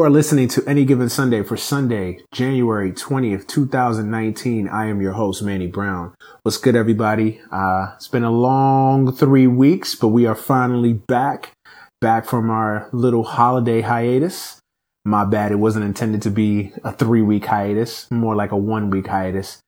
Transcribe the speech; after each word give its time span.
You 0.00 0.06
are 0.06 0.08
listening 0.08 0.48
to 0.48 0.66
Any 0.66 0.86
Given 0.86 1.10
Sunday 1.10 1.42
for 1.42 1.58
Sunday, 1.58 2.20
January 2.32 2.90
20th, 2.90 3.46
2019. 3.46 4.66
I 4.66 4.86
am 4.86 5.02
your 5.02 5.12
host, 5.12 5.42
Manny 5.42 5.66
Brown. 5.66 6.14
What's 6.42 6.56
good, 6.56 6.74
everybody? 6.74 7.38
Uh, 7.52 7.92
it's 7.96 8.08
been 8.08 8.24
a 8.24 8.30
long 8.30 9.14
three 9.14 9.46
weeks, 9.46 9.94
but 9.94 10.08
we 10.08 10.24
are 10.24 10.34
finally 10.34 10.94
back, 10.94 11.52
back 12.00 12.24
from 12.24 12.48
our 12.48 12.88
little 12.94 13.24
holiday 13.24 13.82
hiatus. 13.82 14.58
My 15.04 15.26
bad. 15.26 15.52
It 15.52 15.56
wasn't 15.56 15.84
intended 15.84 16.22
to 16.22 16.30
be 16.30 16.72
a 16.82 16.92
three 16.92 17.20
week 17.20 17.44
hiatus, 17.44 18.10
more 18.10 18.34
like 18.34 18.52
a 18.52 18.56
one 18.56 18.88
week 18.88 19.08
hiatus. 19.08 19.60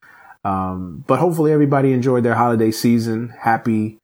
Um, 0.45 1.05
but 1.07 1.19
hopefully 1.19 1.53
everybody 1.53 1.93
enjoyed 1.93 2.25
their 2.25 2.37
holiday 2.37 2.71
season. 2.71 3.35
Happy 3.39 3.99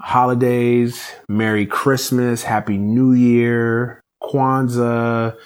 holidays. 0.00 1.12
Merry 1.28 1.66
Christmas. 1.66 2.44
Happy 2.44 2.78
New 2.78 3.12
Year 3.12 3.99
Kwanzaa, 4.22 5.36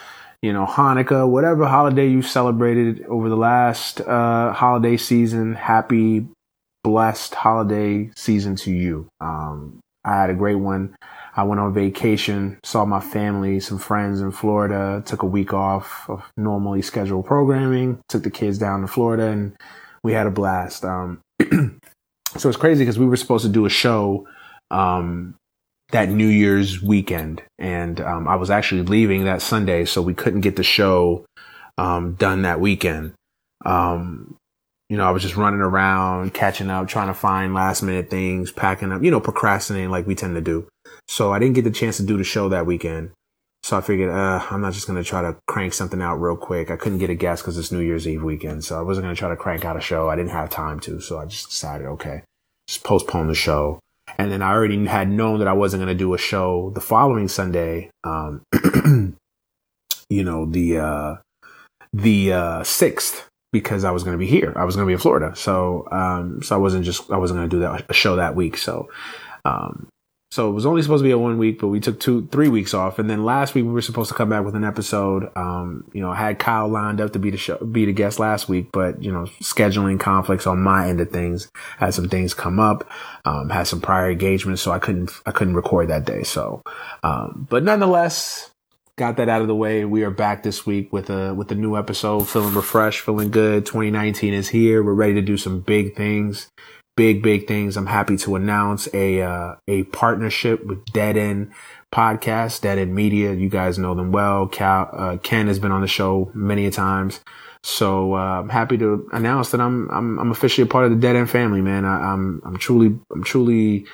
you 0.43 0.53
know, 0.53 0.67
Hanukkah, 0.67 1.29
whatever 1.29 1.67
holiday 1.67 2.09
you 2.09 2.23
celebrated 2.23 3.05
over 3.07 3.29
the 3.29 3.37
last 3.37 4.01
uh, 4.01 4.53
holiday 4.53 4.97
season. 4.97 5.55
Happy, 5.55 6.27
blessed 6.83 7.35
holiday 7.35 8.11
season 8.15 8.57
to 8.57 8.71
you. 8.71 9.09
Um, 9.21 9.81
I 10.05 10.21
had 10.21 10.31
a 10.31 10.35
great 10.35 10.57
one. 10.57 10.95
I 11.37 11.43
went 11.43 11.61
on 11.61 11.75
vacation, 11.75 12.61
saw 12.63 12.85
my 12.85 13.01
family, 13.01 13.59
some 13.59 13.79
friends 13.79 14.21
in 14.21 14.31
Florida, 14.31 15.03
took 15.05 15.23
a 15.23 15.27
week 15.27 15.53
off 15.53 16.09
of 16.09 16.23
normally 16.37 16.83
scheduled 16.83 17.27
programming, 17.27 18.01
took 18.09 18.23
the 18.23 18.31
kids 18.31 18.59
down 18.59 18.83
to 18.83 18.87
Florida, 18.87 19.29
and 19.29 19.57
we 20.05 20.13
had 20.13 20.27
a 20.27 20.31
blast. 20.31 20.85
Um, 20.85 21.21
so 22.37 22.49
it's 22.49 22.57
crazy 22.57 22.85
because 22.85 22.99
we 22.99 23.07
were 23.07 23.17
supposed 23.17 23.45
to 23.45 23.51
do 23.51 23.67
a 23.67 23.71
show 23.71 24.29
um, 24.71 25.35
that 25.91 26.09
New 26.09 26.27
Year's 26.27 26.83
weekend. 26.83 27.43
And 27.59 28.01
um, 28.01 28.27
I 28.27 28.37
was 28.37 28.51
actually 28.51 28.83
leaving 28.83 29.25
that 29.25 29.43
Sunday, 29.43 29.85
so 29.85 30.03
we 30.03 30.15
couldn't 30.15 30.41
get 30.41 30.57
the 30.57 30.63
show 30.63 31.25
um, 31.79 32.15
done 32.15 32.43
that 32.43 32.61
weekend. 32.61 33.15
Um, 33.65 34.37
you 34.89 34.97
know, 34.97 35.05
I 35.05 35.11
was 35.11 35.23
just 35.23 35.37
running 35.37 35.61
around, 35.61 36.35
catching 36.35 36.71
up, 36.71 36.89
trying 36.89 37.09
to 37.09 37.15
find 37.15 37.55
last 37.55 37.83
minute 37.83 38.11
things, 38.11 38.53
packing 38.53 38.93
up, 38.93 39.03
you 39.03 39.11
know, 39.11 39.21
procrastinating 39.21 39.91
like 39.91 40.07
we 40.07 40.15
tend 40.15 40.35
to 40.35 40.41
do. 40.41 40.69
So 41.09 41.33
I 41.33 41.39
didn't 41.39 41.55
get 41.55 41.65
the 41.65 41.71
chance 41.71 41.97
to 41.97 42.03
do 42.03 42.17
the 42.17 42.25
show 42.25 42.49
that 42.51 42.67
weekend. 42.67 43.11
So 43.63 43.79
I 43.79 43.81
figured, 43.81 44.11
uh, 44.11 44.45
I'm 44.51 44.61
not 44.61 44.75
just 44.75 44.87
going 44.87 45.03
to 45.03 45.09
try 45.09 45.23
to 45.23 45.39
crank 45.49 45.73
something 45.73 46.03
out 46.03 46.17
real 46.17 46.37
quick. 46.37 46.71
I 46.71 46.77
couldn't 46.77 46.99
get 46.99 47.09
a 47.09 47.15
guest 47.15 47.43
because 47.43 47.57
it's 47.57 47.73
New 47.73 47.81
Year's 47.81 48.07
Eve 48.07 48.23
weekend. 48.23 48.63
So 48.63 48.79
I 48.79 48.83
wasn't 48.83 49.05
going 49.05 49.15
to 49.15 49.19
try 49.19 49.31
to 49.31 49.37
crank 49.37 49.65
out 49.65 49.77
a 49.77 49.81
show. 49.81 50.11
I 50.11 50.17
didn't 50.17 50.33
have 50.33 50.51
time 50.51 50.81
to. 50.81 51.01
So 51.01 51.19
I 51.19 51.25
just 51.25 51.49
decided, 51.49 51.87
okay, 51.87 52.23
just 52.69 52.85
postpone 52.85 53.29
the 53.29 53.35
show. 53.35 53.81
And 54.19 54.31
then 54.31 54.43
I 54.43 54.53
already 54.53 54.85
had 54.87 55.11
known 55.11 55.39
that 55.41 55.49
I 55.49 55.53
wasn't 55.53 55.83
going 55.83 55.97
to 55.97 55.99
do 55.99 56.15
a 56.15 56.19
show 56.19 56.71
the 56.75 56.81
following 56.81 57.29
Sunday. 57.29 57.91
Um, 58.05 58.43
you 60.09 60.25
know, 60.25 60.47
the, 60.47 60.79
uh, 60.79 61.17
the, 61.93 62.33
uh, 62.33 62.65
sixth 62.65 63.29
because 63.53 63.85
I 63.85 63.93
was 63.93 64.03
going 64.03 64.15
to 64.15 64.19
be 64.19 64.27
here. 64.27 64.53
I 64.57 64.65
was 64.65 64.75
going 64.75 64.85
to 64.85 64.89
be 64.89 64.95
in 64.95 64.99
Florida. 64.99 65.35
So, 65.37 65.87
um, 65.93 66.43
so 66.43 66.57
I 66.57 66.59
wasn't 66.59 66.85
just, 66.85 67.11
I 67.11 67.17
wasn't 67.17 67.39
going 67.39 67.49
to 67.49 67.57
do 67.57 67.61
that 67.61 67.85
a 67.89 67.95
show 67.95 68.17
that 68.17 68.35
week. 68.35 68.57
So, 68.57 68.89
um, 69.45 69.89
so 70.35 70.51
it 70.51 70.53
was 70.53 70.67
only 70.67 70.83
supposed 70.83 71.03
to 71.03 71.05
be 71.05 71.13
a 71.13 71.17
one 71.19 71.39
week, 71.39 71.61
but 71.61 71.69
we 71.69 71.79
took 71.79 72.01
two, 72.01 72.27
three 72.33 72.49
weeks 72.49 72.75
off. 72.75 72.99
And 72.99 73.09
then 73.09 73.25
last 73.25 73.55
week 73.55 73.65
we 73.65 73.71
were 73.71 73.81
supposed 73.81 74.09
to 74.09 74.17
come 74.17 74.31
back 74.31 74.45
with 74.45 74.57
an 74.57 74.65
episode. 74.65 75.31
Um, 75.37 75.89
you 75.93 76.01
know, 76.01 76.11
I 76.11 76.17
had 76.17 76.41
Kyle 76.41 76.67
lined 76.67 77.01
up 77.01 77.13
to 77.13 77.21
be 77.21 77.31
the 77.31 77.37
show, 77.37 77.57
be 77.59 77.85
the 77.85 77.93
guest 77.93 78.19
last 78.19 78.49
week, 78.49 78.71
but 78.73 79.01
you 79.01 79.13
know, 79.13 79.27
scheduling 79.41 80.01
conflicts 80.01 80.49
on 80.49 80.61
my 80.61 80.89
end 80.89 81.01
of 81.01 81.13
things 81.13 81.53
had 81.79 81.95
some 81.95 82.09
things 82.09 82.35
come 82.35 82.59
up, 82.59 82.91
um, 83.25 83.49
had 83.49 83.69
some 83.69 83.81
prior 83.81 84.11
engagements. 84.11 84.61
So 84.61 84.73
I 84.73 84.81
couldn't, 84.81 85.13
I 85.25 85.31
couldn't 85.31 85.55
record 85.55 85.87
that 85.91 86.05
day. 86.05 86.25
So, 86.25 86.63
um, 87.05 87.47
but 87.49 87.63
nonetheless, 87.63 88.51
got 88.99 89.19
that 89.19 89.29
out 89.29 89.41
of 89.41 89.47
the 89.47 89.55
way. 89.55 89.85
We 89.85 90.03
are 90.03 90.11
back 90.11 90.43
this 90.43 90.67
week 90.67 90.93
with 90.93 91.11
a, 91.11 91.33
with 91.33 91.53
a 91.53 91.55
new 91.55 91.77
episode, 91.77 92.25
feeling 92.25 92.55
refreshed, 92.55 93.03
feeling 93.03 93.31
good. 93.31 93.67
2019 93.67 94.35
is 94.35 94.49
here. 94.49 94.83
We're 94.83 94.95
ready 94.95 95.15
to 95.15 95.23
do 95.23 95.37
some 95.37 95.61
big 95.61 95.95
things 95.95 96.49
big, 96.97 97.23
big 97.23 97.47
things. 97.47 97.77
I'm 97.77 97.87
happy 97.87 98.17
to 98.19 98.37
announce 98.37 98.89
a, 98.95 99.23
uh, 99.23 99.57
a 99.67 99.85
partnership 99.85 100.65
with 100.65 100.85
Dead 100.87 101.17
End 101.17 101.53
Podcast, 101.93 102.61
Dead 102.61 102.79
End 102.79 102.95
Media. 102.95 103.33
You 103.33 103.49
guys 103.49 103.79
know 103.79 103.95
them 103.95 104.13
well. 104.13 104.47
Cal, 104.47 104.89
uh, 104.93 105.17
Ken 105.19 105.49
has 105.49 105.59
been 105.59 105.73
on 105.73 105.81
the 105.81 105.89
show 105.89 106.31
many 106.35 106.67
a 106.67 106.71
times. 106.71 107.21
So, 107.63 108.15
uh, 108.15 108.41
I'm 108.41 108.51
happy 108.51 108.77
to 108.79 109.09
announce 109.13 109.51
that 109.51 109.61
I'm, 109.61 109.91
I'm, 109.91 110.19
I'm 110.19 110.31
officially 110.31 110.65
a 110.65 110.71
part 110.71 110.85
of 110.85 110.91
the 110.91 110.99
Dead 110.99 111.17
End 111.17 111.31
family, 111.31 111.63
man. 111.63 111.85
I, 111.85 112.13
I'm, 112.13 112.43
I'm 112.45 112.57
truly, 112.59 112.99
I'm 113.11 113.25
truly, 113.25 113.87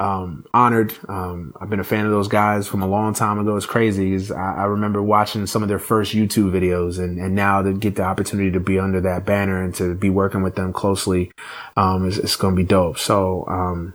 um, 0.00 0.46
honored. 0.54 0.94
Um, 1.08 1.54
I've 1.60 1.68
been 1.68 1.78
a 1.78 1.84
fan 1.84 2.06
of 2.06 2.10
those 2.10 2.26
guys 2.26 2.66
from 2.66 2.82
a 2.82 2.88
long 2.88 3.12
time 3.12 3.38
ago. 3.38 3.56
It's 3.56 3.66
crazy. 3.66 4.32
I, 4.32 4.62
I, 4.62 4.64
remember 4.64 5.02
watching 5.02 5.46
some 5.46 5.62
of 5.62 5.68
their 5.68 5.78
first 5.78 6.14
YouTube 6.14 6.52
videos 6.52 6.98
and, 6.98 7.18
and 7.18 7.34
now 7.34 7.60
to 7.60 7.74
get 7.74 7.96
the 7.96 8.02
opportunity 8.02 8.50
to 8.52 8.60
be 8.60 8.78
under 8.78 9.02
that 9.02 9.26
banner 9.26 9.62
and 9.62 9.74
to 9.74 9.94
be 9.94 10.08
working 10.08 10.42
with 10.42 10.56
them 10.56 10.72
closely, 10.72 11.30
um, 11.76 12.08
is, 12.08 12.16
it's 12.16 12.36
going 12.36 12.56
to 12.56 12.62
be 12.62 12.66
dope. 12.66 12.98
So, 12.98 13.44
um, 13.46 13.94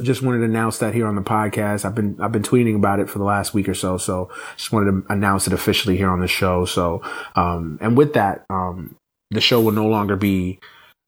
just 0.00 0.22
wanted 0.22 0.38
to 0.38 0.44
announce 0.44 0.78
that 0.78 0.94
here 0.94 1.08
on 1.08 1.16
the 1.16 1.22
podcast. 1.22 1.84
I've 1.84 1.96
been, 1.96 2.16
I've 2.20 2.30
been 2.30 2.44
tweeting 2.44 2.76
about 2.76 3.00
it 3.00 3.10
for 3.10 3.18
the 3.18 3.24
last 3.24 3.52
week 3.52 3.68
or 3.68 3.74
so. 3.74 3.98
So 3.98 4.30
just 4.56 4.70
wanted 4.70 4.92
to 4.92 5.12
announce 5.12 5.48
it 5.48 5.52
officially 5.52 5.96
here 5.96 6.10
on 6.10 6.20
the 6.20 6.28
show. 6.28 6.64
So, 6.64 7.02
um, 7.34 7.78
and 7.80 7.96
with 7.96 8.14
that, 8.14 8.44
um, 8.48 8.94
the 9.32 9.40
show 9.40 9.60
will 9.60 9.72
no 9.72 9.88
longer 9.88 10.14
be, 10.14 10.60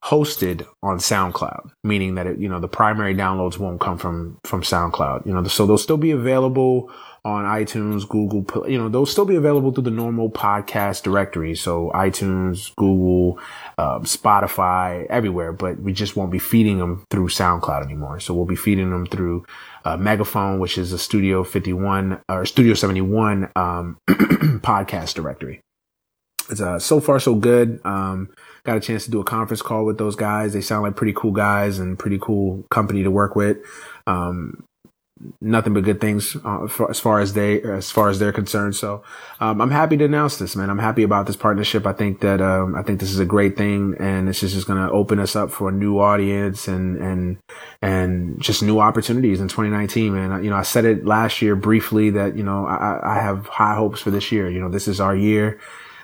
hosted 0.05 0.67
on 0.83 0.99
SoundCloud, 0.99 1.73
meaning 1.85 2.15
that 2.15 2.27
it, 2.27 2.39
you 2.39 2.49
know, 2.49 2.59
the 2.59 2.69
primary 2.69 3.15
downloads 3.15 3.59
won't 3.59 3.81
come 3.81 3.99
from, 3.99 4.39
from 4.45 4.63
SoundCloud, 4.63 5.27
you 5.27 5.35
know, 5.35 5.45
so 5.45 5.67
they'll 5.67 5.77
still 5.79 5.99
be 5.99 6.11
available 6.11 6.91
on 7.23 7.45
iTunes, 7.45 8.09
Google, 8.09 8.67
you 8.67 8.79
know, 8.79 8.89
they'll 8.89 9.05
still 9.05 9.27
be 9.27 9.37
available 9.37 9.73
through 9.73 9.85
the 9.85 9.91
normal 9.91 10.31
podcast 10.31 11.03
directory. 11.03 11.55
So 11.55 11.91
iTunes, 11.95 12.75
Google, 12.77 13.39
um, 13.77 14.05
Spotify, 14.05 15.07
everywhere, 15.09 15.53
but 15.53 15.79
we 15.81 15.93
just 15.93 16.17
won't 16.17 16.33
be 16.33 16.39
feeding 16.39 16.79
them 16.79 17.05
through 17.11 17.29
SoundCloud 17.29 17.85
anymore. 17.85 18.21
So 18.21 18.33
we'll 18.33 18.47
be 18.47 18.57
feeding 18.57 18.91
them 18.91 19.05
through 19.05 19.45
uh, 19.85 19.99
Megaphone, 19.99 20.61
which 20.61 20.79
is 20.79 20.93
a 20.93 20.99
Studio 20.99 21.45
51 21.45 22.23
or 22.31 22.47
Studio 22.47 22.73
71, 22.73 23.51
um, 23.55 23.99
podcast 24.09 25.13
directory. 25.15 25.61
It's, 26.49 26.61
uh, 26.61 26.79
so 26.79 27.01
far 27.01 27.21
so 27.21 27.35
good. 27.35 27.81
Um, 27.85 28.31
got 28.65 28.77
a 28.77 28.81
chance 28.81 29.05
to 29.05 29.11
do 29.11 29.21
a 29.21 29.25
conference 29.25 29.63
call 29.63 29.85
with 29.85 29.99
those 29.99 30.17
guys. 30.17 30.53
They 30.53 30.61
sound 30.61 30.83
like 30.83 30.97
pretty 30.97 31.15
cool 31.15 31.33
guys 31.33 31.79
and 31.79 31.99
pretty 31.99 32.19
cool 32.21 32.65
company 32.71 33.03
to 33.03 33.11
work 33.11 33.37
with. 33.37 33.59
Um, 34.07 34.65
nothing 35.41 35.75
but 35.75 35.85
good 35.85 36.01
things 36.01 36.37
uh, 36.45 36.67
for, 36.67 36.91
as 36.91 36.99
far 36.99 37.21
as 37.21 37.35
they 37.35 37.63
as 37.63 37.91
far 37.91 38.09
as 38.09 38.19
they're 38.19 38.33
concerned. 38.33 38.75
So 38.77 39.03
um, 39.41 39.61
I'm 39.61 39.71
happy 39.71 39.97
to 39.97 40.05
announce 40.05 40.39
this, 40.39 40.57
man. 40.57 40.71
I'm 40.71 40.79
happy 40.79 41.03
about 41.03 41.27
this 41.27 41.37
partnership. 41.37 41.87
I 41.87 41.93
think 41.93 42.21
that 42.21 42.41
um, 42.41 42.75
I 42.75 42.83
think 42.83 43.01
this 43.01 43.11
is 43.11 43.19
a 43.19 43.25
great 43.25 43.57
thing, 43.57 43.97
and 43.99 44.29
this 44.29 44.43
is 44.43 44.53
just 44.53 44.67
going 44.67 44.85
to 44.85 44.93
open 44.93 45.19
us 45.19 45.37
up 45.37 45.51
for 45.51 45.69
a 45.69 45.73
new 45.73 45.99
audience 45.99 46.69
and 46.69 46.97
and 46.99 47.39
and 47.83 48.41
just 48.41 48.63
new 48.63 48.81
opportunities 48.81 49.41
in 49.41 49.49
2019, 49.49 50.15
man. 50.15 50.43
You 50.43 50.51
know, 50.51 50.57
I 50.57 50.63
said 50.63 50.85
it 50.85 51.05
last 51.05 51.43
year 51.43 51.57
briefly 51.57 52.11
that 52.11 52.37
you 52.37 52.43
know 52.43 52.67
I, 52.67 53.17
I 53.17 53.21
have 53.21 53.47
high 53.47 53.75
hopes 53.75 54.01
for 54.01 54.11
this 54.11 54.33
year. 54.33 54.51
You 54.51 54.61
know, 54.61 54.69
this 54.69 54.89
is 54.89 55.01
our 55.01 55.17
year. 55.17 55.61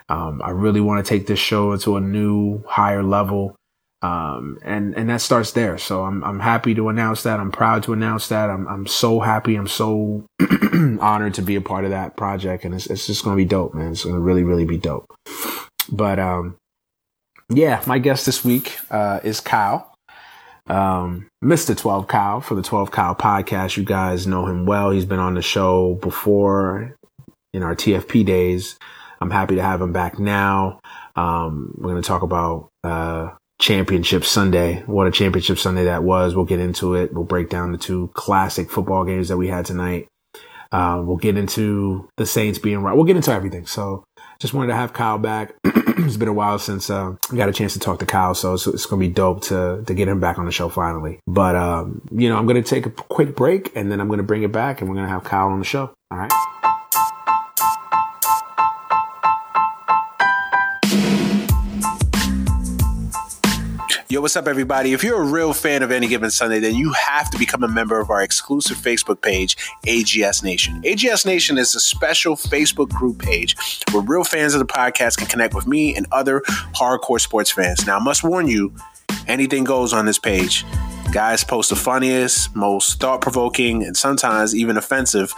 Um, 0.09 0.41
I 0.43 0.51
really 0.51 0.81
want 0.81 1.05
to 1.05 1.09
take 1.09 1.27
this 1.27 1.39
show 1.39 1.73
into 1.73 1.97
a 1.97 2.01
new 2.01 2.63
higher 2.67 3.03
level. 3.03 3.57
Um, 4.03 4.59
and, 4.63 4.95
and 4.95 5.09
that 5.11 5.21
starts 5.21 5.53
there. 5.53 5.79
So 5.79 6.05
I'm, 6.05 6.23
I'm 6.23 6.41
happy 6.41 6.75
to 6.75 6.89
announce 6.89 7.23
that. 7.25 7.41
I'm 7.41 7.51
proud 7.51 7.83
to 7.85 7.93
announce 7.93 8.29
that. 8.29 8.51
I'm, 8.51 8.69
I'm 8.69 8.87
so 8.87 9.21
happy. 9.21 9.57
I'm 9.57 9.67
so 9.67 10.27
honored 11.01 11.35
to 11.35 11.43
be 11.43 11.57
a 11.57 11.61
part 11.61 11.85
of 11.85 11.91
that 11.91 12.17
project. 12.17 12.65
And 12.65 12.75
it's, 12.75 12.87
it's 12.87 13.07
just 13.07 13.25
going 13.25 13.37
to 13.37 13.43
be 13.43 13.49
dope, 13.49 13.75
man. 13.75 13.93
It's 13.93 14.05
going 14.05 14.15
to 14.15 14.21
really, 14.21 14.45
really 14.45 14.65
be 14.65 14.77
dope. 14.77 15.13
But, 15.91 16.19
um, 16.19 16.57
yeah, 17.49 17.83
my 17.87 17.99
guest 17.99 18.27
this 18.27 18.45
week, 18.45 18.79
uh, 18.91 19.21
is 19.25 19.41
Kyle. 19.41 19.93
Um, 20.69 21.29
Mr. 21.43 21.77
12 21.77 22.09
Kyle 22.09 22.41
for 22.41 22.55
the 22.55 22.63
12 22.63 22.91
Kyle 22.91 23.15
podcast. 23.15 23.77
You 23.77 23.85
guys 23.85 24.27
know 24.27 24.47
him 24.47 24.67
well. 24.67 24.91
He's 24.91 25.05
been 25.05 25.21
on 25.21 25.35
the 25.35 25.43
show 25.43 25.95
before 25.95 26.97
in 27.53 27.63
our 27.63 27.75
TFP 27.75 28.25
days. 28.27 28.77
I'm 29.21 29.31
happy 29.31 29.57
to 29.57 29.63
have 29.63 29.81
him 29.81 29.93
back 29.93 30.19
now. 30.19 30.81
Um, 31.15 31.75
we're 31.79 31.91
going 31.91 32.03
to 32.03 32.07
talk 32.07 32.23
about, 32.23 32.69
uh, 32.85 33.31
championship 33.59 34.25
Sunday. 34.25 34.83
What 34.87 35.07
a 35.07 35.11
championship 35.11 35.59
Sunday 35.59 35.85
that 35.85 36.03
was. 36.03 36.35
We'll 36.35 36.45
get 36.45 36.61
into 36.61 36.95
it. 36.95 37.13
We'll 37.13 37.25
break 37.25 37.49
down 37.49 37.73
the 37.73 37.79
two 37.79 38.11
classic 38.15 38.71
football 38.71 39.05
games 39.05 39.29
that 39.29 39.37
we 39.37 39.49
had 39.49 39.65
tonight. 39.65 40.09
Uh, 40.73 41.01
we'll 41.05 41.17
get 41.17 41.37
into 41.37 42.09
the 42.17 42.27
Saints 42.27 42.59
being 42.59 42.81
right. 42.81 42.95
We'll 42.95 43.05
get 43.05 43.17
into 43.17 43.33
everything. 43.33 43.67
So 43.67 44.05
just 44.41 44.53
wanted 44.53 44.69
to 44.69 44.75
have 44.75 44.93
Kyle 44.93 45.19
back. 45.19 45.55
it's 45.65 46.17
been 46.17 46.29
a 46.29 46.33
while 46.33 46.59
since 46.59 46.91
uh, 46.91 47.15
I 47.31 47.37
got 47.37 47.49
a 47.49 47.53
chance 47.53 47.73
to 47.75 47.79
talk 47.79 48.01
to 48.01 48.07
Kyle, 48.07 48.35
so 48.35 48.55
it's, 48.55 48.67
it's 48.67 48.87
going 48.87 49.01
to 49.01 49.09
be 49.09 49.15
dope 49.15 49.43
to 49.43 49.83
to 49.87 49.95
get 49.95 50.09
him 50.09 50.21
back 50.21 50.39
on 50.39 50.45
the 50.45 50.53
show 50.53 50.69
finally. 50.69 51.21
But 51.27 51.57
um, 51.57 52.03
you 52.11 52.29
know, 52.29 52.37
I'm 52.37 52.47
going 52.47 52.63
to 52.63 52.69
take 52.69 52.85
a 52.85 52.91
quick 52.91 53.37
break 53.37 53.75
and 53.77 53.91
then 53.91 54.01
I'm 54.01 54.09
going 54.09 54.19
to 54.19 54.25
bring 54.25 54.43
it 54.43 54.53
back, 54.53 54.81
and 54.81 54.91
we're 54.91 54.97
going 54.97 55.07
to 55.07 55.13
have 55.13 55.25
Kyle 55.25 55.49
on 55.49 55.61
the 55.61 55.65
show. 55.65 55.95
All 56.11 56.19
right. 56.19 56.33
What's 64.23 64.37
up, 64.37 64.47
everybody? 64.47 64.93
If 64.93 65.03
you're 65.03 65.21
a 65.21 65.25
real 65.25 65.53
fan 65.53 65.83
of 65.83 65.91
Any 65.91 66.07
Given 66.07 66.31
Sunday, 66.31 66.59
then 66.59 66.75
you 66.75 66.93
have 66.93 67.31
to 67.31 67.39
become 67.39 67.63
a 67.63 67.69
member 67.69 68.01
of 68.01 68.09
our 68.09 68.23
exclusive 68.23 68.77
Facebook 68.77 69.21
page, 69.21 69.57
AGS 69.87 70.43
Nation. 70.43 70.81
AGS 70.83 71.27
Nation 71.27 71.59
is 71.59 71.75
a 71.75 71.81
special 71.81 72.37
Facebook 72.37 72.89
group 72.89 73.19
page 73.19 73.57
where 73.93 74.03
real 74.03 74.25
fans 74.25 74.55
of 74.55 74.61
the 74.61 74.67
podcast 74.67 75.19
can 75.19 75.27
connect 75.27 75.55
with 75.55 75.67
me 75.67 75.95
and 75.95 76.07
other 76.13 76.41
hardcore 76.75 77.21
sports 77.21 77.51
fans. 77.51 77.87
Now, 77.87 77.97
I 77.97 78.03
must 78.03 78.23
warn 78.23 78.49
you, 78.49 78.73
anything 79.27 79.65
goes 79.65 79.93
on 79.93 80.07
this 80.07 80.19
page. 80.19 80.65
Guys 81.13 81.45
post 81.45 81.71
the 81.71 81.77
funniest, 81.77 82.55
most 82.55 83.01
thought 83.01 83.21
provoking, 83.21 83.83
and 83.83 83.97
sometimes 83.97 84.55
even 84.55 84.77
offensive 84.77 85.33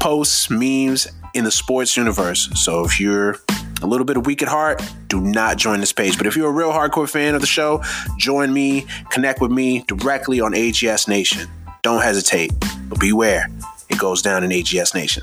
posts, 0.00 0.50
memes 0.50 1.06
in 1.34 1.44
the 1.44 1.50
sports 1.50 1.96
universe. 1.96 2.50
So 2.54 2.84
if 2.84 3.00
you're 3.00 3.36
a 3.82 3.86
little 3.86 4.04
bit 4.04 4.16
of 4.16 4.26
weak 4.26 4.42
at 4.42 4.48
heart, 4.48 4.80
do 5.08 5.20
not 5.20 5.56
join 5.56 5.80
this 5.80 5.92
page. 5.92 6.16
But 6.16 6.26
if 6.26 6.36
you're 6.36 6.48
a 6.48 6.52
real 6.52 6.70
hardcore 6.70 7.08
fan 7.08 7.34
of 7.34 7.40
the 7.40 7.46
show, 7.46 7.82
join 8.16 8.52
me, 8.52 8.86
connect 9.10 9.40
with 9.40 9.50
me 9.50 9.84
directly 9.88 10.40
on 10.40 10.52
AGS 10.52 11.08
Nation. 11.08 11.48
Don't 11.82 12.02
hesitate, 12.02 12.52
but 12.88 13.00
beware, 13.00 13.48
it 13.90 13.98
goes 13.98 14.22
down 14.22 14.44
in 14.44 14.50
AGS 14.50 14.94
Nation. 14.94 15.22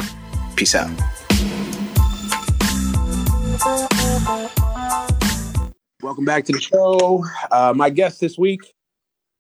Peace 0.56 0.76
out. 0.76 0.90
Welcome 6.02 6.26
back 6.26 6.46
to 6.46 6.54
the 6.54 6.62
show. 6.62 7.26
Uh, 7.52 7.74
my 7.76 7.90
guest 7.90 8.20
this 8.20 8.38
week, 8.38 8.62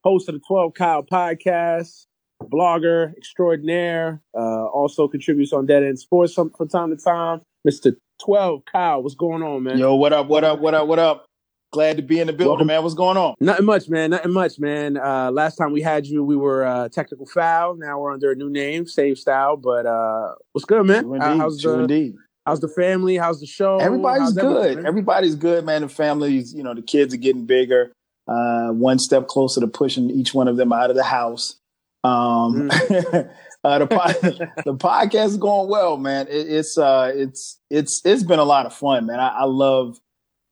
host 0.04 0.30
of 0.30 0.36
the 0.36 0.42
12 0.48 0.74
Kyle 0.74 1.04
podcast, 1.04 2.06
blogger 2.44 3.16
extraordinaire, 3.18 4.22
uh, 4.34 4.66
also 4.66 5.08
contributes 5.08 5.52
on 5.52 5.66
Dead 5.66 5.84
End 5.84 6.00
Sports 6.00 6.34
from, 6.34 6.52
from 6.52 6.70
time 6.70 6.90
to 6.90 6.98
time, 6.98 7.42
Mr. 7.68 7.96
12, 8.20 8.64
Kyle, 8.72 9.02
what's 9.02 9.16
going 9.16 9.42
on, 9.42 9.64
man? 9.64 9.78
Yo, 9.78 9.96
what 9.96 10.14
up, 10.14 10.28
what 10.28 10.44
up, 10.44 10.60
what 10.60 10.74
up, 10.74 10.88
what 10.88 11.00
up? 11.00 11.26
Glad 11.72 11.98
to 11.98 12.04
be 12.04 12.20
in 12.20 12.28
the 12.28 12.34
building, 12.34 12.50
Welcome. 12.50 12.68
man. 12.68 12.84
What's 12.84 12.96
going 12.96 13.16
on? 13.16 13.36
Nothing 13.40 13.66
much, 13.66 13.90
man. 13.90 14.10
Nothing 14.10 14.32
much, 14.32 14.58
man. 14.58 14.98
Uh, 14.98 15.30
last 15.32 15.56
time 15.56 15.72
we 15.72 15.82
had 15.82 16.08
you, 16.08 16.24
we 16.24 16.36
were 16.36 16.66
uh, 16.66 16.90
technical 16.90 17.28
foul. 17.28 17.76
Now 17.76 18.00
we're 18.00 18.12
under 18.12 18.32
a 18.32 18.36
new 18.36 18.50
name, 18.50 18.88
Save 18.88 19.20
style. 19.20 19.56
But 19.56 19.86
uh, 19.86 20.34
what's 20.54 20.66
good, 20.66 20.84
man? 20.88 21.04
True 21.04 21.14
indeed. 21.14 21.38
how's 21.38 21.62
True 21.62 21.74
the, 21.74 21.80
indeed. 21.82 22.16
How's 22.48 22.60
the 22.60 22.70
family? 22.70 23.18
How's 23.18 23.40
the 23.40 23.46
show? 23.46 23.78
Everybody's 23.78 24.22
how's 24.22 24.34
good. 24.34 24.84
Everybody's 24.84 25.36
good, 25.36 25.64
man. 25.64 25.84
The 25.84 25.90
family's, 25.90 26.56
you 26.56 26.64
know, 26.64 26.74
the 26.74 26.82
kids 26.82 27.14
are 27.14 27.18
getting 27.18 27.46
bigger. 27.46 27.94
Uh, 28.28 28.70
one 28.70 28.98
step 28.98 29.28
closer 29.28 29.62
to 29.62 29.68
pushing 29.68 30.10
each 30.10 30.34
one 30.34 30.48
of 30.48 30.58
them 30.58 30.74
out 30.74 30.90
of 30.90 30.96
the 30.96 31.04
house. 31.04 31.60
Um, 32.04 32.70
mm. 32.70 33.32
Uh, 33.64 33.80
the 33.80 33.86
the 34.66 34.76
podcast 34.76 35.26
is 35.28 35.38
going 35.38 35.70
well, 35.70 35.98
man. 35.98 36.28
It, 36.28 36.50
it's 36.50 36.78
uh, 36.78 37.12
it's 37.14 37.60
it's 37.70 38.02
it's 38.06 38.24
been 38.24 38.40
a 38.40 38.46
lot 38.46 38.66
of 38.66 38.74
fun, 38.74 39.06
man. 39.06 39.20
I, 39.20 39.30
I 39.30 39.44
love 39.44 40.00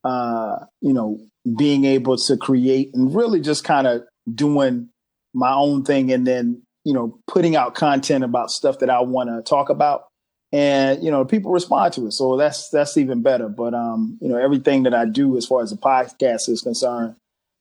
uh, 0.04 0.58
you 0.82 0.94
know 0.94 1.20
being 1.58 1.86
able 1.86 2.18
to 2.18 2.38
create 2.38 2.94
and 2.94 3.14
really 3.16 3.40
just 3.40 3.64
kind 3.64 3.88
of 3.88 4.04
doing 4.34 4.90
my 5.34 5.54
own 5.54 5.84
thing, 5.84 6.12
and 6.12 6.28
then 6.28 6.62
you 6.84 6.94
know 6.94 7.18
putting 7.28 7.56
out 7.56 7.76
content 7.76 8.24
about 8.24 8.52
stuff 8.52 8.80
that 8.80 8.90
I 8.90 9.00
want 9.02 9.30
to 9.30 9.42
talk 9.42 9.70
about, 9.70 10.08
and 10.52 11.02
you 11.02 11.10
know 11.10 11.24
people 11.24 11.52
respond 11.52 11.94
to 11.94 12.08
it. 12.08 12.12
So 12.12 12.36
that's 12.36 12.70
that's 12.70 12.98
even 12.98 13.22
better. 13.22 13.48
But 13.48 13.74
um, 13.74 14.18
you 14.20 14.28
know 14.28 14.38
everything 14.38 14.84
that 14.84 14.94
I 14.94 15.06
do 15.06 15.38
as 15.38 15.46
far 15.46 15.62
as 15.62 15.70
the 15.70 15.78
podcast 15.78 16.50
is 16.50 16.62
concerned 16.62 17.16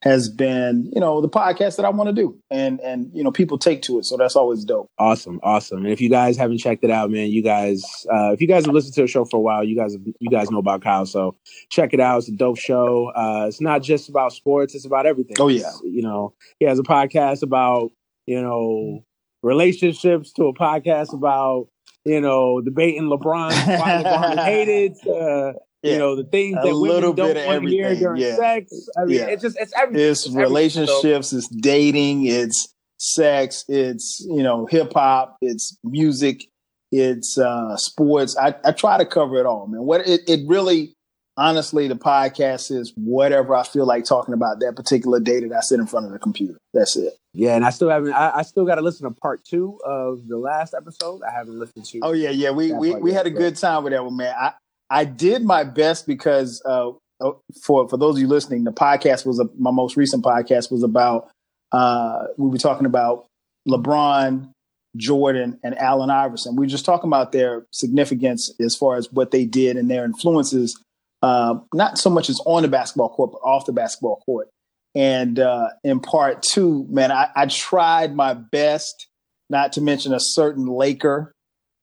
has 0.06 0.28
been, 0.28 0.90
you 0.94 1.00
know, 1.00 1.20
the 1.20 1.28
podcast 1.28 1.76
that 1.76 1.84
I 1.84 1.90
want 1.90 2.08
to 2.08 2.14
do, 2.14 2.38
and 2.50 2.80
and 2.80 3.10
you 3.12 3.24
know, 3.24 3.32
people 3.32 3.58
take 3.58 3.82
to 3.82 3.98
it, 3.98 4.04
so 4.04 4.16
that's 4.16 4.36
always 4.36 4.64
dope. 4.64 4.88
Awesome, 4.98 5.40
awesome. 5.42 5.84
And 5.84 5.92
if 5.92 6.00
you 6.00 6.08
guys 6.08 6.36
haven't 6.36 6.58
checked 6.58 6.84
it 6.84 6.90
out, 6.90 7.10
man, 7.10 7.28
you 7.30 7.42
guys, 7.42 8.06
uh, 8.12 8.32
if 8.32 8.40
you 8.40 8.46
guys 8.46 8.64
have 8.64 8.74
listened 8.74 8.94
to 8.94 9.02
the 9.02 9.06
show 9.08 9.24
for 9.24 9.36
a 9.36 9.40
while, 9.40 9.64
you 9.64 9.76
guys, 9.76 9.96
you 10.20 10.30
guys 10.30 10.50
know 10.50 10.58
about 10.58 10.82
Kyle, 10.82 11.06
so 11.06 11.34
check 11.70 11.92
it 11.92 12.00
out. 12.00 12.18
It's 12.18 12.28
a 12.28 12.32
dope 12.32 12.58
show. 12.58 13.10
Uh, 13.16 13.46
it's 13.48 13.60
not 13.60 13.82
just 13.82 14.08
about 14.08 14.32
sports; 14.32 14.74
it's 14.74 14.86
about 14.86 15.06
everything. 15.06 15.36
Oh 15.40 15.48
yeah, 15.48 15.68
it's, 15.68 15.82
you 15.84 16.02
know, 16.02 16.34
he 16.60 16.66
has 16.66 16.78
a 16.78 16.84
podcast 16.84 17.42
about 17.42 17.90
you 18.26 18.40
know 18.40 19.04
relationships 19.42 20.32
to 20.34 20.44
a 20.44 20.54
podcast 20.54 21.12
about 21.12 21.68
you 22.04 22.20
know 22.20 22.60
debating 22.60 23.04
LeBron, 23.04 23.50
why 23.80 24.02
LeBron 24.04 24.44
hated. 24.44 24.92
Uh, 25.06 25.52
yeah. 25.86 25.92
You 25.92 25.98
know, 25.98 26.16
the 26.16 26.24
things 26.24 26.56
that 26.62 26.74
women 26.74 27.14
don't 27.14 27.46
want 27.46 27.62
to 27.62 27.68
hear 27.68 27.94
during 27.94 28.20
yeah. 28.20 28.36
sex. 28.36 28.88
I 28.96 29.04
mean, 29.04 29.18
yeah. 29.18 29.26
it's 29.26 29.42
just 29.42 29.56
it's 29.58 29.72
everything. 29.76 30.04
It's, 30.04 30.26
it's 30.26 30.34
relationships, 30.34 31.30
so. 31.30 31.36
it's 31.38 31.48
dating, 31.48 32.26
it's 32.26 32.74
sex, 32.98 33.64
it's 33.68 34.24
you 34.28 34.42
know, 34.42 34.66
hip 34.66 34.92
hop, 34.92 35.36
it's 35.40 35.78
music, 35.84 36.46
it's 36.92 37.38
uh 37.38 37.76
sports. 37.76 38.36
I, 38.36 38.54
I 38.64 38.72
try 38.72 38.98
to 38.98 39.06
cover 39.06 39.36
it 39.36 39.46
all, 39.46 39.66
man. 39.66 39.82
What 39.82 40.06
it, 40.06 40.28
it 40.28 40.40
really 40.46 40.96
honestly, 41.36 41.88
the 41.88 41.96
podcast 41.96 42.70
is 42.70 42.92
whatever 42.96 43.54
I 43.54 43.62
feel 43.62 43.86
like 43.86 44.04
talking 44.04 44.34
about 44.34 44.60
that 44.60 44.74
particular 44.74 45.20
day 45.20 45.40
that 45.40 45.52
I 45.52 45.60
sit 45.60 45.80
in 45.80 45.86
front 45.86 46.06
of 46.06 46.12
the 46.12 46.18
computer. 46.18 46.58
That's 46.72 46.96
it. 46.96 47.14
Yeah, 47.32 47.54
and 47.54 47.64
I 47.64 47.70
still 47.70 47.90
haven't. 47.90 48.12
I, 48.12 48.38
I 48.38 48.42
still 48.42 48.64
got 48.64 48.76
to 48.76 48.82
listen 48.82 49.06
to 49.06 49.20
part 49.20 49.44
two 49.44 49.78
of 49.84 50.26
the 50.26 50.38
last 50.38 50.74
episode. 50.74 51.20
I 51.22 51.30
haven't 51.30 51.58
listened 51.58 51.84
to. 51.86 52.00
Oh 52.02 52.12
yeah, 52.12 52.30
yeah. 52.30 52.50
We 52.50 52.72
we, 52.72 52.94
we 52.94 53.12
had 53.12 53.26
a 53.26 53.30
good 53.30 53.56
time 53.56 53.84
with 53.84 53.92
that 53.92 54.04
one, 54.04 54.16
man. 54.16 54.34
I 54.38 54.52
I 54.90 55.04
did 55.04 55.42
my 55.42 55.64
best 55.64 56.06
because 56.06 56.62
uh, 56.64 56.90
uh, 57.20 57.32
for 57.62 57.88
for 57.88 57.96
those 57.96 58.16
of 58.16 58.20
you 58.20 58.28
listening, 58.28 58.64
the 58.64 58.72
podcast 58.72 59.26
was 59.26 59.40
a, 59.40 59.48
my 59.58 59.70
most 59.70 59.96
recent 59.96 60.24
podcast 60.24 60.70
was 60.70 60.82
about 60.82 61.28
uh, 61.72 62.24
we 62.36 62.48
were 62.48 62.58
talking 62.58 62.86
about 62.86 63.26
LeBron, 63.68 64.50
Jordan, 64.96 65.58
and 65.64 65.76
Allen 65.78 66.10
Iverson. 66.10 66.56
We 66.56 66.62
were 66.62 66.70
just 66.70 66.84
talking 66.84 67.08
about 67.08 67.32
their 67.32 67.66
significance 67.72 68.52
as 68.60 68.76
far 68.76 68.96
as 68.96 69.10
what 69.12 69.30
they 69.30 69.44
did 69.44 69.76
and 69.76 69.90
their 69.90 70.04
influences, 70.04 70.80
uh, 71.22 71.56
not 71.74 71.98
so 71.98 72.10
much 72.10 72.28
as 72.28 72.40
on 72.46 72.62
the 72.62 72.68
basketball 72.68 73.08
court, 73.08 73.32
but 73.32 73.38
off 73.38 73.66
the 73.66 73.72
basketball 73.72 74.22
court. 74.24 74.48
And 74.94 75.38
uh, 75.38 75.68
in 75.84 76.00
part 76.00 76.42
two, 76.42 76.86
man, 76.88 77.12
I, 77.12 77.28
I 77.34 77.46
tried 77.46 78.14
my 78.14 78.34
best 78.34 79.08
not 79.50 79.72
to 79.72 79.80
mention 79.80 80.14
a 80.14 80.20
certain 80.20 80.66
Laker 80.66 81.32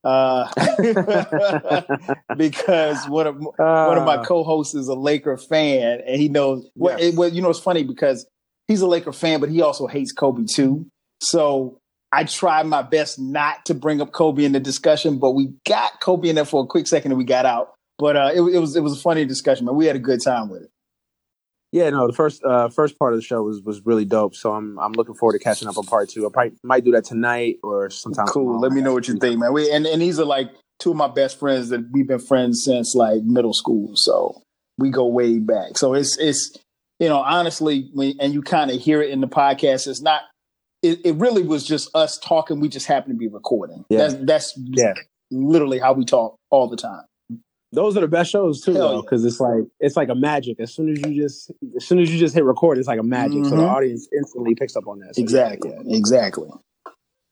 uh, 0.04 0.48
because 2.36 3.08
one 3.08 3.26
of 3.26 3.36
uh, 3.36 3.86
one 3.86 3.98
of 3.98 4.04
my 4.04 4.16
uh. 4.16 4.24
co-hosts 4.24 4.74
is 4.74 4.88
a 4.88 4.94
Laker 4.94 5.36
fan, 5.36 6.00
and 6.06 6.20
he 6.20 6.28
knows. 6.28 6.68
Well, 6.74 6.98
it, 7.00 7.14
well, 7.14 7.28
you 7.28 7.42
know, 7.42 7.50
it's 7.50 7.58
funny 7.58 7.84
because 7.84 8.26
he's 8.68 8.80
a 8.80 8.86
Laker 8.86 9.12
fan, 9.12 9.40
but 9.40 9.48
he 9.48 9.62
also 9.62 9.86
hates 9.86 10.12
Kobe 10.12 10.44
too. 10.44 10.86
So 11.20 11.80
I 12.12 12.24
tried 12.24 12.66
my 12.66 12.82
best 12.82 13.18
not 13.18 13.64
to 13.66 13.74
bring 13.74 14.00
up 14.00 14.12
Kobe 14.12 14.44
in 14.44 14.52
the 14.52 14.60
discussion, 14.60 15.18
but 15.18 15.32
we 15.32 15.52
got 15.66 16.00
Kobe 16.00 16.28
in 16.28 16.36
there 16.36 16.44
for 16.44 16.62
a 16.62 16.66
quick 16.66 16.86
second, 16.86 17.12
and 17.12 17.18
we 17.18 17.24
got 17.24 17.46
out. 17.46 17.72
But 17.98 18.16
uh, 18.16 18.30
it, 18.34 18.40
it 18.40 18.58
was 18.58 18.76
it 18.76 18.82
was 18.82 18.98
a 18.98 19.00
funny 19.00 19.24
discussion, 19.24 19.66
man. 19.66 19.76
We 19.76 19.86
had 19.86 19.96
a 19.96 20.00
good 20.00 20.20
time 20.22 20.50
with 20.50 20.62
it. 20.62 20.70
Yeah, 21.74 21.90
no, 21.90 22.06
the 22.06 22.12
first 22.12 22.40
uh, 22.44 22.68
first 22.68 23.00
part 23.00 23.14
of 23.14 23.18
the 23.18 23.24
show 23.24 23.42
was 23.42 23.60
was 23.60 23.84
really 23.84 24.04
dope. 24.04 24.36
So 24.36 24.52
I'm 24.52 24.78
I'm 24.78 24.92
looking 24.92 25.16
forward 25.16 25.32
to 25.32 25.40
catching 25.40 25.66
up 25.66 25.76
on 25.76 25.84
part 25.84 26.08
two. 26.08 26.24
I 26.24 26.30
probably 26.32 26.52
might 26.62 26.84
do 26.84 26.92
that 26.92 27.04
tonight 27.04 27.56
or 27.64 27.90
sometime. 27.90 28.26
Cool. 28.26 28.44
Tomorrow. 28.44 28.60
Let 28.60 28.72
me 28.72 28.80
know 28.80 28.92
what 28.92 29.08
you 29.08 29.16
think, 29.16 29.40
man. 29.40 29.52
We, 29.52 29.68
and 29.72 29.84
and 29.84 30.00
these 30.00 30.20
are 30.20 30.24
like 30.24 30.52
two 30.78 30.92
of 30.92 30.96
my 30.96 31.08
best 31.08 31.40
friends 31.40 31.70
that 31.70 31.84
we've 31.90 32.06
been 32.06 32.20
friends 32.20 32.62
since 32.64 32.94
like 32.94 33.24
middle 33.24 33.52
school. 33.52 33.96
So 33.96 34.40
we 34.78 34.90
go 34.90 35.04
way 35.06 35.40
back. 35.40 35.76
So 35.76 35.94
it's 35.94 36.16
it's 36.16 36.56
you 37.00 37.08
know 37.08 37.18
honestly, 37.18 37.90
and 38.20 38.32
you 38.32 38.40
kind 38.42 38.70
of 38.70 38.80
hear 38.80 39.02
it 39.02 39.10
in 39.10 39.20
the 39.20 39.26
podcast. 39.26 39.88
It's 39.88 40.00
not. 40.00 40.22
It, 40.80 41.00
it 41.04 41.16
really 41.16 41.42
was 41.42 41.66
just 41.66 41.90
us 41.92 42.18
talking. 42.18 42.60
We 42.60 42.68
just 42.68 42.86
happened 42.86 43.14
to 43.14 43.18
be 43.18 43.26
recording. 43.26 43.84
Yeah. 43.88 43.98
That's 43.98 44.14
that's 44.22 44.60
yeah. 44.64 44.94
literally 45.32 45.80
how 45.80 45.94
we 45.94 46.04
talk 46.04 46.36
all 46.50 46.68
the 46.68 46.76
time 46.76 47.02
those 47.74 47.96
are 47.96 48.00
the 48.00 48.08
best 48.08 48.30
shows 48.30 48.60
too, 48.60 48.74
Hell 48.74 48.88
though, 48.88 49.02
because 49.02 49.22
yeah. 49.22 49.28
it's 49.28 49.40
like 49.40 49.64
it's 49.80 49.96
like 49.96 50.08
a 50.08 50.14
magic. 50.14 50.60
As 50.60 50.72
soon 50.72 50.90
as 50.90 50.98
you 51.00 51.22
just 51.22 51.50
as 51.76 51.84
soon 51.84 51.98
as 51.98 52.12
you 52.12 52.18
just 52.18 52.34
hit 52.34 52.44
record, 52.44 52.78
it's 52.78 52.88
like 52.88 53.00
a 53.00 53.04
magic. 53.04 53.38
Mm-hmm. 53.38 53.44
So 53.44 53.56
the 53.56 53.62
mm-hmm. 53.62 53.74
audience 53.74 54.08
instantly 54.16 54.54
picks 54.54 54.76
up 54.76 54.86
on 54.86 55.00
that. 55.00 55.16
So 55.16 55.22
exactly, 55.22 55.70
yeah. 55.70 55.96
exactly. 55.96 56.48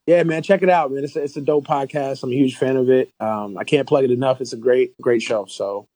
Yeah, 0.06 0.24
man, 0.24 0.42
check 0.42 0.62
it 0.62 0.68
out, 0.68 0.90
man. 0.90 1.04
It's 1.04 1.14
a, 1.14 1.22
it's 1.22 1.36
a 1.36 1.40
dope 1.40 1.66
podcast. 1.66 2.24
I'm 2.24 2.30
a 2.30 2.34
huge 2.34 2.56
fan 2.56 2.76
of 2.76 2.90
it. 2.90 3.10
Um, 3.20 3.56
I 3.56 3.62
can't 3.62 3.86
plug 3.86 4.02
it 4.02 4.10
enough. 4.10 4.40
It's 4.40 4.52
a 4.52 4.56
great, 4.56 5.00
great 5.00 5.22
show. 5.22 5.46
So, 5.46 5.86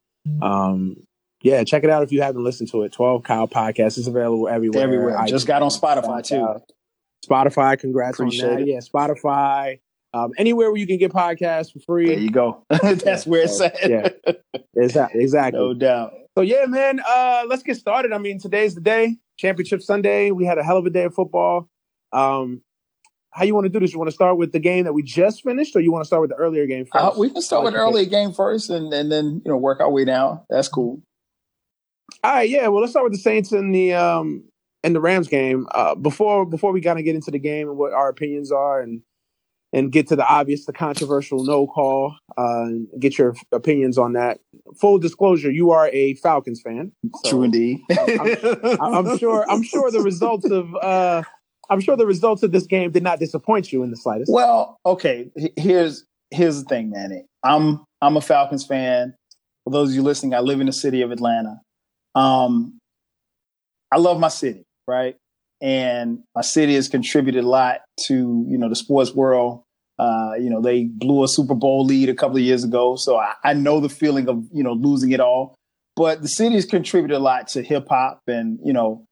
um, 0.41 0.97
yeah, 1.43 1.65
check 1.65 1.83
it 1.83 1.91
out 1.91 2.05
if 2.05 2.13
you 2.13 2.23
haven't 2.23 2.45
listened 2.45 2.71
to 2.71 2.83
it. 2.83 2.93
Twelve 2.93 3.25
Kyle 3.25 3.49
Podcast 3.49 3.99
is 3.99 4.07
available 4.07 4.49
everywhere. 4.49 4.83
Everywhere. 4.83 5.19
I 5.19 5.27
just 5.27 5.47
got 5.47 5.63
on 5.63 5.71
Spotify 5.71 6.23
too. 6.25 6.61
Spotify, 7.29 7.79
congrats 7.79 8.19
Appreciate 8.19 8.49
on 8.49 8.55
that. 8.57 8.63
It. 8.63 8.69
Yeah, 8.69 8.79
Spotify, 8.79 9.81
um, 10.17 10.33
anywhere 10.39 10.71
where 10.71 10.79
you 10.79 10.87
can 10.87 10.99
get 10.99 11.13
podcasts 11.13 11.73
for 11.73 11.81
free. 11.81 12.07
There 12.07 12.19
you 12.19 12.31
go. 12.31 12.65
That's 12.71 13.27
where 13.27 13.43
it's 13.43 13.61
at. 13.61 13.89
yeah, 13.89 14.09
exactly. 14.77 15.23
Exactly. 15.23 15.61
No 15.61 15.75
doubt. 15.75 16.15
So 16.37 16.43
yeah, 16.43 16.67
man. 16.67 17.01
Uh, 17.07 17.45
let's 17.49 17.63
get 17.63 17.77
started. 17.77 18.13
I 18.13 18.19
mean, 18.19 18.39
today's 18.39 18.75
the 18.75 18.81
day. 18.81 19.17
Championship 19.39 19.83
Sunday. 19.83 20.31
We 20.31 20.45
had 20.45 20.59
a 20.59 20.65
hell 20.65 20.79
of 20.79 20.87
a 20.87 20.91
day 20.91 21.05
of 21.05 21.15
football. 21.15 21.69
Um, 22.13 22.63
how 23.31 23.45
you 23.45 23.55
want 23.55 23.67
to 23.67 23.69
do 23.69 23.81
this? 23.81 23.93
You 23.93 23.99
want 23.99 24.09
to 24.09 24.15
start 24.15 24.39
with 24.39 24.53
the 24.53 24.59
game 24.59 24.85
that 24.85 24.95
we 24.95 25.03
just 25.03 25.43
finished, 25.43 25.77
or 25.77 25.81
you 25.81 25.93
want 25.93 26.05
to 26.05 26.07
start 26.07 26.23
with 26.23 26.31
the 26.31 26.37
earlier 26.37 26.67
game 26.67 26.87
uh, 26.93 26.99
first? 26.99 27.17
Uh, 27.17 27.21
we 27.21 27.31
can 27.31 27.43
start 27.43 27.65
with 27.65 27.75
the 27.75 27.81
earlier 27.81 28.07
game 28.07 28.33
first, 28.33 28.71
and, 28.71 28.93
and 28.95 29.13
then 29.13 29.43
you 29.45 29.53
know 29.53 29.59
work 29.59 29.81
our 29.81 29.91
way 29.91 30.07
down. 30.07 30.41
That's 30.49 30.69
cool. 30.69 31.03
All 32.25 32.33
right, 32.33 32.49
yeah. 32.49 32.69
Well, 32.69 32.81
let's 32.81 32.93
start 32.93 33.05
with 33.05 33.13
the 33.13 33.19
Saints 33.19 33.53
and 33.53 33.75
the 33.75 33.93
um 33.93 34.45
and 34.83 34.95
the 34.95 35.01
Rams 35.01 35.29
game. 35.29 35.67
Uh, 35.75 35.95
before 35.95 36.47
before 36.47 36.73
we 36.73 36.81
kind 36.81 36.99
of 36.99 37.05
get 37.05 37.15
into 37.15 37.31
the 37.31 37.39
game 37.39 37.69
and 37.69 37.77
what 37.77 37.93
our 37.93 38.09
opinions 38.09 38.51
are, 38.51 38.81
and 38.81 39.03
and 39.77 39.93
get 39.93 40.09
to 40.09 40.17
the 40.17 40.27
obvious, 40.27 40.65
the 40.65 40.73
controversial 40.73 41.45
no 41.45 41.67
call, 41.67 42.17
uh, 42.39 42.69
get 42.99 43.19
your 43.19 43.37
opinions 43.53 43.99
on 43.99 44.15
that. 44.15 44.41
full 44.81 44.99
disclosure, 44.99 45.51
you 45.51 45.71
are 45.71 45.91
a 45.93 46.15
Falcons 46.15 46.63
fan. 46.63 46.93
So 47.25 47.31
True 47.31 47.43
indeed. 47.43 47.81
I'm, 47.91 48.81
I'm, 48.81 49.19
sure. 49.19 49.45
I'm 49.51 49.63
sure 49.63 49.91
the 49.91 50.01
results 50.01 50.51
of. 50.51 50.75
Uh, 50.77 51.23
I'm 51.69 51.81
sure 51.81 51.97
the 51.97 52.07
results 52.07 52.43
of 52.43 52.53
this 52.53 52.65
game 52.65 52.91
did 52.91 53.03
not 53.03 53.19
disappoint 53.19 53.71
you 53.71 53.83
in 53.83 53.91
the 53.91 53.97
slightest. 53.97 54.33
Well, 54.33 54.79
okay. 54.87 55.31
Here's 55.57 56.05
here's 56.31 56.63
the 56.63 56.69
thing, 56.69 56.91
Manny. 56.91 57.27
I'm 57.45 57.85
I'm 58.01 58.17
a 58.17 58.23
Falcons 58.23 58.65
fan. 58.65 59.15
For 59.65 59.71
those 59.71 59.91
of 59.91 59.95
you 59.95 60.03
listening, 60.03 60.33
I 60.33 60.41
live 60.41 60.61
in 60.61 60.67
the 60.67 60.73
city 60.73 61.03
of 61.03 61.11
Atlanta. 61.11 61.61
Um, 62.15 62.79
I 63.93 63.99
love 63.99 64.19
my 64.19 64.29
city, 64.29 64.65
right? 64.87 65.17
And 65.61 66.21
my 66.35 66.43
city 66.43 66.77
has 66.77 66.89
contributed 66.89 67.45
a 67.45 67.49
lot 67.49 67.81
to 68.07 68.47
you 68.49 68.57
know 68.57 68.71
the 68.71 68.77
sports 68.77 69.13
world. 69.13 69.65
Uh, 69.99 70.33
you 70.39 70.51
know, 70.51 70.61
they 70.61 70.85
blew 70.85 71.25
a 71.25 71.29
Super 71.29 71.55
Bowl 71.55 71.85
lead 71.85 72.09
a 72.09 72.15
couple 72.15 72.37
of 72.37 72.43
years 72.43 72.65
ago, 72.65 72.97
so 72.97 73.17
I, 73.17 73.33
I 73.43 73.55
know 73.55 73.81
the 73.81 73.89
feeling 73.89 74.29
of 74.29 74.45
you 74.53 74.63
know 74.63 74.73
losing 74.73 75.13
it 75.13 75.21
all. 75.21 75.57
But 75.95 76.21
the 76.21 76.29
city 76.29 76.57
has 76.57 76.67
contributed 76.67 77.17
a 77.17 77.21
lot 77.21 77.49
to 77.49 77.63
hip 77.63 77.87
hop, 77.89 78.21
and 78.27 78.59
you 78.63 78.75
know, 78.75 79.07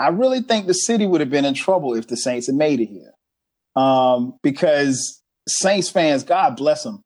I 0.00 0.08
really 0.08 0.40
think 0.40 0.66
the 0.66 0.74
city 0.74 1.06
would 1.06 1.20
have 1.20 1.30
been 1.30 1.44
in 1.44 1.54
trouble 1.54 1.94
if 1.94 2.08
the 2.08 2.16
Saints 2.16 2.46
had 2.48 2.56
made 2.56 2.80
it 2.80 2.86
here, 2.86 3.12
um, 3.76 4.34
because 4.42 5.22
Saints 5.48 5.88
fans, 5.88 6.24
God 6.24 6.56
bless 6.56 6.82
them, 6.82 7.04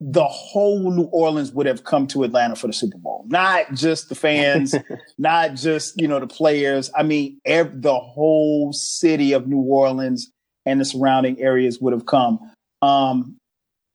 the 0.00 0.24
whole 0.24 0.90
New 0.90 1.10
Orleans 1.12 1.52
would 1.52 1.66
have 1.66 1.84
come 1.84 2.06
to 2.08 2.24
Atlanta 2.24 2.56
for 2.56 2.66
the 2.66 2.72
Super 2.72 2.96
Bowl. 2.96 3.26
Not 3.28 3.74
just 3.74 4.08
the 4.08 4.14
fans, 4.14 4.74
not 5.18 5.54
just, 5.54 6.00
you 6.00 6.08
know, 6.08 6.18
the 6.18 6.26
players. 6.26 6.90
I 6.96 7.02
mean, 7.02 7.38
every, 7.44 7.78
the 7.78 7.98
whole 7.98 8.72
city 8.72 9.34
of 9.34 9.46
New 9.46 9.60
Orleans 9.60 10.32
and 10.66 10.80
the 10.80 10.84
surrounding 10.84 11.40
areas 11.40 11.78
would 11.80 11.92
have 11.92 12.06
come. 12.06 12.38
Um, 12.82 13.36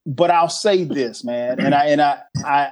but 0.06 0.30
I'll 0.30 0.48
say 0.48 0.84
this, 0.84 1.24
man, 1.24 1.60
and 1.60 1.74
I 1.74 1.86
and 1.86 2.00
I 2.00 2.20
I 2.44 2.70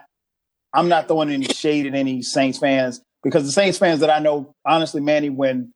I'm 0.73 0.89
not 0.89 1.09
throwing 1.09 1.31
any 1.31 1.47
shade 1.47 1.87
at 1.87 1.95
any 1.95 2.23
Saints 2.23 2.59
fans 2.59 3.01
because 3.23 3.45
the 3.45 3.53
Saints 3.53 3.79
fans 3.79 4.01
that 4.01 4.11
I 4.11 4.19
know, 4.19 4.53
honestly, 4.65 5.01
Manny, 5.01 5.31
when 5.31 5.73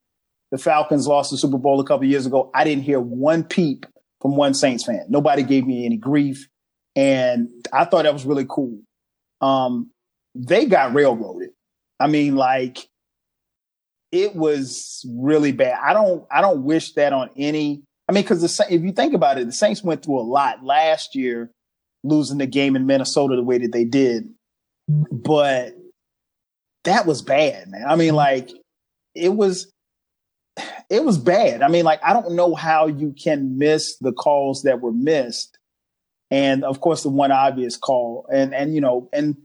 the 0.51 0.59
Falcons 0.59 1.07
lost 1.07 1.31
the 1.31 1.39
Super 1.39 1.59
Bowl 1.59 1.81
a 1.81 1.85
couple 1.85 2.07
years 2.07 2.27
ago, 2.27 2.51
I 2.55 2.65
didn't 2.65 2.85
hear 2.85 3.01
one 3.01 3.45
peep 3.45 3.87
from 4.21 4.37
one 4.37 4.55
Saints 4.55 4.85
fan. 4.85 5.07
Nobody 5.09 5.43
gave 5.43 5.67
me 5.67 5.85
any 5.85 5.97
grief. 5.97 6.49
And 6.97 7.49
I 7.73 7.85
thought 7.85 8.05
that 8.05 8.13
was 8.13 8.25
really 8.25 8.47
cool. 8.49 8.81
Um, 9.41 9.91
they 10.35 10.67
got 10.67 10.95
railroaded. 10.95 11.51
I 12.01 12.09
mean, 12.09 12.37
like 12.37 12.89
it 14.11 14.35
was 14.35 15.05
really 15.09 15.53
bad. 15.53 15.79
I 15.83 15.93
don't, 15.93 16.25
I 16.31 16.41
don't 16.41 16.65
wish 16.65 16.93
that 16.95 17.13
on 17.13 17.31
any. 17.37 17.83
I 18.09 18.13
mean, 18.13 18.23
because 18.23 18.61
if 18.71 18.83
you 18.83 18.93
think 18.93 19.15
about 19.15 19.39
it, 19.39 19.47
the 19.47 19.53
Saints 19.53 19.85
went 19.85 20.03
through 20.03 20.21
a 20.21 20.23
lot 20.23 20.65
last 20.65 21.15
year, 21.15 21.51
losing 22.03 22.39
the 22.39 22.47
game 22.47 22.75
in 22.75 22.87
Minnesota 22.87 23.37
the 23.37 23.43
way 23.43 23.59
that 23.59 23.73
they 23.73 23.85
did. 23.85 24.31
But 24.89 25.75
that 26.85 27.05
was 27.05 27.21
bad, 27.21 27.69
man. 27.69 27.85
I 27.87 27.97
mean, 27.97 28.15
like 28.15 28.51
it 29.15 29.35
was, 29.35 29.71
it 30.89 31.05
was 31.05 31.19
bad. 31.19 31.63
I 31.63 31.69
mean, 31.69 31.85
like 31.85 32.01
I 32.03 32.15
don't 32.15 32.33
know 32.33 32.55
how 32.55 32.87
you 32.87 33.13
can 33.13 33.59
miss 33.59 33.97
the 34.01 34.13
calls 34.13 34.63
that 34.63 34.81
were 34.81 34.93
missed 34.93 35.59
and 36.31 36.65
of 36.65 36.81
course 36.81 37.03
the 37.03 37.09
one 37.09 37.33
obvious 37.33 37.77
call. 37.77 38.27
And 38.33 38.55
and 38.55 38.75
you 38.75 38.81
know, 38.81 39.09
and 39.13 39.37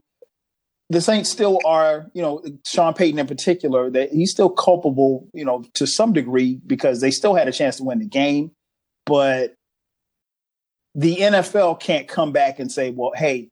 the 0.90 1.00
Saints 1.00 1.30
still 1.30 1.60
are, 1.64 2.10
you 2.12 2.22
know, 2.22 2.42
Sean 2.66 2.94
Payton 2.94 3.18
in 3.18 3.26
particular, 3.26 3.90
that 3.90 4.12
he's 4.12 4.30
still 4.30 4.50
culpable, 4.50 5.28
you 5.32 5.44
know, 5.44 5.64
to 5.74 5.86
some 5.86 6.12
degree 6.12 6.60
because 6.66 7.00
they 7.00 7.10
still 7.10 7.34
had 7.34 7.48
a 7.48 7.52
chance 7.52 7.76
to 7.76 7.84
win 7.84 7.98
the 7.98 8.06
game, 8.06 8.50
but 9.06 9.54
the 10.94 11.16
NFL 11.16 11.80
can't 11.80 12.06
come 12.06 12.32
back 12.32 12.60
and 12.60 12.70
say, 12.70 12.90
"Well, 12.90 13.12
hey, 13.16 13.48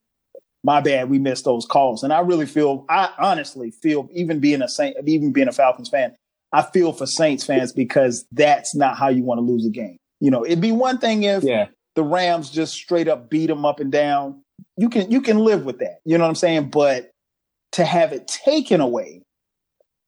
my 0.63 0.81
bad, 0.81 1.11
we 1.11 1.19
missed 1.19 1.45
those 1.45 1.67
calls." 1.67 2.03
And 2.05 2.13
I 2.13 2.21
really 2.21 2.47
feel, 2.47 2.85
I 2.89 3.11
honestly 3.19 3.73
feel, 3.83 4.09
even 4.13 4.39
being 4.39 4.63
a 4.63 4.69
Saint, 4.69 4.97
even 5.07 5.33
being 5.33 5.49
a 5.49 5.53
Falcons 5.53 5.89
fan, 5.89 6.15
I 6.53 6.63
feel 6.63 6.93
for 6.93 7.07
Saints 7.07 7.45
fans 7.45 7.73
because 7.73 8.27
that's 8.31 8.77
not 8.77 8.97
how 8.97 9.09
you 9.09 9.25
want 9.25 9.39
to 9.39 9.43
lose 9.43 9.67
a 9.67 9.71
game. 9.71 9.97
You 10.21 10.31
know, 10.31 10.45
it'd 10.45 10.61
be 10.61 10.71
one 10.71 10.99
thing 10.99 11.25
if 11.25 11.43
yeah 11.43 11.67
the 11.95 12.03
Rams 12.03 12.51
just 12.51 12.75
straight 12.75 13.09
up 13.09 13.31
beat 13.31 13.47
them 13.47 13.65
up 13.65 13.81
and 13.81 13.93
down. 13.93 14.43
You 14.77 14.89
can 14.89 15.11
you 15.11 15.21
can 15.21 15.39
live 15.39 15.65
with 15.65 15.79
that. 15.79 16.01
You 16.05 16.17
know 16.19 16.25
what 16.25 16.31
I'm 16.31 16.35
saying? 16.37 16.71
But 16.71 17.11
to 17.73 17.85
have 17.85 18.13
it 18.13 18.29
taken 18.29 18.81
away 18.81 19.23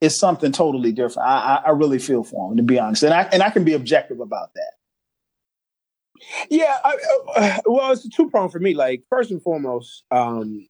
is 0.01 0.19
something 0.19 0.53
totally 0.53 0.93
different. 0.93 1.29
I, 1.29 1.57
I, 1.57 1.63
I 1.67 1.71
really 1.71 1.99
feel 1.99 2.25
for 2.25 2.51
him, 2.51 2.57
to 2.59 2.63
be 2.63 2.79
honest, 2.79 3.03
and 3.03 3.15
I 3.15 3.23
and 3.33 3.43
I 3.43 3.51
can 3.51 3.65
be 3.65 3.75
objective 3.75 4.21
about 4.21 4.51
that. 4.55 4.73
Yeah, 6.51 6.77
I, 6.85 6.97
uh, 7.37 7.59
well, 7.67 7.93
it's 7.93 8.05
a 8.05 8.09
two 8.09 8.31
prong 8.31 8.51
for 8.51 8.59
me. 8.59 8.75
Like 8.75 9.03
first 9.11 9.31
and 9.31 9.43
foremost, 9.43 10.05
um, 10.11 10.67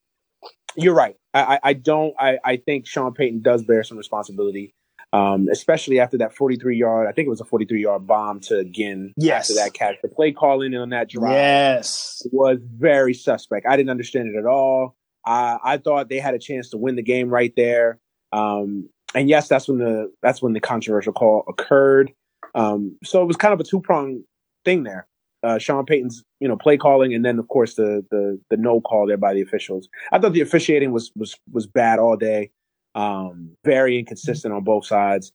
you're 0.76 0.94
right. 0.94 1.16
I, 1.32 1.58
I 1.62 1.72
don't. 1.72 2.14
I, 2.18 2.38
I 2.44 2.56
think 2.56 2.86
Sean 2.86 3.12
Payton 3.12 3.42
does 3.42 3.64
bear 3.64 3.82
some 3.84 3.98
responsibility 3.98 4.74
um, 5.14 5.48
especially 5.48 6.00
after 6.00 6.18
that 6.18 6.34
43 6.34 6.76
yard, 6.76 7.06
I 7.06 7.12
think 7.12 7.26
it 7.26 7.30
was 7.30 7.40
a 7.40 7.44
43 7.44 7.80
yard 7.80 8.04
bomb 8.04 8.40
to 8.40 8.64
Ginn. 8.64 9.14
Yes. 9.16 9.48
After 9.48 9.62
that 9.62 9.72
catch, 9.72 9.96
the 10.02 10.08
play 10.08 10.32
calling 10.32 10.74
on 10.74 10.90
that 10.90 11.08
drive 11.08 11.30
yes. 11.30 12.26
was 12.32 12.58
very 12.60 13.14
suspect. 13.14 13.64
I 13.64 13.76
didn't 13.76 13.90
understand 13.90 14.34
it 14.34 14.36
at 14.36 14.44
all. 14.44 14.96
I, 15.26 15.58
I 15.64 15.78
thought 15.78 16.08
they 16.08 16.18
had 16.18 16.34
a 16.34 16.38
chance 16.38 16.70
to 16.70 16.78
win 16.78 16.96
the 16.96 17.02
game 17.02 17.28
right 17.28 17.52
there. 17.56 17.98
Um, 18.32 18.88
and 19.14 19.28
yes, 19.28 19.48
that's 19.48 19.68
when 19.68 19.78
the 19.78 20.12
that's 20.22 20.42
when 20.42 20.52
the 20.52 20.60
controversial 20.60 21.12
call 21.12 21.44
occurred. 21.48 22.12
Um, 22.54 22.96
so 23.04 23.22
it 23.22 23.26
was 23.26 23.36
kind 23.36 23.54
of 23.54 23.60
a 23.60 23.64
two 23.64 23.80
prong 23.80 24.22
thing 24.64 24.82
there. 24.82 25.06
Uh, 25.42 25.58
Sean 25.58 25.84
Payton's 25.84 26.24
you 26.40 26.48
know 26.48 26.56
play 26.56 26.76
calling, 26.76 27.14
and 27.14 27.24
then 27.24 27.38
of 27.38 27.48
course 27.48 27.74
the 27.74 28.04
the 28.10 28.40
the 28.50 28.56
no 28.56 28.80
call 28.80 29.06
there 29.06 29.16
by 29.16 29.34
the 29.34 29.42
officials. 29.42 29.88
I 30.12 30.18
thought 30.18 30.32
the 30.32 30.40
officiating 30.40 30.92
was 30.92 31.12
was 31.14 31.36
was 31.52 31.66
bad 31.66 31.98
all 31.98 32.16
day. 32.16 32.50
Um, 32.94 33.50
very 33.64 33.98
inconsistent 33.98 34.54
on 34.54 34.64
both 34.64 34.86
sides. 34.86 35.32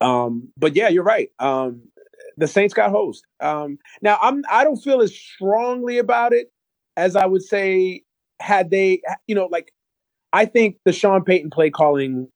Um, 0.00 0.48
but 0.56 0.76
yeah, 0.76 0.88
you're 0.88 1.04
right. 1.04 1.30
Um, 1.38 1.82
the 2.36 2.46
Saints 2.46 2.74
got 2.74 2.90
hosed. 2.90 3.24
Um, 3.40 3.78
now 4.02 4.18
I'm 4.22 4.44
I 4.50 4.62
don't 4.64 4.76
feel 4.76 5.00
as 5.00 5.14
strongly 5.14 5.98
about 5.98 6.32
it 6.32 6.52
as 6.96 7.16
I 7.16 7.26
would 7.26 7.42
say 7.42 8.02
had 8.40 8.70
they, 8.70 9.00
you 9.26 9.34
know, 9.34 9.46
like 9.46 9.72
I 10.32 10.44
think 10.44 10.76
the 10.84 10.92
Sean 10.92 11.24
Payton 11.24 11.50
play 11.50 11.70
calling 11.70 12.28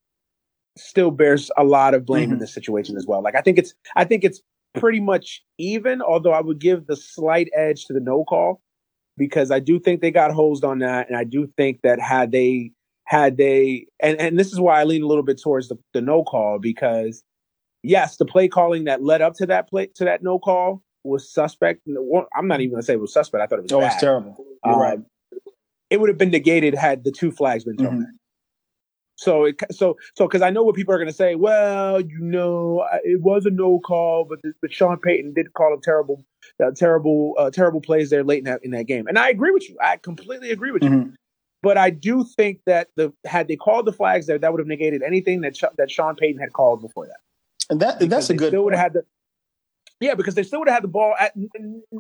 still 0.77 1.11
bears 1.11 1.51
a 1.57 1.65
lot 1.65 1.95
of 1.95 2.07
blame 2.07 2.25
mm-hmm. 2.25 2.35
in 2.35 2.39
this 2.39 2.55
situation 2.55 2.97
as 2.97 3.07
well. 3.07 3.23
Like 3.23 3.35
I 3.35 3.41
think 3.41 3.59
it's 3.59 3.75
I 3.97 4.05
think 4.05 4.25
it's 4.25 4.41
pretty 4.75 5.01
much 5.01 5.43
even, 5.59 6.01
although 6.01 6.33
I 6.33 6.41
would 6.41 6.59
give 6.59 6.87
the 6.87 6.97
slight 6.97 7.49
edge 7.57 7.85
to 7.87 7.93
the 7.93 8.01
no 8.01 8.25
call 8.25 8.61
because 9.17 9.51
I 9.51 9.61
do 9.61 9.79
think 9.79 10.01
they 10.01 10.11
got 10.11 10.33
hosed 10.33 10.65
on 10.65 10.79
that, 10.79 11.09
and 11.09 11.17
I 11.17 11.25
do 11.25 11.51
think 11.57 11.81
that 11.83 12.01
had 12.01 12.33
they 12.33 12.73
had 13.05 13.37
they 13.37 13.87
and, 14.01 14.19
and 14.21 14.39
this 14.39 14.53
is 14.53 14.61
why 14.61 14.81
I 14.81 14.85
lean 14.85 15.03
a 15.03 15.07
little 15.07 15.25
bit 15.25 15.41
towards 15.41 15.69
the, 15.69 15.77
the 15.93 16.01
no 16.01 16.25
call 16.25 16.59
because 16.59 17.23
yes, 17.83 18.17
the 18.17 18.25
play 18.25 18.49
calling 18.49 18.85
that 18.85 19.03
led 19.03 19.21
up 19.21 19.35
to 19.35 19.47
that 19.47 19.69
play 19.69 19.89
to 19.95 20.05
that 20.05 20.23
no 20.23 20.39
call 20.39 20.83
was 21.05 21.31
suspect. 21.31 21.81
I'm 22.35 22.49
not 22.49 22.61
even 22.61 22.73
gonna 22.73 22.83
say 22.83 22.95
it 22.95 23.01
was 23.01 23.13
suspect. 23.13 23.43
I 23.43 23.47
thought 23.47 23.59
it 23.59 23.63
was. 23.63 23.73
Oh, 23.73 23.81
bad. 23.81 24.01
terrible. 24.01 24.37
You're 24.65 24.75
um, 24.75 24.81
right. 24.81 24.99
It 25.93 26.01
would 26.01 26.09
have 26.09 26.19
been 26.19 26.31
negated 26.31 26.75
had 26.75 27.05
the 27.05 27.13
two 27.13 27.31
flags 27.31 27.65
been 27.65 27.77
thrown. 27.77 27.93
Mm-hmm. 27.93 28.17
So 29.17 29.45
it 29.45 29.61
so 29.71 29.97
so 30.17 30.27
because 30.27 30.43
I 30.43 30.51
know 30.51 30.63
what 30.63 30.75
people 30.75 30.95
are 30.95 30.99
going 30.99 31.07
to 31.07 31.15
say. 31.15 31.35
Well, 31.35 32.01
you 32.01 32.19
know, 32.21 32.85
it 33.05 33.21
was 33.21 33.45
a 33.47 33.51
no 33.51 33.79
call, 33.79 34.25
but 34.25 34.39
but 34.61 34.73
Sean 34.73 34.99
Payton 34.99 35.35
did 35.35 35.53
call 35.53 35.75
a 35.75 35.81
terrible, 35.81 36.25
uh, 36.65 36.71
terrible, 36.75 37.35
uh, 37.39 37.51
terrible 37.51 37.81
plays 37.81 38.11
there 38.11 38.25
late 38.25 38.39
in 38.39 38.45
that 38.45 38.65
in 38.65 38.71
that 38.73 38.87
game, 38.87 39.07
and 39.07 39.19
I 39.19 39.29
agree 39.29 39.51
with 39.53 39.69
you. 39.69 39.77
I 39.81 39.99
completely 39.99 40.51
agree 40.51 40.73
with 40.73 40.83
mm-hmm. 40.83 41.11
you. 41.11 41.15
But 41.63 41.79
I 41.79 41.91
do 41.91 42.25
think 42.25 42.61
that 42.67 42.89
the 42.97 43.13
had 43.25 43.47
they 43.47 43.57
called 43.57 43.87
the 43.87 43.93
flags 43.93 44.27
there, 44.27 44.39
that 44.39 44.51
would 44.51 44.59
have 44.59 44.67
negated 44.67 45.03
anything 45.03 45.43
that 45.43 45.57
that 45.79 45.91
Sean 45.91 46.17
Payton 46.17 46.41
had 46.41 46.53
called 46.53 46.81
before 46.81 47.07
that. 47.07 47.21
And 47.71 47.81
that 47.81 48.01
that's 48.11 48.31
a 48.31 48.35
good. 48.35 48.49
Still 48.49 48.65
would 48.65 48.75
have 48.75 48.83
had 48.83 48.93
the. 48.95 49.05
Yeah, 50.03 50.15
because 50.15 50.35
they 50.35 50.43
still 50.43 50.59
would 50.61 50.69
have 50.69 50.77
had 50.77 50.85
the 50.85 50.89
ball 50.89 51.15
at 51.19 51.33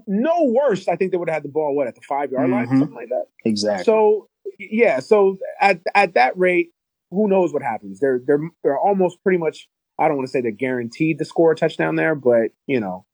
no 0.06 0.44
worse. 0.44 0.88
I 0.88 0.96
think 0.96 1.12
they 1.12 1.16
would 1.16 1.28
have 1.28 1.36
had 1.36 1.44
the 1.44 1.48
ball 1.48 1.74
what 1.74 1.86
at 1.86 1.94
the 1.94 2.00
five 2.00 2.32
yard 2.32 2.50
line, 2.50 2.66
mm-hmm. 2.66 2.80
something 2.80 2.96
like 2.96 3.08
that. 3.10 3.26
Exactly. 3.44 3.84
So 3.84 4.28
yeah, 4.58 5.00
so 5.00 5.38
at 5.60 5.80
at 5.94 6.14
that 6.14 6.36
rate, 6.36 6.70
who 7.10 7.28
knows 7.28 7.52
what 7.52 7.62
happens? 7.62 8.00
They're 8.00 8.20
they're 8.26 8.40
they're 8.62 8.78
almost 8.78 9.22
pretty 9.22 9.38
much. 9.38 9.68
I 9.98 10.08
don't 10.08 10.16
want 10.16 10.26
to 10.26 10.32
say 10.32 10.40
they're 10.40 10.50
guaranteed 10.50 11.18
to 11.18 11.24
score 11.24 11.52
a 11.52 11.56
touchdown 11.56 11.96
there, 11.96 12.14
but 12.14 12.50
you 12.66 12.80
know, 12.80 13.06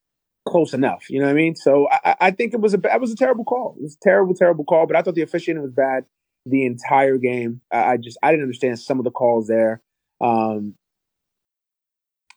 close 0.49 0.73
enough. 0.73 1.11
You 1.11 1.21
know 1.21 1.26
what 1.26 1.33
I 1.33 1.35
mean? 1.35 1.54
So 1.54 1.88
I, 1.90 2.16
I 2.21 2.30
think 2.30 2.54
it 2.54 2.61
was 2.61 2.73
a 2.73 2.78
that 2.78 3.00
was 3.00 3.12
a 3.12 3.16
terrible 3.16 3.45
call. 3.45 3.75
It 3.78 3.83
was 3.83 3.97
a 3.97 4.04
terrible, 4.04 4.35
terrible 4.35 4.64
call. 4.64 4.87
But 4.87 4.97
I 4.97 5.02
thought 5.02 5.14
the 5.14 5.23
officiating 5.23 5.62
was 5.62 5.73
bad 5.73 6.04
the 6.47 6.64
entire 6.64 7.18
game. 7.18 7.61
I, 7.73 7.92
I 7.92 7.97
just 7.99 8.18
I 8.23 8.30
didn't 8.30 8.45
understand 8.45 8.78
some 8.78 8.99
of 8.99 9.04
the 9.04 9.11
calls 9.11 9.49
there. 9.49 9.83
Um, 10.21 10.75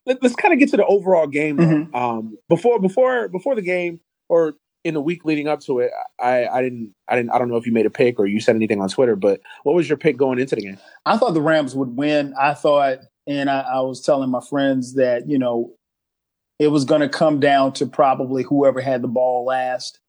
let, 0.05 0.23
us 0.23 0.35
kind 0.35 0.53
of 0.53 0.59
get 0.59 0.69
to 0.69 0.77
the 0.77 0.85
overall 0.85 1.27
game. 1.27 1.57
Mm-hmm. 1.57 1.95
Um, 1.95 2.37
before 2.49 2.79
before 2.79 3.27
before 3.27 3.55
the 3.55 3.61
game 3.61 3.99
or 4.29 4.55
in 4.83 4.93
the 4.93 5.01
week 5.01 5.25
leading 5.25 5.47
up 5.47 5.59
to 5.61 5.79
it, 5.79 5.91
I, 6.19 6.47
I 6.47 6.61
didn't 6.61 6.93
I 7.07 7.15
didn't 7.15 7.31
I 7.31 7.37
don't 7.37 7.49
know 7.49 7.57
if 7.57 7.65
you 7.65 7.73
made 7.73 7.85
a 7.85 7.91
pick 7.91 8.19
or 8.19 8.25
you 8.25 8.39
said 8.39 8.55
anything 8.55 8.81
on 8.81 8.89
Twitter, 8.89 9.15
but 9.15 9.41
what 9.63 9.75
was 9.75 9.87
your 9.87 9.97
pick 9.97 10.17
going 10.17 10.39
into 10.39 10.55
the 10.55 10.61
game? 10.61 10.77
I 11.05 11.17
thought 11.17 11.33
the 11.33 11.41
Rams 11.41 11.75
would 11.75 11.95
win. 11.95 12.33
I 12.39 12.53
thought, 12.53 12.99
and 13.27 13.49
I, 13.49 13.61
I 13.61 13.79
was 13.81 14.01
telling 14.01 14.29
my 14.29 14.41
friends 14.41 14.95
that 14.95 15.29
you 15.29 15.37
know 15.37 15.73
it 16.59 16.67
was 16.67 16.85
going 16.85 17.01
to 17.01 17.09
come 17.09 17.39
down 17.39 17.73
to 17.73 17.87
probably 17.87 18.43
whoever 18.43 18.81
had 18.81 19.01
the 19.01 19.07
ball 19.07 19.45
last. 19.45 19.99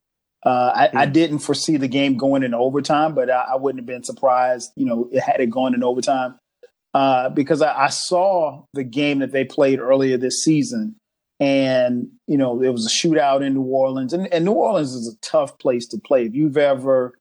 Uh, 0.45 0.73
I, 0.75 0.87
mm-hmm. 0.89 0.99
I, 0.99 1.07
didn't 1.07 1.39
foresee 1.39 1.77
the 1.77 1.87
game 1.87 2.17
going 2.17 2.43
in 2.43 2.53
overtime, 2.53 3.15
but 3.15 3.31
I, 3.31 3.45
I, 3.53 3.55
wouldn't 3.55 3.79
have 3.79 3.87
been 3.87 4.03
surprised, 4.03 4.73
you 4.75 4.85
know, 4.85 5.09
it 5.13 5.21
had 5.21 5.41
it 5.41 5.51
gone 5.51 5.73
in 5.73 5.85
overtime 5.85 6.35
uh, 6.95 7.31
because 7.31 7.63
I, 7.63 7.85
I, 7.85 7.89
saw 7.89 8.65
the 8.75 8.85
game 8.85 9.21
that 9.21 9.33
they 9.33 9.45
played 9.45 9.81
earlier 9.81 10.19
this 10.19 10.43
season, 10.43 10.97
and 11.41 12.09
you 12.27 12.37
know, 12.37 12.63
it 12.63 12.69
was 12.69 12.87
a 12.87 12.91
shootout 12.91 13.45
in 13.45 13.55
New 13.55 13.63
Orleans, 13.63 14.13
and, 14.13 14.33
and 14.33 14.45
New 14.45 14.53
Orleans 14.53 14.95
is 14.95 15.09
a 15.09 15.19
tough 15.27 15.59
place 15.59 15.87
to 15.89 15.99
play. 15.99 16.27
If 16.27 16.35
you've 16.35 16.59
ever, 16.59 17.15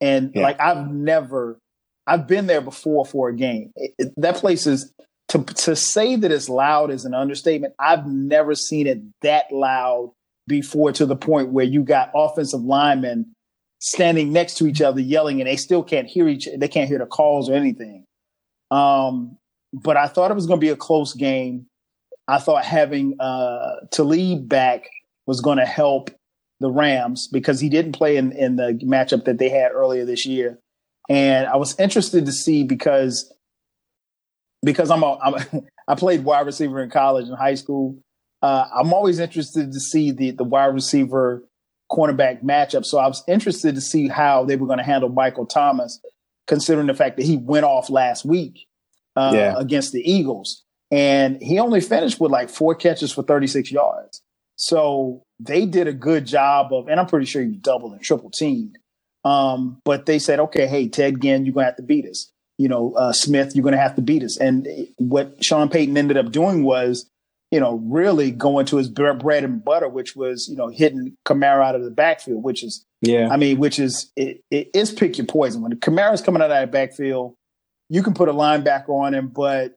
and 0.00 0.32
yeah. 0.34 0.42
like 0.42 0.60
I've 0.60 0.90
never, 0.90 1.58
I've 2.06 2.26
been 2.26 2.46
there 2.46 2.60
before 2.60 3.06
for 3.06 3.30
a 3.30 3.34
game. 3.34 3.72
It, 3.76 3.94
it, 3.98 4.12
that 4.18 4.36
place 4.36 4.66
is 4.66 4.92
to 5.28 5.42
to 5.42 5.74
say 5.74 6.16
that 6.16 6.30
it's 6.30 6.48
loud 6.48 6.90
is 6.90 7.04
an 7.04 7.14
understatement. 7.14 7.74
I've 7.78 8.06
never 8.06 8.54
seen 8.54 8.86
it 8.86 9.00
that 9.22 9.50
loud 9.50 10.12
before 10.46 10.92
to 10.92 11.06
the 11.06 11.16
point 11.16 11.50
where 11.50 11.64
you 11.64 11.82
got 11.82 12.10
offensive 12.14 12.60
linemen 12.60 13.32
standing 13.80 14.32
next 14.32 14.58
to 14.58 14.66
each 14.66 14.80
other 14.80 15.00
yelling 15.00 15.40
and 15.40 15.48
they 15.48 15.56
still 15.56 15.82
can't 15.82 16.06
hear 16.06 16.28
each 16.28 16.48
they 16.56 16.68
can't 16.68 16.88
hear 16.88 16.98
the 16.98 17.06
calls 17.06 17.50
or 17.50 17.54
anything 17.54 18.04
um, 18.70 19.36
but 19.72 19.96
i 19.96 20.06
thought 20.06 20.30
it 20.30 20.34
was 20.34 20.46
going 20.46 20.60
to 20.60 20.64
be 20.64 20.70
a 20.70 20.76
close 20.76 21.14
game. 21.14 21.66
I 22.28 22.38
thought 22.38 22.64
having 22.64 23.16
uh, 23.20 23.86
Talib 23.92 24.48
back 24.48 24.88
was 25.26 25.40
going 25.40 25.58
to 25.58 25.64
help 25.64 26.10
the 26.60 26.70
rams 26.70 27.28
because 27.28 27.60
he 27.60 27.68
didn't 27.68 27.92
play 27.92 28.16
in, 28.16 28.32
in 28.32 28.56
the 28.56 28.78
matchup 28.82 29.24
that 29.24 29.38
they 29.38 29.48
had 29.48 29.72
earlier 29.72 30.04
this 30.04 30.24
year. 30.24 30.58
And 31.08 31.46
i 31.46 31.56
was 31.56 31.78
interested 31.78 32.26
to 32.26 32.32
see 32.32 32.64
because 32.64 33.32
because 34.64 34.90
i'm 34.90 35.02
a, 35.04 35.18
I'm 35.18 35.34
a 35.34 35.46
i 35.88 35.94
played 35.94 36.24
wide 36.24 36.46
receiver 36.46 36.82
in 36.82 36.90
college 36.90 37.28
and 37.28 37.36
high 37.36 37.54
school. 37.54 37.98
Uh, 38.42 38.66
I'm 38.74 38.92
always 38.92 39.18
interested 39.18 39.72
to 39.72 39.80
see 39.80 40.10
the 40.10 40.32
the 40.32 40.44
wide 40.44 40.66
receiver 40.66 41.44
cornerback 41.90 42.42
matchup. 42.42 42.84
So 42.84 42.98
I 42.98 43.06
was 43.06 43.22
interested 43.28 43.74
to 43.76 43.80
see 43.80 44.08
how 44.08 44.44
they 44.44 44.56
were 44.56 44.66
going 44.66 44.78
to 44.78 44.84
handle 44.84 45.08
Michael 45.08 45.46
Thomas, 45.46 46.00
considering 46.46 46.86
the 46.86 46.94
fact 46.94 47.16
that 47.16 47.26
he 47.26 47.36
went 47.36 47.64
off 47.64 47.90
last 47.90 48.24
week 48.24 48.66
uh, 49.16 49.32
yeah. 49.34 49.54
against 49.56 49.92
the 49.92 50.10
Eagles, 50.10 50.64
and 50.90 51.40
he 51.42 51.58
only 51.58 51.80
finished 51.80 52.20
with 52.20 52.30
like 52.30 52.48
four 52.50 52.74
catches 52.74 53.12
for 53.12 53.22
36 53.22 53.70
yards. 53.70 54.22
So 54.56 55.22
they 55.38 55.66
did 55.66 55.86
a 55.86 55.92
good 55.92 56.26
job 56.26 56.72
of, 56.72 56.88
and 56.88 56.98
I'm 56.98 57.06
pretty 57.06 57.26
sure 57.26 57.42
he 57.42 57.48
doubled 57.48 57.92
and 57.92 58.00
triple 58.00 58.30
teamed. 58.30 58.78
Um, 59.24 59.80
but 59.84 60.06
they 60.06 60.18
said, 60.18 60.38
okay, 60.40 60.66
hey, 60.66 60.88
Ted 60.88 61.20
Ginn, 61.20 61.44
you're 61.44 61.54
gonna 61.54 61.66
have 61.66 61.76
to 61.76 61.82
beat 61.82 62.06
us. 62.06 62.30
You 62.58 62.68
know, 62.68 62.94
uh, 62.94 63.12
Smith, 63.12 63.54
you're 63.54 63.64
gonna 63.64 63.76
have 63.76 63.96
to 63.96 64.02
beat 64.02 64.22
us. 64.22 64.38
And 64.38 64.68
what 64.96 65.44
Sean 65.44 65.68
Payton 65.68 65.96
ended 65.96 66.16
up 66.16 66.30
doing 66.30 66.62
was 66.62 67.10
you 67.50 67.60
know, 67.60 67.80
really 67.84 68.30
going 68.30 68.66
to 68.66 68.76
his 68.76 68.88
bread 68.88 69.44
and 69.44 69.64
butter, 69.64 69.88
which 69.88 70.16
was, 70.16 70.48
you 70.48 70.56
know, 70.56 70.68
hitting 70.68 71.16
Kamara 71.24 71.64
out 71.64 71.74
of 71.74 71.84
the 71.84 71.90
backfield, 71.90 72.42
which 72.42 72.64
is, 72.64 72.84
yeah, 73.06 73.28
I 73.30 73.36
mean, 73.36 73.58
which 73.58 73.78
is, 73.78 74.10
it, 74.16 74.42
it 74.50 74.70
is 74.74 74.92
pick 74.92 75.18
your 75.18 75.26
poison. 75.26 75.62
When 75.62 75.72
Kamara's 75.76 76.20
coming 76.20 76.42
out 76.42 76.50
of 76.50 76.56
that 76.56 76.72
backfield, 76.72 77.34
you 77.88 78.02
can 78.02 78.14
put 78.14 78.28
a 78.28 78.32
linebacker 78.32 78.88
on 78.88 79.14
him, 79.14 79.28
but, 79.28 79.74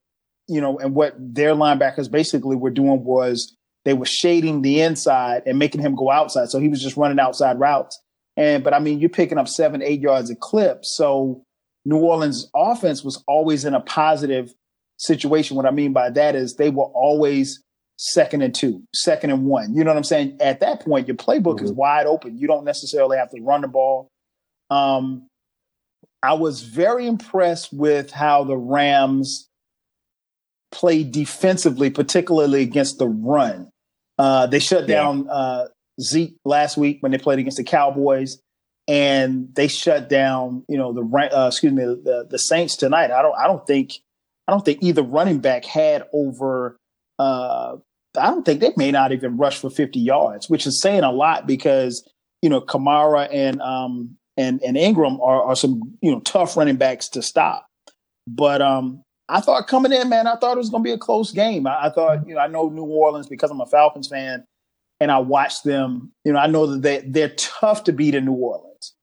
you 0.47 0.59
know, 0.59 0.79
and 0.79 0.95
what 0.95 1.15
their 1.17 1.53
linebackers 1.53 2.09
basically 2.09 2.55
were 2.55 2.71
doing 2.71 3.03
was 3.03 3.55
they 3.85 3.93
were 3.93 4.05
shading 4.05 4.61
the 4.61 4.81
inside 4.81 5.43
and 5.45 5.59
making 5.59 5.81
him 5.81 5.95
go 5.95 6.09
outside. 6.09 6.49
So 6.49 6.59
he 6.59 6.69
was 6.69 6.81
just 6.81 6.97
running 6.97 7.19
outside 7.19 7.59
routes. 7.59 8.01
And, 8.35 8.63
but 8.63 8.73
I 8.73 8.79
mean, 8.79 8.99
you're 8.99 9.09
picking 9.09 9.37
up 9.37 9.47
seven, 9.47 9.81
eight 9.81 10.01
yards 10.01 10.29
a 10.29 10.35
clip. 10.35 10.83
So 10.83 11.43
New 11.85 11.97
Orleans 11.97 12.49
offense 12.55 13.03
was 13.03 13.23
always 13.27 13.63
in 13.65 13.73
a 13.73 13.79
positive 13.79 14.53
situation. 14.97 15.55
What 15.55 15.65
I 15.65 15.71
mean 15.71 15.93
by 15.93 16.09
that 16.09 16.35
is 16.35 16.55
they 16.55 16.69
were 16.69 16.85
always 16.85 17.63
second 18.01 18.41
and 18.41 18.55
two, 18.55 18.81
second 18.95 19.29
and 19.29 19.45
one. 19.45 19.75
You 19.75 19.83
know 19.83 19.91
what 19.91 19.97
I'm 19.97 20.05
saying? 20.05 20.37
At 20.39 20.61
that 20.61 20.79
point, 20.79 21.07
your 21.07 21.17
playbook 21.17 21.57
mm-hmm. 21.57 21.65
is 21.65 21.73
wide 21.73 22.05
open. 22.07 22.37
You 22.37 22.47
don't 22.47 22.63
necessarily 22.63 23.17
have 23.17 23.29
to 23.31 23.41
run 23.41 23.61
the 23.61 23.67
ball. 23.67 24.07
Um, 24.71 25.27
I 26.23 26.33
was 26.33 26.61
very 26.61 27.07
impressed 27.07 27.73
with 27.73 28.11
how 28.11 28.45
the 28.45 28.57
Rams 28.57 29.49
played 30.71 31.11
defensively, 31.11 31.89
particularly 31.89 32.61
against 32.61 32.99
the 32.99 33.07
run. 33.07 33.69
Uh, 34.17 34.47
they 34.47 34.59
shut 34.59 34.87
down 34.87 35.29
uh, 35.29 35.67
Zeke 36.01 36.37
last 36.45 36.77
week 36.77 36.97
when 37.01 37.11
they 37.11 37.17
played 37.17 37.39
against 37.39 37.57
the 37.57 37.63
Cowboys, 37.63 38.39
and 38.87 39.53
they 39.55 39.67
shut 39.67 40.07
down, 40.07 40.63
you 40.69 40.77
know, 40.77 40.93
the 40.93 41.29
uh, 41.35 41.47
excuse 41.47 41.73
me, 41.73 41.83
the, 41.83 42.27
the 42.29 42.39
Saints 42.39 42.77
tonight. 42.77 43.11
I 43.11 43.21
don't, 43.21 43.35
I 43.37 43.47
don't 43.47 43.65
think 43.67 43.93
I 44.47 44.53
don't 44.53 44.63
think 44.63 44.83
either 44.83 45.03
running 45.03 45.39
back 45.39 45.65
had 45.65 46.05
over. 46.13 46.77
Uh, 47.17 47.75
I 48.17 48.29
don't 48.29 48.45
think 48.45 48.59
they 48.59 48.73
may 48.75 48.91
not 48.91 49.11
even 49.11 49.37
rush 49.37 49.59
for 49.59 49.69
50 49.69 49.99
yards, 49.99 50.49
which 50.49 50.65
is 50.65 50.81
saying 50.81 51.03
a 51.03 51.11
lot 51.11 51.45
because 51.47 52.07
you 52.41 52.49
know 52.49 52.61
Kamara 52.61 53.27
and 53.31 53.61
um, 53.61 54.17
and 54.37 54.61
and 54.63 54.77
Ingram 54.77 55.19
are, 55.21 55.43
are 55.43 55.55
some 55.55 55.81
you 56.01 56.11
know 56.11 56.19
tough 56.21 56.57
running 56.57 56.77
backs 56.77 57.09
to 57.09 57.21
stop. 57.21 57.67
But 58.27 58.61
um, 58.61 59.03
I 59.27 59.41
thought 59.41 59.67
coming 59.67 59.91
in, 59.91 60.09
man, 60.09 60.27
I 60.27 60.35
thought 60.35 60.53
it 60.53 60.59
was 60.59 60.69
going 60.69 60.83
to 60.83 60.87
be 60.87 60.93
a 60.93 60.97
close 60.97 61.31
game. 61.31 61.67
I, 61.67 61.87
I, 61.87 61.89
thought, 61.89 62.27
you 62.27 62.35
know, 62.35 62.41
I 62.41 62.47
know 62.47 62.69
New 62.69 62.83
Orleans 62.83 63.27
because 63.27 63.49
I'm 63.49 63.61
a 63.61 63.65
Falcons 63.65 64.07
fan, 64.07 64.43
and 64.99 65.11
I 65.11 65.19
watched 65.19 65.63
them. 65.63 66.11
You 66.25 66.33
know, 66.33 66.39
I 66.39 66.47
know 66.47 66.65
that 66.67 66.81
they 66.81 66.99
they're 66.99 67.35
tough 67.37 67.83
to 67.85 67.93
beat 67.93 68.15
in 68.15 68.25
New 68.25 68.33
Orleans, 68.33 68.95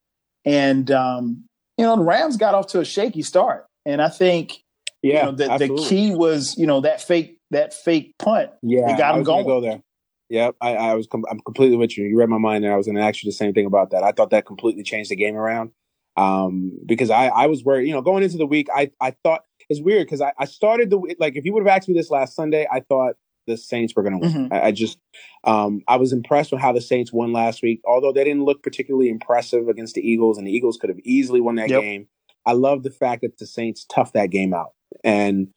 and 0.44 0.90
um, 0.90 1.44
you 1.78 1.84
know, 1.84 1.96
the 1.96 2.02
Rams 2.02 2.36
got 2.36 2.54
off 2.54 2.68
to 2.68 2.80
a 2.80 2.84
shaky 2.84 3.22
start, 3.22 3.66
and 3.84 4.02
I 4.02 4.08
think 4.08 4.62
yeah, 5.02 5.26
you 5.26 5.32
know, 5.32 5.32
the, 5.32 5.66
the 5.66 5.84
key 5.88 6.14
was 6.14 6.56
you 6.58 6.66
know 6.66 6.80
that 6.80 7.00
fake 7.00 7.35
that 7.50 7.74
fake 7.74 8.14
punt. 8.18 8.50
Yeah, 8.62 8.92
it 8.92 8.98
got 8.98 9.16
him 9.16 9.24
going. 9.24 9.46
Go 9.46 9.60
there. 9.60 9.82
Yep, 10.28 10.56
I, 10.60 10.74
I 10.74 10.94
was. 10.94 11.06
Com- 11.06 11.24
I'm 11.30 11.40
completely 11.40 11.76
with 11.76 11.96
you. 11.96 12.04
You 12.04 12.18
read 12.18 12.28
my 12.28 12.38
mind, 12.38 12.64
and 12.64 12.72
I 12.72 12.76
was 12.76 12.86
going 12.86 12.96
to 12.96 13.02
ask 13.02 13.22
you 13.22 13.28
the 13.28 13.36
same 13.36 13.54
thing 13.54 13.66
about 13.66 13.90
that. 13.90 14.02
I 14.02 14.12
thought 14.12 14.30
that 14.30 14.46
completely 14.46 14.82
changed 14.82 15.10
the 15.10 15.16
game 15.16 15.36
around. 15.36 15.70
Um, 16.16 16.72
because 16.86 17.10
I, 17.10 17.26
I 17.26 17.46
was 17.46 17.62
worried. 17.62 17.86
You 17.86 17.94
know, 17.94 18.02
going 18.02 18.22
into 18.22 18.38
the 18.38 18.46
week, 18.46 18.68
I, 18.74 18.90
I 19.00 19.14
thought 19.22 19.42
it's 19.68 19.80
weird 19.80 20.06
because 20.06 20.20
I, 20.20 20.32
I 20.38 20.46
started 20.46 20.90
the 20.90 21.14
like 21.18 21.36
if 21.36 21.44
you 21.44 21.52
would 21.52 21.66
have 21.66 21.76
asked 21.76 21.88
me 21.88 21.94
this 21.94 22.10
last 22.10 22.34
Sunday, 22.34 22.66
I 22.72 22.80
thought 22.80 23.16
the 23.46 23.56
Saints 23.56 23.94
were 23.94 24.02
going 24.02 24.14
to 24.14 24.18
win. 24.18 24.32
Mm-hmm. 24.32 24.52
I, 24.52 24.64
I, 24.64 24.72
just, 24.72 24.98
um, 25.44 25.82
I 25.86 25.96
was 25.96 26.12
impressed 26.12 26.50
with 26.50 26.60
how 26.60 26.72
the 26.72 26.80
Saints 26.80 27.12
won 27.12 27.32
last 27.32 27.62
week. 27.62 27.80
Although 27.86 28.12
they 28.12 28.24
didn't 28.24 28.44
look 28.44 28.62
particularly 28.62 29.08
impressive 29.08 29.68
against 29.68 29.94
the 29.94 30.00
Eagles, 30.00 30.38
and 30.38 30.46
the 30.46 30.52
Eagles 30.52 30.76
could 30.76 30.90
have 30.90 30.98
easily 31.04 31.40
won 31.40 31.54
that 31.56 31.70
yep. 31.70 31.82
game. 31.82 32.08
I 32.44 32.52
love 32.52 32.82
the 32.82 32.90
fact 32.90 33.22
that 33.22 33.38
the 33.38 33.46
Saints 33.46 33.84
toughed 33.90 34.12
that 34.12 34.30
game 34.30 34.54
out 34.54 34.72
and 35.06 35.48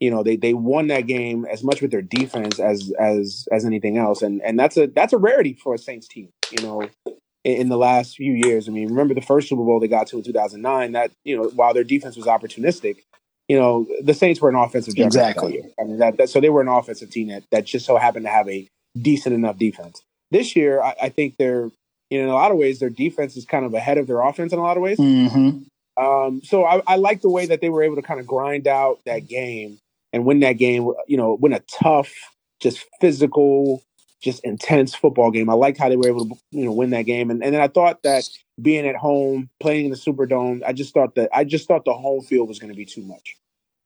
you 0.00 0.10
know 0.10 0.24
they 0.24 0.34
they 0.34 0.54
won 0.54 0.88
that 0.88 1.06
game 1.06 1.44
as 1.44 1.62
much 1.62 1.80
with 1.80 1.92
their 1.92 2.02
defense 2.02 2.58
as 2.58 2.90
as 2.98 3.46
as 3.52 3.64
anything 3.64 3.98
else 3.98 4.22
and 4.22 4.42
and 4.42 4.58
that's 4.58 4.76
a 4.76 4.88
that's 4.88 5.12
a 5.12 5.18
rarity 5.18 5.52
for 5.52 5.74
a 5.74 5.78
Saints 5.78 6.08
team 6.08 6.30
you 6.50 6.62
know 6.62 6.82
in, 7.44 7.52
in 7.52 7.68
the 7.68 7.76
last 7.76 8.16
few 8.16 8.32
years 8.32 8.68
I 8.68 8.72
mean 8.72 8.88
remember 8.88 9.14
the 9.14 9.20
first 9.20 9.48
Super 9.48 9.62
Bowl 9.62 9.78
they 9.78 9.86
got 9.86 10.08
to 10.08 10.16
in 10.16 10.24
2009 10.24 10.92
that 10.92 11.12
you 11.22 11.36
know 11.36 11.50
while 11.50 11.74
their 11.74 11.84
defense 11.84 12.16
was 12.16 12.26
opportunistic 12.26 12.96
you 13.46 13.58
know 13.58 13.86
the 14.02 14.14
Saints 14.14 14.40
were 14.40 14.48
an 14.48 14.56
offensive 14.56 14.94
team. 14.94 15.06
exactly 15.06 15.62
I 15.78 15.84
mean 15.84 15.98
that, 15.98 16.16
that, 16.16 16.30
so 16.30 16.40
they 16.40 16.50
were 16.50 16.62
an 16.62 16.68
offensive 16.68 17.10
team 17.10 17.28
that 17.28 17.44
that 17.52 17.66
just 17.66 17.86
so 17.86 17.96
happened 17.98 18.24
to 18.24 18.30
have 18.30 18.48
a 18.48 18.66
decent 19.00 19.34
enough 19.34 19.58
defense 19.58 20.02
this 20.30 20.56
year 20.56 20.80
I, 20.80 20.94
I 21.02 21.08
think 21.10 21.36
they're 21.38 21.70
you 22.10 22.18
know, 22.18 22.24
in 22.24 22.30
a 22.30 22.34
lot 22.34 22.52
of 22.52 22.58
ways, 22.58 22.78
their 22.78 22.90
defense 22.90 23.36
is 23.36 23.44
kind 23.44 23.64
of 23.64 23.74
ahead 23.74 23.98
of 23.98 24.06
their 24.06 24.20
offense 24.20 24.52
in 24.52 24.58
a 24.58 24.62
lot 24.62 24.76
of 24.76 24.82
ways. 24.82 24.98
Mm-hmm. 24.98 25.62
Um, 25.96 26.40
so 26.42 26.64
I, 26.64 26.82
I 26.86 26.96
like 26.96 27.20
the 27.20 27.30
way 27.30 27.46
that 27.46 27.60
they 27.60 27.68
were 27.68 27.82
able 27.82 27.96
to 27.96 28.02
kind 28.02 28.20
of 28.20 28.26
grind 28.26 28.66
out 28.66 29.00
that 29.06 29.28
game 29.28 29.78
and 30.12 30.24
win 30.24 30.40
that 30.40 30.54
game. 30.54 30.90
You 31.06 31.16
know, 31.16 31.34
win 31.40 31.52
a 31.52 31.60
tough, 31.60 32.12
just 32.60 32.84
physical, 33.00 33.82
just 34.20 34.44
intense 34.44 34.94
football 34.94 35.30
game. 35.30 35.48
I 35.48 35.54
liked 35.54 35.78
how 35.78 35.88
they 35.88 35.96
were 35.96 36.08
able 36.08 36.26
to 36.26 36.34
you 36.50 36.64
know 36.64 36.72
win 36.72 36.90
that 36.90 37.02
game, 37.02 37.30
and 37.30 37.42
and 37.44 37.54
then 37.54 37.60
I 37.60 37.68
thought 37.68 38.02
that 38.02 38.28
being 38.60 38.86
at 38.86 38.96
home, 38.96 39.50
playing 39.60 39.86
in 39.86 39.90
the 39.90 39.96
Superdome, 39.96 40.62
I 40.66 40.72
just 40.72 40.94
thought 40.94 41.14
that 41.14 41.30
I 41.32 41.44
just 41.44 41.68
thought 41.68 41.84
the 41.84 41.94
home 41.94 42.22
field 42.22 42.48
was 42.48 42.58
going 42.58 42.72
to 42.72 42.76
be 42.76 42.86
too 42.86 43.02
much, 43.02 43.36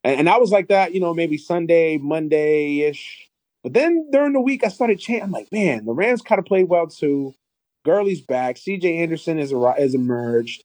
and, 0.05 0.21
and 0.21 0.29
I 0.29 0.38
was 0.38 0.51
like 0.51 0.68
that, 0.68 0.94
you 0.94 1.01
know, 1.01 1.12
maybe 1.12 1.37
Sunday, 1.37 1.99
Monday 1.99 2.81
ish. 2.81 3.29
But 3.62 3.75
then 3.75 4.09
during 4.12 4.33
the 4.33 4.40
week, 4.40 4.64
I 4.64 4.68
started 4.68 4.99
changing. 4.99 5.25
I'm 5.25 5.33
like, 5.33 5.49
man, 5.53 5.85
the 5.85 5.92
Rams 5.92 6.23
kind 6.23 6.38
of 6.38 6.47
played 6.47 6.68
well 6.68 6.87
too. 6.87 7.35
Gurley's 7.85 8.21
back. 8.21 8.57
C.J. 8.57 8.99
Anderson 8.99 9.38
is, 9.38 9.53
has 9.79 9.94
emerged. 9.94 10.62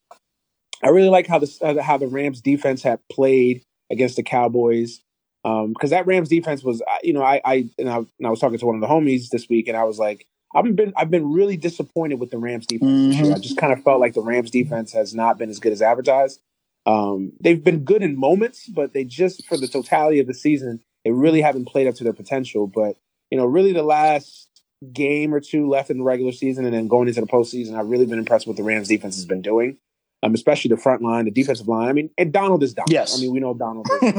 I 0.84 0.90
really 0.90 1.10
like 1.10 1.28
how 1.28 1.40
the 1.40 1.58
uh, 1.62 1.82
how 1.82 1.98
the 1.98 2.08
Rams 2.08 2.42
defense 2.42 2.84
had 2.84 3.00
played 3.12 3.64
against 3.92 4.16
the 4.16 4.24
Cowboys 4.24 5.02
because 5.44 5.66
um, 5.66 5.90
that 5.90 6.08
Rams 6.08 6.30
defense 6.30 6.64
was 6.64 6.82
you 7.04 7.14
know 7.14 7.24
I 7.24 7.42
I 7.44 7.70
and, 7.78 7.90
I 7.90 7.98
and 7.98 8.26
I 8.26 8.30
was 8.30 8.40
talking 8.40 8.60
to 8.60 8.66
one 8.66 8.76
of 8.76 8.82
the 8.82 8.88
homies 8.88 9.30
this 9.30 9.50
week 9.50 9.68
and 9.68 9.78
I 9.78 9.84
was 9.84 10.00
like 10.00 10.26
I've 10.56 10.76
been 10.76 10.94
I've 10.96 11.12
been 11.12 11.32
really 11.32 11.58
disappointed 11.58 12.20
with 12.20 12.32
the 12.32 12.38
Rams 12.38 12.66
defense 12.66 12.92
mm-hmm. 12.92 13.10
this 13.10 13.20
year. 13.20 13.36
I 13.36 13.40
just 13.40 13.58
kind 13.58 13.74
of 13.74 13.84
felt 13.84 14.00
like 14.00 14.14
the 14.14 14.22
Rams 14.22 14.52
defense 14.52 14.94
has 14.94 15.14
not 15.14 15.38
been 15.38 15.50
as 15.50 15.60
good 15.60 15.74
as 15.74 15.82
advertised. 15.82 16.40
Um, 16.86 17.32
they've 17.40 17.64
been 17.64 17.86
good 17.86 18.04
in 18.04 18.20
moments, 18.20 18.68
but 18.68 18.94
they 18.94 19.04
just 19.04 19.46
for 19.48 19.58
the 19.58 19.68
totality 19.68 20.20
of 20.20 20.28
the 20.28 20.34
season 20.34 20.82
they 21.04 21.12
really 21.12 21.42
haven't 21.42 21.66
played 21.66 21.88
up 21.88 21.96
to 21.96 22.04
their 22.04 22.14
potential. 22.14 22.68
But 22.68 22.98
you 23.30 23.38
know, 23.38 23.46
really 23.46 23.74
the 23.74 23.84
last 23.84 24.50
game 24.92 25.34
or 25.34 25.40
two 25.40 25.70
left 25.70 25.90
in 25.90 25.98
the 25.98 26.04
regular 26.04 26.34
season 26.34 26.66
and 26.66 26.74
then 26.74 26.88
going 26.88 27.08
into 27.08 27.22
the 27.22 27.28
postseason, 27.28 27.78
I've 27.78 27.88
really 27.88 28.06
been 28.06 28.20
impressed 28.20 28.46
with 28.46 28.58
what 28.58 28.64
the 28.64 28.68
Rams 28.68 28.90
defense 28.90 29.16
has 29.16 29.26
been 29.26 29.42
doing 29.42 29.78
um, 30.24 30.34
especially 30.34 30.70
the 30.70 30.78
front 30.78 31.02
line, 31.02 31.26
the 31.26 31.32
defensive 31.32 31.68
line. 31.68 31.90
I 31.90 31.94
mean, 31.94 32.10
and 32.18 32.32
Donald 32.32 32.64
is 32.64 32.74
Donald. 32.74 32.92
Yes. 32.92 33.18
I 33.18 33.22
mean, 33.22 33.34
we 33.34 33.40
know 33.40 33.54
Donald 33.54 33.88
is, 34.02 34.02
is 34.04 34.12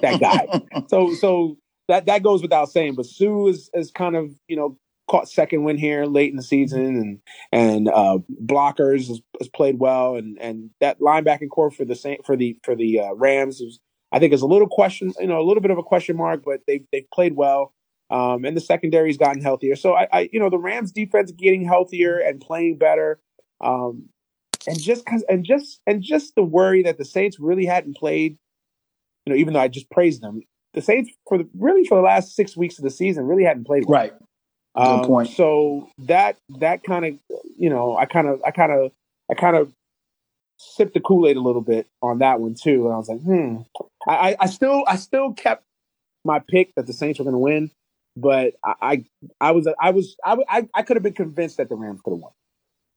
that 0.00 0.18
guy. 0.20 0.82
So, 0.88 1.14
so 1.14 1.58
that 1.88 2.06
that 2.06 2.22
goes 2.22 2.42
without 2.42 2.70
saying. 2.70 2.94
But 2.94 3.06
Suh 3.06 3.48
is 3.48 3.70
is 3.74 3.90
kind 3.90 4.16
of 4.16 4.30
you 4.48 4.56
know 4.56 4.78
caught 5.10 5.28
second 5.28 5.64
win 5.64 5.76
here 5.76 6.06
late 6.06 6.30
in 6.30 6.36
the 6.36 6.42
season, 6.42 6.96
and 6.96 7.18
and 7.52 7.88
uh, 7.88 8.18
blockers 8.42 9.08
has, 9.08 9.20
has, 9.38 9.48
played 9.48 9.78
well, 9.78 10.16
and 10.16 10.38
and 10.40 10.70
that 10.80 11.00
linebacking 11.00 11.50
core 11.50 11.70
for 11.70 11.84
the 11.84 11.94
Saint, 11.94 12.24
for 12.24 12.36
the 12.36 12.56
for 12.64 12.74
the 12.74 13.00
uh, 13.00 13.12
Rams 13.12 13.60
is 13.60 13.78
I 14.12 14.18
think 14.18 14.32
is 14.32 14.42
a 14.42 14.46
little 14.46 14.68
question, 14.68 15.12
you 15.20 15.26
know, 15.26 15.40
a 15.40 15.46
little 15.46 15.62
bit 15.62 15.70
of 15.70 15.78
a 15.78 15.82
question 15.82 16.16
mark, 16.16 16.42
but 16.44 16.60
they 16.66 16.84
they've 16.90 17.10
played 17.12 17.36
well. 17.36 17.74
Um, 18.10 18.44
and 18.44 18.54
the 18.54 18.60
secondary's 18.60 19.16
gotten 19.16 19.40
healthier. 19.40 19.74
So 19.74 19.94
I, 19.94 20.06
I, 20.12 20.28
you 20.30 20.38
know, 20.38 20.50
the 20.50 20.58
Rams 20.58 20.92
defense 20.92 21.32
getting 21.32 21.64
healthier 21.64 22.18
and 22.18 22.42
playing 22.42 22.76
better. 22.76 23.20
Um, 23.62 24.10
and 24.66 24.80
just 24.80 25.06
cause, 25.06 25.24
and 25.28 25.44
just, 25.44 25.80
and 25.86 26.02
just 26.02 26.34
the 26.34 26.42
worry 26.42 26.82
that 26.82 26.98
the 26.98 27.04
Saints 27.04 27.38
really 27.40 27.66
hadn't 27.66 27.96
played, 27.96 28.38
you 29.24 29.32
know, 29.32 29.38
even 29.38 29.54
though 29.54 29.60
I 29.60 29.68
just 29.68 29.90
praised 29.90 30.22
them, 30.22 30.42
the 30.74 30.82
Saints 30.82 31.10
for 31.28 31.38
the, 31.38 31.48
really 31.58 31.84
for 31.84 31.96
the 31.96 32.02
last 32.02 32.34
six 32.34 32.56
weeks 32.56 32.78
of 32.78 32.84
the 32.84 32.90
season 32.90 33.26
really 33.26 33.44
hadn't 33.44 33.64
played. 33.64 33.84
Well. 33.86 34.00
Right. 34.00 34.12
Good 34.74 34.82
um, 34.82 35.04
point. 35.04 35.28
So 35.30 35.90
that, 35.98 36.38
that 36.58 36.82
kind 36.82 37.04
of, 37.04 37.38
you 37.58 37.68
know, 37.68 37.96
I 37.96 38.06
kind 38.06 38.26
of, 38.26 38.40
I 38.44 38.50
kind 38.50 38.72
of, 38.72 38.90
I 39.30 39.34
kind 39.34 39.54
of 39.54 39.70
sipped 40.56 40.94
the 40.94 41.00
Kool 41.00 41.28
Aid 41.28 41.36
a 41.36 41.40
little 41.40 41.60
bit 41.60 41.86
on 42.00 42.20
that 42.20 42.40
one 42.40 42.54
too, 42.54 42.86
and 42.86 42.94
I 42.94 42.96
was 42.96 43.08
like, 43.08 43.20
hmm. 43.20 43.58
I, 44.08 44.36
I 44.40 44.46
still, 44.46 44.84
I 44.86 44.96
still 44.96 45.32
kept 45.32 45.64
my 46.24 46.38
pick 46.38 46.74
that 46.76 46.86
the 46.86 46.92
Saints 46.92 47.18
were 47.18 47.24
going 47.24 47.34
to 47.34 47.38
win, 47.38 47.70
but 48.16 48.54
I, 48.64 48.74
I, 48.80 49.04
I 49.40 49.50
was, 49.50 49.68
I 49.80 49.90
was, 49.90 50.16
I, 50.24 50.36
I, 50.48 50.68
I 50.72 50.82
could 50.82 50.96
have 50.96 51.02
been 51.02 51.12
convinced 51.12 51.58
that 51.58 51.68
the 51.68 51.74
Rams 51.74 52.00
could 52.02 52.12
have 52.12 52.20
won. 52.20 52.32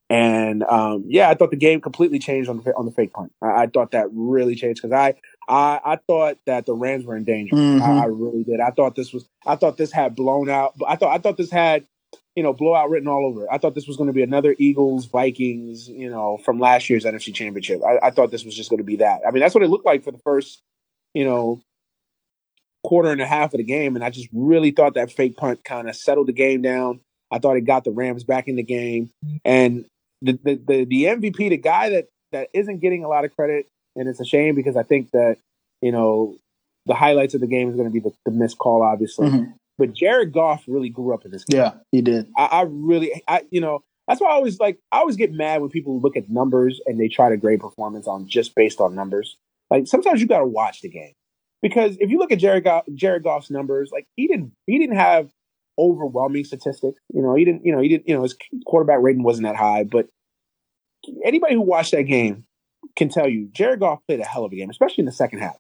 And 0.10 0.64
um, 0.64 1.04
yeah, 1.08 1.30
I 1.30 1.34
thought 1.34 1.50
the 1.50 1.58
game 1.58 1.82
completely 1.82 2.20
changed 2.20 2.48
on 2.48 2.62
the 2.62 2.76
on 2.76 2.86
the 2.86 2.92
fake 2.92 3.14
punt. 3.14 3.32
I, 3.42 3.64
I 3.64 3.68
thought 3.68 3.92
that 3.92 4.08
really 4.14 4.54
changed 4.56 4.82
because 4.82 4.94
I, 4.94 5.16
I 5.48 5.80
I 5.84 5.96
thought 6.08 6.38
that 6.46 6.68
the 6.68 6.76
Rams 6.76 7.06
were 7.06 7.18
in 7.18 7.24
danger. 7.24 7.56
Mm-hmm. 7.56 7.82
I, 7.82 8.04
I, 8.04 8.06
really 8.06 8.44
did. 8.44 8.60
I 8.60 8.70
thought 8.70 8.96
this 8.96 9.12
was. 9.12 9.28
I 9.48 9.56
thought 9.56 9.78
this 9.78 9.92
had 9.92 10.16
blown 10.16 10.48
out. 10.48 10.78
But 10.78 10.90
I 10.90 10.96
thought 10.96 11.14
I 11.14 11.18
thought 11.18 11.38
this 11.38 11.50
had 11.50 11.88
you 12.36 12.44
know 12.44 12.54
blowout 12.54 12.92
written 12.92 13.08
all 13.08 13.26
over 13.26 13.46
it. 13.46 13.50
I 13.52 13.58
thought 13.58 13.74
this 13.74 13.88
was 13.88 13.98
going 13.98 14.08
to 14.08 14.14
be 14.14 14.22
another 14.22 14.56
Eagles 14.60 15.06
Vikings 15.08 15.90
you 15.90 16.10
know 16.10 16.38
from 16.46 16.60
last 16.60 16.88
year's 16.88 17.04
NFC 17.04 17.34
Championship. 17.34 17.82
I, 17.84 18.08
I 18.08 18.12
thought 18.12 18.30
this 18.30 18.46
was 18.46 18.56
just 18.56 18.70
going 18.70 18.78
to 18.78 18.84
be 18.84 18.98
that. 18.98 19.22
I 19.28 19.32
mean 19.32 19.42
that's 19.42 19.56
what 19.56 19.64
it 19.64 19.70
looked 19.70 19.88
like 19.88 20.04
for 20.04 20.12
the 20.12 20.20
first 20.20 20.62
you 21.16 21.26
know 21.26 21.62
quarter 22.84 23.10
and 23.10 23.22
a 23.22 23.26
half 23.26 23.56
of 23.56 23.58
the 23.58 23.64
game, 23.64 23.96
and 23.96 24.06
I 24.06 24.12
just 24.12 24.30
really 24.32 24.70
thought 24.70 24.94
that 24.94 25.12
fake 25.12 25.36
punt 25.36 25.64
kind 25.64 25.90
of 25.90 25.96
settled 25.96 26.28
the 26.28 26.34
game 26.34 26.62
down. 26.62 27.00
I 27.32 27.40
thought 27.40 27.58
it 27.58 27.62
got 27.62 27.84
the 27.84 27.92
Rams 27.92 28.24
back 28.24 28.48
in 28.48 28.56
the 28.56 28.64
game, 28.64 29.10
and 29.44 29.86
the, 30.26 30.40
the 30.44 30.56
the 30.56 30.86
the 30.86 31.04
MVP, 31.06 31.50
the 31.50 31.58
guy 31.58 31.90
that 31.90 32.08
that 32.32 32.50
isn't 32.54 32.80
getting 32.80 33.04
a 33.04 33.08
lot 33.08 33.26
of 33.26 33.36
credit, 33.36 33.68
and 33.96 34.08
it's 34.08 34.20
a 34.20 34.26
shame 34.26 34.56
because 34.56 34.76
I 34.76 34.84
think 34.84 35.12
that 35.12 35.38
you 35.82 35.92
know 35.92 36.38
the 36.86 36.96
highlights 36.96 37.34
of 37.34 37.42
the 37.42 37.48
game 37.48 37.70
is 37.70 37.76
going 37.76 37.88
to 37.88 37.94
be 37.94 38.00
the, 38.00 38.12
the 38.26 38.32
missed 38.32 38.58
call, 38.58 38.84
obviously. 38.84 39.28
Mm-hmm. 39.28 39.52
But 39.78 39.94
Jared 39.94 40.32
Goff 40.32 40.64
really 40.68 40.90
grew 40.90 41.14
up 41.14 41.26
in 41.26 41.32
this 41.32 41.44
game. 41.44 41.60
Yeah, 41.60 41.74
he 41.92 42.02
did. 42.02 42.28
I, 42.38 42.46
I 42.46 42.62
really, 42.68 43.24
I 43.28 43.44
you 43.52 43.60
know, 43.60 43.84
that's 44.08 44.22
why 44.22 44.30
I 44.30 44.34
always 44.34 44.60
like. 44.60 44.80
I 44.92 45.00
always 45.00 45.18
get 45.18 45.34
mad 45.34 45.62
when 45.62 45.70
people 45.70 46.00
look 46.00 46.16
at 46.16 46.30
numbers 46.30 46.80
and 46.86 47.00
they 47.00 47.08
try 47.08 47.30
to 47.30 47.38
grade 47.38 47.60
performance 47.60 48.08
on 48.08 48.28
just 48.28 48.56
based 48.56 48.80
on 48.80 48.96
numbers. 48.96 49.38
Like 49.70 49.88
sometimes 49.88 50.22
you 50.22 50.28
got 50.28 50.40
to 50.40 50.46
watch 50.46 50.82
the 50.82 50.90
game 50.90 51.14
because 51.62 51.98
if 52.00 52.10
you 52.10 52.20
look 52.20 52.32
at 52.32 52.40
Jared 52.40 52.64
Goff, 52.64 52.86
Jared 52.94 53.24
Goff's 53.24 53.50
numbers, 53.50 53.90
like 53.92 54.06
he 54.16 54.28
didn't 54.28 54.54
he 54.68 54.78
didn't 54.78 54.98
have 54.98 55.30
overwhelming 55.78 56.46
statistics. 56.46 57.00
You 57.14 57.22
know, 57.22 57.36
he 57.36 57.44
didn't 57.44 57.66
you 57.66 57.74
know 57.74 57.82
he 57.82 57.90
didn't 57.90 58.08
you 58.08 58.16
know 58.16 58.24
his 58.24 58.36
quarterback 58.66 59.00
rating 59.02 59.24
wasn't 59.24 59.48
that 59.48 59.56
high, 59.56 59.84
but 59.84 60.08
anybody 61.24 61.56
who 61.56 61.62
watched 61.62 61.92
that 61.92 62.04
game 62.04 62.46
can 62.96 63.10
tell 63.10 63.28
you 63.28 63.50
Jared 63.52 63.80
Goff 63.80 64.00
played 64.08 64.20
a 64.20 64.26
hell 64.26 64.46
of 64.46 64.52
a 64.52 64.56
game, 64.56 64.70
especially 64.70 65.02
in 65.02 65.06
the 65.06 65.12
second 65.12 65.40
half. 65.40 65.58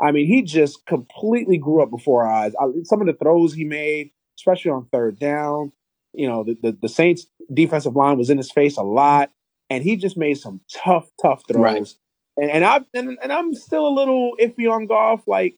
I 0.00 0.12
mean, 0.12 0.26
he 0.26 0.42
just 0.42 0.86
completely 0.86 1.58
grew 1.58 1.82
up 1.82 1.90
before 1.90 2.24
our 2.24 2.32
eyes. 2.32 2.54
Some 2.84 3.00
of 3.00 3.06
the 3.06 3.12
throws 3.12 3.52
he 3.52 3.64
made, 3.64 4.10
especially 4.38 4.70
on 4.70 4.86
third 4.90 5.18
down, 5.18 5.72
you 6.14 6.26
know, 6.26 6.42
the, 6.42 6.56
the, 6.62 6.78
the 6.82 6.88
Saints 6.88 7.26
defensive 7.52 7.96
line 7.96 8.18
was 8.18 8.30
in 8.30 8.38
his 8.38 8.50
face 8.50 8.76
a 8.76 8.82
lot, 8.82 9.30
and 9.68 9.84
he 9.84 9.96
just 9.96 10.16
made 10.16 10.38
some 10.38 10.60
tough, 10.72 11.08
tough 11.20 11.42
throws. 11.46 11.62
Right. 11.62 11.94
And, 12.36 12.50
and 12.50 12.64
I've 12.64 12.84
and, 12.94 13.18
and 13.22 13.32
I'm 13.32 13.54
still 13.54 13.86
a 13.86 13.92
little 13.92 14.32
iffy 14.40 14.70
on 14.70 14.86
Goff. 14.86 15.22
Like 15.26 15.56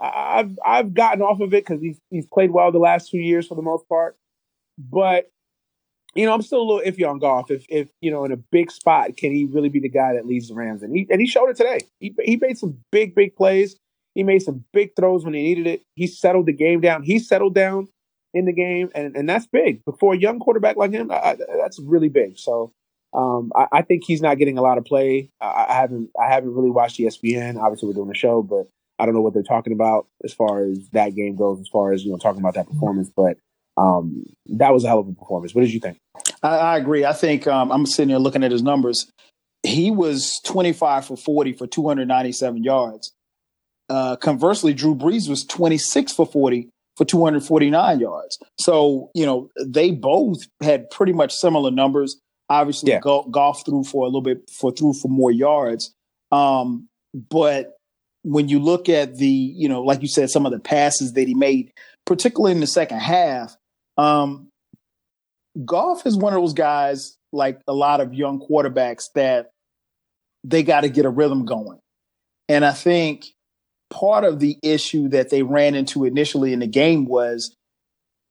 I've 0.00 0.56
I've 0.64 0.94
gotten 0.94 1.22
off 1.22 1.40
of 1.40 1.54
it 1.54 1.64
because 1.66 1.80
he's 1.80 1.98
he's 2.10 2.26
played 2.26 2.50
well 2.50 2.70
the 2.70 2.78
last 2.78 3.10
two 3.10 3.18
years 3.18 3.48
for 3.48 3.54
the 3.56 3.62
most 3.62 3.88
part. 3.88 4.16
But 4.78 5.30
you 6.14 6.26
know, 6.26 6.32
I'm 6.32 6.42
still 6.42 6.60
a 6.60 6.64
little 6.64 6.92
iffy 6.92 7.08
on 7.08 7.18
Goff. 7.18 7.50
If 7.50 7.64
if 7.68 7.88
you 8.00 8.10
know, 8.10 8.24
in 8.24 8.32
a 8.32 8.36
big 8.36 8.70
spot, 8.70 9.16
can 9.16 9.32
he 9.32 9.46
really 9.46 9.68
be 9.68 9.80
the 9.80 9.88
guy 9.88 10.14
that 10.14 10.26
leads 10.26 10.48
the 10.48 10.54
Rams? 10.54 10.82
And 10.82 10.94
he 10.94 11.06
and 11.10 11.20
he 11.20 11.26
showed 11.26 11.48
it 11.48 11.56
today. 11.56 11.80
He 12.00 12.14
he 12.24 12.36
made 12.36 12.58
some 12.58 12.78
big 12.92 13.14
big 13.14 13.36
plays. 13.36 13.76
He 14.14 14.22
made 14.22 14.42
some 14.42 14.64
big 14.72 14.94
throws 14.94 15.24
when 15.24 15.34
he 15.34 15.42
needed 15.42 15.66
it. 15.66 15.82
He 15.96 16.06
settled 16.06 16.46
the 16.46 16.52
game 16.52 16.80
down. 16.80 17.02
He 17.02 17.18
settled 17.18 17.54
down 17.54 17.88
in 18.32 18.44
the 18.44 18.52
game, 18.52 18.90
and 18.94 19.16
and 19.16 19.28
that's 19.28 19.46
big 19.46 19.80
for 19.98 20.14
a 20.14 20.16
young 20.16 20.38
quarterback 20.38 20.76
like 20.76 20.92
him. 20.92 21.10
I, 21.10 21.36
that's 21.58 21.80
really 21.80 22.08
big. 22.08 22.38
So 22.38 22.72
um, 23.12 23.52
I, 23.54 23.66
I, 23.72 23.82
think 23.82 24.02
he's 24.04 24.20
not 24.20 24.38
getting 24.38 24.58
a 24.58 24.62
lot 24.62 24.76
of 24.76 24.84
play. 24.84 25.30
I, 25.40 25.66
I, 25.68 25.74
haven't 25.74 26.10
I 26.20 26.28
haven't 26.28 26.54
really 26.54 26.70
watched 26.70 26.98
ESPN. 26.98 27.60
Obviously, 27.60 27.88
we're 27.88 27.94
doing 27.94 28.10
a 28.10 28.14
show, 28.14 28.42
but 28.42 28.68
I 28.98 29.06
don't 29.06 29.14
know 29.14 29.20
what 29.20 29.34
they're 29.34 29.42
talking 29.42 29.72
about 29.72 30.06
as 30.24 30.32
far 30.32 30.64
as 30.64 30.88
that 30.92 31.14
game 31.14 31.36
goes. 31.36 31.60
As 31.60 31.68
far 31.68 31.92
as 31.92 32.04
you 32.04 32.10
know, 32.10 32.18
talking 32.18 32.40
about 32.40 32.54
that 32.54 32.68
performance, 32.68 33.10
but 33.14 33.36
um, 33.76 34.24
that 34.46 34.72
was 34.72 34.84
a 34.84 34.88
hell 34.88 35.00
of 35.00 35.08
a 35.08 35.12
performance. 35.12 35.54
What 35.54 35.62
did 35.62 35.72
you 35.72 35.80
think? 35.80 35.98
I, 36.42 36.56
I 36.56 36.76
agree. 36.76 37.04
I 37.04 37.12
think 37.12 37.46
um, 37.46 37.72
I'm 37.72 37.86
sitting 37.86 38.10
here 38.10 38.18
looking 38.18 38.44
at 38.44 38.52
his 38.52 38.62
numbers. 38.62 39.10
He 39.62 39.90
was 39.90 40.40
25 40.44 41.06
for 41.06 41.16
40 41.16 41.54
for 41.54 41.66
297 41.66 42.62
yards. 42.62 43.12
Uh, 43.88 44.16
conversely, 44.16 44.74
Drew 44.74 44.94
Brees 44.94 45.28
was 45.28 45.44
26 45.44 46.12
for 46.12 46.26
40 46.26 46.68
for 46.96 47.04
249 47.04 48.00
yards. 48.00 48.38
So, 48.58 49.10
you 49.14 49.26
know, 49.26 49.50
they 49.64 49.90
both 49.90 50.38
had 50.62 50.90
pretty 50.90 51.12
much 51.12 51.34
similar 51.34 51.70
numbers. 51.70 52.20
Obviously, 52.48 52.92
yeah. 52.92 53.00
Goff 53.00 53.64
threw 53.64 53.84
for 53.84 54.02
a 54.02 54.06
little 54.06 54.22
bit 54.22 54.48
for 54.50 54.70
through 54.70 54.94
for 54.94 55.08
more 55.08 55.30
yards. 55.30 55.92
Um, 56.30 56.88
but 57.14 57.76
when 58.22 58.48
you 58.48 58.58
look 58.58 58.88
at 58.88 59.16
the, 59.16 59.26
you 59.26 59.68
know, 59.68 59.82
like 59.82 60.02
you 60.02 60.08
said, 60.08 60.30
some 60.30 60.46
of 60.46 60.52
the 60.52 60.58
passes 60.58 61.14
that 61.14 61.26
he 61.26 61.34
made, 61.34 61.72
particularly 62.06 62.52
in 62.52 62.60
the 62.60 62.66
second 62.66 62.98
half, 62.98 63.56
um, 63.96 64.48
Goff 65.64 66.06
is 66.06 66.16
one 66.16 66.32
of 66.32 66.40
those 66.40 66.54
guys, 66.54 67.16
like 67.32 67.60
a 67.68 67.72
lot 67.72 68.00
of 68.00 68.14
young 68.14 68.40
quarterbacks, 68.40 69.10
that 69.14 69.50
they 70.42 70.62
got 70.62 70.82
to 70.82 70.88
get 70.88 71.04
a 71.04 71.10
rhythm 71.10 71.44
going. 71.44 71.78
And 72.48 72.64
I 72.64 72.72
think 72.72 73.26
part 73.90 74.24
of 74.24 74.40
the 74.40 74.58
issue 74.62 75.08
that 75.08 75.30
they 75.30 75.42
ran 75.42 75.74
into 75.74 76.04
initially 76.04 76.52
in 76.52 76.58
the 76.58 76.66
game 76.66 77.06
was 77.06 77.54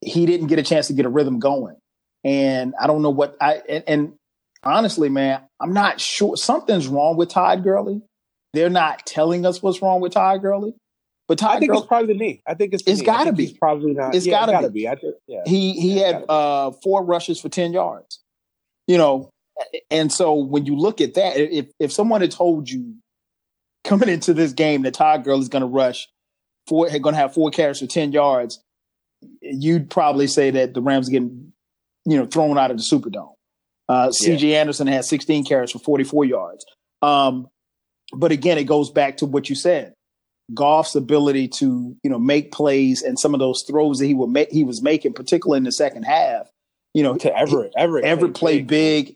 he 0.01 0.25
didn't 0.25 0.47
get 0.47 0.59
a 0.59 0.63
chance 0.63 0.87
to 0.87 0.93
get 0.93 1.05
a 1.05 1.09
rhythm 1.09 1.39
going. 1.39 1.77
And 2.23 2.73
I 2.79 2.87
don't 2.87 3.01
know 3.01 3.09
what 3.09 3.35
I 3.41 3.61
and, 3.67 3.83
and 3.87 4.13
honestly, 4.63 5.09
man, 5.09 5.41
I'm 5.59 5.73
not 5.73 5.99
sure 5.99 6.37
something's 6.37 6.87
wrong 6.87 7.17
with 7.17 7.29
Todd 7.29 7.63
Gurley. 7.63 8.01
They're 8.53 8.69
not 8.69 9.05
telling 9.05 9.45
us 9.45 9.61
what's 9.61 9.81
wrong 9.81 9.99
with 9.99 10.13
Todd 10.13 10.41
Gurley. 10.41 10.75
But 11.33 11.39
Todd 11.39 11.55
I 11.55 11.59
think 11.59 11.71
Gurley, 11.71 11.79
it's 11.79 11.87
probably 11.87 12.13
the 12.13 12.19
knee. 12.19 12.43
I 12.45 12.53
think 12.53 12.75
it's 12.75 12.83
it's 12.85 13.01
got 13.01 13.23
to 13.23 13.33
be. 13.33 13.57
Probably 13.59 13.93
not. 13.93 14.13
It's 14.13 14.27
yeah, 14.27 14.45
got 14.45 14.61
to 14.61 14.69
be. 14.69 14.81
be. 14.81 14.87
I 14.87 14.93
think, 14.93 15.15
yeah. 15.27 15.41
He 15.47 15.73
he 15.73 15.99
yeah, 15.99 16.05
had 16.05 16.25
uh, 16.29 16.69
four 16.83 17.03
rushes 17.03 17.41
for 17.41 17.49
ten 17.49 17.73
yards. 17.73 18.19
You 18.85 18.99
know, 18.99 19.31
and 19.89 20.11
so 20.11 20.35
when 20.35 20.67
you 20.67 20.75
look 20.75 21.01
at 21.01 21.15
that, 21.15 21.35
if 21.37 21.71
if 21.79 21.91
someone 21.91 22.21
had 22.21 22.29
told 22.29 22.69
you 22.69 22.93
coming 23.83 24.09
into 24.09 24.31
this 24.35 24.53
game 24.53 24.83
that 24.83 24.93
Todd 24.93 25.23
Gurley 25.23 25.41
is 25.41 25.49
going 25.49 25.63
to 25.63 25.67
rush 25.67 26.07
four, 26.67 26.87
going 26.87 27.15
to 27.15 27.19
have 27.19 27.33
four 27.33 27.49
carries 27.49 27.79
for 27.79 27.87
ten 27.87 28.11
yards, 28.11 28.61
you'd 29.41 29.89
probably 29.89 30.27
say 30.27 30.51
that 30.51 30.75
the 30.75 30.83
Rams 30.83 31.09
are 31.09 31.13
getting 31.13 31.51
you 32.05 32.15
know 32.15 32.27
thrown 32.27 32.59
out 32.59 32.69
of 32.69 32.77
the 32.77 32.83
Superdome. 32.83 33.33
Uh, 33.89 34.11
C.J. 34.11 34.55
Anderson 34.55 34.85
had 34.85 35.03
16 35.03 35.45
carries 35.45 35.71
for 35.71 35.79
44 35.79 36.25
yards. 36.25 36.63
Um, 37.01 37.47
but 38.15 38.31
again, 38.31 38.59
it 38.59 38.65
goes 38.65 38.91
back 38.91 39.17
to 39.17 39.25
what 39.25 39.49
you 39.49 39.55
said. 39.55 39.93
Goff's 40.53 40.95
ability 40.95 41.47
to, 41.49 41.95
you 42.03 42.09
know, 42.09 42.19
make 42.19 42.51
plays 42.51 43.01
and 43.01 43.17
some 43.17 43.33
of 43.33 43.39
those 43.39 43.63
throws 43.63 43.99
that 43.99 44.07
he 44.07 44.13
would 44.13 44.29
make, 44.29 44.51
he 44.51 44.63
was 44.63 44.81
making, 44.81 45.13
particularly 45.13 45.57
in 45.57 45.63
the 45.63 45.71
second 45.71 46.03
half. 46.03 46.49
You 46.93 47.03
know, 47.03 47.15
to 47.17 47.35
Everett, 47.35 47.73
Everett, 47.75 48.05
Everett 48.05 48.35
played 48.35 48.67
big. 48.67 49.05
big. 49.07 49.15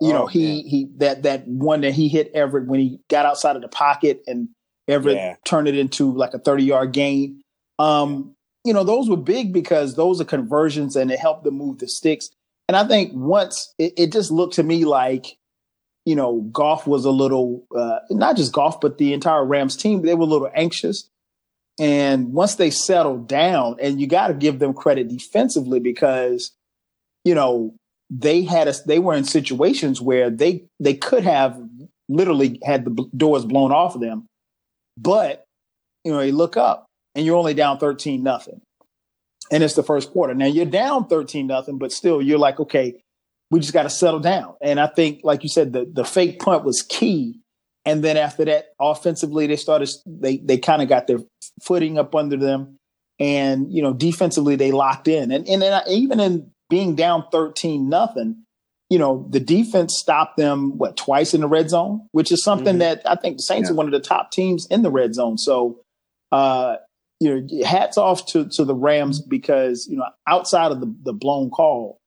You 0.00 0.10
oh, 0.10 0.12
know, 0.12 0.26
he 0.26 0.46
man. 0.46 0.66
he 0.66 0.88
that 0.98 1.22
that 1.24 1.46
one 1.48 1.80
that 1.80 1.92
he 1.92 2.08
hit 2.08 2.30
Everett 2.32 2.66
when 2.66 2.80
he 2.80 3.00
got 3.08 3.26
outside 3.26 3.56
of 3.56 3.62
the 3.62 3.68
pocket 3.68 4.22
and 4.26 4.48
Everett 4.86 5.16
yeah. 5.16 5.36
turned 5.44 5.68
it 5.68 5.76
into 5.76 6.12
like 6.12 6.34
a 6.34 6.38
thirty 6.38 6.64
yard 6.64 6.92
gain. 6.92 7.42
Um, 7.78 8.34
you 8.64 8.72
know, 8.72 8.84
those 8.84 9.08
were 9.08 9.16
big 9.16 9.52
because 9.52 9.94
those 9.96 10.20
are 10.20 10.24
conversions 10.24 10.94
and 10.94 11.10
it 11.10 11.18
helped 11.18 11.44
them 11.44 11.54
move 11.56 11.78
the 11.78 11.88
sticks. 11.88 12.30
And 12.68 12.76
I 12.76 12.86
think 12.86 13.12
once 13.14 13.72
it, 13.78 13.94
it 13.96 14.12
just 14.12 14.30
looked 14.30 14.54
to 14.54 14.62
me 14.62 14.84
like 14.84 15.37
you 16.08 16.16
know, 16.16 16.40
Goff 16.52 16.86
was 16.86 17.04
a 17.04 17.10
little, 17.10 17.66
uh, 17.76 17.98
not 18.08 18.38
just 18.38 18.54
Goff, 18.54 18.80
but 18.80 18.96
the 18.96 19.12
entire 19.12 19.44
Rams 19.44 19.76
team, 19.76 20.00
they 20.00 20.14
were 20.14 20.22
a 20.22 20.26
little 20.26 20.50
anxious. 20.54 21.06
And 21.78 22.32
once 22.32 22.54
they 22.54 22.70
settled 22.70 23.28
down, 23.28 23.76
and 23.78 24.00
you 24.00 24.06
got 24.06 24.28
to 24.28 24.34
give 24.34 24.58
them 24.58 24.72
credit 24.72 25.08
defensively 25.08 25.80
because, 25.80 26.52
you 27.26 27.34
know, 27.34 27.74
they 28.08 28.40
had 28.40 28.68
us, 28.68 28.80
they 28.84 28.98
were 28.98 29.12
in 29.12 29.24
situations 29.24 30.00
where 30.00 30.30
they, 30.30 30.64
they 30.80 30.94
could 30.94 31.24
have 31.24 31.60
literally 32.08 32.58
had 32.64 32.86
the 32.86 33.06
doors 33.14 33.44
blown 33.44 33.70
off 33.70 33.94
of 33.94 34.00
them. 34.00 34.24
But, 34.96 35.44
you 36.04 36.12
know, 36.12 36.20
you 36.20 36.32
look 36.32 36.56
up 36.56 36.86
and 37.14 37.26
you're 37.26 37.36
only 37.36 37.52
down 37.52 37.76
13 37.76 38.22
nothing. 38.22 38.62
and 39.50 39.62
it's 39.62 39.74
the 39.74 39.82
first 39.82 40.10
quarter. 40.10 40.34
Now 40.34 40.46
you're 40.46 40.64
down 40.64 41.06
13 41.06 41.46
nothing, 41.46 41.76
but 41.78 41.92
still 41.92 42.20
you're 42.22 42.38
like, 42.38 42.60
okay, 42.60 42.96
we 43.50 43.60
just 43.60 43.72
got 43.72 43.84
to 43.84 43.90
settle 43.90 44.20
down. 44.20 44.54
And 44.60 44.78
I 44.78 44.86
think, 44.86 45.20
like 45.24 45.42
you 45.42 45.48
said, 45.48 45.72
the, 45.72 45.90
the 45.90 46.04
fake 46.04 46.40
punt 46.40 46.64
was 46.64 46.82
key. 46.82 47.40
And 47.84 48.04
then 48.04 48.16
after 48.16 48.44
that, 48.44 48.66
offensively, 48.78 49.46
they 49.46 49.56
started, 49.56 49.88
they, 50.06 50.36
they 50.38 50.58
kind 50.58 50.82
of 50.82 50.88
got 50.88 51.06
their 51.06 51.20
footing 51.62 51.98
up 51.98 52.14
under 52.14 52.36
them. 52.36 52.76
And, 53.18 53.72
you 53.72 53.82
know, 53.82 53.94
defensively, 53.94 54.56
they 54.56 54.70
locked 54.70 55.08
in. 55.08 55.32
And, 55.32 55.48
and 55.48 55.62
then 55.62 55.80
even 55.88 56.20
in 56.20 56.50
being 56.68 56.94
down 56.94 57.24
13 57.32 57.88
nothing, 57.88 58.44
you 58.90 58.98
know, 58.98 59.26
the 59.30 59.40
defense 59.40 59.98
stopped 59.98 60.36
them, 60.36 60.78
what, 60.78 60.96
twice 60.96 61.34
in 61.34 61.40
the 61.40 61.48
red 61.48 61.70
zone, 61.70 62.06
which 62.12 62.30
is 62.30 62.42
something 62.42 62.78
mm-hmm. 62.78 63.00
that 63.00 63.02
I 63.06 63.16
think 63.16 63.38
the 63.38 63.42
Saints 63.42 63.68
yeah. 63.68 63.74
are 63.74 63.76
one 63.76 63.86
of 63.86 63.92
the 63.92 64.00
top 64.00 64.30
teams 64.30 64.66
in 64.70 64.82
the 64.82 64.90
red 64.90 65.14
zone. 65.14 65.38
So, 65.38 65.80
uh, 66.32 66.76
you 67.20 67.40
know, 67.40 67.66
hats 67.66 67.98
off 67.98 68.26
to, 68.26 68.48
to 68.50 68.64
the 68.64 68.74
Rams 68.74 69.20
because, 69.20 69.86
you 69.90 69.96
know, 69.96 70.06
outside 70.26 70.70
of 70.70 70.80
the, 70.80 70.94
the 71.02 71.12
blown 71.12 71.50
call, 71.50 71.97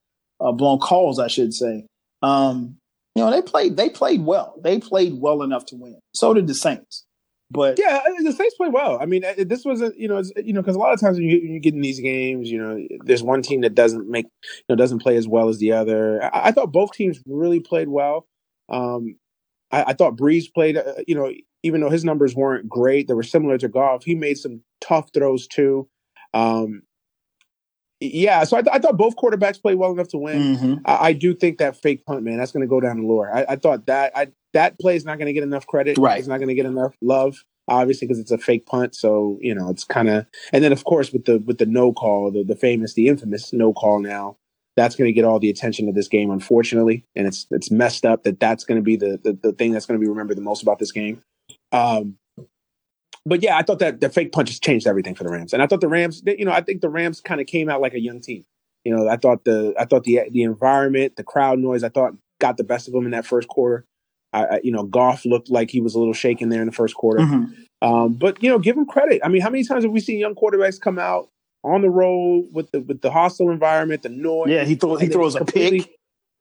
uh, 0.42 0.52
blown 0.52 0.80
calls, 0.80 1.20
I 1.20 1.28
should 1.28 1.54
say, 1.54 1.86
um, 2.22 2.78
you 3.16 3.24
know, 3.24 3.32
they 3.32 3.42
played, 3.42 3.78
they 3.78 3.90
played 3.90 4.26
well. 4.26 4.56
They 4.64 4.80
played 4.80 5.14
well 5.16 5.42
enough 5.42 5.66
to 5.68 5.76
win. 5.76 6.00
So 6.14 6.34
did 6.34 6.48
the 6.48 6.56
Saints. 6.56 7.06
But 7.52 7.78
yeah, 7.78 8.00
the 8.24 8.32
Saints 8.32 8.56
played 8.56 8.72
well. 8.72 8.98
I 9.02 9.06
mean, 9.06 9.26
this 9.38 9.66
wasn't, 9.66 9.98
you 9.98 10.08
know, 10.08 10.24
you 10.38 10.54
know, 10.54 10.62
because 10.62 10.78
a 10.78 10.80
lot 10.80 10.94
of 10.94 11.02
times 11.02 11.18
when 11.18 11.28
you, 11.28 11.38
you, 11.38 11.60
get 11.60 11.74
in 11.74 11.82
these 11.82 12.00
games, 12.00 12.50
you 12.50 12.58
know, 12.58 12.88
there's 13.04 13.24
one 13.24 13.42
team 13.42 13.62
that 13.62 13.76
doesn't 13.76 14.10
make, 14.10 14.26
you 14.26 14.64
know, 14.70 14.76
doesn't 14.76 15.00
play 15.00 15.18
as 15.18 15.28
well 15.28 15.50
as 15.50 15.58
the 15.58 15.74
other. 15.74 16.24
I, 16.24 16.48
I 16.48 16.52
thought 16.54 16.72
both 16.72 16.94
teams 16.94 17.20
really 17.26 17.60
played 17.60 17.90
well. 17.90 18.26
Um, 18.70 19.18
I, 19.70 19.84
I, 19.88 19.94
thought 19.94 20.16
Brees 20.16 20.46
played, 20.54 20.78
uh, 20.78 20.94
you 21.08 21.14
know, 21.14 21.30
even 21.64 21.82
though 21.82 21.90
his 21.90 22.06
numbers 22.06 22.36
weren't 22.36 22.70
great, 22.70 23.10
they 23.10 23.14
were 23.14 23.22
similar 23.22 23.58
to 23.58 23.68
Goff. 23.68 24.06
He 24.06 24.16
made 24.16 24.38
some 24.38 24.62
tough 24.80 25.10
throws 25.14 25.46
too. 25.46 25.90
Um, 26.34 26.84
yeah, 28.02 28.44
so 28.44 28.58
I, 28.58 28.62
th- 28.64 28.74
I, 28.74 28.80
thought 28.80 28.98
both 28.98 29.16
quarterbacks 29.16 29.62
played 29.62 29.76
well 29.76 29.92
enough 29.92 30.08
to 30.10 30.18
win. 30.18 30.58
Mm-hmm. 30.58 30.74
I-, 30.86 31.08
I, 31.10 31.14
do 31.14 31.36
think 31.36 31.60
that 31.60 31.78
fake 31.78 32.04
punt, 32.06 32.24
man, 32.24 32.38
that's 32.38 32.52
going 32.52 32.62
to 32.62 32.68
go 32.68 32.80
down 32.80 33.00
the 33.00 33.08
lore. 33.08 33.34
I, 33.34 33.46
I 33.50 33.56
thought 33.56 33.86
that 33.86 34.12
I, 34.16 34.30
that 34.54 34.80
play 34.80 34.96
is 34.96 35.06
not 35.06 35.20
going 35.20 35.28
to 35.28 35.34
get 35.34 35.44
enough 35.44 35.68
credit. 35.68 36.00
Right, 36.00 36.18
it's 36.18 36.28
not 36.28 36.38
going 36.38 36.50
to 36.50 36.56
get 36.56 36.66
enough 36.66 36.96
love, 37.02 37.44
obviously, 37.68 38.08
because 38.08 38.20
it's 38.20 38.32
a 38.32 38.40
fake 38.40 38.66
punt. 38.66 38.96
So 38.96 39.38
you 39.40 39.54
know, 39.54 39.70
it's 39.70 39.84
kind 39.84 40.10
of, 40.10 40.26
and 40.52 40.64
then 40.64 40.72
of 40.72 40.84
course 40.84 41.14
with 41.14 41.26
the 41.26 41.38
with 41.40 41.60
the 41.60 41.68
no 41.68 41.94
call, 41.94 42.32
the 42.32 42.44
the 42.44 42.56
famous, 42.56 42.96
the 42.96 43.08
infamous 43.08 43.54
no 43.54 43.72
call 43.72 44.00
now. 44.00 44.38
That's 44.78 44.96
going 44.96 45.10
to 45.10 45.14
get 45.14 45.26
all 45.26 45.38
the 45.38 45.50
attention 45.50 45.90
of 45.90 45.96
this 45.96 46.08
game, 46.08 46.32
unfortunately, 46.32 47.06
and 47.16 47.28
it's 47.28 47.46
it's 47.52 47.70
messed 47.70 48.06
up 48.06 48.24
that 48.24 48.40
that's 48.40 48.64
going 48.64 48.80
to 48.80 48.84
be 48.84 48.96
the, 48.96 49.20
the 49.24 49.34
the 49.34 49.52
thing 49.52 49.74
that's 49.74 49.86
going 49.86 50.00
to 50.00 50.04
be 50.04 50.10
remembered 50.10 50.38
the 50.38 50.42
most 50.42 50.64
about 50.64 50.80
this 50.80 50.92
game. 50.92 51.22
Um, 51.72 52.18
but 53.26 53.44
yeah, 53.44 53.58
I 53.58 53.62
thought 53.62 53.80
that 53.80 54.02
the 54.02 54.10
fake 54.10 54.32
punches 54.32 54.60
changed 54.60 54.88
everything 54.88 55.16
for 55.16 55.24
the 55.24 55.30
Rams, 55.30 55.54
and 55.54 55.62
I 55.62 55.68
thought 55.68 55.82
the 55.82 55.88
Rams, 55.88 56.24
you 56.26 56.46
know, 56.46 56.52
I 56.52 56.62
think 56.62 56.82
the 56.82 56.90
Rams 56.90 57.22
kind 57.22 57.40
of 57.40 57.48
came 57.48 57.70
out 57.70 57.82
like 57.82 57.94
a 57.94 58.00
young 58.00 58.20
team. 58.20 58.46
You 58.84 58.96
know, 58.96 59.08
I 59.08 59.18
thought 59.18 59.44
the 59.46 59.74
I 59.80 59.86
thought 59.86 60.04
the 60.04 60.22
the 60.32 60.44
environment, 60.44 61.16
the 61.16 61.24
crowd 61.24 61.60
noise, 61.60 61.84
I 61.84 61.90
thought 61.90 62.14
got 62.40 62.58
the 62.58 62.64
best 62.64 62.88
of 62.88 62.94
them 62.94 63.06
in 63.06 63.12
that 63.12 63.26
first 63.26 63.48
quarter. 63.48 63.86
I, 64.34 64.46
I 64.46 64.62
you 64.64 64.72
know, 64.72 64.84
Goff 64.84 65.26
looked 65.26 65.52
like 65.52 65.70
he 65.70 65.82
was 65.82 65.94
a 65.94 66.00
little 66.00 66.14
shaken 66.14 66.50
there 66.50 66.62
in 66.62 66.66
the 66.66 66.74
first 66.74 66.96
quarter. 66.96 67.22
Mm-hmm. 67.24 67.88
Um, 67.88 68.14
but 68.14 68.42
you 68.42 68.50
know, 68.50 68.60
give 68.60 68.76
him 68.76 68.86
credit. 68.86 69.22
I 69.24 69.28
mean, 69.28 69.42
how 69.42 69.50
many 69.50 69.64
times 69.64 69.84
have 69.84 69.92
we 69.92 70.00
seen 70.00 70.20
young 70.20 70.36
quarterbacks 70.36 70.80
come 70.80 70.98
out 70.98 71.30
on 71.64 71.82
the 71.82 71.90
road 71.90 72.48
with 72.52 72.72
the 72.72 72.82
with 72.82 73.02
the 73.02 73.12
hostile 73.12 73.52
environment, 73.52 74.02
the 74.02 74.10
noise? 74.10 74.50
Yeah, 74.50 74.64
he 74.64 74.76
throws 74.76 75.00
he 75.02 75.08
throws 75.08 75.36
a 75.36 75.46
pick. 75.46 75.92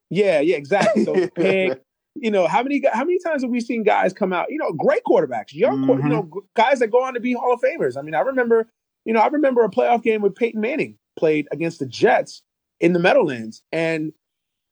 Yeah, 0.08 0.40
yeah, 0.40 0.56
exactly. 0.56 1.04
So 1.04 1.28
pick, 1.34 1.82
you 2.14 2.30
know, 2.30 2.46
how 2.46 2.62
many 2.62 2.82
how 2.92 3.04
many 3.04 3.18
times 3.18 3.42
have 3.42 3.50
we 3.50 3.60
seen 3.60 3.82
guys 3.82 4.12
come 4.12 4.32
out? 4.32 4.46
You 4.50 4.58
know, 4.58 4.72
great 4.72 5.02
quarterbacks, 5.04 5.52
young, 5.52 5.86
mm-hmm. 5.86 6.06
you 6.06 6.12
know, 6.12 6.30
guys 6.56 6.80
that 6.80 6.88
go 6.88 7.02
on 7.02 7.14
to 7.14 7.20
be 7.20 7.32
Hall 7.32 7.52
of 7.52 7.60
Famers. 7.60 7.96
I 7.96 8.02
mean, 8.02 8.14
I 8.14 8.20
remember, 8.20 8.68
you 9.04 9.12
know, 9.12 9.20
I 9.20 9.28
remember 9.28 9.62
a 9.62 9.70
playoff 9.70 10.02
game 10.02 10.22
with 10.22 10.34
Peyton 10.34 10.60
Manning 10.60 10.98
played 11.18 11.46
against 11.52 11.78
the 11.78 11.86
Jets 11.86 12.42
in 12.80 12.92
the 12.92 12.98
Meadowlands 12.98 13.62
and 13.70 14.12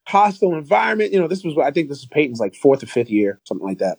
hostile 0.08 0.54
environment. 0.56 1.12
You 1.12 1.20
know, 1.20 1.28
this 1.28 1.44
was 1.44 1.56
I 1.58 1.70
think 1.70 1.88
this 1.88 1.98
is 1.98 2.06
Peyton's 2.06 2.40
like 2.40 2.54
fourth 2.54 2.82
or 2.82 2.86
fifth 2.86 3.10
year, 3.10 3.40
something 3.46 3.66
like 3.66 3.78
that. 3.78 3.98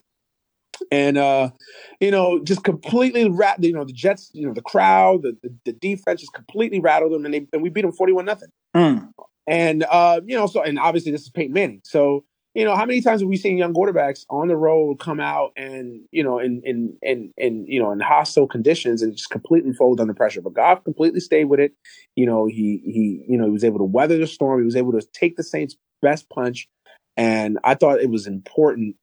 And 0.92 1.18
uh, 1.18 1.52
you 2.00 2.12
know, 2.12 2.44
just 2.44 2.64
completely 2.64 3.30
rat. 3.30 3.64
You 3.64 3.74
know, 3.74 3.86
the 3.86 3.94
Jets. 3.94 4.32
You 4.34 4.48
know, 4.48 4.54
the 4.54 4.62
crowd, 4.62 5.24
the 5.24 5.38
the, 5.44 5.56
the 5.66 5.74
defense 5.74 6.22
just 6.22 6.34
completely 6.34 6.80
rattled 6.80 7.14
them, 7.14 7.26
and 7.26 7.34
they 7.34 7.48
and 7.54 7.62
we 7.62 7.70
beat 7.70 7.82
them 7.82 7.92
forty 7.92 8.14
one 8.14 8.26
nothing. 8.26 8.50
Mm. 8.76 9.10
And 9.48 9.86
uh, 9.90 10.22
you 10.26 10.36
know, 10.36 10.48
so 10.48 10.62
and 10.62 10.78
obviously 10.78 11.12
this 11.12 11.24
is 11.24 11.30
Peyton 11.30 11.54
Manning, 11.54 11.82
so 11.84 12.24
you 12.56 12.66
know, 12.66 12.76
how 12.76 12.86
many 12.86 13.00
times 13.02 13.22
have 13.22 13.30
we 13.30 13.38
seen 13.38 13.58
young 13.58 13.74
quarterbacks 13.74 14.26
on 14.30 14.48
the 14.48 14.58
road 14.58 15.00
come 15.00 15.20
out 15.20 15.52
and, 15.56 16.02
you 16.12 16.24
know, 16.24 16.40
in, 16.40 16.62
in, 16.66 16.98
in, 17.02 17.32
in, 17.38 17.66
you 17.68 17.80
know, 17.80 17.92
in 17.92 18.00
hostile 18.00 18.48
conditions 18.48 19.02
and 19.02 19.16
just 19.16 19.30
completely 19.30 19.72
fold 19.72 20.02
under 20.02 20.14
pressure. 20.14 20.42
But 20.42 20.56
Goff 20.56 20.84
completely 20.84 21.20
stayed 21.20 21.46
with 21.46 21.60
it. 21.60 21.74
You 22.16 22.26
know, 22.26 22.48
he, 22.48 22.82
he, 22.84 23.26
you 23.28 23.38
know, 23.38 23.46
he 23.46 23.52
was 23.52 23.64
able 23.64 23.78
to 23.78 23.84
weather 23.86 24.18
the 24.18 24.26
storm. 24.26 24.60
He 24.60 24.66
was 24.66 24.76
able 24.76 24.94
to 24.94 25.08
take 25.14 25.38
the 25.38 25.44
Saints 25.44 25.76
best 26.02 26.28
punch. 26.30 26.68
And 27.16 27.60
I 27.64 27.76
thought 27.76 28.02
it 28.02 28.10
was 28.10 28.26
important. 28.26 28.96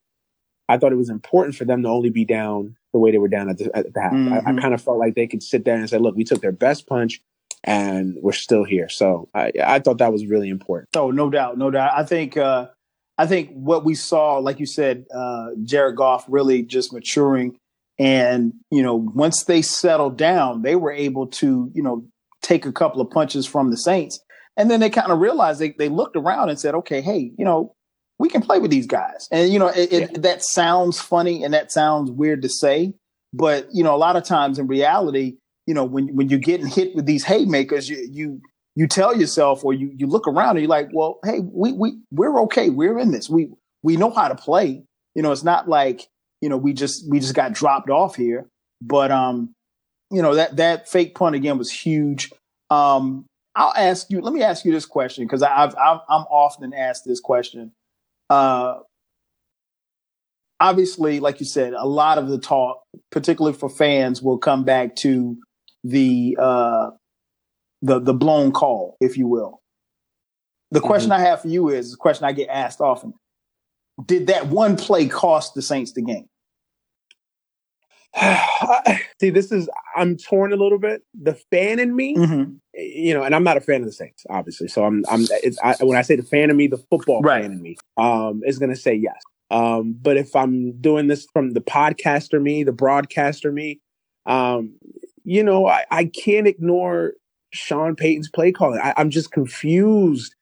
I 0.68 0.78
thought 0.78 0.92
it 0.92 0.96
was 0.96 1.10
important 1.10 1.54
for 1.54 1.64
them 1.64 1.84
to 1.84 1.88
only 1.88 2.10
be 2.10 2.24
down 2.24 2.76
the 2.92 2.98
way 2.98 3.12
they 3.12 3.18
were 3.18 3.28
down 3.28 3.48
at 3.48 3.58
the, 3.58 3.70
at 3.76 3.94
the 3.94 4.00
half. 4.00 4.12
Mm-hmm. 4.12 4.32
I, 4.32 4.36
I 4.38 4.40
mm-hmm. 4.40 4.58
kind 4.58 4.74
of 4.74 4.82
felt 4.82 4.98
like 4.98 5.14
they 5.14 5.28
could 5.28 5.42
sit 5.42 5.64
there 5.64 5.76
and 5.76 5.88
say, 5.88 5.98
look, 5.98 6.16
we 6.16 6.24
took 6.24 6.40
their 6.40 6.50
best 6.50 6.88
punch 6.88 7.20
and 7.62 8.16
we're 8.20 8.32
still 8.32 8.64
here. 8.64 8.88
So 8.88 9.28
I, 9.34 9.52
I 9.62 9.78
thought 9.78 9.98
that 9.98 10.12
was 10.12 10.26
really 10.26 10.48
important. 10.48 10.88
Oh, 10.96 11.12
no 11.12 11.30
doubt. 11.30 11.58
No 11.58 11.70
doubt. 11.70 11.92
I 11.94 12.04
think, 12.04 12.36
uh, 12.36 12.68
I 13.18 13.26
think 13.26 13.50
what 13.52 13.84
we 13.84 13.94
saw, 13.94 14.38
like 14.38 14.60
you 14.60 14.66
said, 14.66 15.06
uh, 15.14 15.48
Jared 15.64 15.96
Goff 15.96 16.24
really 16.28 16.62
just 16.62 16.92
maturing. 16.92 17.56
And, 17.98 18.52
you 18.70 18.82
know, 18.82 18.94
once 18.94 19.44
they 19.44 19.62
settled 19.62 20.18
down, 20.18 20.62
they 20.62 20.76
were 20.76 20.92
able 20.92 21.26
to, 21.28 21.70
you 21.74 21.82
know, 21.82 22.06
take 22.42 22.66
a 22.66 22.72
couple 22.72 23.00
of 23.00 23.10
punches 23.10 23.46
from 23.46 23.70
the 23.70 23.76
Saints. 23.76 24.20
And 24.56 24.70
then 24.70 24.80
they 24.80 24.90
kind 24.90 25.12
of 25.12 25.18
realized 25.18 25.60
they, 25.60 25.74
they 25.78 25.88
looked 25.88 26.16
around 26.16 26.50
and 26.50 26.60
said, 26.60 26.74
okay, 26.74 27.00
hey, 27.00 27.32
you 27.38 27.44
know, 27.44 27.74
we 28.18 28.28
can 28.28 28.42
play 28.42 28.58
with 28.58 28.70
these 28.70 28.86
guys. 28.86 29.28
And, 29.30 29.50
you 29.50 29.58
know, 29.58 29.68
it, 29.68 29.92
yeah. 29.92 29.98
it, 30.00 30.22
that 30.22 30.42
sounds 30.42 31.00
funny 31.00 31.42
and 31.42 31.52
that 31.54 31.72
sounds 31.72 32.10
weird 32.10 32.42
to 32.42 32.48
say. 32.48 32.94
But, 33.32 33.68
you 33.72 33.82
know, 33.82 33.94
a 33.94 33.98
lot 33.98 34.16
of 34.16 34.24
times 34.24 34.58
in 34.58 34.66
reality, 34.66 35.36
you 35.66 35.74
know, 35.74 35.84
when, 35.84 36.14
when 36.14 36.28
you're 36.28 36.38
getting 36.38 36.66
hit 36.66 36.94
with 36.94 37.06
these 37.06 37.24
haymakers, 37.24 37.88
you, 37.88 38.08
you, 38.10 38.40
you 38.76 38.86
tell 38.86 39.16
yourself 39.16 39.64
or 39.64 39.72
you, 39.72 39.90
you 39.96 40.06
look 40.06 40.28
around 40.28 40.50
and 40.50 40.60
you're 40.60 40.68
like, 40.68 40.90
well, 40.92 41.18
hey, 41.24 41.40
we, 41.40 41.72
we, 41.72 41.98
we're 42.12 42.42
okay. 42.42 42.68
We're 42.68 42.98
in 42.98 43.10
this. 43.10 43.28
We, 43.28 43.48
we 43.82 43.96
know 43.96 44.10
how 44.10 44.28
to 44.28 44.34
play. 44.34 44.84
You 45.14 45.22
know, 45.22 45.32
it's 45.32 45.42
not 45.42 45.66
like, 45.66 46.06
you 46.42 46.50
know, 46.50 46.58
we 46.58 46.74
just, 46.74 47.10
we 47.10 47.18
just 47.18 47.34
got 47.34 47.54
dropped 47.54 47.88
off 47.88 48.14
here, 48.14 48.46
but, 48.82 49.10
um, 49.10 49.54
you 50.10 50.20
know, 50.20 50.34
that, 50.34 50.56
that 50.56 50.88
fake 50.88 51.14
punt 51.14 51.34
again 51.34 51.56
was 51.56 51.70
huge. 51.72 52.30
Um, 52.68 53.24
I'll 53.54 53.72
ask 53.74 54.10
you, 54.10 54.20
let 54.20 54.34
me 54.34 54.42
ask 54.42 54.66
you 54.66 54.72
this 54.72 54.84
question 54.84 55.24
because 55.24 55.42
I've, 55.42 55.74
I've, 55.76 56.00
I'm 56.08 56.26
often 56.30 56.74
asked 56.74 57.06
this 57.06 57.20
question. 57.20 57.72
Uh, 58.28 58.80
obviously, 60.60 61.18
like 61.20 61.40
you 61.40 61.46
said, 61.46 61.72
a 61.72 61.86
lot 61.86 62.18
of 62.18 62.28
the 62.28 62.38
talk, 62.38 62.82
particularly 63.10 63.56
for 63.56 63.70
fans, 63.70 64.20
will 64.20 64.36
come 64.36 64.64
back 64.64 64.96
to 64.96 65.38
the 65.82 66.36
uh, 66.38 66.90
the 67.86 68.00
the 68.00 68.14
blown 68.14 68.52
call, 68.52 68.96
if 69.00 69.16
you 69.16 69.26
will. 69.26 69.62
The 70.70 70.80
mm-hmm. 70.80 70.86
question 70.86 71.12
I 71.12 71.20
have 71.20 71.42
for 71.42 71.48
you 71.48 71.68
is 71.68 71.92
the 71.92 71.96
question 71.96 72.24
I 72.24 72.32
get 72.32 72.48
asked 72.48 72.80
often: 72.80 73.14
Did 74.04 74.26
that 74.26 74.48
one 74.48 74.76
play 74.76 75.06
cost 75.06 75.54
the 75.54 75.62
Saints 75.62 75.92
the 75.92 76.02
game? 76.02 76.28
See, 79.20 79.30
this 79.30 79.52
is 79.52 79.68
I'm 79.94 80.16
torn 80.16 80.52
a 80.52 80.56
little 80.56 80.78
bit. 80.78 81.02
The 81.14 81.34
fan 81.50 81.78
in 81.78 81.94
me, 81.94 82.16
mm-hmm. 82.16 82.54
you 82.74 83.14
know, 83.14 83.22
and 83.22 83.34
I'm 83.34 83.44
not 83.44 83.56
a 83.56 83.60
fan 83.60 83.82
of 83.82 83.86
the 83.86 83.92
Saints, 83.92 84.24
obviously. 84.28 84.68
So 84.68 84.84
I'm, 84.84 85.04
I'm. 85.08 85.26
It's 85.42 85.58
I, 85.62 85.76
when 85.80 85.96
I 85.96 86.02
say 86.02 86.16
the 86.16 86.22
fan 86.22 86.50
in 86.50 86.56
me, 86.56 86.66
the 86.66 86.82
football 86.90 87.22
right. 87.22 87.42
fan 87.42 87.52
in 87.52 87.62
me, 87.62 87.76
um, 87.96 88.42
is 88.44 88.58
going 88.58 88.70
to 88.70 88.76
say 88.76 88.94
yes. 88.94 89.22
Um, 89.50 89.96
but 90.00 90.16
if 90.16 90.34
I'm 90.34 90.72
doing 90.80 91.06
this 91.06 91.26
from 91.32 91.52
the 91.52 91.60
podcaster 91.60 92.42
me, 92.42 92.64
the 92.64 92.72
broadcaster 92.72 93.52
me, 93.52 93.80
um, 94.24 94.74
you 95.24 95.44
know, 95.44 95.66
I, 95.66 95.84
I 95.90 96.06
can't 96.06 96.46
ignore 96.46 97.12
Sean 97.52 97.96
Payton's 97.96 98.28
play 98.28 98.52
calling. 98.52 98.80
I, 98.82 98.94
am 98.96 99.10
just 99.10 99.30
confused 99.30 100.34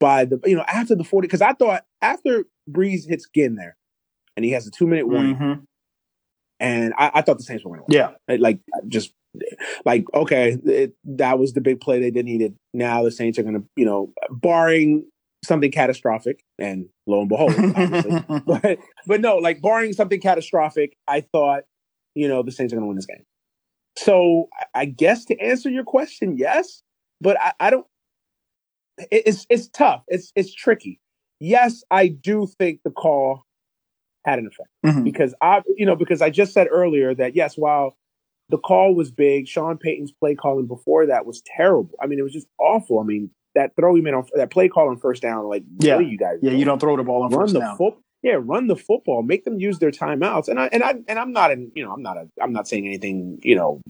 by 0.00 0.24
the 0.24 0.40
you 0.44 0.56
know 0.56 0.64
after 0.68 0.94
the 0.94 1.04
40 1.04 1.26
because 1.26 1.42
I 1.42 1.52
thought 1.52 1.84
after 2.02 2.44
Brees 2.70 3.08
hits 3.08 3.26
Ginn 3.34 3.56
there 3.56 3.76
and 4.36 4.44
he 4.44 4.52
has 4.52 4.66
a 4.66 4.70
two 4.70 4.86
minute 4.86 5.08
warning, 5.08 5.36
mm-hmm. 5.36 5.60
and 6.60 6.94
I, 6.96 7.10
I, 7.14 7.22
thought 7.22 7.38
the 7.38 7.44
Saints 7.44 7.64
were 7.64 7.70
going 7.70 7.80
to 7.80 7.86
win. 7.88 8.16
Yeah, 8.28 8.36
like 8.38 8.60
just 8.86 9.12
like 9.84 10.04
okay, 10.14 10.56
it, 10.64 10.94
that 11.04 11.38
was 11.38 11.52
the 11.52 11.60
big 11.60 11.80
play 11.80 12.00
they 12.00 12.10
did 12.10 12.24
needed. 12.24 12.54
Now 12.74 13.02
the 13.02 13.10
Saints 13.10 13.38
are 13.38 13.42
going 13.42 13.60
to 13.60 13.64
you 13.76 13.84
know 13.84 14.12
barring 14.30 15.06
something 15.44 15.70
catastrophic, 15.70 16.42
and 16.58 16.86
lo 17.06 17.20
and 17.20 17.28
behold, 17.28 17.54
but 18.46 18.78
but 19.06 19.20
no, 19.20 19.36
like 19.36 19.60
barring 19.60 19.92
something 19.92 20.20
catastrophic, 20.20 20.94
I 21.06 21.22
thought 21.32 21.64
you 22.14 22.28
know 22.28 22.42
the 22.42 22.52
Saints 22.52 22.72
are 22.72 22.76
going 22.76 22.84
to 22.84 22.88
win 22.88 22.96
this 22.96 23.06
game. 23.06 23.24
So 24.04 24.48
I 24.74 24.84
guess 24.84 25.24
to 25.26 25.38
answer 25.40 25.68
your 25.68 25.84
question, 25.84 26.36
yes, 26.36 26.82
but 27.20 27.36
I, 27.40 27.52
I 27.58 27.70
don't. 27.70 27.86
It's 29.10 29.46
it's 29.48 29.68
tough. 29.68 30.02
It's 30.08 30.32
it's 30.34 30.54
tricky. 30.54 31.00
Yes, 31.40 31.82
I 31.90 32.08
do 32.08 32.46
think 32.58 32.80
the 32.84 32.90
call 32.90 33.44
had 34.24 34.38
an 34.38 34.46
effect 34.46 34.68
mm-hmm. 34.84 35.04
because 35.04 35.34
I, 35.40 35.62
you 35.76 35.86
know, 35.86 35.96
because 35.96 36.20
I 36.20 36.30
just 36.30 36.52
said 36.52 36.68
earlier 36.70 37.14
that 37.14 37.34
yes, 37.34 37.56
while 37.56 37.96
the 38.48 38.58
call 38.58 38.94
was 38.94 39.10
big. 39.10 39.46
Sean 39.46 39.76
Payton's 39.76 40.12
play 40.12 40.34
calling 40.34 40.66
before 40.66 41.06
that 41.06 41.26
was 41.26 41.42
terrible. 41.44 41.90
I 42.00 42.06
mean, 42.06 42.18
it 42.18 42.22
was 42.22 42.32
just 42.32 42.46
awful. 42.58 43.00
I 43.00 43.04
mean, 43.04 43.30
that 43.54 43.72
throw 43.76 43.94
he 43.94 44.00
made 44.00 44.14
on 44.14 44.26
that 44.34 44.50
play 44.50 44.68
call 44.68 44.88
on 44.88 44.98
first 44.98 45.22
down, 45.22 45.48
like 45.48 45.64
yeah, 45.80 45.98
you 45.98 46.16
guys, 46.16 46.38
yeah, 46.40 46.52
you 46.52 46.64
don't 46.64 46.78
throw 46.78 46.96
the 46.96 47.02
ball 47.02 47.24
on 47.24 47.30
run 47.30 47.40
first 47.40 47.54
the 47.54 47.60
down. 47.60 47.76
Fo- 47.76 47.98
yeah, 48.22 48.36
run 48.38 48.66
the 48.66 48.76
football, 48.76 49.22
make 49.22 49.44
them 49.44 49.60
use 49.60 49.78
their 49.78 49.90
timeouts. 49.90 50.48
And 50.48 50.58
I 50.58 50.68
and 50.72 50.82
I 50.82 50.94
and 51.06 51.18
I'm 51.18 51.32
not 51.32 51.50
in, 51.52 51.70
you 51.74 51.84
know, 51.84 51.92
I'm 51.92 52.02
not 52.02 52.16
a, 52.16 52.28
I'm 52.42 52.52
not 52.52 52.68
saying 52.68 52.86
anything, 52.86 53.38
you 53.42 53.54
know, 53.54 53.80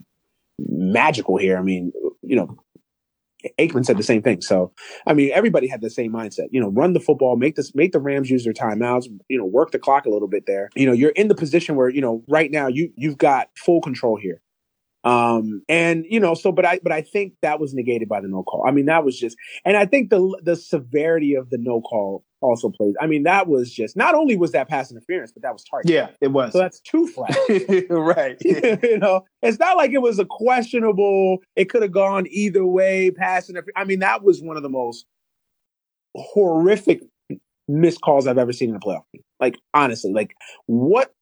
magical 0.59 1.37
here. 1.37 1.57
I 1.57 1.63
mean, 1.63 1.93
you 2.23 2.37
know, 2.37 2.59
Aikman 3.59 3.87
said 3.87 3.97
the 3.97 4.03
same 4.03 4.23
thing. 4.23 4.43
So, 4.43 4.73
I 5.07 5.15
mean, 5.15 5.31
everybody 5.33 5.69
had 5.69 5.81
the 5.81 5.91
same 5.91 6.13
mindset. 6.13 6.49
You 6.51 6.61
know, 6.61 6.69
run 6.69 6.93
the 6.93 7.01
football, 7.01 7.37
make 7.37 7.55
this, 7.55 7.75
make 7.75 7.93
the 7.93 8.01
Rams 8.01 8.31
use 8.31 8.45
their 8.45 8.53
timeouts. 8.53 9.07
You 9.29 9.39
know, 9.39 9.45
work 9.45 9.71
the 9.71 9.79
clock 9.79 10.07
a 10.07 10.11
little 10.11 10.29
bit 10.29 10.45
there. 10.47 10.71
You 10.75 10.87
know, 10.87 10.93
you're 10.93 11.11
in 11.11 11.29
the 11.29 11.35
position 11.35 11.77
where 11.77 11.89
you 11.89 12.01
know 12.01 12.23
right 12.29 12.51
now 12.51 12.69
you 12.69 12.93
you've 12.97 13.19
got 13.19 13.49
full 13.57 13.81
control 13.81 14.17
here. 14.17 14.41
Um, 15.05 15.63
and 15.69 16.05
you 16.09 16.21
know, 16.21 16.35
so 16.35 16.53
but 16.53 16.67
I 16.67 16.81
but 16.83 16.93
I 16.93 17.03
think 17.03 17.35
that 17.43 17.61
was 17.61 17.73
negated 17.73 18.09
by 18.09 18.21
the 18.21 18.29
no 18.29 18.43
call. 18.43 18.65
I 18.67 18.73
mean, 18.73 18.87
that 18.87 19.05
was 19.05 19.19
just, 19.19 19.37
and 19.65 19.77
I 19.77 19.87
think 19.87 20.11
the 20.11 20.39
the 20.43 20.57
severity 20.57 21.35
of 21.35 21.51
the 21.51 21.59
no 21.59 21.81
call 21.81 22.25
also 22.41 22.69
plays. 22.71 22.95
I 23.01 23.07
mean, 23.07 23.25
that 23.25 23.49
was 23.49 23.73
just 23.73 23.97
not 23.97 24.15
only 24.15 24.37
was 24.37 24.53
that 24.53 24.69
pass 24.69 24.91
interference, 24.91 25.33
but 25.33 25.43
that 25.43 25.53
was 25.53 25.65
target. 25.65 25.91
Yeah, 25.91 26.09
it 26.21 26.29
was. 26.29 26.53
So 26.53 26.59
that's 26.59 26.81
two 26.81 27.07
flags. 27.07 27.37
right. 27.91 28.37
you 28.45 28.99
know, 28.99 29.23
it's 29.43 29.59
not 29.59 29.77
like 29.77 29.93
it 29.93 30.03
was 30.03 30.19
a 30.19 30.25
questionable. 30.25 31.39
It 31.57 31.71
could 31.71 31.83
have 31.83 31.93
gone 31.93 32.27
either 32.31 32.65
way. 32.65 33.11
Pass 33.11 33.49
interference. 33.49 33.75
I 33.77 33.85
mean, 33.85 34.01
that 34.01 34.23
was 34.23 34.43
one 34.43 34.57
of 34.57 34.63
the 34.63 34.69
most 34.69 35.07
horrific 36.15 37.03
missed 37.69 38.01
calls 38.01 38.27
I've 38.27 38.39
ever 38.39 38.53
seen 38.53 38.71
in 38.71 38.77
a 38.77 38.81
playoff 38.81 39.05
game. 39.13 39.23
Like 39.41 39.59
honestly, 39.75 40.13
like 40.13 40.35
what 40.67 41.13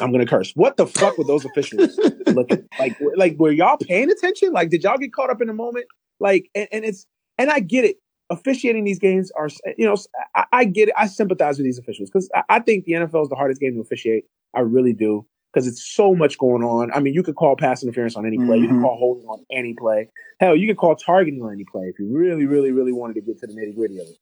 I'm 0.00 0.12
gonna 0.12 0.26
curse. 0.26 0.52
What 0.54 0.76
the 0.76 0.86
fuck 0.86 1.16
were 1.16 1.24
those 1.24 1.44
officials 1.44 1.98
looking 2.26 2.66
like? 2.78 2.96
Like, 3.16 3.36
were 3.38 3.50
y'all 3.50 3.78
paying 3.78 4.10
attention? 4.10 4.52
Like, 4.52 4.70
did 4.70 4.82
y'all 4.84 4.98
get 4.98 5.12
caught 5.12 5.30
up 5.30 5.40
in 5.40 5.46
the 5.46 5.54
moment? 5.54 5.86
Like, 6.20 6.50
and, 6.54 6.68
and 6.70 6.84
it's 6.84 7.06
and 7.38 7.50
I 7.50 7.60
get 7.60 7.84
it. 7.84 7.96
Officiating 8.30 8.84
these 8.84 8.98
games 8.98 9.30
are, 9.32 9.48
you 9.78 9.86
know, 9.86 9.96
I, 10.34 10.44
I 10.52 10.64
get 10.64 10.88
it. 10.88 10.94
I 10.96 11.06
sympathize 11.06 11.58
with 11.58 11.64
these 11.64 11.78
officials 11.78 12.10
because 12.10 12.28
I, 12.34 12.42
I, 12.48 12.60
think 12.60 12.84
the 12.84 12.92
NFL 12.92 13.22
is 13.22 13.28
the 13.28 13.36
hardest 13.36 13.60
game 13.60 13.74
to 13.74 13.80
officiate. 13.80 14.24
I 14.54 14.60
really 14.60 14.92
do 14.92 15.26
because 15.52 15.66
it's 15.66 15.82
so 15.82 16.14
much 16.14 16.36
going 16.36 16.62
on. 16.62 16.90
I 16.92 17.00
mean, 17.00 17.14
you 17.14 17.22
could 17.22 17.36
call 17.36 17.56
pass 17.56 17.82
interference 17.82 18.16
on 18.16 18.26
any 18.26 18.36
play. 18.36 18.56
Mm-hmm. 18.56 18.62
You 18.62 18.68
can 18.68 18.82
call 18.82 18.96
holding 18.98 19.26
on 19.26 19.44
any 19.50 19.74
play. 19.74 20.10
Hell, 20.40 20.56
you 20.56 20.66
could 20.66 20.76
call 20.76 20.96
targeting 20.96 21.42
on 21.42 21.52
any 21.52 21.64
play 21.64 21.84
if 21.84 21.98
you 21.98 22.08
really, 22.10 22.46
really, 22.46 22.72
really 22.72 22.92
wanted 22.92 23.14
to 23.14 23.20
get 23.20 23.38
to 23.40 23.46
the 23.46 23.54
nitty 23.54 23.74
gritty 23.74 23.98
of 23.98 24.06
it. 24.06 24.18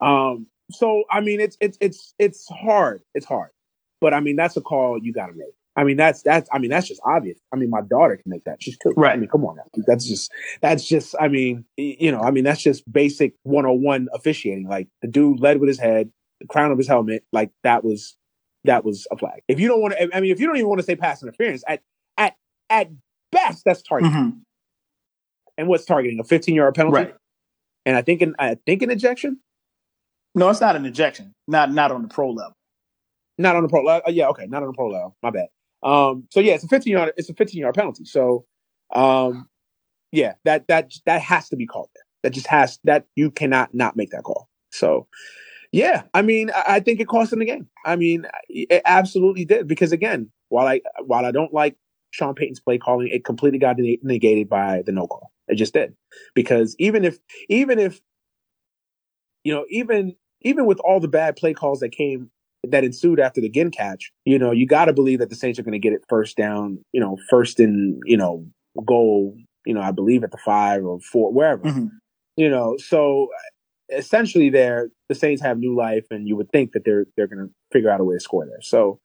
Um, 0.00 0.46
so 0.70 1.04
I 1.10 1.20
mean, 1.20 1.40
it's 1.40 1.56
it's 1.60 1.78
it's 1.80 2.14
it's 2.18 2.48
hard. 2.48 3.02
It's 3.14 3.26
hard. 3.26 3.50
But 4.00 4.14
I 4.14 4.20
mean, 4.20 4.36
that's 4.36 4.56
a 4.56 4.60
call 4.60 4.98
you 4.98 5.12
got 5.12 5.26
to 5.26 5.34
make. 5.34 5.54
I 5.74 5.84
mean, 5.84 5.96
that's 5.96 6.22
that's. 6.22 6.48
I 6.52 6.58
mean, 6.58 6.70
that's 6.70 6.86
just 6.86 7.00
obvious. 7.04 7.38
I 7.52 7.56
mean, 7.56 7.70
my 7.70 7.80
daughter 7.80 8.16
can 8.16 8.28
make 8.28 8.44
that. 8.44 8.62
She's 8.62 8.76
two. 8.76 8.92
Right. 8.96 9.14
I 9.14 9.16
mean, 9.16 9.28
come 9.28 9.44
on 9.44 9.56
now. 9.56 9.64
That's 9.86 10.06
just. 10.06 10.30
That's 10.60 10.84
just. 10.84 11.14
I 11.18 11.28
mean, 11.28 11.64
you 11.76 12.12
know. 12.12 12.20
I 12.20 12.30
mean, 12.30 12.44
that's 12.44 12.62
just 12.62 12.90
basic 12.92 13.34
101 13.44 14.08
officiating. 14.12 14.68
Like 14.68 14.88
the 15.00 15.08
dude 15.08 15.40
led 15.40 15.60
with 15.60 15.68
his 15.68 15.78
head, 15.78 16.10
the 16.40 16.46
crown 16.46 16.72
of 16.72 16.78
his 16.78 16.88
helmet. 16.88 17.24
Like 17.32 17.52
that 17.62 17.84
was 17.84 18.16
that 18.64 18.84
was 18.84 19.06
a 19.10 19.16
flag. 19.16 19.42
If 19.48 19.58
you 19.58 19.68
don't 19.68 19.80
want 19.80 19.94
to, 19.94 20.16
I 20.16 20.20
mean, 20.20 20.30
if 20.30 20.40
you 20.40 20.46
don't 20.46 20.56
even 20.56 20.68
want 20.68 20.80
to 20.80 20.86
say 20.86 20.94
pass 20.94 21.22
interference, 21.22 21.64
at 21.66 21.80
at 22.18 22.34
at 22.68 22.90
best, 23.30 23.64
that's 23.64 23.82
targeting. 23.82 24.12
Mm-hmm. 24.12 24.38
And 25.58 25.68
what's 25.68 25.84
targeting? 25.84 26.20
A 26.20 26.24
15 26.24 26.54
yard 26.54 26.74
penalty. 26.74 26.96
Right. 26.96 27.14
And 27.86 27.96
I 27.96 28.02
think 28.02 28.20
an 28.20 28.34
I 28.38 28.56
think 28.66 28.82
an 28.82 28.90
ejection. 28.90 29.40
No, 30.34 30.48
it's 30.50 30.60
not 30.60 30.76
an 30.76 30.84
ejection. 30.84 31.32
Not 31.48 31.72
not 31.72 31.90
on 31.92 32.02
the 32.02 32.08
pro 32.08 32.30
level. 32.30 32.54
Not 33.38 33.56
on 33.56 33.62
the 33.62 33.68
pro. 33.68 33.86
Uh, 33.86 34.00
yeah, 34.08 34.28
okay, 34.28 34.46
not 34.46 34.62
on 34.62 34.68
the 34.68 34.74
pro 34.74 34.88
level. 34.88 35.16
My 35.22 35.30
bad. 35.30 35.48
Um, 35.82 36.28
so 36.30 36.40
yeah, 36.40 36.54
it's 36.54 36.64
a 36.64 36.68
15 36.68 36.92
yard. 36.92 37.12
It's 37.16 37.28
a 37.28 37.34
15 37.34 37.60
yard 37.60 37.74
penalty. 37.74 38.04
So, 38.04 38.44
um, 38.94 39.48
yeah, 40.10 40.34
that 40.44 40.68
that 40.68 40.92
that 41.06 41.20
has 41.20 41.48
to 41.48 41.56
be 41.56 41.66
called 41.66 41.90
there. 41.94 42.04
That 42.22 42.34
just 42.34 42.46
has 42.46 42.78
that 42.84 43.06
you 43.16 43.30
cannot 43.30 43.74
not 43.74 43.96
make 43.96 44.10
that 44.10 44.22
call. 44.22 44.48
So, 44.70 45.08
yeah, 45.72 46.04
I 46.14 46.22
mean, 46.22 46.50
I, 46.50 46.76
I 46.76 46.80
think 46.80 47.00
it 47.00 47.08
cost 47.08 47.32
him 47.32 47.40
the 47.40 47.46
game. 47.46 47.68
I 47.84 47.96
mean, 47.96 48.26
it 48.48 48.82
absolutely 48.84 49.44
did 49.44 49.66
because 49.66 49.92
again, 49.92 50.30
while 50.48 50.66
I 50.66 50.80
while 51.04 51.24
I 51.24 51.32
don't 51.32 51.52
like 51.52 51.76
Sean 52.10 52.34
Payton's 52.34 52.60
play 52.60 52.78
calling, 52.78 53.08
it 53.08 53.24
completely 53.24 53.58
got 53.58 53.76
negated 53.78 54.48
by 54.48 54.82
the 54.84 54.92
no 54.92 55.06
call. 55.06 55.32
It 55.48 55.56
just 55.56 55.72
did 55.72 55.94
because 56.34 56.76
even 56.78 57.04
if 57.04 57.18
even 57.48 57.78
if 57.78 58.00
you 59.44 59.52
know 59.52 59.64
even 59.70 60.14
even 60.42 60.66
with 60.66 60.78
all 60.80 61.00
the 61.00 61.08
bad 61.08 61.36
play 61.36 61.54
calls 61.54 61.80
that 61.80 61.90
came 61.90 62.30
that 62.68 62.84
ensued 62.84 63.20
after 63.20 63.40
the 63.40 63.48
Ginn 63.48 63.70
catch, 63.70 64.12
you 64.24 64.38
know, 64.38 64.52
you 64.52 64.66
got 64.66 64.86
to 64.86 64.92
believe 64.92 65.18
that 65.18 65.30
the 65.30 65.36
Saints 65.36 65.58
are 65.58 65.62
going 65.62 65.72
to 65.72 65.78
get 65.78 65.92
it 65.92 66.04
first 66.08 66.36
down, 66.36 66.78
you 66.92 67.00
know, 67.00 67.16
first 67.28 67.58
in, 67.58 68.00
you 68.04 68.16
know, 68.16 68.46
goal, 68.86 69.36
you 69.66 69.74
know, 69.74 69.80
I 69.80 69.90
believe 69.90 70.24
at 70.24 70.30
the 70.30 70.38
five 70.38 70.84
or 70.84 71.00
four, 71.00 71.32
wherever, 71.32 71.62
mm-hmm. 71.62 71.86
you 72.36 72.48
know. 72.48 72.76
So 72.78 73.28
essentially, 73.90 74.48
there 74.50 74.90
the 75.08 75.14
Saints 75.14 75.42
have 75.42 75.58
new 75.58 75.76
life, 75.76 76.06
and 76.10 76.28
you 76.28 76.36
would 76.36 76.50
think 76.50 76.72
that 76.72 76.84
they're 76.84 77.06
they're 77.16 77.26
going 77.26 77.46
to 77.46 77.52
figure 77.72 77.90
out 77.90 78.00
a 78.00 78.04
way 78.04 78.16
to 78.16 78.20
score 78.20 78.46
there. 78.46 78.62
So, 78.62 79.00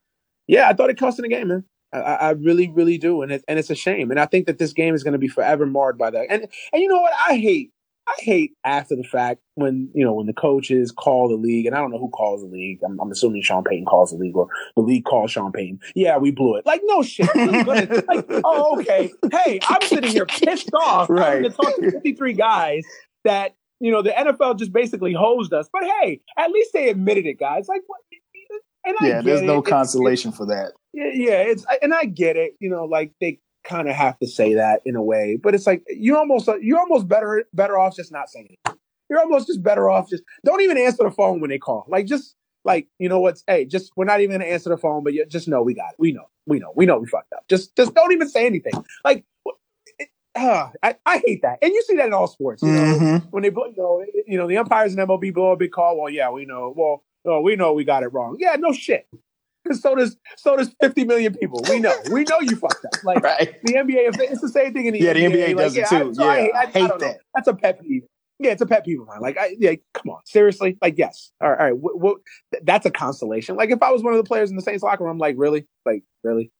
yeah, 0.46 0.68
I 0.68 0.72
thought 0.72 0.90
it 0.90 0.98
cost 0.98 1.18
in 1.18 1.24
the 1.24 1.28
game, 1.28 1.48
man. 1.48 1.64
I, 1.92 1.98
I, 1.98 2.30
really, 2.32 2.68
really 2.68 2.98
do, 2.98 3.22
and 3.22 3.32
it, 3.32 3.44
and 3.48 3.58
it's 3.58 3.70
a 3.70 3.74
shame. 3.74 4.10
And 4.10 4.20
I 4.20 4.26
think 4.26 4.46
that 4.46 4.58
this 4.58 4.74
game 4.74 4.94
is 4.94 5.02
going 5.02 5.12
to 5.12 5.18
be 5.18 5.28
forever 5.28 5.64
marred 5.64 5.96
by 5.96 6.10
that. 6.10 6.26
And 6.28 6.46
and 6.72 6.82
you 6.82 6.88
know 6.88 7.00
what? 7.00 7.12
I 7.28 7.36
hate 7.36 7.70
I 8.08 8.22
hate 8.22 8.52
after 8.64 8.96
the 8.96 9.04
fact 9.04 9.40
when 9.54 9.90
you 9.94 10.04
know 10.04 10.14
when 10.14 10.26
the 10.26 10.32
coaches 10.32 10.90
call 10.90 11.28
the 11.28 11.36
league, 11.36 11.66
and 11.66 11.74
I 11.74 11.78
don't 11.78 11.90
know 11.90 11.98
who 11.98 12.08
calls 12.08 12.40
the 12.40 12.48
league. 12.48 12.80
I'm, 12.84 12.98
I'm 13.00 13.10
assuming 13.10 13.42
Sean 13.42 13.62
Payton 13.64 13.84
calls 13.84 14.12
the 14.12 14.16
league, 14.16 14.36
or 14.36 14.48
the 14.76 14.82
league 14.82 15.04
calls 15.04 15.32
Sean 15.32 15.52
Payton. 15.52 15.80
Yeah, 15.94 16.16
we 16.16 16.30
blew 16.30 16.56
it. 16.56 16.64
Like 16.64 16.80
no 16.84 17.02
shit. 17.02 17.28
like 17.66 18.24
oh 18.44 18.80
okay. 18.80 19.12
Hey, 19.30 19.60
I'm 19.68 19.82
sitting 19.82 20.10
here 20.10 20.26
pissed 20.26 20.70
off. 20.74 21.08
Right. 21.18 21.42
To 21.42 21.50
talk 21.50 21.74
to 21.76 21.90
53 21.90 22.32
guys 22.34 22.84
that 23.24 23.56
you 23.80 23.90
know 23.90 24.02
the 24.02 24.10
NFL 24.10 24.58
just 24.58 24.72
basically 24.72 25.12
hosed 25.12 25.52
us. 25.52 25.68
But 25.72 25.82
hey, 25.84 26.20
at 26.36 26.50
least 26.50 26.70
they 26.72 26.88
admitted 26.88 27.26
it, 27.26 27.38
guys. 27.38 27.66
Like 27.68 27.82
what? 27.86 28.00
yeah, 29.02 29.20
there's 29.20 29.42
it. 29.42 29.46
no 29.46 29.62
consolation 29.62 30.30
it's, 30.30 30.38
for 30.38 30.46
that. 30.46 30.72
Yeah, 30.92 31.10
yeah, 31.12 31.42
it's 31.42 31.66
and 31.82 31.92
I 31.92 32.04
get 32.04 32.36
it. 32.36 32.52
You 32.60 32.70
know, 32.70 32.84
like 32.84 33.12
they 33.20 33.40
kind 33.68 33.88
of 33.88 33.94
have 33.94 34.18
to 34.18 34.26
say 34.26 34.54
that 34.54 34.80
in 34.84 34.96
a 34.96 35.02
way. 35.02 35.38
But 35.40 35.54
it's 35.54 35.66
like 35.66 35.84
you 35.88 36.16
almost 36.16 36.48
you're 36.60 36.78
almost 36.78 37.06
better 37.06 37.44
better 37.52 37.78
off 37.78 37.94
just 37.94 38.10
not 38.10 38.30
saying 38.30 38.56
it. 38.64 38.74
You're 39.08 39.20
almost 39.20 39.46
just 39.46 39.62
better 39.62 39.88
off 39.88 40.08
just 40.08 40.22
don't 40.44 40.62
even 40.62 40.78
answer 40.78 41.04
the 41.04 41.10
phone 41.10 41.40
when 41.40 41.50
they 41.50 41.58
call. 41.58 41.84
Like 41.88 42.06
just 42.06 42.34
like 42.64 42.88
you 42.98 43.08
know 43.08 43.20
what's 43.20 43.44
hey 43.46 43.64
just 43.64 43.92
we're 43.96 44.04
not 44.04 44.20
even 44.20 44.38
gonna 44.38 44.50
answer 44.50 44.70
the 44.70 44.78
phone, 44.78 45.04
but 45.04 45.12
you 45.12 45.24
just 45.26 45.48
know 45.48 45.62
we 45.62 45.74
got 45.74 45.90
it. 45.92 45.96
We 45.98 46.12
know 46.12 46.28
we 46.46 46.58
know 46.58 46.72
we 46.74 46.86
know 46.86 46.98
we 46.98 47.06
fucked 47.06 47.32
up. 47.32 47.44
Just 47.48 47.76
just 47.76 47.94
don't 47.94 48.12
even 48.12 48.28
say 48.28 48.46
anything. 48.46 48.72
Like. 49.04 49.24
It, 49.98 50.10
uh, 50.36 50.68
I, 50.84 50.94
I 51.04 51.20
hate 51.26 51.42
that, 51.42 51.58
and 51.62 51.72
you 51.72 51.82
see 51.82 51.96
that 51.96 52.06
in 52.06 52.12
all 52.12 52.28
sports. 52.28 52.62
You 52.62 52.70
know, 52.70 52.80
mm-hmm. 52.80 53.26
when 53.30 53.42
they, 53.42 53.48
you 53.48 53.74
know, 53.76 54.04
you 54.24 54.38
know, 54.38 54.46
the 54.46 54.58
umpires 54.58 54.94
in 54.94 55.00
MLB 55.00 55.34
blow 55.34 55.50
a 55.50 55.56
big 55.56 55.72
call. 55.72 55.98
Well, 55.98 56.10
yeah, 56.10 56.30
we 56.30 56.44
know. 56.44 56.72
Well, 56.76 57.02
oh, 57.24 57.40
we 57.40 57.56
know 57.56 57.72
we 57.72 57.82
got 57.82 58.04
it 58.04 58.12
wrong. 58.12 58.36
Yeah, 58.38 58.54
no 58.56 58.72
shit 58.72 59.08
so 59.72 59.94
does 59.94 60.16
so 60.36 60.56
does 60.56 60.74
50 60.80 61.04
million 61.04 61.34
people. 61.34 61.60
We 61.68 61.80
know. 61.80 61.94
We 62.10 62.24
know 62.24 62.40
you 62.40 62.56
fucked 62.56 62.84
up. 62.84 63.04
Like 63.04 63.22
right. 63.22 63.54
the 63.64 63.74
NBA, 63.74 64.18
it's 64.18 64.40
the 64.40 64.48
same 64.48 64.72
thing 64.72 64.86
in 64.86 64.94
the 64.94 65.00
yeah, 65.00 65.12
NBA. 65.12 65.14
the 65.14 65.38
NBA 65.38 65.46
like, 65.46 65.56
does 65.56 65.76
it 65.76 65.88
too. 65.88 66.22
I, 66.22 66.38
yeah, 66.38 66.48
I, 66.54 66.58
I, 66.58 66.62
I 66.62 66.66
hate 66.66 66.88
that. 66.88 67.00
Know. 67.00 67.14
That's 67.34 67.48
a 67.48 67.54
pet 67.54 67.82
peeve. 67.82 68.02
Yeah, 68.40 68.52
it's 68.52 68.62
a 68.62 68.66
pet 68.66 68.84
peeve 68.84 69.00
of 69.00 69.08
mine. 69.08 69.20
Like, 69.20 69.36
I, 69.36 69.56
yeah, 69.58 69.74
come 69.94 70.10
on, 70.10 70.20
seriously. 70.24 70.78
Like, 70.80 70.96
yes, 70.96 71.32
all 71.40 71.50
right, 71.50 71.58
all 71.58 71.64
right. 71.66 71.76
What, 71.76 71.98
what, 71.98 72.18
that's 72.62 72.86
a 72.86 72.90
constellation. 72.90 73.56
Like, 73.56 73.70
if 73.70 73.82
I 73.82 73.90
was 73.90 74.02
one 74.02 74.12
of 74.12 74.18
the 74.18 74.28
players 74.28 74.50
in 74.50 74.56
the 74.56 74.62
Saints 74.62 74.84
locker 74.84 75.02
room, 75.02 75.12
I'm 75.12 75.18
like, 75.18 75.34
really, 75.36 75.66
like, 75.84 76.04
really. 76.22 76.52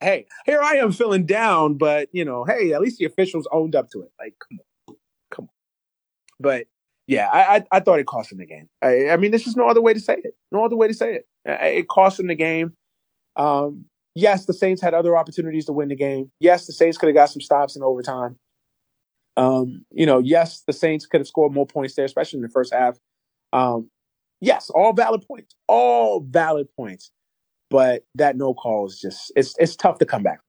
Hey, 0.00 0.26
here 0.46 0.60
I 0.60 0.74
am 0.74 0.90
feeling 0.90 1.26
down, 1.26 1.74
but 1.74 2.08
you 2.12 2.24
know, 2.24 2.44
hey, 2.44 2.72
at 2.72 2.80
least 2.80 2.98
the 2.98 3.04
officials 3.04 3.46
owned 3.52 3.76
up 3.76 3.88
to 3.90 4.02
it. 4.02 4.10
Like, 4.18 4.34
come 4.40 4.58
on, 4.88 4.96
come 5.30 5.44
on. 5.44 5.48
But 6.40 6.66
yeah, 7.06 7.28
I, 7.32 7.56
I, 7.56 7.64
I 7.72 7.80
thought 7.80 7.98
it 7.98 8.06
cost 8.06 8.32
him 8.32 8.38
the 8.38 8.46
game. 8.46 8.68
I, 8.82 9.10
I 9.10 9.16
mean, 9.16 9.30
there's 9.30 9.44
just 9.44 9.56
no 9.56 9.68
other 9.68 9.82
way 9.82 9.92
to 9.92 10.00
say 10.00 10.16
it. 10.22 10.34
No 10.50 10.64
other 10.64 10.76
way 10.76 10.88
to 10.88 10.94
say 10.94 11.14
it. 11.14 11.26
It 11.44 11.88
cost 11.88 12.18
him 12.18 12.28
the 12.28 12.34
game. 12.34 12.72
Um, 13.36 13.86
yes, 14.14 14.46
the 14.46 14.54
Saints 14.54 14.80
had 14.80 14.94
other 14.94 15.16
opportunities 15.16 15.66
to 15.66 15.72
win 15.72 15.88
the 15.88 15.96
game. 15.96 16.30
Yes, 16.40 16.66
the 16.66 16.72
Saints 16.72 16.96
could 16.96 17.08
have 17.08 17.14
got 17.14 17.30
some 17.30 17.42
stops 17.42 17.76
in 17.76 17.82
overtime. 17.82 18.36
Um, 19.36 19.84
you 19.90 20.06
know, 20.06 20.20
yes, 20.20 20.62
the 20.66 20.72
Saints 20.72 21.06
could 21.06 21.20
have 21.20 21.28
scored 21.28 21.52
more 21.52 21.66
points 21.66 21.94
there, 21.94 22.04
especially 22.04 22.38
in 22.38 22.42
the 22.42 22.48
first 22.48 22.72
half. 22.72 22.96
Um, 23.52 23.90
yes, 24.40 24.70
all 24.70 24.92
valid 24.92 25.26
points, 25.26 25.54
all 25.68 26.20
valid 26.20 26.68
points. 26.76 27.10
But 27.70 28.04
that 28.14 28.36
no 28.36 28.54
call 28.54 28.86
is 28.86 29.00
just 29.00 29.32
it's 29.34 29.54
it's 29.58 29.74
tough 29.74 29.98
to 29.98 30.06
come 30.06 30.22
back. 30.22 30.40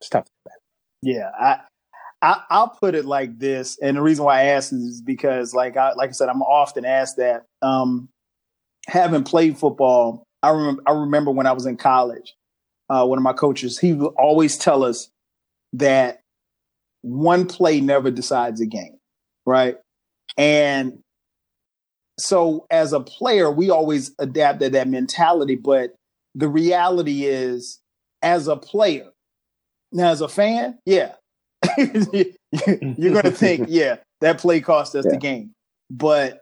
It's 0.00 0.08
tough 0.08 0.24
to 0.24 0.30
come 0.30 0.52
back. 0.52 0.58
Yeah, 1.02 1.30
I 1.38 1.60
I, 2.22 2.60
will 2.60 2.68
put 2.68 2.94
it 2.94 3.04
like 3.04 3.38
this, 3.38 3.76
and 3.82 3.96
the 3.96 4.02
reason 4.02 4.24
why 4.24 4.40
I 4.40 4.44
ask 4.44 4.72
is 4.72 5.02
because, 5.02 5.54
like 5.54 5.76
I 5.76 5.92
like 5.94 6.10
I 6.10 6.12
said, 6.12 6.28
I'm 6.28 6.42
often 6.42 6.84
asked 6.84 7.16
that. 7.16 7.46
Um, 7.60 8.08
having 8.86 9.24
played 9.24 9.58
football, 9.58 10.24
I 10.42 10.50
remember 10.50 10.82
I 10.86 10.92
remember 10.92 11.32
when 11.32 11.46
I 11.46 11.52
was 11.52 11.66
in 11.66 11.76
college, 11.76 12.34
uh, 12.88 13.04
one 13.04 13.18
of 13.18 13.24
my 13.24 13.32
coaches 13.32 13.78
he 13.78 13.92
would 13.92 14.14
always 14.16 14.56
tell 14.56 14.84
us 14.84 15.10
that 15.72 16.20
one 17.02 17.46
play 17.46 17.80
never 17.80 18.10
decides 18.10 18.60
a 18.60 18.66
game, 18.66 18.98
right? 19.44 19.76
And 20.36 21.00
so 22.18 22.66
as 22.70 22.92
a 22.92 23.00
player, 23.00 23.50
we 23.50 23.70
always 23.70 24.14
adapted 24.18 24.72
that 24.72 24.88
mentality, 24.88 25.56
but 25.56 25.94
the 26.34 26.48
reality 26.48 27.24
is, 27.24 27.80
as 28.22 28.46
a 28.46 28.56
player, 28.56 29.10
Now, 29.90 30.10
as 30.10 30.20
a 30.20 30.28
fan, 30.28 30.78
yeah, 30.86 31.14
you're 31.78 33.12
going 33.12 33.22
to 33.22 33.30
think, 33.30 33.66
yeah, 33.68 33.96
that 34.20 34.38
play 34.38 34.60
cost 34.60 34.94
us 34.94 35.04
yeah. 35.04 35.12
the 35.12 35.18
game. 35.18 35.52
But 35.90 36.40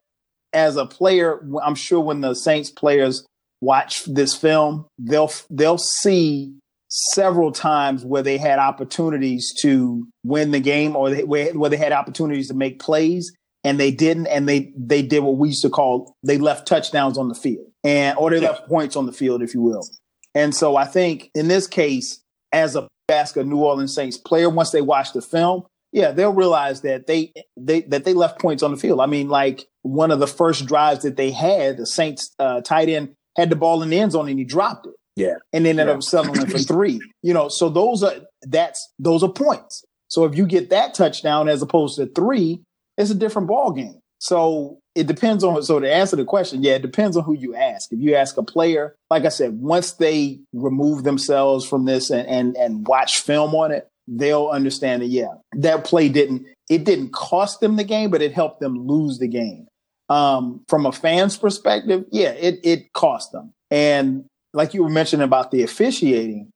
as 0.52 0.76
a 0.76 0.86
player, 0.86 1.40
I'm 1.62 1.74
sure 1.74 2.00
when 2.00 2.20
the 2.20 2.34
Saints 2.34 2.70
players 2.70 3.26
watch 3.60 4.04
this 4.04 4.34
film, 4.34 4.86
they'll 4.98 5.32
they'll 5.50 5.78
see 5.78 6.54
several 6.88 7.52
times 7.52 8.04
where 8.04 8.22
they 8.22 8.36
had 8.36 8.58
opportunities 8.58 9.54
to 9.60 10.08
win 10.24 10.50
the 10.50 10.58
game 10.58 10.96
or 10.96 11.10
they, 11.10 11.22
where, 11.22 11.52
where 11.52 11.70
they 11.70 11.76
had 11.76 11.92
opportunities 11.92 12.48
to 12.48 12.54
make 12.54 12.80
plays 12.80 13.32
and 13.62 13.78
they 13.78 13.92
didn't 13.92 14.26
and 14.26 14.48
they 14.48 14.72
they 14.76 15.02
did 15.02 15.20
what 15.20 15.36
we 15.36 15.48
used 15.48 15.62
to 15.62 15.70
call 15.70 16.16
they 16.24 16.36
left 16.36 16.66
touchdowns 16.66 17.16
on 17.16 17.28
the 17.28 17.34
field 17.34 17.66
and 17.84 18.18
or 18.18 18.30
they 18.30 18.40
left 18.40 18.66
points 18.68 18.96
on 18.96 19.06
the 19.06 19.12
field 19.12 19.40
if 19.40 19.54
you 19.54 19.60
will 19.60 19.86
and 20.34 20.54
so 20.54 20.76
i 20.76 20.84
think 20.84 21.30
in 21.34 21.46
this 21.46 21.66
case 21.66 22.20
as 22.52 22.74
a 22.74 22.88
ask 23.10 23.36
a 23.36 23.44
new 23.44 23.58
orleans 23.58 23.94
saints 23.94 24.16
player 24.16 24.48
once 24.48 24.70
they 24.70 24.80
watch 24.80 25.12
the 25.12 25.22
film 25.22 25.62
yeah 25.92 26.10
they'll 26.10 26.32
realize 26.32 26.82
that 26.82 27.06
they 27.06 27.32
they 27.56 27.82
that 27.82 28.04
they 28.04 28.14
left 28.14 28.40
points 28.40 28.62
on 28.62 28.70
the 28.70 28.76
field 28.76 29.00
i 29.00 29.06
mean 29.06 29.28
like 29.28 29.66
one 29.82 30.10
of 30.10 30.20
the 30.20 30.26
first 30.26 30.66
drives 30.66 31.02
that 31.02 31.16
they 31.16 31.30
had 31.30 31.76
the 31.76 31.86
saints 31.86 32.34
uh, 32.38 32.60
tight 32.60 32.88
end 32.88 33.14
had 33.36 33.50
the 33.50 33.56
ball 33.56 33.82
in 33.82 33.90
the 33.90 33.98
end 33.98 34.12
zone 34.12 34.28
and 34.28 34.38
he 34.38 34.44
dropped 34.44 34.86
it 34.86 34.94
yeah 35.16 35.34
and 35.52 35.64
then 35.64 35.78
ended 35.78 35.88
yeah. 35.88 35.94
up 35.94 36.02
settling 36.02 36.46
for 36.46 36.58
three 36.72 37.00
you 37.22 37.34
know 37.34 37.48
so 37.48 37.68
those 37.68 38.02
are 38.02 38.14
that's 38.42 38.92
those 38.98 39.22
are 39.22 39.32
points 39.32 39.84
so 40.08 40.24
if 40.24 40.36
you 40.36 40.46
get 40.46 40.70
that 40.70 40.94
touchdown 40.94 41.48
as 41.48 41.62
opposed 41.62 41.96
to 41.96 42.06
three 42.06 42.60
it's 43.00 43.10
a 43.10 43.14
different 43.14 43.48
ball 43.48 43.72
game. 43.72 44.00
So 44.18 44.78
it 45.00 45.06
depends 45.06 45.42
on 45.42 45.62
so 45.62 45.80
to 45.80 45.92
answer 45.92 46.14
the 46.14 46.24
question, 46.24 46.62
yeah, 46.62 46.74
it 46.74 46.82
depends 46.82 47.16
on 47.16 47.24
who 47.24 47.34
you 47.34 47.54
ask. 47.54 47.90
If 47.90 48.00
you 48.00 48.14
ask 48.14 48.36
a 48.36 48.42
player, 48.42 48.94
like 49.08 49.24
I 49.24 49.30
said, 49.30 49.54
once 49.54 49.92
they 49.92 50.40
remove 50.52 51.04
themselves 51.04 51.66
from 51.66 51.86
this 51.86 52.10
and 52.10 52.28
and, 52.28 52.56
and 52.56 52.86
watch 52.86 53.20
film 53.20 53.54
on 53.54 53.72
it, 53.72 53.88
they'll 54.06 54.48
understand 54.48 55.00
that 55.00 55.06
yeah, 55.06 55.34
that 55.52 55.84
play 55.84 56.10
didn't 56.10 56.46
it 56.68 56.84
didn't 56.84 57.12
cost 57.12 57.60
them 57.60 57.76
the 57.76 57.84
game, 57.84 58.10
but 58.10 58.20
it 58.20 58.32
helped 58.32 58.60
them 58.60 58.86
lose 58.86 59.18
the 59.18 59.28
game. 59.28 59.66
Um, 60.10 60.64
from 60.68 60.84
a 60.84 60.92
fan's 60.92 61.38
perspective, 61.38 62.04
yeah, 62.10 62.30
it 62.30 62.60
it 62.62 62.92
cost 62.92 63.32
them. 63.32 63.54
And 63.70 64.24
like 64.52 64.74
you 64.74 64.82
were 64.82 64.90
mentioning 64.90 65.24
about 65.24 65.50
the 65.50 65.62
officiating, 65.62 66.50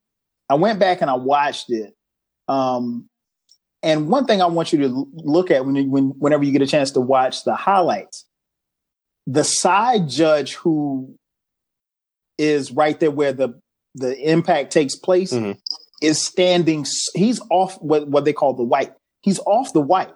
I 0.51 0.55
went 0.55 0.79
back 0.79 1.01
and 1.01 1.11
I 1.11 1.15
watched 1.15 1.71
it. 1.71 1.95
Um, 2.47 3.09
and 3.83 4.09
one 4.09 4.27
thing 4.27 4.41
I 4.41 4.47
want 4.47 4.73
you 4.73 4.81
to 4.81 5.09
look 5.13 5.51
at 5.51 5.65
when, 5.67 5.77
you, 5.77 5.91
when 5.91 6.09
whenever 6.19 6.43
you 6.43 6.53
get 6.53 6.63
a 6.63 6.67
chance 6.67 6.91
to 6.93 7.01
watch 7.01 7.45
the 7.45 7.55
highlights, 7.55 8.25
the 9.27 9.45
side 9.45 10.09
judge 10.09 10.55
who 10.55 11.15
is 12.39 12.73
right 12.73 12.99
there 13.01 13.11
where 13.11 13.33
the 13.33 13.61
the 13.95 14.19
impact 14.29 14.73
takes 14.73 14.97
place 14.97 15.33
mm-hmm. 15.33 15.53
is 16.03 16.23
standing. 16.23 16.85
He's 17.15 17.41
off 17.51 17.77
what 17.81 18.09
what 18.09 18.25
they 18.25 18.33
call 18.33 18.55
the 18.55 18.65
white. 18.65 18.93
He's 19.23 19.39
off 19.41 19.73
the 19.73 19.81
white, 19.81 20.13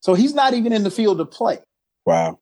so 0.00 0.14
he's 0.14 0.34
not 0.34 0.54
even 0.54 0.72
in 0.72 0.84
the 0.84 0.90
field 0.90 1.20
of 1.20 1.30
play. 1.30 1.58
Wow. 2.06 2.38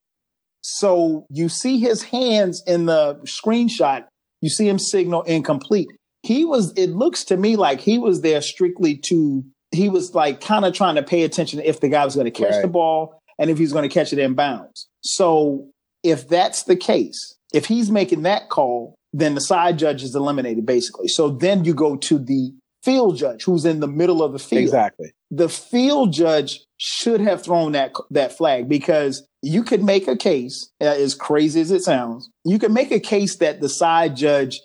So 0.63 1.27
you 1.31 1.49
see 1.49 1.79
his 1.79 2.03
hands 2.03 2.63
in 2.67 2.87
the 2.87 3.21
screenshot. 3.25 4.07
You 4.41 4.51
see 4.51 4.69
him 4.69 4.79
signal 4.79 5.23
incomplete. 5.23 5.89
He 6.23 6.45
was. 6.45 6.73
It 6.77 6.91
looks 6.91 7.25
to 7.25 7.37
me 7.37 7.57
like 7.57 7.81
he 7.81 7.99
was 7.99 8.21
there 8.21 8.43
strictly 8.43 8.97
to 9.07 9.45
he 9.73 9.89
was 9.89 10.15
like 10.15 10.41
kind 10.41 10.65
of 10.65 10.75
trying 10.75 10.95
to 10.97 11.03
pay 11.03 11.23
attention 11.23 11.61
if 11.61 11.81
the 11.81 11.89
guy 11.89 12.05
was 12.05 12.15
going 12.15 12.27
to 12.27 12.31
catch 12.31 12.53
right. 12.53 12.63
the 12.63 12.69
ball 12.69 13.21
and 13.39 13.51
if 13.51 13.59
he's 13.59 13.73
going 13.73 13.89
to 13.89 13.93
catch 13.93 14.13
it 14.13 14.19
in 14.19 14.35
bounds. 14.35 14.89
So 15.03 15.69
if 16.07 16.29
that's 16.29 16.65
the 16.65 16.77
case, 16.77 17.37
if 17.53 17.67
he's 17.67 17.91
making 17.91 18.23
that 18.23 18.49
call, 18.49 18.95
then 19.13 19.35
the 19.35 19.41
side 19.41 19.79
judge 19.79 20.03
is 20.03 20.15
eliminated 20.15 20.67
basically. 20.67 21.09
So 21.09 21.31
then 21.31 21.65
you 21.65 21.75
go 21.75 21.97
to 21.97 22.19
the 22.19 22.53
field 22.83 23.17
judge 23.17 23.45
who's 23.45 23.65
in 23.65 23.81
the 23.81 23.89
middle 23.89 24.23
of 24.23 24.33
the 24.33 24.39
field. 24.39 24.63
Exactly. 24.63 25.13
The 25.31 25.49
field 25.49 26.13
judge 26.13 26.61
should 26.79 27.21
have 27.21 27.43
thrown 27.43 27.73
that 27.73 27.93
that 28.11 28.37
flag 28.37 28.69
because 28.69 29.27
you 29.43 29.63
could 29.63 29.83
make 29.83 30.07
a 30.07 30.17
case, 30.17 30.71
uh, 30.81 30.85
as 30.85 31.15
crazy 31.15 31.61
as 31.61 31.71
it 31.71 31.83
sounds, 31.83 32.31
you 32.45 32.59
could 32.59 32.73
make 32.73 32.91
a 32.91 33.01
case 33.01 33.37
that 33.37 33.61
the 33.61 33.69
side 33.69 34.17
judge 34.17 34.61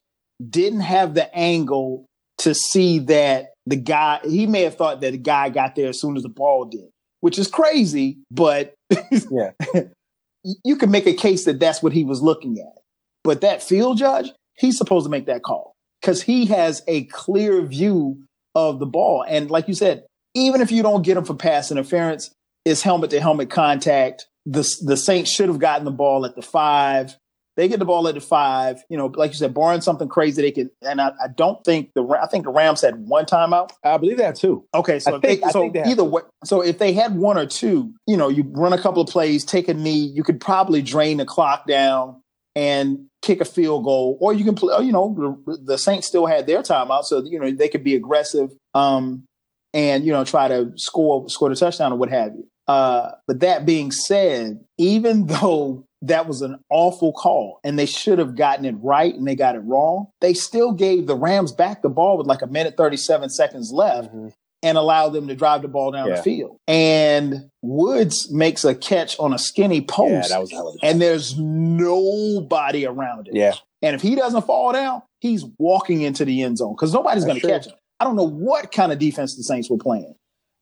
didn't 0.49 0.81
have 0.81 1.13
the 1.13 1.33
angle 1.35 2.05
to 2.39 2.53
see 2.53 2.99
that 2.99 3.51
the 3.65 3.75
guy, 3.75 4.19
he 4.23 4.47
may 4.47 4.63
have 4.63 4.75
thought 4.75 5.01
that 5.01 5.11
the 5.11 5.17
guy 5.17 5.49
got 5.49 5.75
there 5.75 5.89
as 5.89 5.99
soon 5.99 6.17
as 6.17 6.23
the 6.23 6.29
ball 6.29 6.65
did, 6.65 6.89
which 7.19 7.37
is 7.37 7.47
crazy, 7.47 8.17
but 8.31 8.73
yeah, 9.31 9.51
you 10.43 10.75
can 10.75 10.91
make 10.91 11.07
a 11.07 11.13
case 11.13 11.45
that 11.45 11.59
that's 11.59 11.83
what 11.83 11.93
he 11.93 12.03
was 12.03 12.21
looking 12.21 12.57
at. 12.59 12.81
But 13.23 13.41
that 13.41 13.61
field 13.61 13.97
judge, 13.97 14.31
he's 14.55 14.77
supposed 14.77 15.05
to 15.05 15.09
make 15.09 15.27
that 15.27 15.43
call 15.43 15.75
because 16.01 16.21
he 16.23 16.45
has 16.47 16.81
a 16.87 17.05
clear 17.05 17.61
view 17.61 18.23
of 18.55 18.79
the 18.79 18.85
ball. 18.85 19.23
And 19.27 19.51
like 19.51 19.67
you 19.67 19.73
said, 19.73 20.05
even 20.33 20.61
if 20.61 20.71
you 20.71 20.81
don't 20.81 21.03
get 21.03 21.17
him 21.17 21.25
for 21.25 21.35
pass 21.35 21.71
interference, 21.71 22.31
it's 22.65 22.81
helmet 22.81 23.09
to 23.11 23.19
helmet 23.19 23.49
contact. 23.49 24.27
The, 24.45 24.67
the 24.81 24.97
Saints 24.97 25.31
should 25.31 25.49
have 25.49 25.59
gotten 25.59 25.85
the 25.85 25.91
ball 25.91 26.25
at 26.25 26.35
the 26.35 26.41
five. 26.41 27.15
They 27.57 27.67
get 27.67 27.79
the 27.79 27.85
ball 27.85 28.07
at 28.07 28.15
the 28.15 28.21
five. 28.21 28.83
You 28.89 28.97
know, 28.97 29.07
like 29.07 29.31
you 29.31 29.37
said, 29.37 29.53
barring 29.53 29.81
something 29.81 30.07
crazy, 30.07 30.41
they 30.41 30.51
can. 30.51 30.69
And 30.81 31.01
I, 31.01 31.09
I 31.09 31.27
don't 31.35 31.63
think 31.63 31.91
the 31.95 32.03
I 32.21 32.27
think 32.27 32.45
the 32.45 32.51
Rams 32.51 32.81
had 32.81 32.97
one 33.07 33.25
timeout. 33.25 33.71
I 33.83 33.97
believe 33.97 34.17
that 34.17 34.35
too. 34.35 34.65
Okay, 34.73 34.99
so 34.99 35.19
think, 35.19 35.43
they, 35.43 35.49
so 35.49 35.71
either 35.85 36.03
way, 36.03 36.21
so 36.45 36.61
if 36.61 36.79
they 36.79 36.93
had 36.93 37.15
one 37.15 37.37
or 37.37 37.45
two, 37.45 37.93
you 38.07 38.15
know, 38.15 38.29
you 38.29 38.43
run 38.51 38.73
a 38.73 38.81
couple 38.81 39.01
of 39.01 39.09
plays, 39.09 39.43
take 39.43 39.67
a 39.67 39.73
knee, 39.73 40.11
you 40.13 40.23
could 40.23 40.39
probably 40.39 40.81
drain 40.81 41.17
the 41.17 41.25
clock 41.25 41.67
down 41.67 42.21
and 42.55 43.07
kick 43.21 43.41
a 43.41 43.45
field 43.45 43.83
goal, 43.83 44.17
or 44.21 44.33
you 44.33 44.45
can 44.45 44.55
play. 44.55 44.83
You 44.83 44.91
know, 44.91 45.37
the, 45.45 45.57
the 45.57 45.77
Saints 45.77 46.07
still 46.07 46.25
had 46.25 46.47
their 46.47 46.61
timeout, 46.61 47.03
so 47.03 47.23
you 47.23 47.39
know 47.39 47.51
they 47.51 47.69
could 47.69 47.83
be 47.83 47.95
aggressive. 47.95 48.51
Um, 48.73 49.25
and 49.73 50.05
you 50.05 50.11
know 50.11 50.23
try 50.23 50.47
to 50.47 50.71
score 50.75 51.29
score 51.29 51.49
the 51.49 51.55
touchdown 51.55 51.93
or 51.93 51.97
what 51.97 52.09
have 52.09 52.33
you. 52.35 52.47
Uh, 52.67 53.11
but 53.27 53.39
that 53.41 53.65
being 53.65 53.91
said, 53.91 54.63
even 54.77 55.25
though 55.27 55.85
that 56.03 56.27
was 56.27 56.41
an 56.41 56.59
awful 56.69 57.13
call 57.13 57.59
and 57.63 57.77
they 57.77 57.85
should 57.85 58.19
have 58.19 58.35
gotten 58.35 58.65
it 58.65 58.75
right 58.79 59.13
and 59.13 59.27
they 59.27 59.35
got 59.35 59.55
it 59.55 59.59
wrong. 59.59 60.07
They 60.19 60.33
still 60.33 60.71
gave 60.71 61.07
the 61.07 61.15
Rams 61.15 61.51
back 61.51 61.81
the 61.81 61.89
ball 61.89 62.17
with 62.17 62.27
like 62.27 62.41
a 62.41 62.47
minute 62.47 62.75
37 62.75 63.29
seconds 63.29 63.71
left 63.71 64.09
mm-hmm. 64.09 64.29
and 64.63 64.77
allowed 64.77 65.09
them 65.09 65.27
to 65.27 65.35
drive 65.35 65.61
the 65.61 65.67
ball 65.67 65.91
down 65.91 66.07
yeah. 66.07 66.15
the 66.15 66.23
field. 66.23 66.57
And 66.67 67.49
Woods 67.61 68.31
makes 68.31 68.65
a 68.65 68.73
catch 68.73 69.17
on 69.19 69.33
a 69.33 69.37
skinny 69.37 69.81
post 69.81 70.29
yeah, 70.29 70.39
that 70.39 70.41
was 70.41 70.77
and 70.81 70.99
there's 70.99 71.37
nobody 71.37 72.85
around 72.85 73.27
it. 73.27 73.35
Yeah. 73.35 73.53
And 73.83 73.95
if 73.95 74.01
he 74.01 74.15
doesn't 74.15 74.45
fall 74.45 74.73
down, 74.73 75.03
he's 75.19 75.45
walking 75.57 76.01
into 76.01 76.25
the 76.25 76.41
end 76.41 76.57
zone 76.57 76.73
because 76.73 76.93
nobody's 76.93 77.25
going 77.25 77.39
to 77.39 77.47
catch 77.47 77.67
him. 77.67 77.73
I 77.99 78.03
don't 78.03 78.15
know 78.15 78.27
what 78.27 78.71
kind 78.71 78.91
of 78.91 78.97
defense 78.97 79.35
the 79.35 79.43
Saints 79.43 79.69
were 79.69 79.77
playing. 79.77 80.15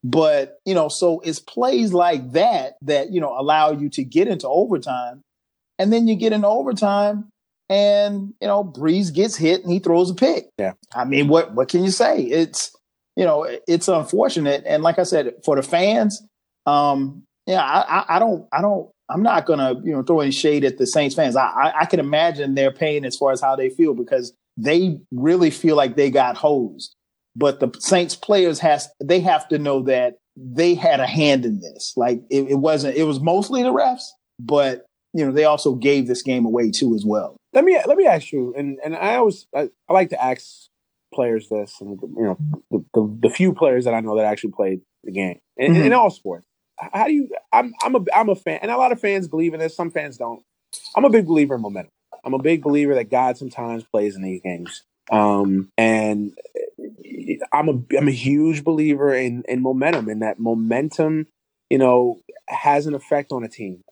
But, 0.04 0.60
you 0.66 0.74
know, 0.74 0.88
so 0.88 1.20
it's 1.22 1.40
plays 1.40 1.94
like 1.94 2.32
that 2.32 2.78
that, 2.84 3.12
you 3.12 3.20
know, 3.20 3.38
allow 3.38 3.72
you 3.72 3.90
to 3.90 4.04
get 4.04 4.28
into 4.28 4.48
overtime 4.48 5.24
and 5.80 5.92
then 5.92 6.08
you 6.08 6.16
get 6.16 6.34
into 6.34 6.48
overtime 6.48 7.30
and, 7.70 8.34
you 8.42 8.48
know, 8.48 8.64
Brees 8.64 9.14
gets 9.14 9.36
hit 9.36 9.64
and 9.64 9.72
he 9.72 9.80
throws 9.80 10.12
a 10.12 10.16
pick. 10.16 10.50
Yeah. 10.60 10.74
I 10.94 11.06
mean, 11.06 11.28
what, 11.28 11.56
what 11.56 11.70
can 11.70 11.84
you 11.84 11.92
say? 11.92 12.22
It's, 12.22 12.76
you 13.16 13.26
know, 13.26 13.48
it's 13.68 13.88
unfortunate. 13.88 14.64
And 14.68 14.84
like 14.84 15.00
I 15.00 15.04
said, 15.04 15.34
for 15.44 15.56
the 15.56 15.64
fans, 15.64 16.22
um, 16.66 17.24
yeah, 17.48 17.64
I, 17.64 18.18
I 18.18 18.20
don't, 18.20 18.48
I 18.52 18.62
don't, 18.62 18.90
I'm 19.10 19.24
not 19.24 19.46
gonna, 19.48 19.74
you 19.84 19.92
know, 19.92 20.04
throw 20.04 20.20
any 20.20 20.32
shade 20.32 20.64
at 20.64 20.78
the 20.78 20.86
Saints 20.86 21.16
fans. 21.16 21.36
I, 21.36 21.48
I, 21.48 21.80
I 21.82 21.86
can 21.86 22.00
imagine 22.00 22.54
their 22.54 22.72
pain 22.72 23.06
as 23.06 23.18
far 23.18 23.32
as 23.32 23.42
how 23.42 23.56
they 23.56 23.70
feel 23.70 23.96
because 23.96 24.34
they 24.56 25.00
really 25.12 25.50
feel 25.50 25.76
like 25.76 25.96
they 25.96 26.12
got 26.12 26.38
hosed. 26.38 26.96
But 27.36 27.60
the 27.60 27.72
Saints 27.80 28.16
players 28.16 28.60
has 28.60 28.88
they 29.04 29.20
have 29.22 29.48
to 29.48 29.58
know 29.58 29.82
that 29.84 30.16
they 30.36 30.76
had 30.76 31.00
a 31.00 31.08
hand 31.08 31.46
in 31.46 31.60
this. 31.60 31.94
Like 31.96 32.22
it, 32.30 32.52
it 32.52 32.56
wasn't, 32.56 32.98
it 32.98 33.04
was 33.04 33.20
mostly 33.20 33.64
the 33.64 33.74
refs, 33.74 34.06
but 34.40 34.86
you 35.14 35.26
know, 35.26 35.32
they 35.32 35.45
also 35.45 35.76
gave 35.76 36.07
this 36.07 36.22
game 36.22 36.45
away 36.45 36.72
too 36.72 36.95
as 36.95 37.05
well. 37.05 37.38
Let 37.53 37.64
me 37.64 37.80
let 37.86 37.97
me 37.97 38.05
ask 38.05 38.32
you, 38.32 38.53
and 38.55 38.80
and 38.84 38.95
I 38.95 39.16
always 39.16 39.47
I, 39.55 39.70
I 39.88 39.93
like 39.93 40.10
to 40.10 40.24
ask 40.24 40.68
players 41.14 41.49
this, 41.49 41.76
and 41.82 41.99
you 42.01 42.24
know, 42.24 42.38
the, 42.70 42.86
the, 42.93 43.18
the, 43.24 43.30
few 43.30 43.53
players 43.53 43.86
that 43.86 43.93
I 43.95 44.01
know 44.01 44.16
that 44.18 44.26
actually 44.26 44.51
played 44.51 44.82
the 45.03 45.12
game 45.12 45.39
in, 45.57 45.74
mm-hmm. 45.74 45.84
in 45.84 45.93
all 45.93 46.12
sports. 46.12 46.45
How 46.78 47.05
do 47.05 47.14
you? 47.14 47.30
I'm 47.51 47.74
I'm 47.82 47.95
a 47.95 48.05
I'm 48.14 48.30
a 48.30 48.36
fan, 48.36 48.60
and 48.62 48.72
a 48.72 48.78
lot 48.78 48.91
of 48.91 49.01
fans 49.01 49.28
believe 49.28 49.53
in 49.53 49.60
this. 49.60 49.76
Some 49.76 49.91
fans 49.91 50.18
don't. 50.18 50.43
I'm 50.95 51.05
a 51.05 51.10
big 51.10 51.26
believer 51.26 51.55
in 51.55 51.62
momentum. 51.62 51.91
I'm 52.24 52.34
a 52.34 52.39
big 52.39 52.62
believer 52.62 52.95
that 52.95 53.10
God 53.10 53.38
sometimes 53.38 53.84
plays 53.84 54.16
in 54.16 54.22
these 54.22 54.41
games. 54.41 54.84
Um, 55.12 55.72
and 55.78 56.34
I'm 57.51 57.70
a 57.70 57.97
I'm 57.97 58.07
a 58.07 58.12
huge 58.12 58.64
believer 58.64 59.14
in 59.14 59.43
in 59.47 59.62
momentum, 59.62 60.07
and 60.07 60.22
that 60.22 60.39
momentum, 60.39 61.28
you 61.70 61.80
know, 61.80 62.20
has 62.47 62.86
an 62.86 62.93
effect 62.93 63.32
on 63.32 63.43
a 63.43 63.49
team 63.49 63.84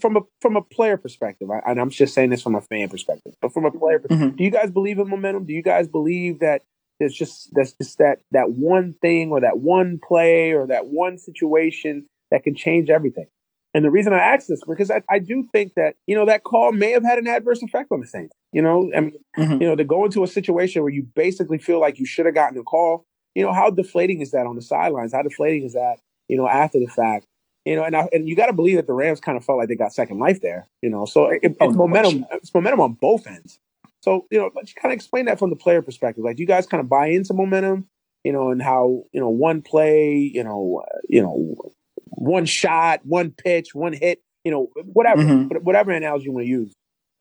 from 0.00 0.16
a 0.16 0.20
from 0.40 0.56
a 0.56 0.62
player 0.62 0.96
perspective, 0.96 1.50
I, 1.50 1.60
and 1.70 1.80
I'm 1.80 1.90
just 1.90 2.14
saying 2.14 2.30
this 2.30 2.42
from 2.42 2.54
a 2.54 2.60
fan 2.60 2.88
perspective, 2.88 3.34
but 3.40 3.52
from 3.52 3.64
a 3.64 3.70
player 3.70 3.98
perspective, 3.98 4.28
mm-hmm. 4.28 4.36
do 4.36 4.44
you 4.44 4.50
guys 4.50 4.70
believe 4.70 4.98
in 4.98 5.08
momentum? 5.08 5.44
Do 5.44 5.52
you 5.52 5.62
guys 5.62 5.88
believe 5.88 6.40
that 6.40 6.62
there's 6.98 7.14
just 7.14 7.50
that's 7.52 7.72
just 7.72 7.98
that 7.98 8.20
that 8.32 8.52
one 8.52 8.94
thing 9.02 9.30
or 9.30 9.40
that 9.40 9.58
one 9.58 10.00
play 10.06 10.52
or 10.52 10.66
that 10.66 10.86
one 10.86 11.18
situation 11.18 12.06
that 12.30 12.42
can 12.42 12.54
change 12.54 12.90
everything? 12.90 13.26
And 13.74 13.84
the 13.84 13.90
reason 13.90 14.12
I 14.14 14.18
ask 14.18 14.46
this 14.46 14.62
because 14.66 14.90
I, 14.90 15.02
I 15.10 15.18
do 15.18 15.46
think 15.52 15.74
that 15.74 15.96
you 16.06 16.16
know 16.16 16.26
that 16.26 16.44
call 16.44 16.72
may 16.72 16.92
have 16.92 17.04
had 17.04 17.18
an 17.18 17.26
adverse 17.26 17.62
effect 17.62 17.92
on 17.92 18.00
the 18.00 18.06
Saints. 18.06 18.34
You 18.52 18.62
know, 18.62 18.90
I 18.96 19.00
mean, 19.00 19.18
mm-hmm. 19.36 19.60
you 19.60 19.68
know, 19.68 19.76
to 19.76 19.84
go 19.84 20.04
into 20.04 20.22
a 20.22 20.28
situation 20.28 20.82
where 20.82 20.92
you 20.92 21.06
basically 21.14 21.58
feel 21.58 21.80
like 21.80 21.98
you 21.98 22.06
should 22.06 22.26
have 22.26 22.34
gotten 22.34 22.58
a 22.58 22.62
call 22.62 23.04
you 23.36 23.44
know, 23.44 23.52
how 23.52 23.68
deflating 23.68 24.22
is 24.22 24.30
that 24.30 24.46
on 24.46 24.56
the 24.56 24.62
sidelines? 24.62 25.12
How 25.12 25.20
deflating 25.20 25.64
is 25.64 25.74
that, 25.74 25.98
you 26.26 26.38
know, 26.38 26.48
after 26.48 26.80
the 26.80 26.86
fact? 26.86 27.26
You 27.66 27.74
know, 27.74 27.82
and 27.82 27.96
I, 27.96 28.08
and 28.12 28.28
you 28.28 28.36
got 28.36 28.46
to 28.46 28.52
believe 28.52 28.76
that 28.76 28.86
the 28.86 28.92
Rams 28.92 29.20
kind 29.20 29.36
of 29.36 29.44
felt 29.44 29.58
like 29.58 29.68
they 29.68 29.74
got 29.74 29.92
second 29.92 30.20
life 30.20 30.40
there. 30.40 30.68
You 30.82 30.88
know, 30.88 31.04
so 31.04 31.26
it, 31.26 31.40
it's 31.42 31.56
oh, 31.60 31.70
momentum. 31.72 32.24
It's 32.30 32.54
momentum 32.54 32.80
on 32.80 32.92
both 32.92 33.26
ends. 33.26 33.58
So 34.02 34.24
you 34.30 34.38
know, 34.38 34.50
let's 34.54 34.72
kind 34.72 34.92
of 34.92 34.96
explain 34.96 35.24
that 35.24 35.40
from 35.40 35.50
the 35.50 35.56
player 35.56 35.82
perspective. 35.82 36.24
Like, 36.24 36.36
do 36.36 36.42
you 36.42 36.46
guys 36.46 36.66
kind 36.66 36.80
of 36.80 36.88
buy 36.88 37.08
into 37.08 37.34
momentum? 37.34 37.88
You 38.22 38.32
know, 38.32 38.50
and 38.50 38.62
how 38.62 39.02
you 39.12 39.20
know 39.20 39.30
one 39.30 39.62
play, 39.62 40.14
you 40.32 40.44
know, 40.44 40.84
uh, 40.86 40.98
you 41.08 41.20
know, 41.20 41.56
one 42.04 42.46
shot, 42.46 43.00
one 43.04 43.32
pitch, 43.32 43.74
one 43.74 43.92
hit, 43.92 44.22
you 44.44 44.52
know, 44.52 44.70
whatever, 44.84 45.22
mm-hmm. 45.22 45.56
whatever 45.56 45.90
analogy 45.90 46.26
you 46.26 46.32
want 46.32 46.44
to 46.44 46.48
use, 46.48 46.72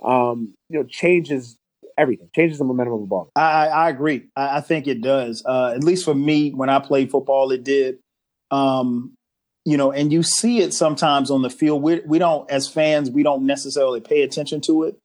um, 0.04 0.54
you 0.70 0.78
know, 0.78 0.86
changes 0.86 1.58
everything, 1.98 2.30
changes 2.36 2.60
the 2.60 2.66
momentum 2.66 2.94
of 2.94 3.00
the 3.02 3.08
ball. 3.08 3.32
I, 3.36 3.68
I 3.68 3.90
agree. 3.90 4.28
I, 4.36 4.58
I 4.58 4.62
think 4.62 4.86
it 4.86 5.02
does. 5.02 5.44
Uh, 5.44 5.74
at 5.76 5.84
least 5.84 6.06
for 6.06 6.14
me, 6.14 6.52
when 6.52 6.70
I 6.70 6.78
played 6.78 7.10
football, 7.10 7.50
it 7.50 7.64
did. 7.64 7.98
Um, 8.52 9.15
you 9.66 9.78
know, 9.78 9.92
and 9.92 10.14
you 10.14 10.24
see 10.24 10.60
it 10.60 10.74
sometimes 10.74 11.32
on 11.32 11.42
the 11.42 11.50
field. 11.50 11.82
We 11.82 12.02
we 12.06 12.20
don't, 12.20 12.50
as 12.50 12.68
fans, 12.68 13.10
we 13.10 13.24
don't 13.24 13.46
necessarily 13.46 14.00
pay 14.00 14.22
attention 14.22 14.62
to 14.62 14.84
it. 14.84 14.98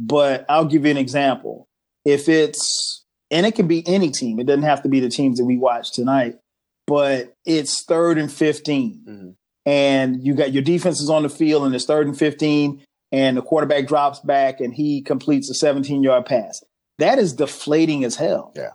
But 0.00 0.44
I'll 0.48 0.64
give 0.64 0.84
you 0.84 0.90
an 0.90 0.96
example. 0.96 1.68
If 2.04 2.28
it's 2.28 3.04
and 3.30 3.46
it 3.46 3.54
can 3.54 3.66
be 3.66 3.86
any 3.86 4.10
team. 4.10 4.38
It 4.38 4.46
doesn't 4.46 4.62
have 4.62 4.82
to 4.82 4.88
be 4.88 5.00
the 5.00 5.08
teams 5.08 5.38
that 5.38 5.44
we 5.44 5.56
watch 5.56 5.92
tonight. 5.92 6.38
But 6.86 7.34
it's 7.44 7.82
third 7.82 8.18
and 8.18 8.32
15 8.32 9.02
mm-hmm. 9.08 9.30
and 9.64 10.24
you 10.24 10.34
got 10.34 10.52
your 10.52 10.62
defenses 10.62 11.10
on 11.10 11.24
the 11.24 11.28
field, 11.28 11.64
and 11.64 11.74
it's 11.74 11.84
third 11.84 12.06
and 12.06 12.16
fifteen, 12.16 12.84
and 13.10 13.36
the 13.36 13.42
quarterback 13.42 13.86
drops 13.86 14.20
back 14.20 14.60
and 14.60 14.72
he 14.72 15.02
completes 15.02 15.50
a 15.50 15.54
17 15.54 16.02
yard 16.02 16.26
pass. 16.26 16.62
That 16.98 17.18
is 17.18 17.32
deflating 17.32 18.04
as 18.04 18.16
hell. 18.16 18.52
Yeah. 18.56 18.70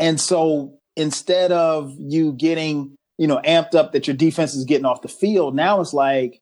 And 0.00 0.20
so 0.20 0.78
instead 0.96 1.52
of 1.52 1.94
you 1.98 2.32
getting 2.32 2.96
you 3.18 3.26
know, 3.26 3.40
amped 3.44 3.74
up 3.74 3.92
that 3.92 4.06
your 4.06 4.16
defense 4.16 4.54
is 4.54 4.64
getting 4.64 4.84
off 4.84 5.02
the 5.02 5.08
field. 5.08 5.54
Now 5.54 5.80
it's 5.80 5.94
like, 5.94 6.40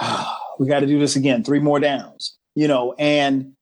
oh, 0.00 0.36
we 0.58 0.66
got 0.66 0.80
to 0.80 0.86
do 0.86 0.98
this 0.98 1.16
again, 1.16 1.44
three 1.44 1.60
more 1.60 1.80
downs, 1.80 2.36
you 2.54 2.68
know, 2.68 2.94
and 2.98 3.52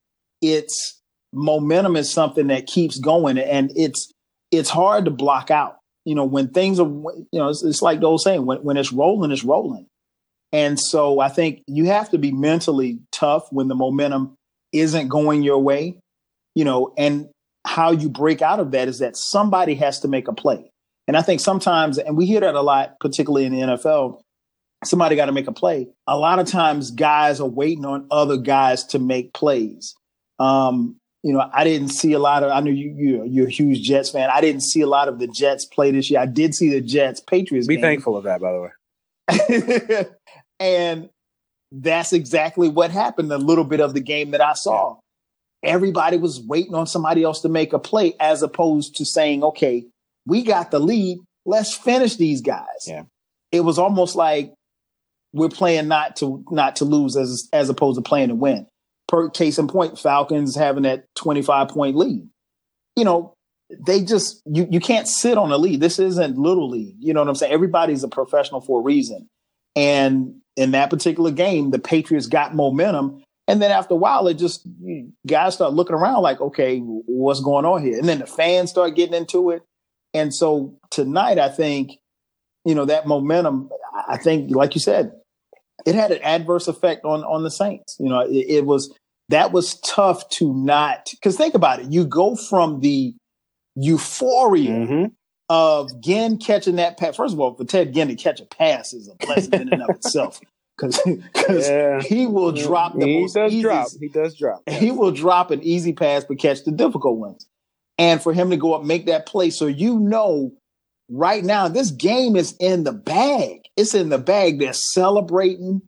it's 0.41 1.01
momentum 1.33 1.97
is 1.97 2.13
something 2.13 2.47
that 2.49 2.67
keeps 2.67 2.99
going 2.99 3.39
and 3.39 3.73
it's, 3.77 4.13
it's 4.51 4.71
hard 4.71 5.05
to 5.05 5.11
block 5.11 5.51
out, 5.51 5.79
you 6.05 6.15
know, 6.15 6.25
when 6.25 6.49
things 6.49 6.81
are, 6.81 6.87
you 6.87 7.27
know, 7.33 7.49
it's, 7.49 7.63
it's 7.63 7.83
like 7.83 8.01
the 8.01 8.07
old 8.07 8.21
saying, 8.21 8.47
when, 8.47 8.59
when 8.59 8.77
it's 8.77 8.93
rolling, 8.93 9.31
it's 9.31 9.45
rolling. 9.45 9.87
And 10.53 10.81
so 10.81 11.21
I 11.21 11.29
think 11.29 11.63
you 11.67 11.87
have 11.87 12.11
to 12.11 12.19
be 12.19 12.33
mentally 12.33 13.01
tough 13.13 13.53
when 13.53 13.69
the 13.69 13.75
momentum 13.75 14.35
isn't 14.73 15.09
going 15.09 15.43
your 15.43 15.59
way, 15.59 15.99
you 16.55 16.65
know, 16.65 16.95
and 16.97 17.29
how 17.67 17.91
you 17.93 18.09
break 18.09 18.41
out 18.41 18.61
of 18.61 18.71
that 18.71 18.89
is 18.89 19.01
that 19.01 19.17
somebody 19.17 19.75
has 19.75 20.01
to 20.01 20.09
make 20.09 20.29
a 20.29 20.33
play. 20.33 20.71
And 21.09 21.17
I 21.17 21.23
think 21.23 21.41
sometimes, 21.41 21.99
and 21.99 22.17
we 22.17 22.27
hear 22.27 22.41
that 22.41 22.55
a 22.55 22.61
lot, 22.61 23.01
particularly 23.01 23.47
in 23.47 23.53
the 23.53 23.61
NFL, 23.61 24.21
somebody 24.85 25.17
got 25.17 25.27
to 25.27 25.33
make 25.33 25.49
a 25.49 25.53
play. 25.53 25.89
A 26.07 26.19
lot 26.19 26.39
of 26.39 26.47
times 26.47 26.91
guys 26.91 27.41
are 27.41 27.49
waiting 27.49 27.87
on 27.87 28.07
other 28.11 28.37
guys 28.37 28.85
to 28.89 28.99
make 28.99 29.33
plays. 29.33 29.95
Um, 30.39 30.97
you 31.23 31.33
know, 31.33 31.49
I 31.53 31.65
didn't 31.65 31.89
see 31.89 32.13
a 32.13 32.19
lot 32.19 32.45
of, 32.45 32.53
I 32.53 32.61
know 32.61 32.71
you, 32.71 32.95
you 32.97 33.25
you're 33.27 33.49
a 33.49 33.51
huge 33.51 33.83
Jets 33.83 34.11
fan. 34.11 34.31
I 34.31 34.41
didn't 34.43 34.61
see 34.61 34.83
a 34.83 34.87
lot 34.87 35.09
of 35.09 35.19
the 35.19 35.27
Jets 35.27 35.65
play 35.65 35.91
this 35.91 36.11
year. 36.11 36.21
I 36.21 36.27
did 36.27 36.55
see 36.55 36.69
the 36.69 36.81
Jets 36.81 37.21
Patriots. 37.21 37.67
Be 37.67 37.77
game. 37.77 37.83
thankful 37.83 38.17
of 38.17 38.25
that, 38.25 38.41
by 38.41 38.53
the 38.53 38.61
way. 38.61 40.05
and 40.61 41.09
that's 41.73 42.13
exactly 42.13 42.69
what 42.69 42.91
happened. 42.91 43.33
A 43.33 43.39
little 43.39 43.65
bit 43.65 43.81
of 43.81 43.95
the 43.95 44.01
game 44.01 44.31
that 44.33 44.43
I 44.43 44.53
saw. 44.53 44.97
Everybody 45.65 46.19
was 46.19 46.41
waiting 46.41 46.75
on 46.75 46.87
somebody 46.87 47.25
else 47.25 47.41
to 47.41 47.49
make 47.49 47.73
a 47.73 47.79
play 47.79 48.15
as 48.21 48.43
opposed 48.43 48.95
to 48.97 49.05
saying, 49.05 49.43
okay, 49.43 49.87
we 50.29 50.43
got 50.43 50.71
the 50.71 50.79
lead. 50.79 51.19
Let's 51.47 51.75
finish 51.75 52.17
these 52.17 52.43
guys. 52.43 52.87
Yeah. 52.87 53.05
It 53.51 53.61
was 53.61 53.79
almost 53.79 54.15
like 54.15 54.53
we're 55.33 55.49
playing 55.49 55.89
not 55.89 56.17
to 56.17 56.45
not 56.51 56.77
to 56.77 56.85
lose 56.85 57.17
as 57.17 57.49
as 57.53 57.69
opposed 57.69 57.97
to 57.97 58.03
playing 58.03 58.29
to 58.29 58.35
win. 58.35 58.67
Per 59.09 59.31
case 59.31 59.59
in 59.59 59.69
point, 59.69 59.99
Falcons 59.99 60.55
having 60.55 60.83
that 60.83 61.07
25 61.17 61.69
point 61.69 61.97
lead. 61.97 62.29
You 62.97 63.05
know, 63.05 63.35
they 63.71 64.03
just 64.03 64.43
you 64.45 64.69
you 64.71 64.81
can't 64.81 65.09
sit 65.09 65.39
on 65.39 65.51
a 65.51 65.57
lead. 65.57 65.81
This 65.81 65.99
isn't 65.99 66.37
little 66.37 66.69
league. 66.69 66.97
You 67.01 67.15
know 67.15 67.21
what 67.21 67.29
I'm 67.29 67.35
saying? 67.35 67.53
Everybody's 67.53 68.05
a 68.05 68.09
professional 68.09 68.61
for 68.61 68.81
a 68.81 68.83
reason. 68.83 69.29
And 69.75 70.41
in 70.57 70.73
that 70.73 70.91
particular 70.91 71.31
game, 71.31 71.71
the 71.71 71.79
Patriots 71.79 72.27
got 72.27 72.55
momentum. 72.55 73.23
And 73.47 73.63
then 73.63 73.71
after 73.71 73.95
a 73.95 73.97
while, 73.97 74.29
it 74.29 74.35
just 74.35 74.67
guys 75.27 75.55
start 75.55 75.73
looking 75.73 75.95
around 75.95 76.23
like, 76.23 76.41
okay, 76.41 76.81
what's 76.81 77.41
going 77.41 77.65
on 77.65 77.83
here? 77.83 77.97
And 77.97 78.07
then 78.07 78.19
the 78.19 78.27
fans 78.27 78.71
start 78.71 78.95
getting 78.95 79.15
into 79.15 79.51
it. 79.51 79.63
And 80.15 80.35
so 80.35 80.79
tonight, 80.91 81.39
I 81.39 81.49
think, 81.49 81.99
you 82.65 82.75
know, 82.75 82.85
that 82.87 83.07
momentum, 83.07 83.71
I 84.09 84.17
think, 84.17 84.55
like 84.55 84.75
you 84.75 84.81
said, 84.81 85.13
it 85.87 85.95
had 85.95 86.11
an 86.11 86.23
adverse 86.23 86.69
effect 86.69 87.05
on 87.05 87.23
on 87.25 87.43
the 87.43 87.51
Saints. 87.51 87.97
You 87.99 88.09
know, 88.09 88.21
it, 88.21 88.47
it 88.49 88.67
was 88.67 88.95
that 89.29 89.53
was 89.53 89.79
tough 89.81 90.29
to 90.31 90.53
not 90.53 91.09
because 91.11 91.37
think 91.37 91.55
about 91.55 91.81
it. 91.81 91.93
You 91.93 92.05
go 92.05 92.35
from 92.35 92.81
the 92.81 93.15
euphoria 93.77 94.71
mm-hmm. 94.71 95.05
of 95.49 96.01
Ginn 96.01 96.39
catching 96.39 96.77
that 96.77 96.99
pass. 96.99 97.17
First 97.17 97.35
of 97.35 97.41
all, 97.41 97.55
for 97.55 97.65
Ted 97.65 97.95
Ginn 97.95 98.09
to 98.09 98.17
catch 98.17 98.41
a 98.41 98.47
pass 98.47 98.93
is 98.93 99.09
a 99.09 99.27
blessing 99.27 99.55
in 99.55 99.73
and 99.73 99.83
of 99.83 99.91
itself. 99.91 100.41
Because 100.81 101.69
yeah. 101.69 102.01
he 102.01 102.29
will 102.29 102.53
drop 102.53 102.97
the 102.97 103.05
he 103.05 103.21
most 103.23 103.35
does 103.35 103.53
easiest, 103.53 103.65
drop. 103.65 103.89
He 103.99 104.09
does 104.11 104.37
drop. 104.37 104.63
He 104.69 104.93
will 104.93 105.11
drop 105.11 105.51
an 105.51 105.61
easy 105.65 105.93
pass 105.93 106.23
but 106.23 106.39
catch 106.39 106.63
the 106.63 106.71
difficult 106.71 107.19
ones 107.19 107.49
and 107.99 108.23
for 108.23 108.33
him 108.33 108.51
to 108.51 108.57
go 108.57 108.75
up 108.75 108.85
make 108.85 109.07
that 109.07 109.27
play. 109.27 109.51
So 109.51 109.67
you 109.67 109.99
know 109.99 110.53
right 111.11 111.45
now 111.45 111.69
this 111.69 111.91
game 111.91 112.37
is 112.37 112.55
in 112.61 112.85
the 112.85 112.93
bag. 112.93 113.63
It's 113.77 113.95
in 113.95 114.09
the 114.09 114.19
bag. 114.19 114.59
They're 114.59 114.73
celebrating. 114.73 115.83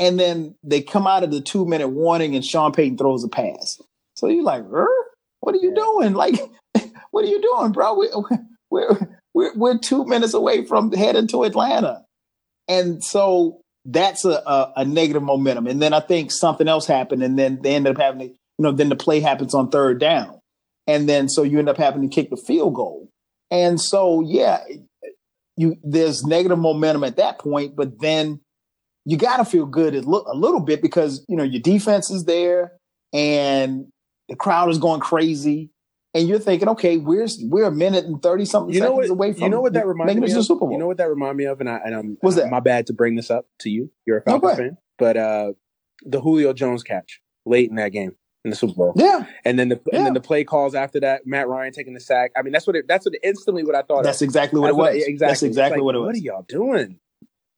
And 0.00 0.18
then 0.18 0.56
they 0.62 0.82
come 0.82 1.06
out 1.06 1.22
of 1.22 1.30
the 1.30 1.40
two 1.40 1.66
minute 1.66 1.88
warning 1.88 2.34
and 2.34 2.44
Sean 2.44 2.72
Payton 2.72 2.98
throws 2.98 3.24
a 3.24 3.28
pass. 3.28 3.80
So 4.14 4.28
you're 4.28 4.44
like, 4.44 4.64
er? 4.64 4.88
what 5.44 5.54
are 5.54 5.58
you 5.58 5.74
doing? 5.74 6.14
Like, 6.14 6.36
what 7.10 7.24
are 7.24 7.28
you 7.28 7.40
doing, 7.40 7.72
bro? 7.72 7.94
We, 7.98 8.08
we're, 8.70 9.18
we're, 9.34 9.54
we're 9.54 9.78
two 9.78 10.04
minutes 10.04 10.34
away 10.34 10.64
from 10.64 10.90
heading 10.92 11.28
to 11.28 11.44
Atlanta. 11.44 12.04
And 12.66 13.04
so 13.04 13.60
that's 13.84 14.24
a, 14.24 14.42
a, 14.46 14.72
a, 14.78 14.84
negative 14.84 15.22
momentum. 15.22 15.66
And 15.66 15.82
then 15.82 15.92
I 15.92 16.00
think 16.00 16.30
something 16.30 16.66
else 16.66 16.86
happened. 16.86 17.22
And 17.22 17.38
then 17.38 17.60
they 17.60 17.74
ended 17.74 17.96
up 17.96 18.02
having, 18.02 18.20
to, 18.20 18.26
you 18.26 18.36
know, 18.58 18.72
then 18.72 18.88
the 18.88 18.96
play 18.96 19.20
happens 19.20 19.54
on 19.54 19.68
third 19.68 20.00
down. 20.00 20.40
And 20.86 21.08
then 21.08 21.28
so 21.28 21.42
you 21.42 21.58
end 21.58 21.68
up 21.68 21.76
having 21.76 22.02
to 22.02 22.08
kick 22.08 22.30
the 22.30 22.36
field 22.36 22.74
goal. 22.74 23.10
And 23.50 23.80
so, 23.80 24.20
yeah, 24.20 24.60
you 25.56 25.76
there's 25.82 26.24
negative 26.24 26.58
momentum 26.58 27.04
at 27.04 27.16
that 27.16 27.38
point, 27.38 27.76
but 27.76 28.00
then 28.00 28.40
you 29.04 29.16
got 29.16 29.36
to 29.36 29.44
feel 29.44 29.66
good 29.66 29.94
a, 29.94 30.00
little 30.00 30.60
bit 30.60 30.80
because, 30.82 31.24
you 31.28 31.36
know, 31.36 31.42
your 31.42 31.60
defense 31.60 32.10
is 32.10 32.24
there 32.24 32.72
and 33.12 33.86
the 34.28 34.36
crowd 34.36 34.70
is 34.70 34.78
going 34.78 35.00
crazy. 35.00 35.70
And 36.14 36.28
you're 36.28 36.38
thinking, 36.38 36.68
okay, 36.68 36.96
we're 36.96 37.26
we're 37.42 37.64
a 37.64 37.72
minute 37.72 38.04
and 38.04 38.22
thirty 38.22 38.44
something 38.44 38.72
you 38.72 38.78
know 38.78 38.94
seconds 38.94 39.10
what, 39.10 39.14
away 39.14 39.32
from 39.32 39.42
you 39.42 39.48
know 39.48 39.60
what 39.60 39.72
that 39.72 39.84
reminds 39.84 40.14
me 40.14 40.32
of. 40.32 40.44
Super 40.44 40.60
Bowl. 40.60 40.70
You 40.70 40.78
know 40.78 40.86
what 40.86 40.98
that 40.98 41.08
reminds 41.08 41.36
me 41.36 41.44
of, 41.46 41.58
and 41.58 41.68
I 41.68 41.80
and 41.84 41.92
I'm 41.92 42.18
was 42.22 42.36
that 42.36 42.52
my 42.52 42.60
bad 42.60 42.86
to 42.86 42.92
bring 42.92 43.16
this 43.16 43.32
up 43.32 43.46
to 43.60 43.68
you. 43.68 43.90
You're 44.06 44.18
a 44.18 44.22
Falcons 44.22 44.52
no, 44.52 44.56
fan, 44.56 44.76
but 44.96 45.16
uh, 45.16 45.52
the 46.04 46.20
Julio 46.20 46.52
Jones 46.52 46.84
catch 46.84 47.20
late 47.44 47.68
in 47.68 47.74
that 47.76 47.88
game 47.88 48.14
in 48.44 48.50
the 48.50 48.56
Super 48.56 48.74
Bowl. 48.74 48.92
Yeah. 48.96 49.26
And 49.44 49.58
then 49.58 49.70
the 49.70 49.80
yeah. 49.90 49.98
and 49.98 50.06
then 50.06 50.14
the 50.14 50.20
play 50.20 50.44
calls 50.44 50.74
after 50.74 51.00
that, 51.00 51.26
Matt 51.26 51.48
Ryan 51.48 51.72
taking 51.72 51.94
the 51.94 52.00
sack. 52.00 52.30
I 52.36 52.42
mean, 52.42 52.52
that's 52.52 52.66
what 52.66 52.76
it, 52.76 52.86
that's 52.86 53.06
what 53.06 53.14
it, 53.14 53.20
instantly 53.24 53.64
what 53.64 53.74
I 53.74 53.82
thought. 53.82 54.04
That's 54.04 54.20
of. 54.20 54.26
exactly 54.26 54.60
what 54.60 54.68
that's 54.68 54.76
it 54.76 54.78
was. 54.78 54.86
What, 54.86 54.94
exactly. 54.96 55.16
That's 55.16 55.42
exactly 55.42 55.78
like, 55.78 55.84
what 55.84 55.94
it 55.94 55.98
was. 55.98 56.06
What 56.06 56.14
are 56.14 56.18
y'all 56.18 56.46
doing? 56.48 56.98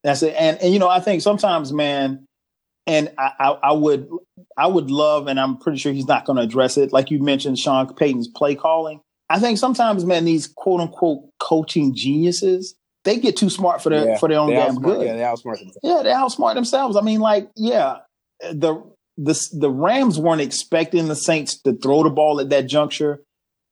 That's 0.04 0.22
it. 0.22 0.34
And 0.38 0.58
and 0.62 0.72
you 0.72 0.78
know, 0.78 0.88
I 0.88 1.00
think 1.00 1.22
sometimes, 1.22 1.72
man, 1.72 2.26
and 2.86 3.12
I, 3.18 3.32
I, 3.38 3.48
I 3.64 3.72
would 3.72 4.08
I 4.56 4.68
would 4.68 4.90
love, 4.90 5.26
and 5.26 5.40
I'm 5.40 5.58
pretty 5.58 5.78
sure 5.78 5.92
he's 5.92 6.06
not 6.06 6.24
going 6.24 6.36
to 6.36 6.42
address 6.42 6.76
it. 6.76 6.92
Like 6.92 7.10
you 7.10 7.20
mentioned, 7.20 7.58
Sean 7.58 7.92
Payton's 7.94 8.28
play 8.28 8.54
calling. 8.54 9.00
I 9.28 9.40
think 9.40 9.58
sometimes, 9.58 10.04
man, 10.04 10.24
these 10.24 10.46
quote 10.46 10.80
unquote 10.80 11.24
coaching 11.40 11.94
geniuses, 11.94 12.76
they 13.04 13.18
get 13.18 13.36
too 13.36 13.50
smart 13.50 13.82
for 13.82 13.90
their 13.90 14.10
yeah, 14.10 14.18
for 14.18 14.28
their 14.28 14.38
own 14.38 14.50
damn 14.50 14.80
good. 14.80 15.04
Yeah, 15.04 15.16
they 15.16 15.22
outsmart 15.22 15.58
themselves. 15.58 15.78
Yeah, 15.82 16.02
they 16.04 16.10
outsmart 16.10 16.54
themselves. 16.54 16.96
I 16.96 17.00
mean, 17.00 17.18
like, 17.18 17.50
yeah, 17.56 17.98
the 18.52 18.80
the 19.16 19.48
the 19.52 19.70
Rams 19.70 20.18
weren't 20.18 20.40
expecting 20.40 21.08
the 21.08 21.16
Saints 21.16 21.60
to 21.62 21.72
throw 21.72 22.02
the 22.02 22.10
ball 22.10 22.40
at 22.40 22.50
that 22.50 22.66
juncture. 22.66 23.22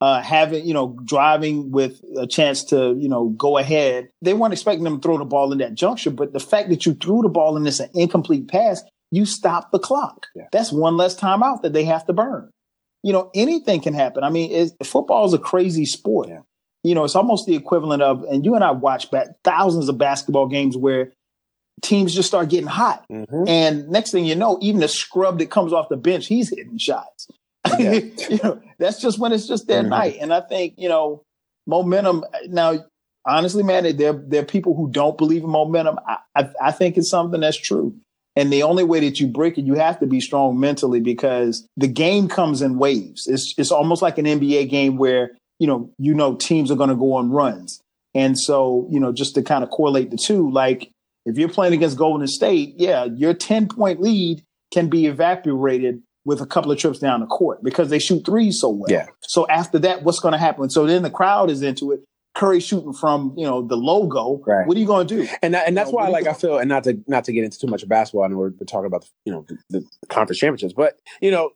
Uh, 0.01 0.21
having 0.21 0.67
you 0.67 0.75
know 0.75 0.99
driving 1.05 1.71
with 1.71 2.01
a 2.19 2.27
chance 2.27 2.65
to 2.65 2.95
you 2.99 3.09
know 3.09 3.29
go 3.31 3.59
ahead, 3.59 4.09
they 4.23 4.35
weren't 4.35 4.53
expecting 4.53 4.85
them 4.85 5.01
to 5.01 5.03
throw 5.03 5.19
the 5.19 5.25
ball 5.25 5.53
in 5.53 5.59
that 5.59 5.75
juncture. 5.75 6.11
But 6.11 6.33
the 6.33 6.41
fact 6.41 6.69
that 6.71 6.85
you 6.85 6.95
threw 6.95 7.23
the 7.23 7.29
ball 7.29 7.57
and 7.57 7.67
it's 7.67 7.81
an 7.81 7.91
incomplete 7.95 8.49
pass, 8.49 8.83
you 9.11 9.25
stop 9.25 9.71
the 9.71 9.79
clock. 9.79 10.27
Yeah. 10.35 10.49
That's 10.53 10.73
one 10.73 10.97
less 10.97 11.19
timeout 11.19 11.63
that 11.63 11.73
they 11.73 11.85
have 11.85 12.07
to 12.07 12.13
burn. 12.13 12.51
You 13.03 13.13
know 13.13 13.31
anything 13.35 13.81
can 13.81 13.95
happen. 13.95 14.25
I 14.25 14.31
mean, 14.31 14.71
football 14.83 15.27
is 15.27 15.33
a 15.33 15.39
crazy 15.39 15.87
sport. 15.87 16.29
Yeah. 16.29 16.41
You 16.83 16.95
know, 16.95 17.05
it's 17.05 17.17
almost 17.17 17.47
the 17.47 17.57
equivalent 17.57 18.03
of, 18.03 18.25
and 18.25 18.45
you 18.45 18.55
and 18.55 18.63
I 18.63 18.73
watch 18.73 19.11
back 19.11 19.29
thousands 19.43 19.89
of 19.89 19.97
basketball 19.97 20.49
games 20.49 20.77
where 20.77 21.13
teams 21.83 22.15
just 22.15 22.29
start 22.29 22.49
getting 22.49 22.67
hot. 22.67 23.05
Mm-hmm. 23.11 23.49
And 23.49 23.89
next 23.89 24.11
thing 24.11 24.25
you 24.25 24.35
know, 24.35 24.59
even 24.63 24.81
the 24.81 24.89
scrub 24.89 25.39
that 25.39 25.51
comes 25.51 25.73
off 25.73 25.89
the 25.89 25.97
bench, 25.97 26.27
he's 26.27 26.51
hitting 26.51 26.79
shots. 26.79 27.29
Yeah. 27.79 28.01
you 28.29 28.39
know, 28.43 28.61
that's 28.79 29.01
just 29.01 29.19
when 29.19 29.33
it's 29.33 29.49
just 29.49 29.67
their 29.67 29.81
mm-hmm. 29.81 29.89
night. 29.89 30.19
And 30.21 30.35
I 30.35 30.43
think, 30.43 30.75
you 30.77 30.89
know, 30.89 31.23
momentum. 31.67 32.25
Now, 32.49 32.85
honestly, 33.27 33.63
man, 33.63 33.97
there 33.97 34.13
there 34.13 34.43
are 34.43 34.47
people 34.47 34.77
who 34.77 34.91
don't 34.91 35.17
believe 35.19 35.43
in 35.43 35.51
momentum. 35.51 35.99
I, 36.07 36.19
I, 36.37 36.51
I 36.61 36.73
think 36.73 36.97
it's 36.97 37.11
something 37.11 37.41
that's 37.41 37.57
true. 37.57 37.97
And 38.37 38.53
the 38.53 38.65
only 38.65 38.85
way 38.85 39.01
that 39.01 39.21
you 39.21 39.29
break 39.29 39.59
it, 39.59 39.65
you 39.65 39.75
have 39.75 40.01
to 40.01 40.07
be 40.07 40.21
strong 40.21 40.59
mentally 40.59 41.01
because 41.01 41.67
the 41.77 41.87
game 41.87 42.29
comes 42.29 42.63
in 42.63 42.79
waves. 42.79 43.27
It's 43.27 43.55
it's 43.57 43.71
almost 43.71 44.03
like 44.03 44.19
an 44.19 44.27
NBA 44.27 44.69
game 44.69 44.97
where 44.97 45.31
you 45.59 45.67
know 45.67 45.91
you 45.99 46.15
know 46.15 46.35
teams 46.35 46.71
are 46.71 46.77
going 46.77 46.91
to 46.91 46.97
go 46.97 47.15
on 47.15 47.31
runs, 47.31 47.81
and 48.15 48.39
so 48.39 48.89
you 48.91 48.99
know 48.99 49.13
just 49.13 49.37
to 49.37 49.43
kind 49.43 49.63
of 49.63 49.71
correlate 49.71 50.11
the 50.11 50.17
two, 50.17 50.51
like 50.51 50.91
if 51.25 51.39
you're 51.39 51.49
playing 51.49 51.75
against 51.75 51.97
Golden 51.97 52.27
State, 52.27 52.75
yeah, 52.77 53.05
your 53.05 53.35
ten 53.35 53.69
point 53.69 54.01
lead 54.01 54.45
can 54.73 54.89
be 54.89 55.07
evaporated 55.07 56.03
with 56.25 56.41
a 56.41 56.47
couple 56.47 56.73
of 56.73 56.79
trips 56.79 56.99
down 56.99 57.21
the 57.21 57.27
court 57.27 57.63
because 57.63 57.91
they 57.91 57.99
shoot 57.99 58.25
threes 58.25 58.59
so 58.61 58.71
well. 58.71 58.91
Yeah. 58.91 59.07
So 59.23 59.47
after 59.49 59.79
that, 59.81 60.03
what's 60.03 60.21
going 60.21 60.33
to 60.33 60.39
happen? 60.39 60.71
So 60.71 60.87
then 60.87 61.03
the 61.03 61.11
crowd 61.11 61.51
is 61.51 61.63
into 61.63 61.93
it. 61.93 62.01
Curry 62.35 62.59
shooting 62.59 62.93
from 62.93 63.33
you 63.37 63.47
know 63.47 63.63
the 63.63 63.77
logo. 63.77 64.43
Right. 64.45 64.67
What 64.67 64.77
are 64.77 64.81
you 64.81 64.87
going 64.87 65.07
to 65.07 65.17
do? 65.23 65.29
And 65.41 65.55
that, 65.55 65.69
and 65.69 65.77
that's 65.77 65.91
You 65.91 65.99
know, 65.99 66.05
why, 66.05 66.09
like, 66.09 66.27
I 66.27 66.33
feel, 66.33 66.59
and 66.59 66.69
not 66.69 66.83
to 66.85 66.99
not 67.07 67.25
to 67.25 67.33
get 67.33 67.45
into 67.45 67.61
too 67.61 67.69
much 67.69 67.85
of 67.85 67.89
basketball, 67.89 68.25
and 68.25 68.37
we're, 68.37 68.51
we're 68.51 68.67
talking 68.67 68.87
about 68.87 69.03
the, 69.03 69.09
you 69.25 69.33
know 69.33 69.47
the, 69.49 69.59
the 69.71 70.07
conference 70.09 70.41
championships, 70.41 70.75
but 70.75 70.99
you 71.21 71.31
know 71.31 71.51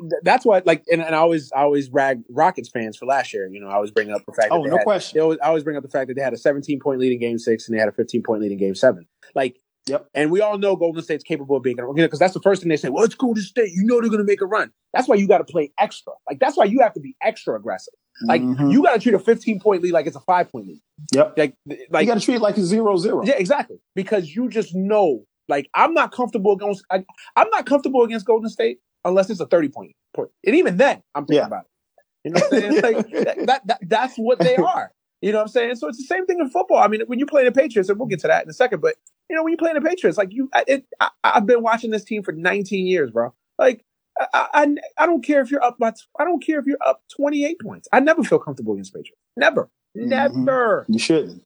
th- 0.00 0.12
that's 0.22 0.44
why, 0.44 0.62
like, 0.64 0.84
and, 0.90 1.02
and 1.02 1.14
I 1.14 1.18
always 1.18 1.50
I 1.52 1.60
always 1.62 1.90
rag 1.90 2.22
Rockets 2.28 2.68
fans 2.68 2.96
for 2.96 3.06
last 3.06 3.32
year. 3.32 3.48
You 3.48 3.60
know, 3.60 3.68
I 3.68 3.74
always 3.74 3.90
bring 3.90 4.10
up 4.10 4.24
the 4.26 4.32
fact. 4.32 4.48
Oh, 4.50 4.62
that 4.62 4.70
no 4.70 4.76
had- 4.76 4.84
question. 4.84 5.16
They 5.16 5.20
always, 5.22 5.38
I 5.42 5.46
always 5.48 5.64
bring 5.64 5.76
up 5.76 5.82
the 5.82 5.88
fact 5.88 6.08
that 6.08 6.14
they 6.14 6.22
had 6.22 6.32
a 6.32 6.38
17 6.38 6.80
point 6.80 7.00
lead 7.00 7.12
in 7.12 7.18
Game 7.20 7.38
Six 7.38 7.68
and 7.68 7.76
they 7.76 7.80
had 7.80 7.88
a 7.88 7.92
15 7.92 8.22
point 8.22 8.42
lead 8.42 8.52
in 8.52 8.58
Game 8.58 8.74
Seven. 8.74 9.06
Like, 9.34 9.56
Yep. 9.88 10.08
And 10.14 10.32
we 10.32 10.40
all 10.40 10.58
know 10.58 10.74
Golden 10.74 11.00
State's 11.00 11.22
capable 11.22 11.54
of 11.56 11.62
being, 11.62 11.76
you 11.78 11.84
know, 11.84 11.92
because 11.92 12.18
that's 12.18 12.34
the 12.34 12.40
first 12.40 12.60
thing 12.60 12.68
they 12.68 12.76
say. 12.76 12.88
Well, 12.88 13.04
it's 13.04 13.14
Golden 13.14 13.40
State. 13.40 13.70
You 13.72 13.84
know 13.84 14.00
they're 14.00 14.10
going 14.10 14.18
to 14.18 14.24
make 14.24 14.40
a 14.40 14.46
run. 14.46 14.72
That's 14.92 15.06
why 15.06 15.14
you 15.14 15.28
got 15.28 15.38
to 15.38 15.44
play 15.44 15.70
extra. 15.78 16.12
Like 16.28 16.40
that's 16.40 16.56
why 16.56 16.64
you 16.64 16.80
have 16.80 16.92
to 16.94 17.00
be 17.00 17.14
extra 17.22 17.54
aggressive. 17.54 17.94
Like 18.22 18.42
Mhm. 18.42 18.72
you 18.72 18.82
got 18.82 18.94
to 18.94 18.98
treat 18.98 19.14
a 19.14 19.20
15 19.20 19.60
point 19.60 19.82
lead 19.84 19.92
like 19.92 20.08
it's 20.08 20.16
a 20.16 20.20
five 20.20 20.50
point 20.50 20.66
lead. 20.66 20.80
Yep. 21.14 21.34
Like, 21.38 21.54
like 21.90 22.02
you 22.04 22.06
got 22.12 22.18
to 22.18 22.24
treat 22.24 22.34
it 22.34 22.40
like 22.40 22.56
a 22.56 22.64
zero 22.64 22.96
zero. 22.96 23.22
yeah, 23.24 23.34
exactly. 23.36 23.76
Because 23.94 24.34
you 24.34 24.48
just 24.48 24.74
know, 24.74 25.22
like, 25.48 25.70
I'm 25.72 25.94
not 25.94 26.10
comfortable 26.10 26.54
against. 26.54 26.84
I, 26.90 27.04
I'm 27.36 27.48
not 27.50 27.66
comfortable 27.66 28.02
against 28.02 28.26
Golden 28.26 28.50
State 28.50 28.80
unless 29.06 29.30
it's 29.30 29.40
a 29.40 29.46
30 29.46 29.68
point 29.70 29.92
point. 30.14 30.30
And 30.44 30.54
even 30.56 30.76
then, 30.76 31.02
I'm 31.14 31.24
thinking 31.26 31.40
Yeah. 31.42 31.46
about 31.46 31.64
it. 31.64 31.70
You 32.26 32.32
know 32.32 32.40
what 32.40 32.54
I'm 32.54 32.60
saying? 32.60 32.72
It's 32.72 32.82
like 32.82 33.24
that, 33.24 33.46
that, 33.46 33.66
that. 33.68 33.78
That's 33.88 34.16
what 34.16 34.40
they 34.40 34.56
are. 34.74 34.90
You 35.22 35.30
know 35.30 35.38
what 35.38 35.42
I'm 35.42 35.48
saying? 35.48 35.76
So 35.76 35.86
it's 35.88 35.98
the 35.98 36.04
same 36.04 36.26
thing 36.26 36.40
in 36.40 36.50
football. 36.50 36.78
I 36.78 36.88
mean, 36.88 37.02
when 37.06 37.18
you 37.20 37.26
play 37.26 37.44
the 37.44 37.52
Patriots, 37.52 37.88
and 37.88 37.98
we'll 37.98 38.08
get 38.08 38.18
to 38.20 38.26
that 38.26 38.42
in 38.44 38.50
a 38.50 38.52
second, 38.52 38.80
but 38.80 38.96
you 39.30 39.36
know, 39.36 39.44
when 39.44 39.52
you 39.52 39.56
play 39.56 39.72
the 39.72 39.80
Patriots, 39.80 40.18
like 40.18 40.32
you, 40.32 40.50
it, 40.66 40.84
I, 41.00 41.10
I've 41.22 41.46
been 41.46 41.62
watching 41.62 41.90
this 41.92 42.02
team 42.04 42.22
for 42.24 42.32
19 42.32 42.84
years, 42.86 43.10
bro. 43.12 43.32
Like, 43.58 43.84
I, 44.18 44.48
I, 44.52 44.74
I 44.98 45.06
don't 45.06 45.24
care 45.24 45.40
if 45.40 45.50
you're 45.52 45.62
up 45.62 45.78
by, 45.78 45.92
I 46.18 46.24
don't 46.24 46.44
care 46.44 46.58
if 46.58 46.66
you're 46.66 46.78
up 46.84 47.02
28 47.16 47.58
points. 47.60 47.88
I 47.92 48.00
never 48.00 48.24
feel 48.24 48.38
comfortable 48.40 48.72
against 48.74 48.92
Patriots. 48.92 49.20
Never, 49.36 49.68
Mhm. 49.96 50.34
never. 50.34 50.84
You 50.88 50.98
shouldn't. 50.98 51.42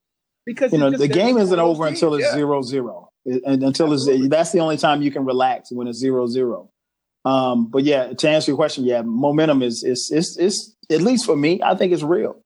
Because 0.47 0.73
You 0.73 0.79
know, 0.79 0.91
the 0.91 1.09
game 1.09 1.37
isn't 1.37 1.51
one 1.51 1.59
of 1.59 1.67
those 1.67 1.77
over 1.77 1.87
until 1.87 2.15
it's 2.15 2.25
yeah. 2.25 2.33
zero 2.33 2.63
zero, 2.63 3.11
and 3.27 3.63
until 3.63 3.93
it's 3.93 4.07
that's 4.29 4.53
the 4.53 4.61
only 4.61 4.79
time 4.79 5.03
you 5.03 5.11
can 5.11 5.25
relax 5.27 5.71
when 5.71 5.87
it's 5.89 5.99
zero 5.99 6.27
zero. 6.27 6.71
Um, 7.25 7.71
but 7.71 7.85
yeah, 7.85 8.13
to 8.13 8.29
answer 8.29 8.51
your 8.51 8.57
question, 8.57 8.85
yeah, 8.85 9.03
momentum 9.03 9.63
is 9.63 9.83
is 9.83 10.11
is 10.13 10.37
is 10.39 10.77
at 10.91 11.03
least 11.03 11.27
for 11.27 11.37
me, 11.37 11.61
I 11.63 11.75
think 11.75 11.93
it's 11.93 12.03
real, 12.03 12.41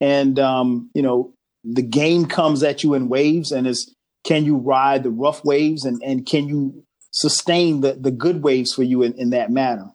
and 0.00 0.38
um, 0.38 0.90
you 0.94 1.02
know, 1.02 1.32
the 1.64 1.82
game 1.82 2.26
comes 2.26 2.62
at 2.62 2.82
you 2.82 2.94
in 2.94 3.08
waves, 3.08 3.52
and 3.52 3.66
is 3.66 3.94
can 4.24 4.44
you 4.44 4.56
ride 4.56 5.02
the 5.02 5.10
rough 5.10 5.44
waves, 5.44 5.84
and 5.84 6.00
and 6.04 6.26
can 6.26 6.48
you 6.48 6.84
sustain 7.10 7.80
the 7.80 7.94
the 7.94 8.10
good 8.10 8.42
waves 8.42 8.74
for 8.74 8.82
you 8.82 9.02
in, 9.02 9.14
in 9.14 9.30
that 9.30 9.50
manner? 9.50 9.92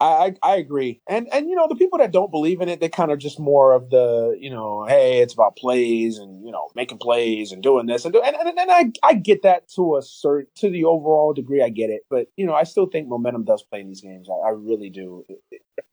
I, 0.00 0.06
I 0.06 0.34
I 0.42 0.56
agree, 0.56 1.00
and 1.08 1.28
and 1.32 1.48
you 1.48 1.54
know 1.54 1.66
the 1.68 1.76
people 1.76 1.98
that 1.98 2.12
don't 2.12 2.30
believe 2.30 2.60
in 2.60 2.68
it, 2.68 2.80
they 2.80 2.88
kind 2.88 3.10
of 3.12 3.18
just 3.18 3.38
more 3.38 3.72
of 3.72 3.90
the 3.90 4.36
you 4.40 4.50
know, 4.50 4.84
hey, 4.88 5.20
it's 5.20 5.34
about 5.34 5.56
plays 5.56 6.18
and 6.18 6.44
you 6.44 6.50
know 6.50 6.68
making 6.74 6.98
plays 6.98 7.52
and 7.52 7.62
doing 7.62 7.86
this 7.86 8.04
and 8.04 8.12
do, 8.12 8.20
and, 8.20 8.34
and 8.36 8.58
and 8.58 8.70
I 8.70 8.92
I 9.02 9.14
get 9.14 9.42
that 9.42 9.68
to 9.76 9.96
a 9.96 10.02
certain 10.02 10.50
to 10.56 10.70
the 10.70 10.84
overall 10.84 11.32
degree, 11.32 11.62
I 11.62 11.68
get 11.68 11.90
it, 11.90 12.02
but 12.10 12.26
you 12.36 12.44
know 12.44 12.54
I 12.54 12.64
still 12.64 12.86
think 12.86 13.08
momentum 13.08 13.44
does 13.44 13.62
play 13.62 13.80
in 13.80 13.88
these 13.88 14.00
games. 14.00 14.28
I, 14.28 14.48
I 14.48 14.50
really 14.50 14.90
do. 14.90 15.24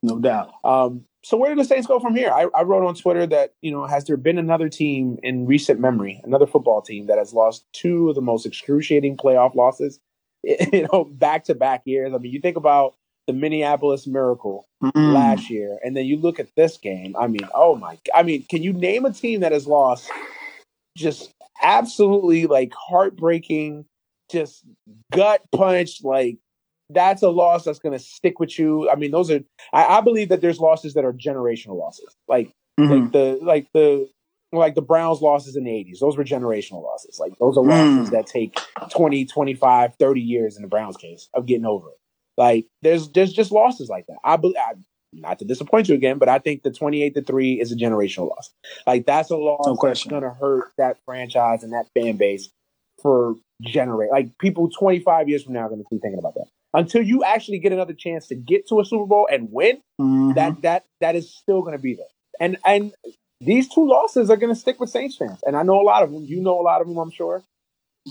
No 0.02 0.18
doubt. 0.18 0.52
Um, 0.64 1.04
so 1.22 1.36
where 1.36 1.54
do 1.54 1.56
the 1.56 1.64
Saints 1.64 1.86
go 1.86 2.00
from 2.00 2.16
here? 2.16 2.30
I, 2.30 2.46
I 2.56 2.62
wrote 2.62 2.86
on 2.86 2.94
Twitter 2.94 3.26
that 3.28 3.54
you 3.62 3.70
know 3.70 3.86
has 3.86 4.04
there 4.04 4.16
been 4.16 4.38
another 4.38 4.68
team 4.68 5.18
in 5.22 5.46
recent 5.46 5.78
memory, 5.78 6.20
another 6.24 6.46
football 6.46 6.82
team 6.82 7.06
that 7.06 7.18
has 7.18 7.32
lost 7.32 7.64
two 7.72 8.08
of 8.08 8.16
the 8.16 8.20
most 8.20 8.46
excruciating 8.46 9.16
playoff 9.16 9.54
losses, 9.54 10.00
you 10.42 10.88
know, 10.92 11.04
back 11.04 11.44
to 11.44 11.54
back 11.54 11.82
years. 11.84 12.12
I 12.12 12.18
mean, 12.18 12.32
you 12.32 12.40
think 12.40 12.56
about 12.56 12.94
the 13.26 13.32
Minneapolis 13.32 14.06
Miracle 14.06 14.66
Mm. 14.82 15.12
last 15.12 15.48
year, 15.48 15.78
and 15.84 15.96
then 15.96 16.06
you 16.06 16.16
look 16.16 16.40
at 16.40 16.48
this 16.56 16.76
game. 16.76 17.14
I 17.16 17.26
mean, 17.28 17.48
oh 17.54 17.76
my! 17.76 17.98
I 18.14 18.22
mean, 18.24 18.44
can 18.48 18.62
you 18.62 18.72
name 18.72 19.04
a 19.04 19.12
team 19.12 19.40
that 19.40 19.52
has 19.52 19.66
lost 19.66 20.10
just 20.96 21.32
absolutely 21.62 22.46
like 22.46 22.72
heartbreaking, 22.74 23.84
just 24.30 24.64
gut 25.12 25.42
punch? 25.52 26.02
Like 26.02 26.38
that's 26.90 27.22
a 27.22 27.30
loss 27.30 27.64
that's 27.64 27.78
going 27.78 27.96
to 27.96 28.04
stick 28.04 28.38
with 28.40 28.58
you. 28.58 28.90
I 28.90 28.96
mean, 28.96 29.10
those 29.12 29.30
are. 29.30 29.40
I, 29.72 29.98
I 29.98 30.00
believe 30.00 30.28
that 30.30 30.40
there's 30.40 30.58
losses 30.60 30.94
that 30.94 31.04
are 31.04 31.12
generational 31.12 31.76
losses, 31.78 32.14
like 32.28 32.52
Mhm. 32.80 32.90
like 32.90 33.12
the 33.12 33.38
like 33.42 33.66
the 33.72 34.08
like 34.52 34.74
the 34.74 34.82
Browns 34.82 35.22
losses 35.22 35.56
in 35.56 35.64
the 35.64 35.70
80s. 35.70 36.00
Those 36.00 36.16
were 36.16 36.24
generational 36.24 36.82
losses. 36.82 37.18
Like 37.20 37.38
those 37.38 37.56
are 37.56 37.64
Mm. 37.64 37.68
losses 37.98 38.10
that 38.10 38.26
take 38.26 38.58
20, 38.90 39.24
25, 39.24 39.94
30 39.94 40.20
years 40.20 40.56
in 40.56 40.62
the 40.62 40.68
Browns 40.68 40.96
case 40.96 41.28
of 41.32 41.46
getting 41.46 41.64
over 41.64 41.88
it. 41.88 41.98
Like 42.36 42.66
there's 42.82 43.08
there's 43.10 43.32
just 43.32 43.52
losses 43.52 43.88
like 43.88 44.06
that. 44.06 44.18
I 44.24 44.36
believe 44.36 44.56
not 45.14 45.38
to 45.40 45.44
disappoint 45.44 45.88
you 45.88 45.94
again, 45.94 46.16
but 46.18 46.28
I 46.30 46.38
think 46.38 46.62
the 46.62 46.70
28 46.70 47.14
to 47.14 47.22
3 47.22 47.60
is 47.60 47.70
a 47.70 47.76
generational 47.76 48.30
loss. 48.30 48.50
Like 48.86 49.04
that's 49.04 49.30
a 49.30 49.36
loss 49.36 49.66
No 49.66 49.76
that's 49.82 50.04
going 50.04 50.22
to 50.22 50.30
hurt 50.30 50.72
that 50.78 50.96
franchise 51.04 51.62
and 51.62 51.72
that 51.74 51.86
fan 51.94 52.16
base 52.16 52.48
for 53.02 53.34
generate 53.60 54.10
like 54.10 54.36
people 54.38 54.70
25 54.70 55.28
years 55.28 55.44
from 55.44 55.52
now 55.54 55.60
are 55.60 55.68
going 55.68 55.82
to 55.82 55.86
be 55.90 55.98
thinking 55.98 56.18
about 56.18 56.34
that. 56.34 56.46
Until 56.74 57.02
you 57.02 57.22
actually 57.22 57.58
get 57.58 57.72
another 57.72 57.92
chance 57.92 58.26
to 58.28 58.34
get 58.34 58.66
to 58.68 58.80
a 58.80 58.84
Super 58.86 59.04
Bowl 59.04 59.28
and 59.30 59.48
win, 59.52 59.82
Mhm. 60.00 60.34
that 60.36 60.62
that 60.62 60.84
that 61.02 61.14
is 61.14 61.34
still 61.34 61.60
going 61.60 61.76
to 61.76 61.82
be 61.82 61.94
there. 61.94 62.06
And 62.40 62.56
and 62.64 62.94
these 63.42 63.68
two 63.68 63.86
losses 63.86 64.30
are 64.30 64.36
going 64.38 64.54
to 64.54 64.58
stick 64.58 64.80
with 64.80 64.88
Saints 64.88 65.16
fans, 65.16 65.40
and 65.44 65.56
I 65.56 65.62
know 65.64 65.78
a 65.80 65.82
lot 65.82 66.02
of 66.02 66.10
them. 66.12 66.24
You 66.24 66.40
know 66.40 66.58
a 66.58 66.62
lot 66.62 66.80
of 66.80 66.86
them, 66.88 66.96
I'm 66.96 67.10
sure. 67.10 67.42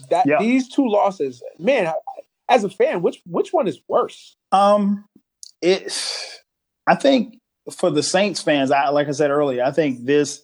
That 0.09 0.27
Yeah. 0.27 0.37
these 0.39 0.69
two 0.69 0.87
losses, 0.87 1.41
man, 1.57 1.87
I- 1.87 1.93
as 2.51 2.63
a 2.63 2.69
fan, 2.69 3.01
which 3.01 3.21
which 3.25 3.51
one 3.51 3.67
is 3.67 3.79
worse? 3.87 4.35
Um, 4.51 5.05
it. 5.61 5.91
I 6.85 6.95
think 6.95 7.37
for 7.71 7.89
the 7.89 8.03
Saints 8.03 8.41
fans, 8.41 8.71
I 8.71 8.89
like 8.89 9.07
I 9.07 9.11
said 9.11 9.31
earlier, 9.31 9.63
I 9.63 9.71
think 9.71 10.05
this 10.05 10.43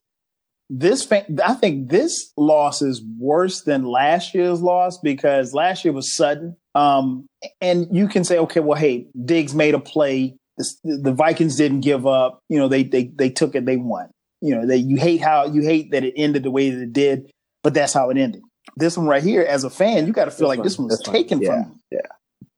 this 0.69 1.03
fan, 1.03 1.39
I 1.43 1.53
think 1.53 1.89
this 1.89 2.31
loss 2.37 2.81
is 2.81 3.01
worse 3.19 3.61
than 3.61 3.83
last 3.83 4.33
year's 4.33 4.61
loss 4.61 4.97
because 4.97 5.53
last 5.53 5.85
year 5.85 5.93
was 5.93 6.15
sudden. 6.15 6.55
Um, 6.75 7.25
and 7.61 7.87
you 7.91 8.07
can 8.07 8.23
say, 8.23 8.37
okay, 8.39 8.59
well, 8.59 8.77
hey, 8.77 9.07
Diggs 9.25 9.53
made 9.53 9.73
a 9.73 9.79
play. 9.79 10.35
The, 10.57 10.99
the 11.03 11.13
Vikings 11.13 11.55
didn't 11.55 11.81
give 11.81 12.07
up. 12.07 12.39
You 12.49 12.59
know, 12.59 12.67
they 12.67 12.83
they 12.83 13.11
they 13.15 13.29
took 13.29 13.55
it. 13.55 13.65
They 13.65 13.77
won. 13.77 14.09
You 14.41 14.55
know, 14.55 14.65
they 14.65 14.77
you 14.77 14.97
hate 14.97 15.21
how 15.21 15.45
you 15.45 15.61
hate 15.61 15.91
that 15.91 16.03
it 16.03 16.13
ended 16.15 16.43
the 16.43 16.51
way 16.51 16.69
that 16.69 16.81
it 16.81 16.93
did, 16.93 17.31
but 17.63 17.73
that's 17.73 17.93
how 17.93 18.09
it 18.09 18.17
ended. 18.17 18.41
This 18.77 18.95
one 18.97 19.07
right 19.07 19.23
here, 19.23 19.41
as 19.41 19.63
a 19.63 19.69
fan, 19.69 20.05
you 20.07 20.13
got 20.13 20.25
to 20.25 20.31
feel 20.31 20.47
This 20.49 20.57
like 20.57 20.63
this 20.63 20.77
one- 20.77 20.83
one 20.85 20.89
was 20.91 20.99
this 20.99 21.07
one, 21.07 21.15
taken 21.15 21.41
yeah, 21.41 21.63
from 21.63 21.71
you. 21.71 21.79
yeah, 21.91 21.99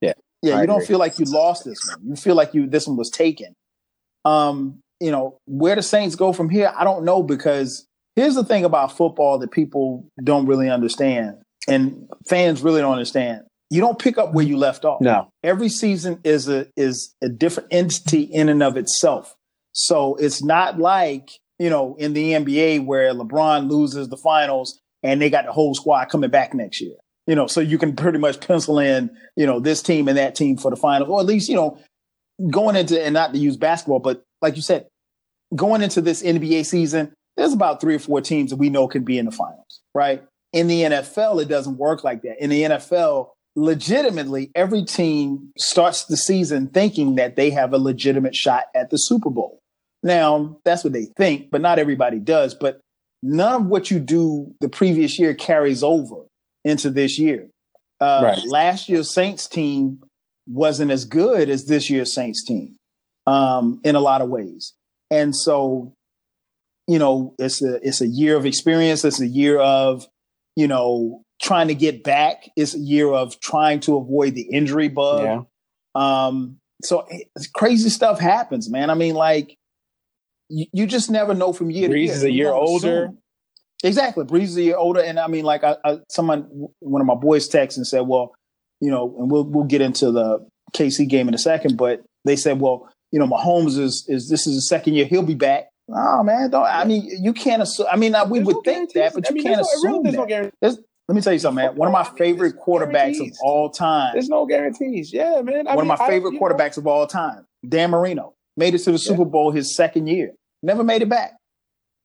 yeah. 0.01 0.13
Yeah, 0.41 0.57
I 0.57 0.61
you 0.61 0.67
don't 0.67 0.77
agree. 0.77 0.87
feel 0.87 0.99
like 0.99 1.17
you 1.19 1.25
lost 1.25 1.63
this 1.65 1.79
one. 1.95 2.09
You 2.09 2.15
feel 2.15 2.35
like 2.35 2.53
you 2.53 2.67
this 2.67 2.87
one 2.87 2.97
was 2.97 3.09
taken. 3.09 3.53
Um, 4.25 4.79
you 4.99 5.11
know, 5.11 5.37
where 5.45 5.75
the 5.75 5.81
Saints 5.81 6.15
go 6.15 6.33
from 6.33 6.49
here, 6.49 6.73
I 6.77 6.83
don't 6.83 7.05
know 7.05 7.23
because 7.23 7.85
here's 8.15 8.35
the 8.35 8.43
thing 8.43 8.65
about 8.65 8.95
football 8.97 9.37
that 9.39 9.51
people 9.51 10.05
don't 10.23 10.45
really 10.45 10.69
understand 10.69 11.37
and 11.67 12.07
fans 12.27 12.61
really 12.61 12.81
don't 12.81 12.91
understand. 12.91 13.43
You 13.69 13.79
don't 13.81 13.99
pick 13.99 14.17
up 14.17 14.33
where 14.33 14.45
you 14.45 14.57
left 14.57 14.83
off. 14.83 14.99
No, 14.99 15.29
Every 15.43 15.69
season 15.69 16.19
is 16.23 16.49
a 16.49 16.67
is 16.75 17.13
a 17.21 17.29
different 17.29 17.69
entity 17.71 18.23
in 18.23 18.49
and 18.49 18.61
of 18.63 18.75
itself. 18.77 19.35
So 19.73 20.15
it's 20.15 20.43
not 20.43 20.79
like, 20.79 21.29
you 21.59 21.69
know, 21.69 21.95
in 21.99 22.13
the 22.13 22.31
NBA 22.33 22.85
where 22.85 23.13
LeBron 23.13 23.69
loses 23.69 24.09
the 24.09 24.17
finals 24.17 24.79
and 25.03 25.21
they 25.21 25.29
got 25.29 25.45
the 25.45 25.51
whole 25.51 25.73
squad 25.73 26.05
coming 26.05 26.29
back 26.29 26.53
next 26.53 26.81
year. 26.81 26.95
You 27.27 27.35
know, 27.35 27.47
so 27.47 27.61
you 27.61 27.77
can 27.77 27.95
pretty 27.95 28.17
much 28.17 28.39
pencil 28.39 28.79
in, 28.79 29.11
you 29.35 29.45
know, 29.45 29.59
this 29.59 29.83
team 29.83 30.07
and 30.07 30.17
that 30.17 30.35
team 30.35 30.57
for 30.57 30.71
the 30.71 30.77
finals, 30.77 31.09
or 31.09 31.19
at 31.19 31.25
least, 31.25 31.47
you 31.47 31.55
know, 31.55 31.77
going 32.49 32.75
into 32.75 32.99
and 33.03 33.13
not 33.13 33.33
to 33.33 33.39
use 33.39 33.57
basketball, 33.57 33.99
but 33.99 34.23
like 34.41 34.55
you 34.55 34.61
said, 34.61 34.87
going 35.55 35.81
into 35.81 36.01
this 36.01 36.23
NBA 36.23 36.65
season, 36.65 37.13
there's 37.37 37.53
about 37.53 37.81
three 37.81 37.95
or 37.95 37.99
four 37.99 38.21
teams 38.21 38.49
that 38.49 38.57
we 38.57 38.69
know 38.69 38.87
can 38.87 39.03
be 39.03 39.17
in 39.17 39.25
the 39.25 39.31
finals, 39.31 39.81
right? 39.93 40.23
In 40.53 40.67
the 40.67 40.81
NFL, 40.81 41.41
it 41.41 41.47
doesn't 41.47 41.77
work 41.77 42.03
like 42.03 42.23
that. 42.23 42.41
In 42.41 42.49
the 42.49 42.63
NFL, 42.63 43.29
legitimately, 43.55 44.51
every 44.55 44.83
team 44.83 45.51
starts 45.57 46.05
the 46.05 46.17
season 46.17 46.67
thinking 46.67 47.15
that 47.15 47.35
they 47.35 47.49
have 47.51 47.73
a 47.73 47.77
legitimate 47.77 48.35
shot 48.35 48.65
at 48.75 48.89
the 48.89 48.97
Super 48.97 49.29
Bowl. 49.29 49.59
Now, 50.01 50.57
that's 50.63 50.83
what 50.83 50.93
they 50.93 51.05
think, 51.17 51.51
but 51.51 51.61
not 51.61 51.79
everybody 51.79 52.19
does. 52.19 52.55
But 52.55 52.79
none 53.21 53.61
of 53.61 53.67
what 53.67 53.91
you 53.91 53.99
do 53.99 54.53
the 54.61 54.69
previous 54.69 55.19
year 55.19 55.33
carries 55.33 55.83
over 55.83 56.23
into 56.63 56.89
this 56.89 57.19
year. 57.19 57.49
Uh, 57.99 58.21
Right. 58.23 58.47
Last 58.47 58.89
year's 58.89 59.13
Saints 59.13 59.47
team 59.47 60.01
wasn't 60.47 60.91
as 60.91 61.05
good 61.05 61.49
as 61.49 61.65
this 61.65 61.89
year's 61.89 62.13
Saints 62.13 62.43
team 62.45 62.75
um, 63.27 63.81
in 63.83 63.95
a 63.95 63.99
lot 63.99 64.21
of 64.21 64.29
ways. 64.29 64.73
And 65.11 65.35
so, 65.35 65.93
you 66.87 66.99
know, 66.99 67.35
it's 67.37 67.61
a 67.61 67.75
it's 67.85 68.01
a 68.01 68.07
year 68.07 68.35
of 68.35 68.45
experience. 68.45 69.03
It's 69.03 69.19
a 69.19 69.27
year 69.27 69.59
of, 69.59 70.07
you 70.55 70.67
know, 70.67 71.21
trying 71.41 71.67
to 71.67 71.75
get 71.75 72.03
back. 72.03 72.49
It's 72.55 72.73
a 72.75 72.79
year 72.79 73.11
of 73.11 73.39
trying 73.39 73.79
to 73.81 73.97
avoid 73.97 74.35
the 74.35 74.41
injury 74.41 74.87
bug. 74.87 75.23
Yeah. 75.23 75.41
Um, 75.95 76.57
so 76.83 77.07
crazy 77.53 77.89
stuff 77.89 78.19
happens, 78.19 78.69
man. 78.69 78.89
I 78.89 78.93
mean, 78.93 79.15
like 79.15 79.57
you, 80.49 80.65
you 80.73 80.87
just 80.87 81.09
never 81.09 81.33
know 81.33 81.53
from 81.53 81.71
year 81.71 81.89
Brees 81.89 81.91
to 81.91 81.99
year. 81.99 82.07
Brees 82.07 82.15
is 82.15 82.23
a 82.23 82.31
year 82.31 82.51
older. 82.51 83.03
Assume. 83.05 83.17
Exactly, 83.83 84.25
Brees 84.25 84.43
is 84.43 84.57
a 84.57 84.63
year 84.63 84.77
older, 84.77 84.99
and 84.99 85.19
I 85.19 85.27
mean, 85.27 85.45
like 85.45 85.63
I, 85.63 85.77
I, 85.85 85.99
someone, 86.09 86.67
one 86.79 87.01
of 87.01 87.07
my 87.07 87.15
boys 87.15 87.49
texted 87.49 87.77
and 87.77 87.87
said, 87.87 88.01
"Well, 88.01 88.33
you 88.81 88.91
know," 88.91 89.15
and 89.17 89.31
we'll 89.31 89.45
we'll 89.45 89.63
get 89.63 89.81
into 89.81 90.11
the 90.11 90.45
KC 90.73 91.07
game 91.07 91.29
in 91.29 91.33
a 91.33 91.37
second, 91.37 91.77
but 91.77 92.01
they 92.25 92.35
said, 92.35 92.59
"Well, 92.59 92.89
you 93.11 93.19
know, 93.19 93.27
Mahomes 93.27 93.79
is 93.79 94.05
is 94.09 94.27
this 94.29 94.47
is 94.47 94.55
the 94.55 94.61
second 94.63 94.95
year 94.95 95.05
he'll 95.05 95.23
be 95.23 95.35
back." 95.35 95.69
Oh 95.87 96.23
man, 96.23 96.49
don't 96.49 96.65
I 96.65 96.83
mean 96.83 97.09
you 97.23 97.33
can't 97.33 97.61
assume. 97.61 97.87
I 97.91 97.95
mean, 97.95 98.13
we 98.29 98.39
there's 98.39 98.47
would 98.47 98.55
no 98.57 98.61
think 98.63 98.93
that, 98.93 99.13
but 99.13 99.29
you 99.29 99.33
I 99.33 99.33
mean, 99.35 99.43
can't 99.43 99.61
assume 99.61 100.03
no, 100.03 100.25
that. 100.25 100.51
No 100.61 100.77
let 101.09 101.15
me 101.15 101.21
tell 101.21 101.33
you 101.33 101.39
something, 101.39 101.65
man. 101.65 101.75
One 101.75 101.87
of 101.87 101.91
my 101.91 102.03
favorite 102.19 102.55
quarterbacks 102.59 103.19
of 103.19 103.33
all 103.41 103.71
time. 103.71 104.11
There's 104.13 104.29
no 104.29 104.45
guarantees. 104.45 105.11
Yeah, 105.11 105.41
man. 105.41 105.67
I 105.67 105.75
one 105.75 105.85
mean, 105.85 105.91
of 105.91 105.99
my 105.99 106.07
favorite 106.07 106.35
I, 106.35 106.37
quarterbacks 106.37 106.77
know. 106.77 106.81
of 106.81 106.87
all 106.87 107.07
time, 107.07 107.47
Dan 107.67 107.89
Marino, 107.89 108.35
made 108.55 108.75
it 108.75 108.79
to 108.79 108.91
the 108.91 108.99
yeah. 108.99 109.09
Super 109.09 109.25
Bowl 109.25 109.51
his 109.51 109.75
second 109.75 110.05
year. 110.05 110.33
Never 110.61 110.83
made 110.83 111.01
it 111.01 111.09
back. 111.09 111.33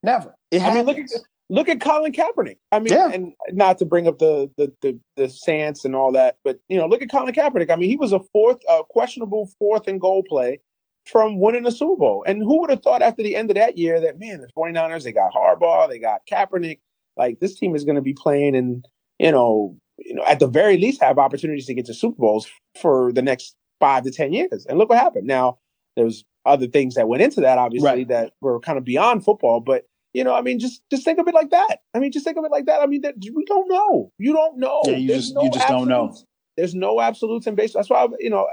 Never. 0.02 0.34
It 0.50 0.62
I 0.62 0.74
mean, 0.74 0.84
look 0.84 0.98
at 0.98 1.10
look 1.50 1.68
at 1.68 1.80
Colin 1.80 2.12
Kaepernick. 2.12 2.58
I 2.72 2.78
mean, 2.78 2.92
yeah. 2.92 3.10
and 3.10 3.32
not 3.52 3.78
to 3.78 3.84
bring 3.84 4.06
up 4.06 4.18
the 4.18 4.50
the 4.56 4.72
the, 4.82 4.98
the 5.16 5.28
Saints 5.28 5.84
and 5.84 5.96
all 5.96 6.12
that, 6.12 6.36
but 6.44 6.58
you 6.68 6.78
know, 6.78 6.86
look 6.86 7.02
at 7.02 7.10
Colin 7.10 7.34
Kaepernick. 7.34 7.70
I 7.70 7.76
mean, 7.76 7.88
he 7.88 7.96
was 7.96 8.12
a 8.12 8.20
fourth, 8.32 8.58
uh, 8.68 8.82
questionable 8.84 9.50
fourth 9.58 9.88
and 9.88 10.00
goal 10.00 10.22
play 10.22 10.60
from 11.06 11.38
winning 11.38 11.66
a 11.66 11.72
Super 11.72 11.96
Bowl. 11.96 12.24
And 12.26 12.42
who 12.42 12.60
would 12.60 12.70
have 12.70 12.82
thought 12.82 13.02
after 13.02 13.22
the 13.22 13.36
end 13.36 13.50
of 13.50 13.56
that 13.56 13.76
year 13.76 14.00
that 14.00 14.18
man, 14.18 14.40
the 14.40 14.48
49ers, 14.56 15.04
they 15.04 15.12
got 15.12 15.32
Harbaugh, 15.32 15.88
they 15.88 15.98
got 15.98 16.22
Kaepernick, 16.30 16.80
like 17.16 17.40
this 17.40 17.58
team 17.58 17.74
is 17.74 17.84
going 17.84 17.96
to 17.96 18.02
be 18.02 18.14
playing 18.14 18.56
and 18.56 18.86
you 19.18 19.30
know, 19.30 19.76
you 19.98 20.14
know, 20.14 20.24
at 20.24 20.40
the 20.40 20.48
very 20.48 20.76
least 20.76 21.00
have 21.00 21.18
opportunities 21.18 21.66
to 21.66 21.74
get 21.74 21.86
to 21.86 21.94
Super 21.94 22.18
Bowls 22.18 22.48
for 22.80 23.12
the 23.12 23.22
next 23.22 23.54
five 23.80 24.04
to 24.04 24.10
ten 24.10 24.32
years. 24.32 24.66
And 24.68 24.78
look 24.78 24.88
what 24.88 24.98
happened. 24.98 25.26
Now 25.26 25.58
there's 25.96 26.24
other 26.46 26.66
things 26.66 26.94
that 26.94 27.08
went 27.08 27.22
into 27.22 27.40
that, 27.40 27.58
obviously, 27.58 27.88
right. 27.88 28.08
that 28.08 28.32
were 28.40 28.60
kind 28.60 28.78
of 28.78 28.84
beyond 28.84 29.24
football. 29.24 29.60
But 29.60 29.86
you 30.12 30.22
know, 30.22 30.34
I 30.34 30.42
mean, 30.42 30.58
just 30.58 30.82
just 30.90 31.04
think 31.04 31.18
of 31.18 31.28
it 31.28 31.34
like 31.34 31.50
that. 31.50 31.80
I 31.92 31.98
mean, 31.98 32.12
just 32.12 32.24
think 32.24 32.38
of 32.38 32.44
it 32.44 32.50
like 32.50 32.66
that. 32.66 32.80
I 32.80 32.86
mean, 32.86 33.02
that, 33.02 33.14
we 33.34 33.44
don't 33.44 33.68
know. 33.68 34.12
You 34.18 34.32
don't 34.32 34.58
know. 34.58 34.80
Yeah, 34.84 34.96
you 34.96 35.08
There's 35.08 35.24
just 35.24 35.34
no 35.34 35.42
you 35.42 35.50
just 35.50 35.64
absolutes. 35.64 35.88
don't 35.88 35.88
know. 35.88 36.14
There's 36.56 36.74
no 36.74 37.00
absolutes 37.00 37.46
in 37.46 37.54
baseball. 37.56 37.80
That's 37.80 37.90
why 37.90 38.06
you 38.20 38.30
know. 38.30 38.48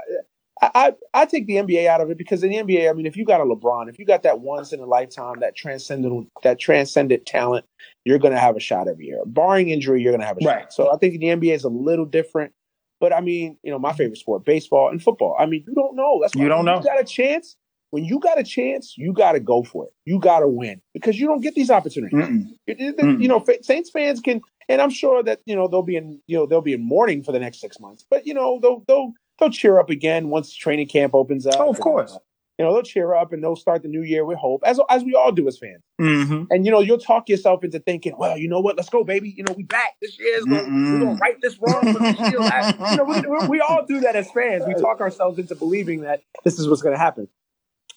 I, 0.60 0.70
I, 0.74 0.92
I 1.14 1.24
take 1.24 1.46
the 1.46 1.54
NBA 1.54 1.86
out 1.86 2.02
of 2.02 2.10
it 2.10 2.18
because 2.18 2.44
in 2.44 2.50
the 2.50 2.56
NBA, 2.56 2.88
I 2.88 2.92
mean, 2.92 3.06
if 3.06 3.16
you 3.16 3.24
got 3.24 3.40
a 3.40 3.44
LeBron, 3.44 3.88
if 3.88 3.98
you 3.98 4.04
got 4.04 4.22
that 4.24 4.40
once 4.40 4.72
in 4.72 4.80
a 4.80 4.84
lifetime, 4.84 5.40
that 5.40 5.56
transcendent 5.56 6.28
that 6.42 6.60
transcendent 6.60 7.24
talent, 7.24 7.64
you're 8.04 8.18
going 8.18 8.34
to 8.34 8.38
have 8.38 8.54
a 8.54 8.60
shot 8.60 8.86
every 8.86 9.06
year. 9.06 9.22
Barring 9.24 9.70
injury, 9.70 10.02
you're 10.02 10.12
going 10.12 10.20
to 10.20 10.26
have 10.26 10.36
a 10.40 10.44
right. 10.44 10.62
shot. 10.64 10.72
So 10.72 10.92
I 10.92 10.98
think 10.98 11.18
the 11.18 11.26
NBA 11.26 11.54
is 11.54 11.64
a 11.64 11.70
little 11.70 12.04
different. 12.04 12.52
But 13.00 13.12
I 13.12 13.20
mean, 13.20 13.56
you 13.62 13.72
know, 13.72 13.78
my 13.78 13.92
favorite 13.94 14.18
sport, 14.18 14.44
baseball 14.44 14.90
and 14.90 15.02
football. 15.02 15.34
I 15.38 15.46
mean, 15.46 15.64
you 15.66 15.74
don't 15.74 15.96
know. 15.96 16.18
That's 16.20 16.34
you 16.34 16.48
don't 16.48 16.64
know. 16.64 16.76
You 16.76 16.84
got 16.84 17.00
a 17.00 17.04
chance 17.04 17.56
when 17.92 18.06
you 18.06 18.18
got 18.18 18.38
a 18.38 18.42
chance, 18.42 18.96
you 18.96 19.12
got 19.12 19.32
to 19.32 19.40
go 19.40 19.62
for 19.62 19.84
it. 19.84 19.92
You 20.06 20.18
got 20.18 20.40
to 20.40 20.48
win 20.48 20.80
because 20.94 21.20
you 21.20 21.26
don't 21.26 21.42
get 21.42 21.54
these 21.54 21.70
opportunities. 21.70 22.18
Mm-mm. 22.18 23.22
You 23.22 23.28
know, 23.28 23.44
Saints 23.60 23.90
fans 23.90 24.18
can, 24.18 24.40
and 24.70 24.80
I'm 24.80 24.88
sure 24.88 25.22
that 25.22 25.40
you 25.44 25.54
know 25.54 25.68
they'll 25.68 25.82
be 25.82 25.96
in, 25.96 26.18
you 26.26 26.38
know, 26.38 26.46
they'll 26.46 26.62
be 26.62 26.72
in 26.72 26.82
mourning 26.82 27.22
for 27.22 27.32
the 27.32 27.38
next 27.38 27.60
six 27.60 27.78
months. 27.78 28.06
But 28.08 28.26
you 28.26 28.32
know, 28.32 28.58
they'll 28.62 28.82
they'll 28.88 29.12
they'll 29.38 29.50
cheer 29.50 29.78
up 29.78 29.90
again 29.90 30.30
once 30.30 30.54
training 30.54 30.88
camp 30.88 31.14
opens 31.14 31.46
up. 31.46 31.56
Oh, 31.58 31.68
of 31.68 31.80
course. 31.80 32.12
And, 32.12 32.18
uh, 32.18 32.22
you 32.58 32.64
know, 32.64 32.72
they'll 32.72 32.82
cheer 32.82 33.14
up 33.14 33.32
and 33.34 33.42
they'll 33.42 33.56
start 33.56 33.82
the 33.82 33.88
new 33.88 34.02
year 34.02 34.24
with 34.24 34.38
hope, 34.38 34.62
as 34.64 34.80
as 34.88 35.04
we 35.04 35.14
all 35.14 35.30
do 35.30 35.46
as 35.46 35.58
fans. 35.58 35.82
Mm-hmm. 36.00 36.44
And 36.48 36.64
you 36.64 36.72
know, 36.72 36.80
you'll 36.80 36.96
talk 36.96 37.28
yourself 37.28 37.62
into 37.62 37.78
thinking, 37.78 38.16
well, 38.16 38.38
you 38.38 38.48
know 38.48 38.60
what? 38.60 38.78
Let's 38.78 38.88
go, 38.88 39.04
baby. 39.04 39.34
You 39.36 39.44
know, 39.44 39.52
we 39.54 39.64
back 39.64 39.96
this 40.00 40.18
year. 40.18 40.40
Gonna, 40.44 40.62
we're 40.62 40.98
gonna 40.98 41.14
right 41.16 41.38
this 41.42 41.58
wrong. 41.60 41.82
you 42.90 42.96
know, 42.96 43.04
we, 43.04 43.48
we 43.48 43.60
all 43.60 43.84
do 43.84 44.00
that 44.00 44.16
as 44.16 44.30
fans. 44.30 44.64
We 44.66 44.72
talk 44.80 45.02
ourselves 45.02 45.38
into 45.38 45.54
believing 45.54 46.00
that 46.02 46.22
this 46.42 46.58
is 46.58 46.70
what's 46.70 46.80
going 46.80 46.94
to 46.94 46.98
happen. 46.98 47.28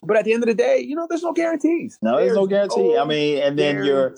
But 0.06 0.18
at 0.18 0.26
the 0.26 0.34
end 0.34 0.44
of 0.44 0.48
the 0.48 0.56
day, 0.56 0.80
you 0.80 0.96
know, 0.96 1.08
there's 1.10 1.24
no 1.24 1.34
guarantees. 1.34 1.98
No, 2.02 2.18
there's, 2.18 2.28
there's 2.28 2.38
no 2.38 2.48
guarantee. 2.48 2.94
No 2.94 3.02
I 3.02 3.06
mean, 3.06 3.42
and 3.42 3.58
then 3.58 3.84
your 3.84 4.16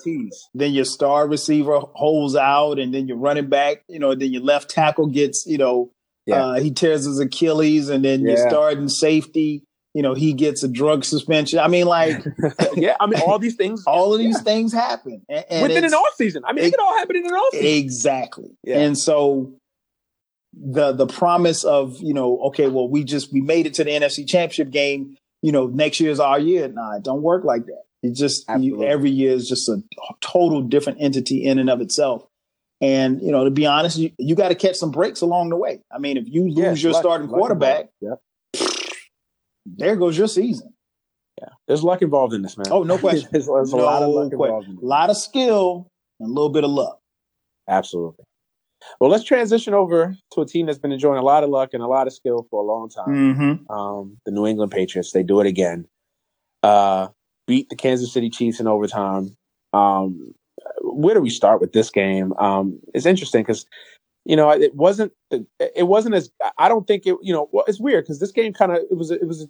then 0.54 0.72
your 0.72 0.84
star 0.84 1.26
receiver 1.26 1.80
holds 1.94 2.36
out, 2.36 2.78
and 2.78 2.92
then 2.92 3.08
your 3.08 3.16
running 3.16 3.48
back, 3.48 3.84
you 3.88 3.98
know, 3.98 4.14
then 4.14 4.32
your 4.32 4.42
left 4.42 4.70
tackle 4.70 5.06
gets, 5.06 5.44
you 5.46 5.58
know, 5.58 5.90
yeah. 6.26 6.44
uh, 6.44 6.54
he 6.60 6.70
tears 6.70 7.04
his 7.04 7.18
Achilles, 7.18 7.88
and 7.88 8.04
then 8.04 8.20
yeah. 8.20 8.28
your 8.28 8.48
starting 8.48 8.88
safety, 8.88 9.64
you 9.94 10.02
know, 10.02 10.14
he 10.14 10.32
gets 10.32 10.62
a 10.62 10.68
drug 10.68 11.04
suspension. 11.04 11.58
I 11.58 11.68
mean, 11.68 11.86
like, 11.86 12.24
yeah, 12.76 12.96
I 13.00 13.06
mean, 13.06 13.20
all 13.26 13.38
these 13.38 13.56
things, 13.56 13.82
all 13.86 14.12
of 14.12 14.20
these 14.20 14.36
yeah. 14.36 14.42
things 14.42 14.72
happen 14.72 15.22
and, 15.28 15.44
and 15.50 15.62
within 15.62 15.84
an 15.84 15.94
off 15.94 16.14
season. 16.16 16.44
I 16.44 16.52
mean, 16.52 16.64
it, 16.64 16.68
it 16.68 16.70
can 16.76 16.80
all 16.84 16.96
happen 16.96 17.16
in 17.16 17.26
an 17.26 17.32
off 17.32 17.52
season. 17.52 17.66
Exactly. 17.66 18.50
And 18.66 18.98
so 18.98 19.54
the 20.52 20.92
the 20.92 21.06
promise 21.06 21.64
of 21.64 21.96
you 22.00 22.14
know, 22.14 22.38
okay, 22.46 22.68
well, 22.68 22.88
we 22.88 23.04
just 23.04 23.32
we 23.32 23.40
made 23.40 23.66
it 23.66 23.74
to 23.74 23.84
the 23.84 23.90
NFC 23.90 24.26
Championship 24.26 24.70
game 24.70 25.16
you 25.42 25.52
know, 25.52 25.66
next 25.66 26.00
year 26.00 26.10
is 26.10 26.20
our 26.20 26.38
year. 26.38 26.68
Nah, 26.68 26.96
it 26.96 27.02
don't 27.02 27.22
work 27.22 27.44
like 27.44 27.66
that. 27.66 27.82
It 28.02 28.14
just 28.14 28.48
you, 28.58 28.84
every 28.84 29.10
year 29.10 29.32
is 29.32 29.48
just 29.48 29.68
a 29.68 29.82
total 30.20 30.62
different 30.62 30.98
entity 31.00 31.44
in 31.44 31.58
and 31.58 31.68
of 31.68 31.80
itself. 31.80 32.26
And 32.80 33.20
you 33.20 33.32
know, 33.32 33.44
to 33.44 33.50
be 33.50 33.66
honest, 33.66 33.98
you, 33.98 34.12
you 34.18 34.36
got 34.36 34.48
to 34.48 34.54
catch 34.54 34.76
some 34.76 34.92
breaks 34.92 35.20
along 35.20 35.48
the 35.48 35.56
way. 35.56 35.80
I 35.92 35.98
mean, 35.98 36.16
if 36.16 36.24
you 36.28 36.48
lose 36.48 36.82
your 36.82 36.92
luck, 36.92 37.02
starting 37.02 37.28
quarterback, 37.28 37.88
yep. 38.00 38.20
there 39.66 39.96
goes 39.96 40.16
your 40.16 40.28
season. 40.28 40.74
Yeah, 41.40 41.48
there's 41.66 41.82
luck 41.82 42.02
involved 42.02 42.34
in 42.34 42.42
this, 42.42 42.56
man. 42.56 42.68
Oh, 42.70 42.84
no 42.84 42.98
question. 43.00 43.28
there's, 43.32 43.46
there's 43.46 43.72
no 43.72 43.80
a 43.80 43.82
lot 43.82 44.02
of 44.02 44.10
luck 44.10 44.32
involved. 44.32 44.68
In 44.68 44.76
a 44.76 44.84
lot 44.84 45.10
of 45.10 45.16
skill 45.16 45.90
and 46.20 46.30
a 46.30 46.32
little 46.32 46.50
bit 46.50 46.62
of 46.62 46.70
luck. 46.70 47.00
Absolutely. 47.68 48.24
Well, 49.00 49.10
let's 49.10 49.24
transition 49.24 49.74
over 49.74 50.16
to 50.32 50.40
a 50.40 50.46
team 50.46 50.66
that's 50.66 50.78
been 50.78 50.92
enjoying 50.92 51.18
a 51.18 51.24
lot 51.24 51.44
of 51.44 51.50
luck 51.50 51.70
and 51.72 51.82
a 51.82 51.86
lot 51.86 52.06
of 52.06 52.12
skill 52.12 52.46
for 52.50 52.62
a 52.62 52.66
long 52.66 52.88
time. 52.88 53.08
Mm-hmm. 53.08 53.72
Um, 53.72 54.16
the 54.24 54.30
New 54.30 54.46
England 54.46 54.72
Patriots. 54.72 55.12
They 55.12 55.22
do 55.22 55.40
it 55.40 55.46
again. 55.46 55.86
Uh, 56.62 57.08
beat 57.46 57.68
the 57.68 57.76
Kansas 57.76 58.12
City 58.12 58.30
Chiefs 58.30 58.60
in 58.60 58.66
overtime. 58.66 59.36
Um, 59.72 60.34
where 60.82 61.14
do 61.14 61.20
we 61.20 61.30
start 61.30 61.60
with 61.60 61.72
this 61.72 61.90
game? 61.90 62.32
Um, 62.38 62.78
it's 62.94 63.06
interesting 63.06 63.42
because 63.42 63.66
you 64.24 64.36
know 64.36 64.50
it 64.50 64.74
wasn't 64.74 65.12
it 65.30 65.86
wasn't 65.86 66.14
as 66.14 66.30
I 66.58 66.68
don't 66.68 66.86
think 66.86 67.06
it 67.06 67.16
you 67.22 67.32
know 67.32 67.48
well, 67.52 67.64
it's 67.66 67.80
weird 67.80 68.04
because 68.04 68.20
this 68.20 68.32
game 68.32 68.52
kind 68.52 68.72
of 68.72 68.78
it 68.90 68.96
was 68.96 69.10
it 69.10 69.26
was 69.26 69.42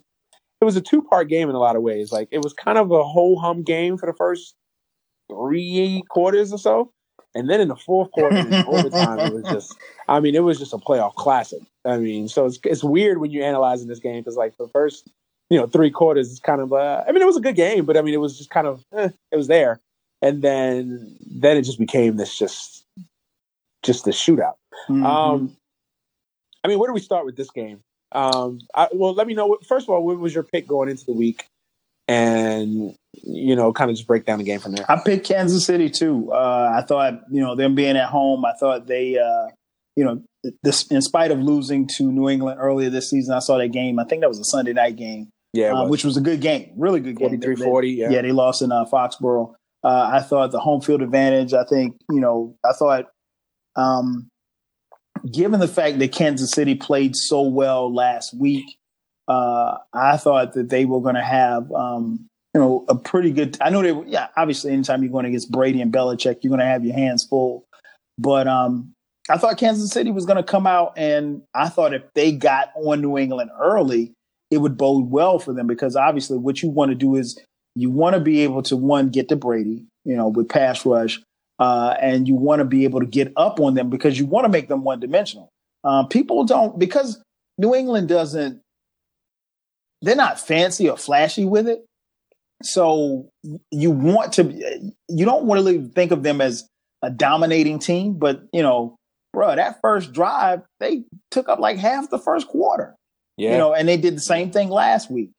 it 0.61 0.65
was 0.65 0.75
a 0.75 0.81
two 0.81 1.01
part 1.01 1.29
game 1.29 1.49
in 1.49 1.55
a 1.55 1.59
lot 1.59 1.75
of 1.75 1.81
ways. 1.81 2.11
Like 2.11 2.27
it 2.31 2.43
was 2.43 2.53
kind 2.53 2.77
of 2.77 2.91
a 2.91 3.03
whole 3.03 3.39
hum 3.39 3.63
game 3.63 3.97
for 3.97 4.05
the 4.05 4.13
first 4.13 4.55
three 5.31 6.03
quarters 6.09 6.51
or 6.51 6.59
so. 6.59 6.91
And 7.35 7.49
then 7.49 7.61
in 7.61 7.67
the 7.67 7.75
fourth 7.75 8.11
quarter, 8.11 8.37
in 8.37 8.53
overtime, 8.53 9.19
it 9.19 9.33
was 9.33 9.43
just, 9.51 9.75
I 10.07 10.19
mean, 10.19 10.35
it 10.35 10.43
was 10.43 10.57
just 10.57 10.73
a 10.73 10.77
playoff 10.77 11.15
classic. 11.15 11.61
I 11.85 11.97
mean, 11.97 12.27
so 12.27 12.45
it's, 12.45 12.59
it's 12.63 12.83
weird 12.83 13.19
when 13.19 13.31
you're 13.31 13.45
analyzing 13.45 13.87
this 13.87 13.99
game 13.99 14.21
because, 14.21 14.35
like, 14.35 14.57
the 14.57 14.67
first, 14.67 15.09
you 15.49 15.57
know, 15.57 15.67
three 15.67 15.91
quarters 15.91 16.31
is 16.31 16.39
kind 16.39 16.61
of, 16.61 16.73
uh, 16.73 17.03
I 17.07 17.11
mean, 17.11 17.21
it 17.21 17.25
was 17.25 17.37
a 17.37 17.41
good 17.41 17.55
game, 17.55 17.85
but 17.85 17.97
I 17.97 18.01
mean, 18.01 18.13
it 18.13 18.19
was 18.19 18.37
just 18.37 18.49
kind 18.49 18.67
of, 18.67 18.83
eh, 18.93 19.09
it 19.31 19.35
was 19.35 19.47
there. 19.47 19.79
And 20.21 20.41
then, 20.41 21.17
then 21.25 21.57
it 21.57 21.61
just 21.61 21.79
became 21.79 22.17
this 22.17 22.37
just, 22.37 22.83
just 23.83 24.05
the 24.05 24.11
shootout. 24.11 24.55
Mm-hmm. 24.89 25.05
Um, 25.05 25.55
I 26.63 26.67
mean, 26.67 26.79
where 26.79 26.89
do 26.89 26.93
we 26.93 26.99
start 26.99 27.25
with 27.25 27.37
this 27.37 27.51
game? 27.51 27.81
Um, 28.11 28.59
I, 28.75 28.87
well, 28.91 29.13
let 29.13 29.27
me 29.27 29.33
know. 29.33 29.57
First 29.65 29.85
of 29.85 29.91
all, 29.91 30.05
what 30.05 30.19
was 30.19 30.33
your 30.33 30.43
pick 30.43 30.67
going 30.67 30.89
into 30.89 31.05
the 31.05 31.13
week? 31.13 31.45
And 32.07 32.95
you 33.13 33.55
know, 33.55 33.73
kind 33.73 33.89
of 33.89 33.97
just 33.97 34.07
break 34.07 34.25
down 34.25 34.37
the 34.37 34.43
game 34.43 34.59
from 34.59 34.73
there. 34.73 34.85
I 34.89 34.99
picked 35.03 35.27
Kansas 35.27 35.65
City 35.65 35.89
too. 35.89 36.31
Uh, 36.31 36.73
I 36.75 36.81
thought, 36.81 37.21
you 37.31 37.41
know, 37.41 37.55
them 37.55 37.75
being 37.75 37.97
at 37.97 38.09
home, 38.09 38.45
I 38.45 38.53
thought 38.59 38.87
they, 38.87 39.17
uh, 39.17 39.47
you 39.95 40.03
know, 40.03 40.21
this 40.63 40.87
in 40.87 41.01
spite 41.01 41.31
of 41.31 41.39
losing 41.39 41.87
to 41.97 42.11
New 42.11 42.29
England 42.29 42.59
earlier 42.61 42.89
this 42.89 43.09
season, 43.09 43.33
I 43.35 43.39
saw 43.39 43.57
that 43.57 43.69
game. 43.69 43.99
I 43.99 44.05
think 44.05 44.21
that 44.21 44.29
was 44.29 44.39
a 44.39 44.45
Sunday 44.45 44.73
night 44.73 44.95
game. 44.95 45.29
Yeah, 45.51 45.73
uh, 45.73 45.87
which 45.87 46.05
was 46.05 46.15
a 46.15 46.21
good 46.21 46.41
game, 46.41 46.71
really 46.77 46.99
good 46.99 47.17
game. 47.17 47.39
43-40, 47.41 47.97
yeah. 47.97 48.09
Yeah, 48.11 48.21
they 48.21 48.31
lost 48.31 48.61
in 48.61 48.71
uh, 48.71 48.85
Foxborough. 48.85 49.55
Uh, 49.83 50.09
I 50.13 50.21
thought 50.21 50.51
the 50.51 50.59
home 50.59 50.81
field 50.81 51.01
advantage. 51.01 51.53
I 51.53 51.63
think 51.63 51.95
you 52.09 52.19
know. 52.19 52.55
I 52.63 52.73
thought, 52.73 53.05
um, 53.75 54.29
given 55.31 55.59
the 55.59 55.67
fact 55.67 55.97
that 55.99 56.11
Kansas 56.11 56.51
City 56.51 56.75
played 56.75 57.15
so 57.15 57.41
well 57.41 57.93
last 57.93 58.37
week, 58.37 58.65
uh, 59.27 59.77
I 59.91 60.17
thought 60.17 60.53
that 60.53 60.69
they 60.69 60.85
were 60.85 61.01
going 61.01 61.15
to 61.15 61.23
have 61.23 61.71
um, 61.71 62.28
you 62.59 62.65
know, 62.65 62.85
a 62.89 62.95
pretty 62.95 63.31
good. 63.31 63.57
I 63.61 63.69
know 63.69 63.81
they. 63.81 64.11
Yeah, 64.11 64.27
obviously, 64.35 64.73
anytime 64.73 65.01
you're 65.01 65.11
going 65.11 65.25
against 65.25 65.49
Brady 65.49 65.81
and 65.81 65.93
Belichick, 65.93 66.39
you're 66.41 66.49
going 66.49 66.59
to 66.59 66.65
have 66.65 66.83
your 66.83 66.93
hands 66.93 67.23
full. 67.23 67.65
But 68.17 68.49
um, 68.49 68.91
I 69.29 69.37
thought 69.37 69.57
Kansas 69.57 69.89
City 69.91 70.11
was 70.11 70.25
going 70.25 70.35
to 70.35 70.43
come 70.43 70.67
out, 70.67 70.91
and 70.97 71.41
I 71.53 71.69
thought 71.69 71.93
if 71.93 72.03
they 72.15 72.33
got 72.33 72.71
on 72.75 72.99
New 72.99 73.17
England 73.17 73.49
early, 73.57 74.11
it 74.51 74.57
would 74.57 74.77
bode 74.77 75.09
well 75.09 75.39
for 75.39 75.53
them 75.53 75.67
because 75.67 75.95
obviously, 75.95 76.37
what 76.37 76.61
you 76.61 76.67
want 76.67 76.89
to 76.89 76.95
do 76.95 77.15
is 77.15 77.39
you 77.75 77.89
want 77.89 78.15
to 78.15 78.19
be 78.19 78.41
able 78.41 78.61
to 78.63 78.75
one 78.75 79.07
get 79.07 79.29
to 79.29 79.37
Brady, 79.37 79.85
you 80.03 80.17
know, 80.17 80.27
with 80.27 80.49
pass 80.49 80.85
rush, 80.85 81.21
uh, 81.59 81.95
and 82.01 82.27
you 82.27 82.35
want 82.35 82.59
to 82.59 82.65
be 82.65 82.83
able 82.83 82.99
to 82.99 83.05
get 83.05 83.31
up 83.37 83.61
on 83.61 83.75
them 83.75 83.89
because 83.89 84.19
you 84.19 84.25
want 84.25 84.43
to 84.43 84.49
make 84.49 84.67
them 84.67 84.83
one 84.83 84.99
dimensional. 84.99 85.47
Um, 85.85 86.09
people 86.09 86.43
don't 86.43 86.77
because 86.77 87.23
New 87.57 87.73
England 87.73 88.09
doesn't. 88.09 88.59
They're 90.01 90.17
not 90.17 90.41
fancy 90.41 90.89
or 90.89 90.97
flashy 90.97 91.45
with 91.45 91.69
it 91.69 91.85
so 92.61 93.29
you 93.71 93.91
want 93.91 94.33
to, 94.33 94.43
you 95.07 95.25
don't 95.25 95.45
want 95.45 95.59
to 95.59 95.65
really 95.65 95.87
think 95.87 96.11
of 96.11 96.23
them 96.23 96.41
as 96.41 96.67
a 97.01 97.09
dominating 97.09 97.79
team, 97.79 98.19
but 98.19 98.43
you 98.51 98.61
know, 98.61 98.95
bro, 99.33 99.55
that 99.55 99.79
first 99.81 100.11
drive 100.13 100.61
they 100.79 101.03
took 101.31 101.49
up 101.49 101.59
like 101.59 101.77
half 101.77 102.09
the 102.09 102.19
first 102.19 102.47
quarter. 102.47 102.95
Yeah. 103.37 103.51
You 103.53 103.57
know, 103.57 103.73
and 103.73 103.87
they 103.87 103.97
did 103.97 104.17
the 104.17 104.21
same 104.21 104.51
thing 104.51 104.69
last 104.69 105.09
week. 105.09 105.31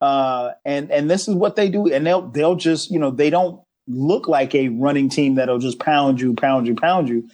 Uh, 0.00 0.52
and 0.64 0.90
and 0.90 1.10
this 1.10 1.28
is 1.28 1.34
what 1.34 1.54
they 1.54 1.68
do, 1.68 1.92
and 1.92 2.06
they'll 2.06 2.28
they'll 2.28 2.56
just 2.56 2.90
you 2.90 2.98
know 2.98 3.10
they 3.10 3.30
don't 3.30 3.62
look 3.86 4.26
like 4.26 4.54
a 4.54 4.68
running 4.68 5.08
team 5.08 5.36
that'll 5.36 5.58
just 5.58 5.78
pound 5.78 6.20
you, 6.20 6.34
pound 6.34 6.66
you, 6.66 6.74
pound 6.74 7.08
you. 7.08 7.28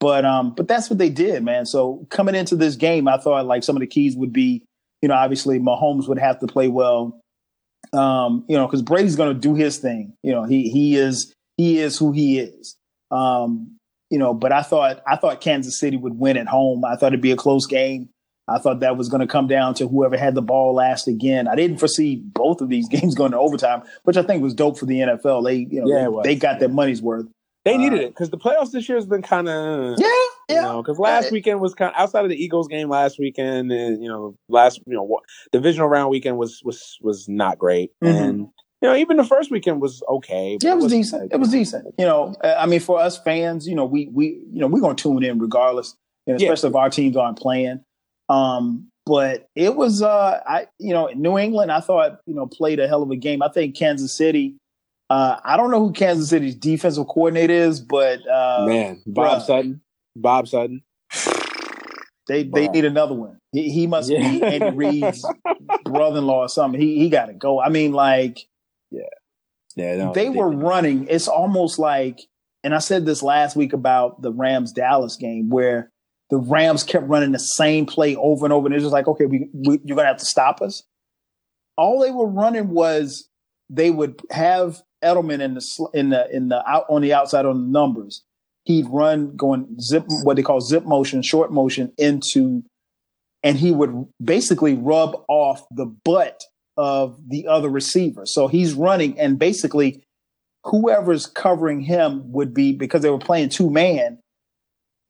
But 0.00 0.24
um, 0.24 0.54
but 0.54 0.66
that's 0.66 0.90
what 0.90 0.98
they 0.98 1.10
did, 1.10 1.44
man. 1.44 1.66
So 1.66 2.06
coming 2.10 2.34
into 2.34 2.56
this 2.56 2.76
game, 2.76 3.06
I 3.08 3.18
thought 3.18 3.46
like 3.46 3.62
some 3.62 3.76
of 3.76 3.80
the 3.80 3.86
keys 3.86 4.16
would 4.16 4.32
be, 4.32 4.64
you 5.02 5.08
know, 5.08 5.14
obviously 5.14 5.58
Mahomes 5.58 6.08
would 6.08 6.18
have 6.18 6.40
to 6.40 6.46
play 6.46 6.68
well. 6.68 7.20
Um, 7.92 8.44
you 8.48 8.56
know, 8.56 8.66
because 8.66 8.82
Brady's 8.82 9.16
going 9.16 9.34
to 9.34 9.40
do 9.40 9.54
his 9.54 9.78
thing. 9.78 10.14
You 10.22 10.32
know, 10.32 10.44
he 10.44 10.68
he 10.68 10.96
is 10.96 11.32
he 11.56 11.78
is 11.78 11.98
who 11.98 12.12
he 12.12 12.38
is. 12.38 12.76
Um, 13.10 13.78
you 14.10 14.18
know, 14.18 14.34
but 14.34 14.52
I 14.52 14.62
thought 14.62 15.02
I 15.06 15.16
thought 15.16 15.40
Kansas 15.40 15.78
City 15.78 15.96
would 15.96 16.18
win 16.18 16.36
at 16.36 16.48
home. 16.48 16.84
I 16.84 16.96
thought 16.96 17.08
it'd 17.08 17.20
be 17.20 17.32
a 17.32 17.36
close 17.36 17.66
game. 17.66 18.10
I 18.48 18.58
thought 18.58 18.80
that 18.80 18.96
was 18.96 19.10
going 19.10 19.20
to 19.20 19.26
come 19.26 19.46
down 19.46 19.74
to 19.74 19.86
whoever 19.86 20.16
had 20.16 20.34
the 20.34 20.42
ball 20.42 20.74
last 20.74 21.06
again. 21.06 21.46
I 21.46 21.54
didn't 21.54 21.78
foresee 21.78 22.16
both 22.16 22.60
of 22.60 22.70
these 22.70 22.88
games 22.90 23.14
going 23.14 23.32
to 23.32 23.38
overtime, 23.38 23.82
which 24.04 24.16
I 24.16 24.22
think 24.22 24.42
was 24.42 24.54
dope 24.54 24.78
for 24.78 24.86
the 24.86 25.00
NFL. 25.00 25.44
They, 25.44 25.56
you 25.70 25.82
know, 25.82 25.88
yeah, 25.88 26.22
they, 26.22 26.34
they 26.34 26.40
got 26.40 26.58
their 26.58 26.70
money's 26.70 27.02
worth. 27.02 27.26
They 27.68 27.76
needed 27.76 28.00
uh, 28.00 28.02
it 28.04 28.08
because 28.08 28.30
the 28.30 28.38
playoffs 28.38 28.70
this 28.70 28.88
year 28.88 28.96
has 28.96 29.04
been 29.04 29.20
kind 29.20 29.46
of 29.46 29.98
yeah, 29.98 30.06
yeah. 30.48 30.76
Because 30.76 30.96
you 30.96 31.04
know, 31.04 31.10
last 31.10 31.30
weekend 31.30 31.60
was 31.60 31.74
kind 31.74 31.92
of 31.94 32.00
outside 32.00 32.24
of 32.24 32.30
the 32.30 32.42
Eagles 32.42 32.66
game 32.66 32.88
last 32.88 33.18
weekend, 33.18 33.70
and 33.70 34.02
you 34.02 34.08
know, 34.08 34.34
last 34.48 34.80
you 34.86 34.94
know, 34.94 35.20
divisional 35.52 35.86
round 35.86 36.10
weekend 36.10 36.38
was 36.38 36.62
was 36.64 36.96
was 37.02 37.28
not 37.28 37.58
great, 37.58 37.90
mm-hmm. 38.02 38.24
and 38.24 38.38
you 38.80 38.88
know, 38.88 38.96
even 38.96 39.18
the 39.18 39.24
first 39.24 39.50
weekend 39.50 39.82
was 39.82 40.02
okay. 40.08 40.56
Yeah, 40.62 40.72
it 40.72 40.76
was 40.76 40.90
decent. 40.90 41.30
It 41.30 41.36
was 41.36 41.50
decent. 41.50 41.94
You 41.98 42.06
know, 42.06 42.34
I 42.42 42.64
mean, 42.64 42.80
for 42.80 42.98
us 42.98 43.18
fans, 43.18 43.68
you 43.68 43.74
know, 43.74 43.84
we 43.84 44.08
we 44.14 44.40
you 44.50 44.60
know 44.60 44.66
we're 44.66 44.80
gonna 44.80 44.94
tune 44.94 45.22
in 45.22 45.38
regardless, 45.38 45.94
and 46.26 46.36
especially 46.36 46.68
yeah. 46.68 46.72
if 46.72 46.76
our 46.76 46.88
teams 46.88 47.16
aren't 47.18 47.38
playing. 47.38 47.80
Um, 48.30 48.88
but 49.04 49.46
it 49.54 49.76
was 49.76 50.00
uh 50.00 50.40
I 50.46 50.68
you 50.78 50.94
know, 50.94 51.08
New 51.08 51.36
England 51.36 51.70
I 51.70 51.80
thought, 51.80 52.20
you 52.24 52.34
know, 52.34 52.46
played 52.46 52.80
a 52.80 52.88
hell 52.88 53.02
of 53.02 53.10
a 53.10 53.16
game. 53.16 53.42
I 53.42 53.48
think 53.48 53.76
Kansas 53.76 54.12
City 54.12 54.56
uh 55.10 55.36
I 55.44 55.56
don't 55.56 55.70
know 55.70 55.80
who 55.80 55.92
Kansas 55.92 56.28
City's 56.28 56.54
defensive 56.54 57.06
coordinator 57.06 57.52
is, 57.52 57.80
but 57.80 58.20
uh 58.28 58.66
man, 58.66 59.02
Bob 59.06 59.42
bruh, 59.42 59.46
Sutton. 59.46 59.80
Bob 60.16 60.48
Sutton. 60.48 60.82
They 62.26 62.44
they 62.44 62.68
need 62.68 62.84
another 62.84 63.14
one. 63.14 63.38
He 63.52 63.70
he 63.70 63.86
must 63.86 64.10
yeah. 64.10 64.30
be 64.30 64.42
Andy 64.42 64.76
Reid's 64.76 65.26
brother 65.84 66.18
in 66.18 66.26
law 66.26 66.40
or 66.40 66.48
something. 66.48 66.80
He 66.80 66.98
he 66.98 67.08
gotta 67.08 67.32
go. 67.32 67.60
I 67.60 67.68
mean, 67.70 67.92
like 67.92 68.38
Yeah. 68.90 69.02
Yeah, 69.76 69.96
no, 69.96 70.12
they, 70.12 70.24
they 70.24 70.30
were 70.30 70.50
running. 70.50 71.06
It's 71.08 71.28
almost 71.28 71.78
like 71.78 72.20
and 72.64 72.74
I 72.74 72.78
said 72.78 73.06
this 73.06 73.22
last 73.22 73.56
week 73.56 73.72
about 73.72 74.20
the 74.22 74.32
Rams 74.32 74.72
Dallas 74.72 75.16
game 75.16 75.48
where 75.48 75.90
the 76.30 76.36
Rams 76.36 76.82
kept 76.82 77.06
running 77.08 77.32
the 77.32 77.38
same 77.38 77.86
play 77.86 78.16
over 78.16 78.44
and 78.44 78.52
over, 78.52 78.66
and 78.66 78.74
it's 78.74 78.84
just 78.84 78.92
like, 78.92 79.08
okay, 79.08 79.26
we, 79.26 79.48
we, 79.52 79.80
you're 79.84 79.96
gonna 79.96 80.08
have 80.08 80.18
to 80.18 80.26
stop 80.26 80.60
us. 80.60 80.82
All 81.76 82.00
they 82.00 82.10
were 82.10 82.26
running 82.26 82.68
was 82.70 83.27
they 83.70 83.90
would 83.90 84.20
have 84.30 84.82
Edelman 85.02 85.40
in 85.40 85.54
the 85.54 85.88
in 85.94 86.10
the 86.10 86.28
in 86.34 86.48
the 86.48 86.68
out 86.68 86.86
on 86.88 87.02
the 87.02 87.12
outside 87.12 87.46
on 87.46 87.60
the 87.60 87.68
numbers. 87.68 88.22
He'd 88.64 88.86
run 88.88 89.34
going 89.36 89.80
zip 89.80 90.04
what 90.24 90.36
they 90.36 90.42
call 90.42 90.60
zip 90.60 90.84
motion, 90.84 91.22
short 91.22 91.50
motion 91.50 91.92
into, 91.96 92.64
and 93.42 93.56
he 93.56 93.72
would 93.72 94.06
basically 94.22 94.74
rub 94.74 95.16
off 95.28 95.64
the 95.70 95.86
butt 95.86 96.42
of 96.76 97.18
the 97.28 97.46
other 97.46 97.70
receiver. 97.70 98.26
So 98.26 98.46
he's 98.46 98.74
running, 98.74 99.18
and 99.18 99.38
basically, 99.38 100.04
whoever's 100.64 101.26
covering 101.26 101.80
him 101.80 102.30
would 102.32 102.52
be 102.52 102.72
because 102.72 103.02
they 103.02 103.10
were 103.10 103.18
playing 103.18 103.48
two 103.48 103.70
man 103.70 104.18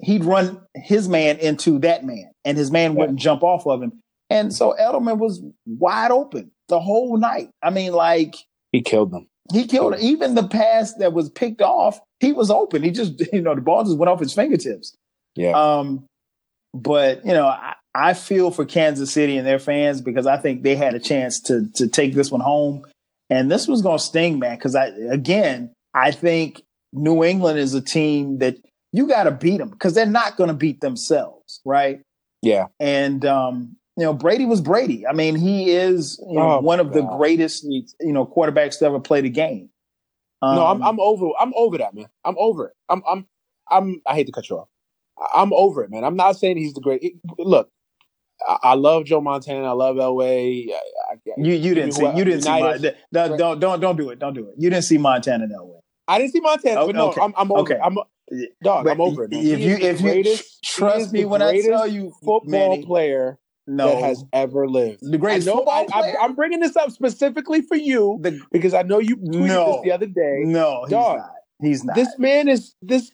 he'd 0.00 0.24
run 0.24 0.60
his 0.74 1.08
man 1.08 1.38
into 1.38 1.78
that 1.80 2.04
man, 2.04 2.30
and 2.44 2.56
his 2.56 2.70
man 2.70 2.94
wouldn't 2.94 3.18
jump 3.18 3.42
off 3.42 3.66
of 3.66 3.82
him. 3.82 4.00
And 4.30 4.54
so 4.54 4.74
Edelman 4.78 5.18
was 5.18 5.42
wide 5.66 6.10
open 6.10 6.50
the 6.68 6.80
whole 6.80 7.16
night. 7.16 7.50
I 7.62 7.70
mean, 7.70 7.92
like 7.92 8.36
he 8.72 8.82
killed 8.82 9.10
them. 9.10 9.28
He 9.52 9.66
killed 9.66 9.94
him. 9.94 10.00
Even 10.02 10.34
the 10.34 10.46
pass 10.46 10.94
that 10.94 11.12
was 11.12 11.30
picked 11.30 11.62
off, 11.62 12.00
he 12.20 12.32
was 12.32 12.50
open. 12.50 12.82
He 12.82 12.90
just, 12.90 13.20
you 13.32 13.40
know, 13.40 13.54
the 13.54 13.60
ball 13.60 13.84
just 13.84 13.98
went 13.98 14.10
off 14.10 14.20
his 14.20 14.34
fingertips. 14.34 14.94
Yeah. 15.34 15.52
Um, 15.52 16.04
but 16.74 17.24
you 17.24 17.32
know, 17.32 17.46
I, 17.46 17.74
I 17.94 18.14
feel 18.14 18.50
for 18.50 18.64
Kansas 18.64 19.10
City 19.10 19.36
and 19.36 19.46
their 19.46 19.58
fans 19.58 20.00
because 20.00 20.26
I 20.26 20.36
think 20.36 20.62
they 20.62 20.76
had 20.76 20.94
a 20.94 21.00
chance 21.00 21.40
to 21.42 21.68
to 21.76 21.88
take 21.88 22.14
this 22.14 22.30
one 22.30 22.40
home, 22.40 22.84
and 23.30 23.50
this 23.50 23.66
was 23.66 23.82
going 23.82 23.98
to 23.98 24.04
sting, 24.04 24.38
man. 24.38 24.56
Because 24.56 24.74
I 24.74 24.88
again, 25.10 25.72
I 25.94 26.10
think 26.10 26.62
New 26.92 27.24
England 27.24 27.58
is 27.58 27.74
a 27.74 27.80
team 27.80 28.38
that 28.38 28.56
you 28.92 29.06
got 29.06 29.24
to 29.24 29.30
beat 29.30 29.58
them 29.58 29.70
because 29.70 29.94
they're 29.94 30.06
not 30.06 30.36
going 30.36 30.48
to 30.48 30.54
beat 30.54 30.80
themselves, 30.80 31.60
right? 31.64 32.00
Yeah. 32.42 32.66
And 32.78 33.24
um, 33.24 33.76
you 33.98 34.04
know, 34.04 34.14
Brady 34.14 34.46
was 34.46 34.60
Brady. 34.60 35.04
I 35.08 35.12
mean, 35.12 35.34
he 35.34 35.72
is 35.72 36.24
you 36.28 36.36
know, 36.36 36.52
oh, 36.52 36.60
one 36.60 36.78
of 36.78 36.92
God. 36.92 36.94
the 36.94 37.16
greatest 37.16 37.64
you 37.64 37.84
know 38.00 38.24
quarterbacks 38.24 38.78
to 38.78 38.84
ever 38.84 39.00
play 39.00 39.20
the 39.20 39.28
game. 39.28 39.70
Um, 40.40 40.54
no, 40.54 40.66
I'm 40.66 40.82
I'm 40.84 41.00
over 41.00 41.26
I'm 41.38 41.52
over 41.56 41.78
that 41.78 41.94
man. 41.94 42.06
I'm 42.24 42.36
over 42.38 42.68
it. 42.68 42.74
I'm 42.88 43.02
I'm 43.08 43.26
I'm 43.68 44.00
I 44.06 44.14
hate 44.14 44.26
to 44.26 44.32
cut 44.32 44.48
you 44.48 44.58
off. 44.58 44.68
I'm 45.34 45.52
over 45.52 45.82
it, 45.82 45.90
man. 45.90 46.04
I'm 46.04 46.14
not 46.14 46.36
saying 46.36 46.58
he's 46.58 46.74
the 46.74 46.80
great. 46.80 47.16
Look, 47.38 47.72
I, 48.48 48.58
I 48.62 48.74
love 48.74 49.04
Joe 49.04 49.20
Montana. 49.20 49.64
I 49.64 49.72
love 49.72 49.96
Elway. 49.96 50.68
I, 50.70 51.14
I, 51.14 51.16
you 51.36 51.54
you 51.54 51.74
didn't 51.74 51.92
see 51.92 52.06
you 52.06 52.24
didn't 52.24 52.44
United, 52.44 52.80
see 52.80 52.90
don't, 53.12 53.36
don't 53.36 53.58
don't 53.58 53.80
don't 53.80 53.96
do 53.96 54.10
it. 54.10 54.20
Don't 54.20 54.34
do 54.34 54.46
it. 54.46 54.54
You 54.58 54.70
didn't 54.70 54.84
see 54.84 54.98
Montana 54.98 55.42
in 55.42 55.50
Elway. 55.50 55.80
I 56.06 56.18
didn't 56.18 56.34
see 56.34 56.40
Montana, 56.40 56.86
but 56.86 56.94
no, 56.94 57.08
okay. 57.08 57.20
I'm, 57.20 57.34
I'm 57.36 57.50
over. 57.50 57.60
Okay. 57.62 57.80
I'm 57.82 57.98
dog. 58.62 58.84
But 58.84 58.92
I'm 58.92 59.00
over 59.00 59.24
it. 59.24 59.32
Man. 59.32 59.44
If 59.44 59.58
you 59.58 59.74
if 59.76 60.00
greatest, 60.00 60.58
you 60.62 60.78
trust 60.78 61.12
me 61.12 61.24
when 61.24 61.42
I 61.42 61.60
tell 61.60 61.88
you, 61.88 62.12
football 62.22 62.70
Manny, 62.70 62.86
player 62.86 63.40
no. 63.68 63.94
that 63.94 64.02
has 64.02 64.24
ever 64.32 64.68
lived. 64.68 65.00
The 65.02 65.18
greatest 65.18 65.48
I 65.48 65.52
know, 65.52 65.56
football 65.58 65.86
I, 65.92 66.00
I, 66.00 66.24
am 66.24 66.34
bringing 66.34 66.60
this 66.60 66.76
up 66.76 66.90
specifically 66.90 67.62
for 67.62 67.76
you 67.76 68.18
the, 68.22 68.40
because 68.50 68.74
I 68.74 68.82
know 68.82 68.98
you 68.98 69.16
tweeted 69.16 69.48
no, 69.48 69.72
this 69.72 69.82
the 69.84 69.92
other 69.92 70.06
day. 70.06 70.42
No, 70.44 70.86
dog. 70.88 71.18
He's 71.18 71.20
not. 71.20 71.30
He's 71.60 71.84
not. 71.84 71.96
This 71.96 72.18
man 72.18 72.48
is 72.48 72.74
this, 72.82 73.12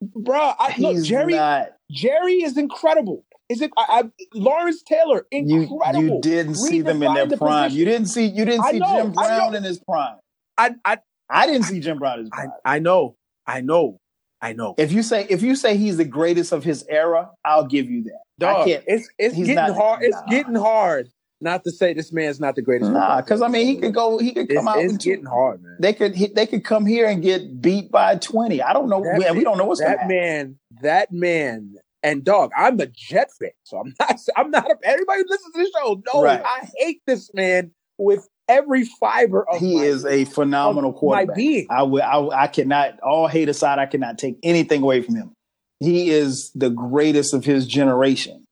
bro. 0.00 0.52
I, 0.58 0.74
look, 0.78 1.02
Jerry. 1.04 1.34
Not. 1.34 1.68
Jerry 1.90 2.42
is 2.42 2.56
incredible. 2.56 3.24
Is 3.48 3.60
it 3.60 3.70
I, 3.76 3.84
I, 3.88 4.02
Lawrence 4.34 4.82
Taylor? 4.82 5.26
Incredible. 5.30 6.02
You, 6.02 6.14
you 6.14 6.20
didn't 6.20 6.56
see 6.56 6.80
them 6.80 7.02
in 7.02 7.14
their 7.14 7.26
the 7.26 7.36
prime. 7.36 7.68
Position. 7.68 7.78
You 7.78 7.84
didn't 7.84 8.08
see. 8.08 8.26
You 8.26 8.44
didn't 8.44 8.64
see 8.64 8.78
know, 8.80 9.02
Jim 9.02 9.12
Brown 9.12 9.54
in 9.54 9.62
his 9.62 9.78
prime. 9.78 10.16
I 10.58 10.74
I 10.84 10.98
I 11.30 11.46
didn't 11.46 11.64
see 11.64 11.80
Jim 11.80 11.98
Brown 11.98 12.18
in 12.18 12.24
his 12.24 12.30
prime. 12.30 12.50
I, 12.64 12.76
I 12.76 12.78
know. 12.80 13.16
I 13.46 13.60
know. 13.60 14.00
I 14.40 14.52
know. 14.52 14.74
If 14.78 14.92
you 14.92 15.02
say 15.02 15.26
if 15.28 15.42
you 15.42 15.56
say 15.56 15.76
he's 15.76 15.96
the 15.96 16.04
greatest 16.04 16.52
of 16.52 16.62
his 16.62 16.84
era, 16.88 17.30
I'll 17.44 17.66
give 17.66 17.90
you 17.90 18.04
that. 18.04 18.20
Dog, 18.38 18.56
I 18.56 18.64
can't. 18.64 18.84
It's 18.86 19.08
it's 19.18 19.36
getting 19.36 19.54
not, 19.54 19.74
hard. 19.74 20.02
Nah. 20.02 20.06
It's 20.06 20.22
getting 20.28 20.54
hard. 20.54 21.08
Not 21.40 21.64
to 21.64 21.70
say 21.70 21.92
this 21.92 22.12
man's 22.12 22.40
not 22.40 22.54
the 22.54 22.62
greatest. 22.62 22.90
Nah, 22.92 23.20
because 23.20 23.42
I 23.42 23.48
mean 23.48 23.66
he 23.66 23.76
could 23.76 23.94
go. 23.94 24.18
He 24.18 24.32
could 24.32 24.48
come 24.48 24.66
it's, 24.68 24.76
out. 24.76 24.78
It's 24.78 25.04
getting 25.04 25.24
two, 25.24 25.30
hard, 25.30 25.62
man. 25.62 25.76
They 25.80 25.92
could. 25.92 26.14
He, 26.14 26.28
they 26.28 26.46
could 26.46 26.64
come 26.64 26.86
here 26.86 27.06
and 27.06 27.22
get 27.22 27.60
beat 27.60 27.90
by 27.90 28.16
twenty. 28.16 28.62
I 28.62 28.72
don't 28.72 28.88
know. 28.88 29.02
That 29.02 29.18
we, 29.18 29.24
man, 29.24 29.36
we 29.36 29.44
don't 29.44 29.58
know 29.58 29.66
what's 29.66 29.80
that 29.80 30.08
man. 30.08 30.58
That 30.82 31.12
man. 31.12 31.74
And 32.02 32.24
dog, 32.24 32.52
I'm 32.56 32.78
a 32.80 32.86
Jet 32.86 33.28
fan, 33.38 33.50
so 33.64 33.78
I'm 33.78 33.92
not. 34.00 34.18
I'm 34.36 34.50
not. 34.50 34.70
A, 34.70 34.76
everybody 34.84 35.22
who 35.22 35.28
listens 35.28 35.52
to 35.54 35.58
the 35.58 35.70
show 35.78 36.02
knows 36.06 36.24
right. 36.24 36.42
I 36.42 36.68
hate 36.78 37.02
this 37.06 37.32
man 37.34 37.72
with 37.98 38.28
every 38.48 38.84
fiber 38.84 39.48
of 39.48 39.58
he 39.58 39.76
my, 39.76 39.82
is 39.82 40.04
a 40.04 40.24
phenomenal 40.24 40.92
quarterback. 40.92 41.28
My 41.28 41.34
being. 41.34 41.66
I 41.70 41.82
would 41.82 42.02
I, 42.02 42.44
I 42.44 42.46
cannot 42.46 43.00
all 43.00 43.28
hate 43.28 43.48
aside, 43.48 43.78
I 43.78 43.86
cannot 43.86 44.18
take 44.18 44.38
anything 44.42 44.82
away 44.82 45.02
from 45.02 45.16
him. 45.16 45.32
He 45.80 46.10
is 46.10 46.50
the 46.54 46.70
greatest 46.70 47.34
of 47.34 47.44
his 47.44 47.66
generation. 47.66 48.44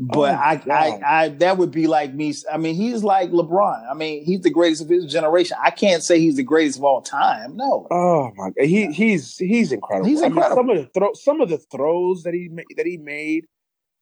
But 0.00 0.34
oh, 0.34 0.38
I, 0.38 0.62
I, 0.70 1.00
I, 1.04 1.28
that 1.28 1.58
would 1.58 1.72
be 1.72 1.88
like 1.88 2.14
me. 2.14 2.32
I 2.52 2.56
mean, 2.56 2.76
he's 2.76 3.02
like 3.02 3.32
LeBron. 3.32 3.90
I 3.90 3.94
mean, 3.94 4.24
he's 4.24 4.42
the 4.42 4.50
greatest 4.50 4.82
of 4.82 4.88
his 4.88 5.06
generation. 5.06 5.56
I 5.60 5.70
can't 5.70 6.04
say 6.04 6.20
he's 6.20 6.36
the 6.36 6.44
greatest 6.44 6.78
of 6.78 6.84
all 6.84 7.02
time. 7.02 7.56
No. 7.56 7.88
Oh 7.90 8.30
my 8.36 8.50
god, 8.50 8.64
he 8.64 8.92
he's 8.92 9.36
he's 9.38 9.72
incredible. 9.72 10.08
He's 10.08 10.22
incredible. 10.22 10.60
I 10.60 10.62
mean, 10.62 10.66
some 10.66 10.70
of 10.70 10.76
the 10.76 11.00
throw, 11.00 11.12
some 11.14 11.40
of 11.40 11.48
the 11.48 11.58
throws 11.58 12.22
that 12.22 12.32
he 12.32 12.48
that 12.76 12.86
he 12.86 12.96
made 12.96 13.46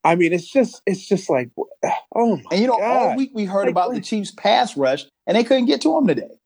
I 0.07 0.15
mean, 0.15 0.33
it's 0.33 0.47
just 0.47 0.83
it's 0.87 1.07
just 1.07 1.29
like 1.29 1.51
oh 2.15 2.37
my 2.37 2.43
And 2.53 2.61
you 2.61 2.69
know, 2.69 2.79
God. 2.79 2.83
all 2.83 3.17
week 3.17 3.33
we 3.35 3.45
heard 3.45 3.63
like, 3.63 3.71
about 3.71 3.93
the 3.93 4.01
Chiefs 4.01 4.31
pass 4.31 4.77
rush, 4.77 5.05
and 5.27 5.37
they 5.37 5.43
couldn't 5.43 5.67
get 5.67 5.81
to 5.83 5.97
him 5.97 6.07
today. 6.07 6.39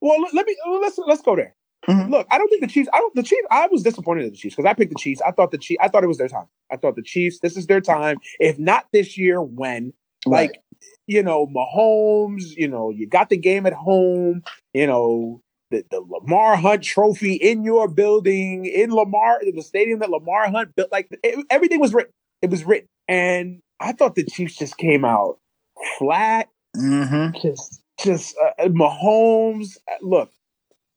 Well, 0.00 0.16
let 0.32 0.46
me 0.46 0.56
let's 0.80 0.98
let's 0.98 1.22
go 1.22 1.36
there. 1.36 1.54
Mm-hmm. 1.88 2.10
Look, 2.10 2.26
I 2.30 2.38
don't 2.38 2.48
think 2.48 2.62
the 2.62 2.68
Chiefs. 2.68 2.88
I 2.92 2.98
don't. 2.98 3.14
The 3.14 3.22
Chiefs. 3.22 3.46
I 3.50 3.68
was 3.68 3.84
disappointed 3.84 4.24
in 4.24 4.30
the 4.30 4.36
Chiefs 4.36 4.56
because 4.56 4.68
I 4.68 4.74
picked 4.74 4.92
the 4.92 4.98
Chiefs. 4.98 5.20
I 5.22 5.30
thought 5.30 5.52
the 5.52 5.58
Chiefs. 5.58 5.78
I 5.80 5.88
thought 5.88 6.02
it 6.02 6.08
was 6.08 6.18
their 6.18 6.28
time. 6.28 6.46
I 6.70 6.76
thought 6.76 6.96
the 6.96 7.02
Chiefs. 7.02 7.38
This 7.40 7.56
is 7.56 7.68
their 7.68 7.80
time. 7.80 8.16
If 8.40 8.58
not 8.58 8.86
this 8.92 9.16
year, 9.16 9.40
when? 9.40 9.92
Right. 10.26 10.50
Like, 10.50 10.62
you 11.06 11.22
know, 11.22 11.46
Mahomes. 11.46 12.56
You 12.56 12.66
know, 12.66 12.90
you 12.90 13.06
got 13.06 13.28
the 13.28 13.36
game 13.36 13.66
at 13.66 13.72
home. 13.72 14.42
You 14.74 14.88
know, 14.88 15.42
the, 15.70 15.84
the 15.92 16.00
Lamar 16.00 16.56
Hunt 16.56 16.82
Trophy 16.82 17.34
in 17.34 17.62
your 17.62 17.86
building 17.86 18.66
in 18.66 18.90
Lamar, 18.90 19.40
the 19.40 19.62
stadium 19.62 20.00
that 20.00 20.10
Lamar 20.10 20.50
Hunt 20.50 20.74
built. 20.74 20.90
Like 20.90 21.08
it, 21.22 21.46
everything 21.50 21.78
was 21.78 21.94
written. 21.94 22.12
It 22.42 22.50
was 22.50 22.64
written. 22.64 22.88
And 23.08 23.60
I 23.80 23.92
thought 23.92 24.14
the 24.14 24.24
Chiefs 24.24 24.56
just 24.56 24.76
came 24.76 25.04
out 25.04 25.38
flat, 25.98 26.48
mm-hmm. 26.76 27.38
just 27.40 27.82
just 27.98 28.36
uh, 28.38 28.64
Mahomes. 28.64 29.76
Look, 30.00 30.30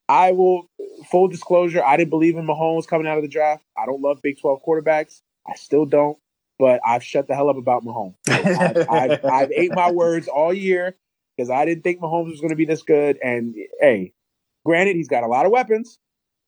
I 0.07 0.32
will 0.32 0.70
full 1.10 1.28
disclosure. 1.28 1.84
I 1.84 1.97
didn't 1.97 2.10
believe 2.10 2.38
in 2.38 2.45
Mahomes 2.45 2.88
coming 2.88 3.07
out 3.07 3.18
of 3.18 3.24
the 3.24 3.30
draft. 3.30 3.64
I 3.78 3.86
don't 3.86 4.01
love 4.01 4.20
Big 4.22 4.39
Twelve 4.39 4.62
quarterbacks. 4.66 5.22
I 5.47 5.55
still 5.55 5.86
don't. 5.86 6.18
But 6.57 6.82
I've 6.86 7.03
shut 7.03 7.28
the 7.28 7.36
hell 7.36 7.49
up 7.49 7.55
about 7.55 7.86
Mahomes. 7.86 8.16
I've, 8.28 8.89
I've, 8.89 9.26
I've 9.26 9.51
ate 9.51 9.74
my 9.74 9.91
words 9.91 10.28
all 10.28 10.53
year 10.53 10.97
because 11.38 11.49
I 11.49 11.64
didn't 11.64 11.84
think 11.84 12.01
Mahomes 12.01 12.32
was 12.32 12.41
going 12.41 12.49
to 12.49 12.57
be 12.57 12.66
this 12.66 12.82
good. 12.82 13.18
And 13.24 13.55
hey, 13.80 14.12
granted, 14.66 14.97
he's 14.97 15.07
got 15.07 15.24
a 15.24 15.28
lot 15.28 15.45
of 15.45 15.53
weapons. 15.53 15.99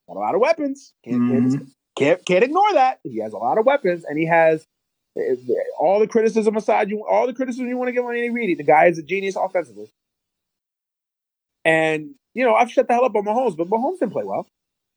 Got 0.08 0.18
a 0.18 0.20
lot 0.20 0.36
of 0.36 0.42
weapons. 0.42 0.94
Can't, 1.06 1.22
mm-hmm. 1.22 1.64
can't, 1.98 2.26
can't 2.26 2.44
ignore 2.44 2.74
that. 2.74 3.00
He 3.04 3.20
has 3.20 3.32
a 3.32 3.38
lot 3.38 3.58
of 3.58 3.66
weapons, 3.66 4.04
and 4.04 4.20
he 4.20 4.26
has 4.26 4.68
all 5.80 6.00
the 6.00 6.08
criticism 6.08 6.56
aside. 6.56 6.90
You 6.90 7.06
all 7.08 7.28
the 7.28 7.34
criticism 7.34 7.68
you 7.68 7.78
want 7.78 7.90
to 7.90 7.94
give 7.94 8.06
on 8.06 8.16
Andy 8.16 8.30
Reid. 8.30 8.58
The 8.58 8.64
guy 8.64 8.86
is 8.88 8.98
a 8.98 9.04
genius 9.04 9.36
offensively. 9.36 9.92
And 11.66 12.16
you 12.34 12.46
know, 12.46 12.56
I've 12.56 12.72
shut 12.72 12.88
the 12.88 12.94
hell 12.94 13.06
up 13.06 13.16
on 13.16 13.26
Mahomes, 13.26 13.58
but 13.58 13.70
Mahomes 13.70 14.00
didn't 14.00 14.14
play 14.14 14.24
well. 14.24 14.48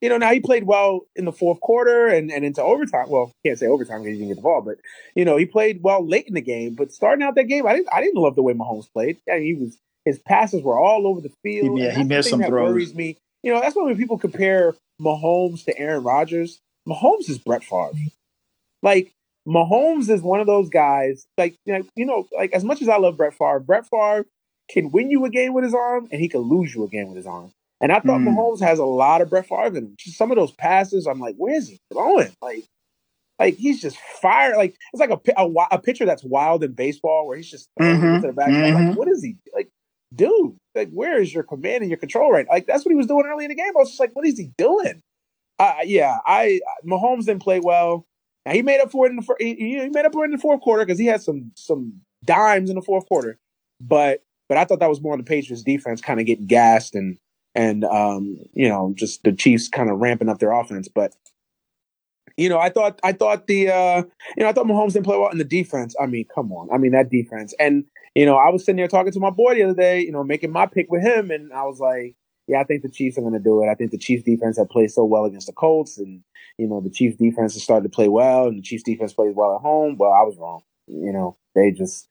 You 0.00 0.08
know, 0.08 0.18
now 0.18 0.32
he 0.32 0.40
played 0.40 0.64
well 0.64 1.06
in 1.16 1.24
the 1.24 1.32
fourth 1.32 1.60
quarter 1.60 2.06
and, 2.08 2.30
and 2.30 2.44
into 2.44 2.62
overtime. 2.62 3.06
Well, 3.08 3.32
can't 3.44 3.58
say 3.58 3.66
overtime 3.66 4.02
because 4.02 4.18
he 4.18 4.18
didn't 4.18 4.28
get 4.28 4.36
the 4.36 4.42
ball, 4.42 4.60
but 4.60 4.76
you 5.14 5.24
know, 5.24 5.36
he 5.36 5.46
played 5.46 5.82
well 5.82 6.06
late 6.06 6.26
in 6.26 6.34
the 6.34 6.42
game. 6.42 6.74
But 6.74 6.92
starting 6.92 7.24
out 7.24 7.34
that 7.36 7.44
game, 7.44 7.66
I 7.66 7.74
didn't 7.74 7.88
I 7.92 8.00
didn't 8.00 8.20
love 8.20 8.36
the 8.36 8.42
way 8.42 8.52
Mahomes 8.52 8.92
played. 8.92 9.18
Yeah, 9.26 9.38
he 9.38 9.54
was 9.54 9.76
his 10.04 10.18
passes 10.18 10.62
were 10.62 10.78
all 10.78 11.06
over 11.06 11.20
the 11.20 11.32
field. 11.42 11.78
Yeah, 11.78 11.96
he 11.96 12.04
missed 12.04 12.30
some 12.30 12.40
that 12.40 12.48
throws. 12.48 12.72
Worries 12.72 12.94
me. 12.94 13.16
You 13.42 13.52
know, 13.52 13.60
that's 13.60 13.74
why 13.74 13.84
when 13.84 13.96
people 13.96 14.18
compare 14.18 14.74
Mahomes 15.00 15.64
to 15.64 15.78
Aaron 15.78 16.02
Rodgers, 16.02 16.60
Mahomes 16.86 17.28
is 17.28 17.38
Brett 17.38 17.64
Favre. 17.64 17.92
Like 18.82 19.12
Mahomes 19.46 20.08
is 20.08 20.22
one 20.22 20.40
of 20.40 20.46
those 20.46 20.68
guys. 20.68 21.26
Like 21.36 21.56
you 21.64 21.78
know, 21.78 21.84
you 21.96 22.06
know, 22.06 22.26
like 22.36 22.52
as 22.52 22.64
much 22.64 22.82
as 22.82 22.88
I 22.88 22.96
love 22.96 23.16
Brett 23.16 23.34
Favre, 23.34 23.60
Brett 23.60 23.86
Favre 23.86 24.26
can 24.70 24.90
win 24.90 25.10
you 25.10 25.24
a 25.24 25.30
game 25.30 25.52
with 25.52 25.64
his 25.64 25.74
arm, 25.74 26.08
and 26.10 26.20
he 26.20 26.28
can 26.28 26.40
lose 26.40 26.74
you 26.74 26.84
a 26.84 26.88
game 26.88 27.08
with 27.08 27.16
his 27.16 27.26
arm. 27.26 27.52
And 27.80 27.92
I 27.92 27.96
thought 27.96 28.20
mm. 28.20 28.28
Mahomes 28.28 28.60
has 28.60 28.78
a 28.78 28.84
lot 28.84 29.20
of 29.20 29.28
Brett 29.28 29.46
Favre 29.46 29.66
in 29.66 29.76
him. 29.76 29.94
Just 29.98 30.16
some 30.16 30.30
of 30.30 30.36
those 30.36 30.52
passes, 30.52 31.06
I'm 31.06 31.20
like, 31.20 31.34
where's 31.36 31.68
he 31.68 31.78
throwing? 31.92 32.32
Like, 32.40 32.64
like 33.38 33.56
he's 33.56 33.82
just 33.82 33.98
fire. 33.98 34.56
Like 34.56 34.76
it's 34.92 35.00
like 35.00 35.10
a, 35.10 35.20
a, 35.36 35.50
a 35.72 35.78
pitcher 35.78 36.06
that's 36.06 36.24
wild 36.24 36.64
in 36.64 36.72
baseball, 36.72 37.26
where 37.26 37.36
he's 37.36 37.50
just 37.50 37.68
mm-hmm. 37.78 38.22
to 38.22 38.28
the 38.28 38.32
back. 38.32 38.48
Mm-hmm. 38.48 38.88
Like, 38.88 38.96
what 38.96 39.08
is 39.08 39.22
he 39.22 39.36
like, 39.52 39.68
dude? 40.14 40.56
Like, 40.74 40.90
where 40.92 41.20
is 41.20 41.34
your 41.34 41.42
command 41.42 41.82
and 41.82 41.90
your 41.90 41.98
control 41.98 42.32
right? 42.32 42.46
Like 42.48 42.66
that's 42.66 42.84
what 42.84 42.90
he 42.90 42.96
was 42.96 43.06
doing 43.06 43.26
early 43.26 43.44
in 43.44 43.50
the 43.50 43.54
game. 43.54 43.72
I 43.76 43.80
was 43.80 43.90
just 43.90 44.00
like, 44.00 44.14
what 44.14 44.26
is 44.26 44.38
he 44.38 44.50
doing? 44.56 45.02
Uh, 45.58 45.74
yeah, 45.84 46.18
I 46.26 46.60
Mahomes 46.86 47.26
didn't 47.26 47.42
play 47.42 47.60
well. 47.60 48.06
Now, 48.46 48.52
he 48.52 48.62
made 48.62 48.80
up 48.80 48.90
for 48.90 49.06
it 49.06 49.10
in 49.10 49.16
the 49.16 49.34
he, 49.38 49.54
he 49.54 49.88
made 49.88 50.04
up 50.04 50.12
for 50.12 50.24
it 50.24 50.26
in 50.26 50.32
the 50.32 50.38
fourth 50.38 50.60
quarter 50.60 50.84
because 50.84 50.98
he 50.98 51.06
had 51.06 51.22
some 51.22 51.52
some 51.54 52.00
dimes 52.24 52.70
in 52.70 52.76
the 52.76 52.82
fourth 52.82 53.06
quarter. 53.06 53.38
But 53.80 54.22
but 54.48 54.58
I 54.58 54.64
thought 54.64 54.80
that 54.80 54.90
was 54.90 55.00
more 55.00 55.12
on 55.12 55.18
the 55.18 55.24
Patriots 55.24 55.62
defense 55.62 56.00
kind 56.00 56.20
of 56.20 56.26
getting 56.26 56.46
gassed 56.46 56.94
and 56.94 57.18
and 57.54 57.84
um, 57.84 58.36
you 58.52 58.68
know 58.68 58.92
just 58.96 59.22
the 59.24 59.32
Chiefs 59.32 59.68
kind 59.68 59.90
of 59.90 59.98
ramping 59.98 60.28
up 60.28 60.38
their 60.38 60.52
offense. 60.52 60.88
But 60.88 61.14
you 62.36 62.48
know, 62.48 62.58
I 62.58 62.68
thought 62.68 63.00
I 63.02 63.12
thought 63.12 63.46
the 63.46 63.68
uh, 63.68 64.02
you 64.36 64.42
know 64.42 64.48
I 64.48 64.52
thought 64.52 64.66
Mahomes 64.66 64.92
didn't 64.92 65.06
play 65.06 65.16
well 65.16 65.30
in 65.30 65.38
the 65.38 65.44
defense. 65.44 65.94
I 66.00 66.06
mean, 66.06 66.26
come 66.34 66.52
on, 66.52 66.68
I 66.72 66.78
mean 66.78 66.92
that 66.92 67.10
defense. 67.10 67.54
And 67.58 67.84
you 68.14 68.26
know, 68.26 68.36
I 68.36 68.50
was 68.50 68.64
sitting 68.64 68.76
there 68.76 68.88
talking 68.88 69.12
to 69.12 69.20
my 69.20 69.30
boy 69.30 69.54
the 69.54 69.62
other 69.64 69.74
day, 69.74 70.00
you 70.00 70.12
know, 70.12 70.24
making 70.24 70.52
my 70.52 70.66
pick 70.66 70.90
with 70.90 71.02
him, 71.02 71.30
and 71.30 71.52
I 71.52 71.62
was 71.62 71.80
like, 71.80 72.14
yeah, 72.46 72.60
I 72.60 72.64
think 72.64 72.82
the 72.82 72.88
Chiefs 72.88 73.18
are 73.18 73.22
going 73.22 73.34
to 73.34 73.38
do 73.38 73.62
it. 73.62 73.68
I 73.68 73.74
think 73.74 73.90
the 73.90 73.98
Chiefs 73.98 74.24
defense 74.24 74.58
had 74.58 74.68
played 74.68 74.90
so 74.90 75.04
well 75.04 75.24
against 75.24 75.46
the 75.46 75.52
Colts, 75.52 75.98
and 75.98 76.22
you 76.58 76.68
know, 76.68 76.80
the 76.80 76.90
Chiefs 76.90 77.16
defense 77.16 77.54
has 77.54 77.62
started 77.62 77.84
to 77.84 77.94
play 77.94 78.08
well, 78.08 78.46
and 78.46 78.58
the 78.58 78.62
Chiefs 78.62 78.82
defense 78.82 79.12
plays 79.12 79.34
well 79.34 79.56
at 79.56 79.60
home. 79.60 79.96
Well, 79.98 80.12
I 80.12 80.22
was 80.22 80.36
wrong. 80.38 80.62
You 80.86 81.12
know, 81.12 81.36
they 81.54 81.70
just 81.70 82.06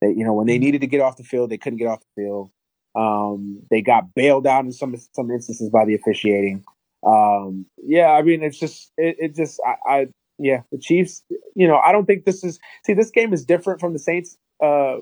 they, 0.00 0.08
you 0.08 0.24
know, 0.24 0.34
when 0.34 0.46
they 0.46 0.58
needed 0.58 0.80
to 0.82 0.86
get 0.86 1.00
off 1.00 1.16
the 1.16 1.24
field, 1.24 1.50
they 1.50 1.58
couldn't 1.58 1.78
get 1.78 1.88
off 1.88 2.00
the 2.00 2.22
field. 2.22 2.50
Um, 2.94 3.62
they 3.70 3.82
got 3.82 4.14
bailed 4.14 4.46
out 4.46 4.64
in 4.64 4.72
some 4.72 4.96
some 5.12 5.30
instances 5.30 5.70
by 5.70 5.84
the 5.84 5.94
officiating. 5.94 6.64
Um, 7.06 7.66
yeah, 7.82 8.10
I 8.10 8.22
mean, 8.22 8.42
it's 8.42 8.58
just 8.58 8.92
it, 8.96 9.16
it 9.18 9.36
just 9.36 9.60
I, 9.66 9.90
I, 9.90 10.06
yeah, 10.38 10.62
the 10.70 10.78
Chiefs. 10.78 11.22
You 11.54 11.66
know, 11.68 11.78
I 11.78 11.92
don't 11.92 12.06
think 12.06 12.24
this 12.24 12.44
is 12.44 12.58
see 12.84 12.94
this 12.94 13.10
game 13.10 13.32
is 13.32 13.44
different 13.44 13.80
from 13.80 13.92
the 13.92 13.98
Saints 13.98 14.36
uh, 14.62 14.98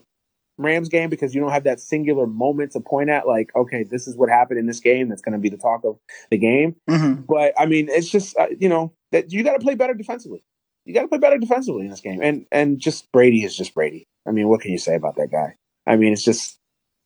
Rams 0.59 0.89
game 0.89 1.11
because 1.11 1.35
you 1.35 1.41
don't 1.41 1.51
have 1.51 1.65
that 1.65 1.81
singular 1.81 2.27
moment 2.27 2.73
to 2.73 2.81
point 2.81 3.11
at. 3.11 3.27
Like, 3.27 3.55
okay, 3.55 3.85
this 3.85 4.07
is 4.07 4.17
what 4.17 4.29
happened 4.29 4.59
in 4.59 4.67
this 4.67 4.81
game. 4.81 5.09
That's 5.09 5.23
going 5.23 5.35
to 5.35 5.39
be 5.39 5.49
the 5.49 5.57
talk 5.57 5.85
of 5.85 5.99
the 6.31 6.39
game. 6.39 6.77
Mm-hmm. 6.89 7.23
But 7.23 7.53
I 7.59 7.67
mean, 7.67 7.89
it's 7.89 8.11
just 8.11 8.37
uh, 8.39 8.49
you 8.59 8.69
know 8.69 8.93
that 9.13 9.33
you 9.33 9.43
got 9.43 9.53
to 9.53 9.59
play 9.59 9.75
better 9.75 9.95
defensively. 9.95 10.43
You 10.85 10.95
got 10.95 11.03
to 11.03 11.09
play 11.09 11.19
better 11.19 11.39
defensively 11.39 11.83
in 11.83 11.91
this 11.91 12.01
game, 12.01 12.21
and 12.23 12.47
and 12.53 12.79
just 12.79 13.11
Brady 13.13 13.45
is 13.45 13.57
just 13.57 13.75
Brady. 13.75 14.07
I 14.27 14.31
mean, 14.31 14.49
what 14.49 14.61
can 14.61 14.73
you 14.73 14.79
say 14.79 14.95
about 14.95 15.17
that 15.17 15.31
guy? 15.31 15.57
I 15.87 15.97
mean, 15.97 16.13
it's 16.13 16.25
just 16.25 16.59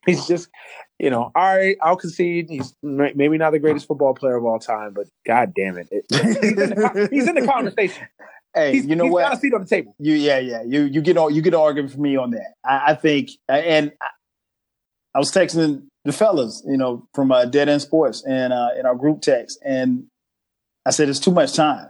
he's 0.06 0.26
just 0.26 0.48
you 1.00 1.08
know, 1.08 1.32
all 1.34 1.56
right, 1.56 1.78
I'll 1.80 1.96
concede. 1.96 2.50
He's 2.50 2.74
maybe 2.82 3.38
not 3.38 3.52
the 3.52 3.58
greatest 3.58 3.88
football 3.88 4.14
player 4.14 4.36
of 4.36 4.44
all 4.44 4.58
time, 4.58 4.92
but 4.92 5.06
god 5.26 5.54
damn 5.54 5.78
it, 5.78 5.88
it 5.90 6.04
he's, 6.10 6.36
in 6.36 6.54
the, 6.56 7.08
he's, 7.10 7.26
in 7.26 7.34
the, 7.36 7.46
conversation. 7.46 8.06
Hey, 8.54 8.72
he's, 8.72 8.86
you 8.86 8.96
know 8.96 9.06
what? 9.06 9.22
Got 9.22 9.34
a 9.34 9.40
seat 9.40 9.54
on 9.54 9.60
the 9.60 9.66
table. 9.66 9.94
You, 9.98 10.14
yeah, 10.14 10.38
yeah. 10.38 10.62
You, 10.62 10.82
you 10.82 11.00
get 11.00 11.16
all 11.16 11.30
you 11.30 11.42
get 11.42 11.54
an 11.54 11.60
argument 11.60 11.92
for 11.92 12.00
me 12.00 12.16
on 12.16 12.32
that. 12.32 12.54
I, 12.64 12.92
I 12.92 12.94
think, 12.94 13.30
and 13.48 13.92
I, 14.00 14.06
I, 15.14 15.18
was 15.18 15.30
texting 15.32 15.86
the 16.04 16.12
fellas, 16.12 16.62
you 16.66 16.76
know, 16.76 17.06
from 17.14 17.30
uh, 17.30 17.44
Dead 17.44 17.68
End 17.68 17.82
Sports 17.82 18.24
and 18.24 18.52
uh, 18.52 18.70
in 18.78 18.86
our 18.86 18.96
group 18.96 19.20
text, 19.20 19.60
and 19.64 20.06
I 20.84 20.90
said 20.90 21.08
it's 21.08 21.20
too 21.20 21.30
much 21.30 21.54
time. 21.54 21.88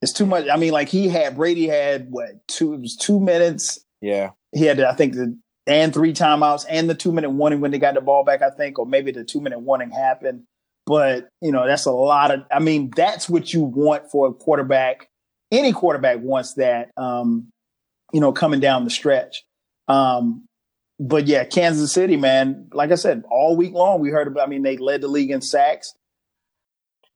It's 0.00 0.12
too 0.12 0.26
much. 0.26 0.48
I 0.48 0.56
mean, 0.56 0.72
like 0.72 0.88
he 0.88 1.08
had 1.08 1.36
Brady 1.36 1.66
had 1.66 2.08
what 2.10 2.46
two? 2.46 2.74
It 2.74 2.80
was 2.80 2.96
two 2.96 3.18
minutes. 3.18 3.80
Yeah, 4.00 4.30
he 4.52 4.64
had, 4.64 4.80
I 4.80 4.94
think, 4.94 5.14
the 5.14 5.36
and 5.68 5.92
three 5.92 6.14
timeouts 6.14 6.64
and 6.68 6.88
the 6.88 6.94
two 6.94 7.12
minute 7.12 7.30
warning 7.30 7.60
when 7.60 7.70
they 7.70 7.78
got 7.78 7.94
the 7.94 8.00
ball 8.00 8.24
back, 8.24 8.40
I 8.42 8.50
think, 8.50 8.78
or 8.78 8.86
maybe 8.86 9.12
the 9.12 9.24
two 9.24 9.40
minute 9.40 9.60
warning 9.60 9.90
happened. 9.90 10.44
But, 10.86 11.28
you 11.42 11.52
know, 11.52 11.66
that's 11.66 11.84
a 11.84 11.92
lot 11.92 12.30
of, 12.30 12.44
I 12.50 12.60
mean, 12.60 12.90
that's 12.96 13.28
what 13.28 13.52
you 13.52 13.60
want 13.60 14.10
for 14.10 14.28
a 14.28 14.32
quarterback. 14.32 15.08
Any 15.50 15.72
quarterback 15.72 16.18
wants 16.20 16.54
that, 16.54 16.90
um, 16.96 17.48
you 18.12 18.20
know, 18.20 18.32
coming 18.32 18.60
down 18.60 18.84
the 18.84 18.90
stretch. 18.90 19.44
Um, 19.88 20.48
but 21.00 21.26
yeah, 21.26 21.44
Kansas 21.44 21.92
City, 21.92 22.16
man, 22.16 22.68
like 22.72 22.90
I 22.90 22.96
said, 22.96 23.22
all 23.30 23.56
week 23.56 23.72
long, 23.72 24.00
we 24.00 24.10
heard 24.10 24.26
about, 24.26 24.46
I 24.46 24.50
mean, 24.50 24.62
they 24.62 24.76
led 24.76 25.00
the 25.00 25.08
league 25.08 25.30
in 25.30 25.40
sacks. 25.40 25.94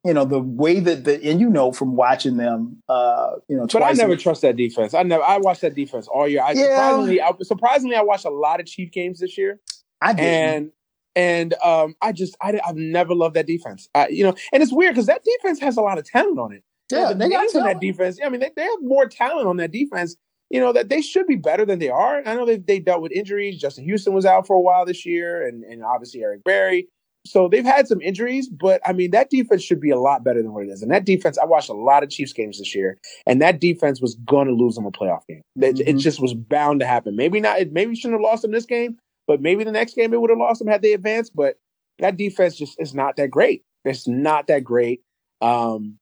You 0.04 0.14
know 0.14 0.24
the 0.24 0.40
way 0.40 0.80
that 0.80 1.04
the 1.04 1.24
and 1.30 1.38
you 1.38 1.48
know 1.48 1.70
from 1.70 1.94
watching 1.94 2.36
them 2.36 2.82
uh 2.88 3.34
you 3.46 3.56
know 3.56 3.68
but 3.72 3.84
i 3.84 3.92
never 3.92 4.16
trust 4.16 4.42
that 4.42 4.56
defense. 4.56 4.94
I 4.94 5.04
never 5.04 5.22
i 5.22 5.36
watched 5.38 5.60
that 5.60 5.76
defense 5.76 6.08
all 6.08 6.26
year. 6.26 6.42
I 6.42 6.54
yeah. 6.54 6.62
surprisingly 6.62 7.20
I, 7.20 7.32
surprisingly 7.42 7.94
i 7.94 8.02
watched 8.02 8.24
a 8.24 8.30
lot 8.30 8.58
of 8.58 8.66
chief 8.66 8.90
games 8.90 9.20
this 9.20 9.38
year. 9.38 9.60
I 10.00 10.12
did 10.12 10.24
and 10.24 10.72
and 11.14 11.54
um 11.62 11.94
i 12.02 12.10
just 12.10 12.36
I, 12.42 12.58
i've 12.66 12.74
never 12.74 13.14
loved 13.14 13.36
that 13.36 13.46
defense. 13.46 13.88
I, 13.94 14.08
you 14.08 14.24
know 14.24 14.34
and 14.52 14.60
it's 14.60 14.72
weird 14.72 14.94
because 14.94 15.06
that 15.06 15.22
defense 15.22 15.60
has 15.60 15.76
a 15.76 15.80
lot 15.80 15.98
of 15.98 16.04
talent 16.04 16.40
on 16.40 16.52
it 16.52 16.64
yeah 16.92 17.12
they 17.12 17.28
got 17.28 17.54
on 17.54 17.64
that 17.64 17.80
defense 17.80 18.18
i 18.24 18.28
mean 18.28 18.40
they, 18.40 18.50
they 18.56 18.62
have 18.62 18.78
more 18.82 19.06
talent 19.06 19.46
on 19.46 19.56
that 19.56 19.72
defense 19.72 20.16
you 20.50 20.60
know 20.60 20.72
that 20.72 20.88
they 20.88 21.00
should 21.02 21.26
be 21.26 21.36
better 21.36 21.64
than 21.64 21.78
they 21.78 21.88
are 21.90 22.22
i 22.26 22.34
know 22.34 22.46
they, 22.46 22.58
they 22.58 22.78
dealt 22.78 23.02
with 23.02 23.12
injuries 23.12 23.58
justin 23.58 23.84
houston 23.84 24.12
was 24.12 24.26
out 24.26 24.46
for 24.46 24.54
a 24.54 24.60
while 24.60 24.84
this 24.84 25.04
year 25.04 25.46
and, 25.46 25.64
and 25.64 25.82
obviously 25.82 26.22
eric 26.22 26.42
berry 26.44 26.88
so 27.24 27.48
they've 27.48 27.64
had 27.64 27.86
some 27.86 28.00
injuries, 28.00 28.48
but 28.48 28.80
I 28.84 28.92
mean 28.92 29.12
that 29.12 29.30
defense 29.30 29.62
should 29.62 29.80
be 29.80 29.90
a 29.90 29.98
lot 29.98 30.24
better 30.24 30.42
than 30.42 30.52
what 30.52 30.64
it 30.64 30.70
is. 30.70 30.82
And 30.82 30.90
that 30.90 31.04
defense, 31.04 31.38
I 31.38 31.44
watched 31.44 31.68
a 31.68 31.74
lot 31.74 32.02
of 32.02 32.10
Chiefs 32.10 32.32
games 32.32 32.58
this 32.58 32.74
year, 32.74 32.98
and 33.26 33.40
that 33.40 33.60
defense 33.60 34.00
was 34.00 34.16
going 34.26 34.48
to 34.48 34.54
lose 34.54 34.74
them 34.74 34.86
a 34.86 34.90
playoff 34.90 35.26
game. 35.28 35.42
Mm-hmm. 35.58 35.88
It, 35.88 35.98
just 35.98 36.20
was 36.20 36.34
bound 36.34 36.80
to 36.80 36.86
happen. 36.86 37.14
Maybe 37.14 37.40
not. 37.40 37.60
Maybe 37.70 37.94
shouldn't 37.94 38.20
have 38.20 38.28
lost 38.28 38.42
them 38.42 38.50
this 38.50 38.66
game, 38.66 38.98
but 39.26 39.40
maybe 39.40 39.62
the 39.62 39.72
next 39.72 39.94
game 39.94 40.12
it 40.12 40.20
would 40.20 40.30
have 40.30 40.38
lost 40.38 40.58
them 40.58 40.68
had 40.68 40.82
they 40.82 40.94
advanced. 40.94 41.32
But 41.34 41.56
that 42.00 42.16
defense 42.16 42.56
just 42.56 42.80
is 42.80 42.94
not 42.94 43.16
that 43.16 43.30
great. 43.30 43.62
It's 43.84 44.08
not 44.08 44.48
that 44.48 44.64
great. 44.64 45.02
Um, 45.40 45.98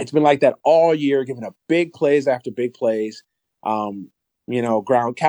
it's 0.00 0.10
been 0.10 0.22
like 0.22 0.40
that 0.40 0.56
all 0.64 0.94
year, 0.94 1.24
giving 1.24 1.44
up 1.44 1.54
big 1.68 1.92
plays 1.92 2.26
after 2.26 2.50
big 2.50 2.74
plays. 2.74 3.22
Um, 3.64 4.10
you 4.46 4.62
know, 4.62 4.82
Gronk, 4.82 5.20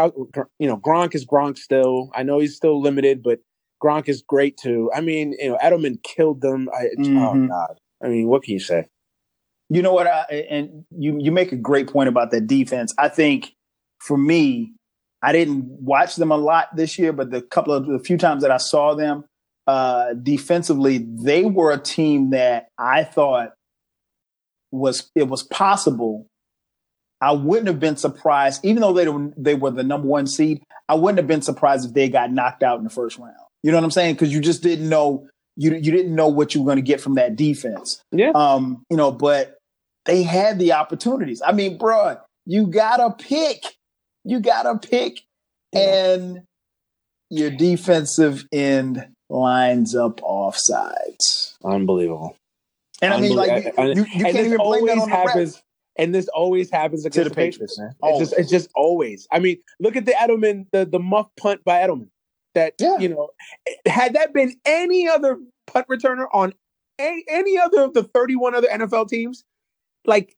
you 0.59 0.67
know, 0.67 0.77
Gronk 0.77 1.13
is 1.13 1.25
Gronk 1.25 1.57
still. 1.57 2.09
I 2.15 2.23
know 2.23 2.39
he's 2.39 2.55
still 2.55 2.81
limited, 2.81 3.21
but 3.21 3.39
Gronk 3.83 4.07
is 4.07 4.21
great 4.21 4.57
too. 4.57 4.89
I 4.93 5.01
mean, 5.01 5.35
you 5.39 5.49
know, 5.49 5.57
Edelman 5.61 6.01
killed 6.03 6.41
them. 6.41 6.69
I, 6.73 6.85
oh, 6.85 7.01
mm-hmm. 7.01 7.17
Oh 7.17 7.47
God! 7.47 7.77
I 8.03 8.07
mean, 8.07 8.27
what 8.27 8.43
can 8.43 8.53
you 8.53 8.59
say? 8.59 8.87
You 9.69 9.81
know 9.81 9.93
what? 9.93 10.07
I, 10.07 10.21
and 10.49 10.85
you 10.91 11.17
you 11.19 11.31
make 11.31 11.51
a 11.51 11.57
great 11.57 11.87
point 11.87 12.09
about 12.09 12.31
that 12.31 12.47
defense. 12.47 12.93
I 12.97 13.09
think 13.09 13.53
for 13.99 14.17
me, 14.17 14.73
I 15.21 15.31
didn't 15.31 15.65
watch 15.65 16.15
them 16.15 16.31
a 16.31 16.37
lot 16.37 16.75
this 16.75 16.97
year, 16.97 17.13
but 17.13 17.31
the 17.31 17.41
couple 17.41 17.73
of 17.73 17.85
the 17.85 17.99
few 17.99 18.17
times 18.17 18.41
that 18.41 18.51
I 18.51 18.57
saw 18.57 18.95
them 18.95 19.25
uh, 19.67 20.13
defensively, 20.13 21.05
they 21.07 21.45
were 21.45 21.71
a 21.71 21.79
team 21.79 22.31
that 22.31 22.67
I 22.77 23.03
thought 23.03 23.53
was 24.71 25.09
it 25.15 25.27
was 25.27 25.43
possible. 25.43 26.27
I 27.21 27.33
wouldn't 27.33 27.67
have 27.67 27.79
been 27.79 27.97
surprised, 27.97 28.65
even 28.65 28.81
though 28.81 28.93
they 28.93 29.07
were, 29.07 29.31
they 29.37 29.53
were 29.53 29.69
the 29.69 29.83
number 29.83 30.07
one 30.07 30.25
seed. 30.25 30.63
I 30.89 30.95
wouldn't 30.95 31.19
have 31.19 31.27
been 31.27 31.43
surprised 31.43 31.87
if 31.87 31.93
they 31.93 32.09
got 32.09 32.31
knocked 32.31 32.63
out 32.63 32.79
in 32.79 32.83
the 32.83 32.89
first 32.89 33.19
round. 33.19 33.35
You 33.61 33.71
know 33.71 33.77
what 33.77 33.83
I'm 33.83 33.91
saying? 33.91 34.15
Because 34.15 34.33
you 34.33 34.41
just 34.41 34.63
didn't 34.63 34.89
know 34.89 35.27
you 35.55 35.73
you 35.73 35.91
didn't 35.91 36.15
know 36.15 36.27
what 36.27 36.55
you 36.55 36.61
were 36.61 36.65
going 36.65 36.83
to 36.83 36.87
get 36.87 37.01
from 37.01 37.15
that 37.15 37.35
defense. 37.35 38.01
Yeah. 38.11 38.31
Um. 38.33 38.83
You 38.89 38.97
know, 38.97 39.11
but 39.11 39.57
they 40.05 40.23
had 40.23 40.57
the 40.57 40.73
opportunities. 40.73 41.41
I 41.45 41.51
mean, 41.51 41.77
bro, 41.77 42.17
you 42.45 42.67
gotta 42.67 43.13
pick. 43.17 43.63
You 44.23 44.39
gotta 44.39 44.77
pick, 44.77 45.21
yeah. 45.73 46.13
and 46.13 46.41
your 47.29 47.49
defensive 47.49 48.45
end 48.51 49.07
lines 49.29 49.95
up 49.95 50.19
offsides. 50.21 51.55
Unbelievable. 51.63 52.35
And 53.01 53.13
I 53.13 53.19
mean, 53.19 53.35
like 53.35 53.73
you, 53.77 53.83
you, 53.83 53.93
you 53.95 54.05
can't 54.05 54.35
even 54.35 54.57
blame 54.57 54.85
that 54.87 54.97
on 54.99 55.09
the 55.09 55.15
happens. 55.15 55.57
refs. 55.57 55.61
And 55.97 56.15
this 56.15 56.27
always 56.29 56.69
happens 56.69 57.05
against 57.05 57.15
To 57.15 57.23
the 57.25 57.29
the 57.29 57.35
Patriots, 57.35 57.75
Patriots. 57.77 57.79
man. 58.01 58.11
It's 58.11 58.19
just, 58.19 58.33
it's 58.39 58.49
just 58.49 58.69
always. 58.75 59.27
I 59.31 59.39
mean, 59.39 59.57
look 59.79 59.95
at 59.95 60.05
the 60.05 60.13
Edelman, 60.13 60.65
the 60.71 60.85
the 60.85 60.99
muff 60.99 61.27
punt 61.37 61.63
by 61.65 61.81
Edelman. 61.81 62.07
That 62.55 62.73
Yeah. 62.79 62.97
you 62.99 63.09
know, 63.09 63.29
had 63.85 64.13
that 64.13 64.33
been 64.33 64.55
any 64.65 65.07
other 65.07 65.37
punt 65.67 65.87
returner 65.89 66.27
on 66.33 66.53
any, 66.99 67.23
any 67.29 67.57
other 67.57 67.81
of 67.81 67.93
the 67.93 68.03
thirty-one 68.03 68.55
other 68.55 68.67
NFL 68.69 69.09
teams, 69.09 69.43
like 70.05 70.35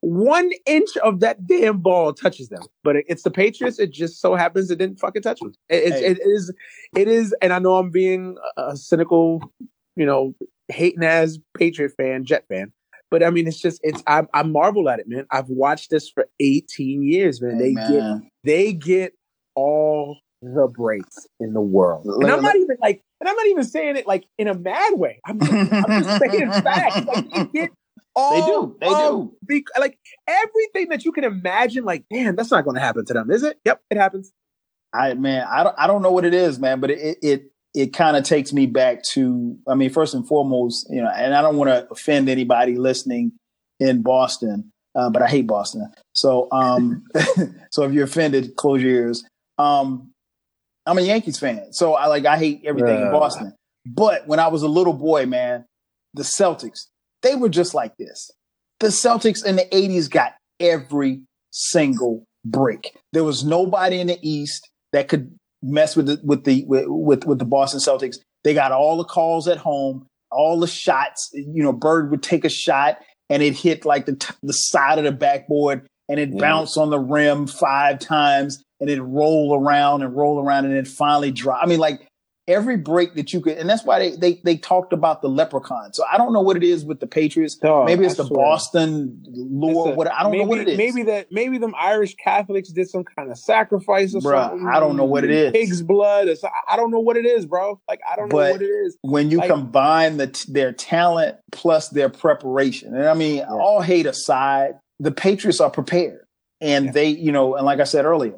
one 0.00 0.50
inch 0.66 0.96
of 0.98 1.20
that 1.20 1.46
damn 1.46 1.78
ball 1.78 2.12
touches 2.12 2.48
them. 2.48 2.62
But 2.82 2.96
it, 2.96 3.04
it's 3.08 3.22
the 3.22 3.30
Patriots. 3.30 3.78
It 3.78 3.90
just 3.90 4.20
so 4.20 4.34
happens 4.34 4.70
it 4.70 4.78
didn't 4.78 5.00
fucking 5.00 5.22
touch 5.22 5.40
them. 5.40 5.52
It, 5.68 5.84
it's 5.92 6.00
Hey. 6.00 6.06
it 6.12 6.18
is, 6.22 6.52
it 6.96 7.08
is, 7.08 7.34
and 7.42 7.52
I 7.52 7.58
know 7.58 7.76
I'm 7.76 7.90
being 7.90 8.36
a 8.56 8.76
cynical, 8.76 9.50
you 9.96 10.04
know, 10.06 10.34
hating 10.68 11.04
as 11.04 11.38
Patriot 11.56 11.92
fan, 11.96 12.24
Jet 12.24 12.44
fan. 12.48 12.72
But 13.10 13.22
I 13.22 13.30
mean, 13.30 13.46
it's 13.46 13.60
just 13.60 13.80
it's 13.82 14.02
I, 14.06 14.24
I 14.34 14.42
marvel 14.42 14.88
at 14.88 14.98
it, 14.98 15.08
man. 15.08 15.26
I've 15.30 15.48
watched 15.48 15.90
this 15.90 16.08
for 16.08 16.26
18 16.40 17.02
years, 17.02 17.40
man. 17.40 17.58
Hey, 17.58 17.74
they 17.74 17.92
get 17.92 18.22
they 18.42 18.72
get 18.72 19.12
all 19.54 20.18
the 20.42 20.66
breaks 20.66 21.26
in 21.38 21.52
the 21.52 21.60
world, 21.60 22.06
and 22.06 22.30
I'm 22.30 22.42
not 22.42 22.56
even 22.56 22.76
like, 22.80 23.02
and 23.20 23.28
I'm 23.28 23.36
not 23.36 23.46
even 23.46 23.64
saying 23.64 23.96
it 23.96 24.06
like 24.06 24.26
in 24.38 24.48
a 24.48 24.54
mad 24.54 24.94
way. 24.94 25.20
I'm 25.26 25.38
just, 25.38 25.52
I'm 25.52 26.02
just 26.02 26.18
saying 26.18 26.50
facts. 26.64 27.06
Like 27.06 27.30
they 27.30 27.60
get 27.60 27.70
all 28.16 28.30
They 28.30 28.40
do. 28.40 28.76
They 28.80 28.88
do. 28.88 29.32
the 29.46 29.64
like 29.80 29.98
everything 30.26 30.88
that 30.88 31.04
you 31.04 31.12
can 31.12 31.24
imagine. 31.24 31.84
Like, 31.84 32.04
damn, 32.12 32.36
that's 32.36 32.50
not 32.50 32.64
going 32.64 32.76
to 32.76 32.80
happen 32.80 33.04
to 33.06 33.12
them, 33.12 33.30
is 33.30 33.42
it? 33.42 33.58
Yep, 33.64 33.80
it 33.90 33.96
happens. 33.96 34.32
I 34.92 35.14
man, 35.14 35.46
I 35.50 35.64
don't 35.64 35.74
I 35.78 35.86
don't 35.86 36.02
know 36.02 36.12
what 36.12 36.24
it 36.24 36.34
is, 36.34 36.58
man, 36.58 36.80
but 36.80 36.90
it 36.90 37.18
it 37.20 37.50
it 37.74 37.92
kind 37.92 38.16
of 38.16 38.24
takes 38.24 38.52
me 38.52 38.66
back 38.66 39.02
to 39.02 39.58
I 39.68 39.74
mean, 39.74 39.90
first 39.90 40.14
and 40.14 40.26
foremost, 40.26 40.86
you 40.90 41.02
know, 41.02 41.10
and 41.10 41.34
I 41.34 41.42
don't 41.42 41.56
want 41.56 41.70
to 41.70 41.88
offend 41.90 42.28
anybody 42.28 42.76
listening 42.76 43.32
in 43.80 44.02
Boston, 44.02 44.70
uh, 44.94 45.10
but 45.10 45.22
I 45.22 45.26
hate 45.26 45.46
Boston. 45.46 45.92
So 46.14 46.48
um 46.52 47.04
so 47.70 47.82
if 47.82 47.92
you're 47.92 48.04
offended, 48.04 48.56
close 48.56 48.82
your 48.82 48.92
ears. 48.92 49.24
Um 49.58 50.12
I'm 50.86 50.98
a 50.98 51.02
Yankees 51.02 51.38
fan. 51.38 51.72
So 51.72 51.94
I 51.94 52.06
like 52.06 52.26
I 52.26 52.38
hate 52.38 52.62
everything 52.64 53.02
in. 53.02 53.10
Boston. 53.10 53.54
But 53.86 54.26
when 54.26 54.38
I 54.38 54.48
was 54.48 54.62
a 54.62 54.68
little 54.68 54.92
boy, 54.92 55.26
man, 55.26 55.66
the 56.14 56.22
Celtics, 56.22 56.86
they 57.22 57.34
were 57.34 57.48
just 57.48 57.74
like 57.74 57.96
this. 57.96 58.30
The 58.80 58.88
Celtics 58.88 59.44
in 59.44 59.56
the 59.56 59.66
80s 59.66 60.10
got 60.10 60.34
every 60.60 61.22
single 61.50 62.24
break. 62.44 62.96
There 63.12 63.24
was 63.24 63.44
nobody 63.44 64.00
in 64.00 64.06
the 64.06 64.18
East 64.22 64.68
that 64.92 65.08
could 65.08 65.36
mess 65.64 65.96
with 65.96 66.06
the 66.06 66.20
with 66.22 66.44
the 66.44 66.64
with 66.66 67.24
with, 67.24 67.38
the 67.38 67.44
Boston 67.44 67.80
Celtics. 67.80 68.16
They 68.44 68.54
got 68.54 68.72
all 68.72 68.96
the 68.98 69.04
calls 69.04 69.48
at 69.48 69.58
home, 69.58 70.06
all 70.30 70.60
the 70.60 70.66
shots. 70.66 71.30
You 71.32 71.62
know, 71.62 71.72
Bird 71.72 72.10
would 72.10 72.22
take 72.22 72.44
a 72.44 72.48
shot 72.50 72.98
and 73.30 73.42
it 73.42 73.54
hit 73.56 73.84
like 73.84 74.06
the 74.06 74.16
t- 74.16 74.34
the 74.42 74.52
side 74.52 74.98
of 74.98 75.04
the 75.04 75.12
backboard 75.12 75.86
and 76.08 76.20
it 76.20 76.30
Yeah. 76.32 76.40
bounced 76.40 76.76
on 76.76 76.90
the 76.90 76.98
rim 76.98 77.46
five 77.46 77.98
times 77.98 78.62
and 78.80 78.90
it 78.90 79.00
roll 79.00 79.54
around 79.58 80.02
and 80.02 80.14
roll 80.14 80.38
around 80.40 80.66
and 80.66 80.74
it 80.76 80.86
finally 80.86 81.30
drop. 81.30 81.60
I 81.62 81.66
mean, 81.66 81.78
like 81.80 82.06
every 82.46 82.76
break 82.76 83.14
that 83.14 83.32
you 83.32 83.40
could, 83.40 83.56
and 83.56 83.68
that's 83.68 83.84
why 83.84 83.98
they 83.98 84.16
they 84.16 84.40
they 84.44 84.56
talked 84.56 84.92
about 84.92 85.22
the 85.22 85.28
leprechaun. 85.28 85.92
So 85.94 86.04
I 86.10 86.16
don't 86.18 86.32
know 86.32 86.40
what 86.42 86.56
it 86.56 86.62
is 86.62 86.84
with 86.84 87.00
the 87.00 87.06
Patriots. 87.06 87.56
Dog, 87.56 87.86
maybe 87.86 88.04
it's 88.04 88.18
I 88.18 88.22
the 88.24 88.28
swear. 88.28 88.44
Boston 88.44 89.22
lore. 89.26 89.92
A- 89.92 89.94
what 89.94 90.10
I 90.12 90.22
don't 90.22 90.32
maybe, 90.32 90.44
know 90.44 90.48
what 90.50 90.58
it 90.58 90.68
is. 90.68 90.76
Maybe 90.78 91.02
that 91.04 91.28
maybe 91.30 91.58
them 91.58 91.74
Irish 91.78 92.14
Catholics 92.16 92.70
did 92.70 92.88
some 92.88 93.04
kind 93.04 93.30
of 93.30 93.38
sacrifice 93.38 94.14
or 94.14 94.20
Bruh, 94.20 94.50
something. 94.50 94.68
I 94.68 94.80
don't 94.80 94.96
know 94.96 95.04
what 95.04 95.24
it 95.24 95.30
is. 95.30 95.52
Pig's 95.52 95.82
blood. 95.82 96.28
Or 96.28 96.34
I 96.68 96.76
don't 96.76 96.90
know 96.90 97.00
what 97.00 97.16
it 97.16 97.26
is, 97.26 97.46
bro. 97.46 97.80
Like 97.88 98.00
I 98.10 98.16
don't 98.16 98.28
know 98.30 98.36
what 98.36 98.60
it 98.62 98.64
is. 98.66 98.96
when 99.02 99.30
you 99.30 99.38
Like- 99.38 99.48
combine 99.50 100.16
the 100.18 100.26
t- 100.28 100.52
their 100.52 100.72
talent 100.72 101.36
plus 101.52 101.88
their 101.88 102.08
preparation. 102.10 102.94
And 102.94 103.06
I 103.08 103.14
mean, 103.14 103.42
all 103.44 103.80
hate 103.80 104.06
aside, 104.06 104.74
the 105.00 105.10
Patriots 105.12 105.60
are 105.60 105.70
prepared, 105.70 106.24
and 106.60 106.86
Yeah. 106.86 106.92
they, 106.92 107.08
you 107.08 107.32
know, 107.32 107.56
and 107.56 107.64
like 107.64 107.80
I 107.80 107.84
said 107.84 108.04
earlier, 108.04 108.34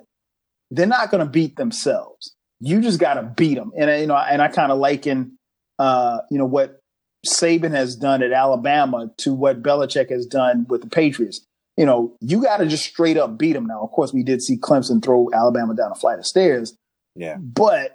they're 0.70 0.86
not 0.86 1.11
going 1.11 1.24
to 1.24 1.30
beat 1.30 1.57
themselves. 1.57 2.34
You 2.61 2.80
just 2.80 2.98
got 3.00 3.14
to 3.14 3.22
beat 3.22 3.54
them. 3.54 3.72
And 3.78 4.00
you 4.00 4.07
know, 4.07 4.16
and 4.16 4.40
I 4.40 4.48
kind 4.48 4.72
of 4.72 4.78
liken, 4.78 5.36
uh, 5.78 6.20
you 6.30 6.38
know, 6.38 6.46
what 6.46 6.80
Saban 7.26 7.72
has 7.72 7.96
done 7.96 8.22
at 8.22 8.32
Alabama 8.32 9.11
to 9.18 9.34
what 9.34 9.62
Belichick 9.62 10.11
has 10.11 10.26
done 10.26 10.66
with 10.68 10.82
the 10.82 10.88
Patriots. 10.88 11.44
You 11.76 11.84
know, 11.84 12.16
you 12.20 12.42
got 12.42 12.59
to 12.59 12.66
just 12.66 12.84
straight 12.84 13.18
up 13.18 13.36
beat 13.36 13.52
them. 13.52 13.66
Now, 13.66 13.82
of 13.82 13.90
course, 13.90 14.12
we 14.12 14.22
did 14.22 14.42
see 14.42 14.57
Clemson 14.57 15.02
throw 15.04 15.28
Alabama 15.34 15.74
down 15.74 15.90
a 15.92 15.94
flight 15.94 16.18
of 16.18 16.26
stairs, 16.26 16.74
Yeah. 17.14 17.36
but 17.36 17.94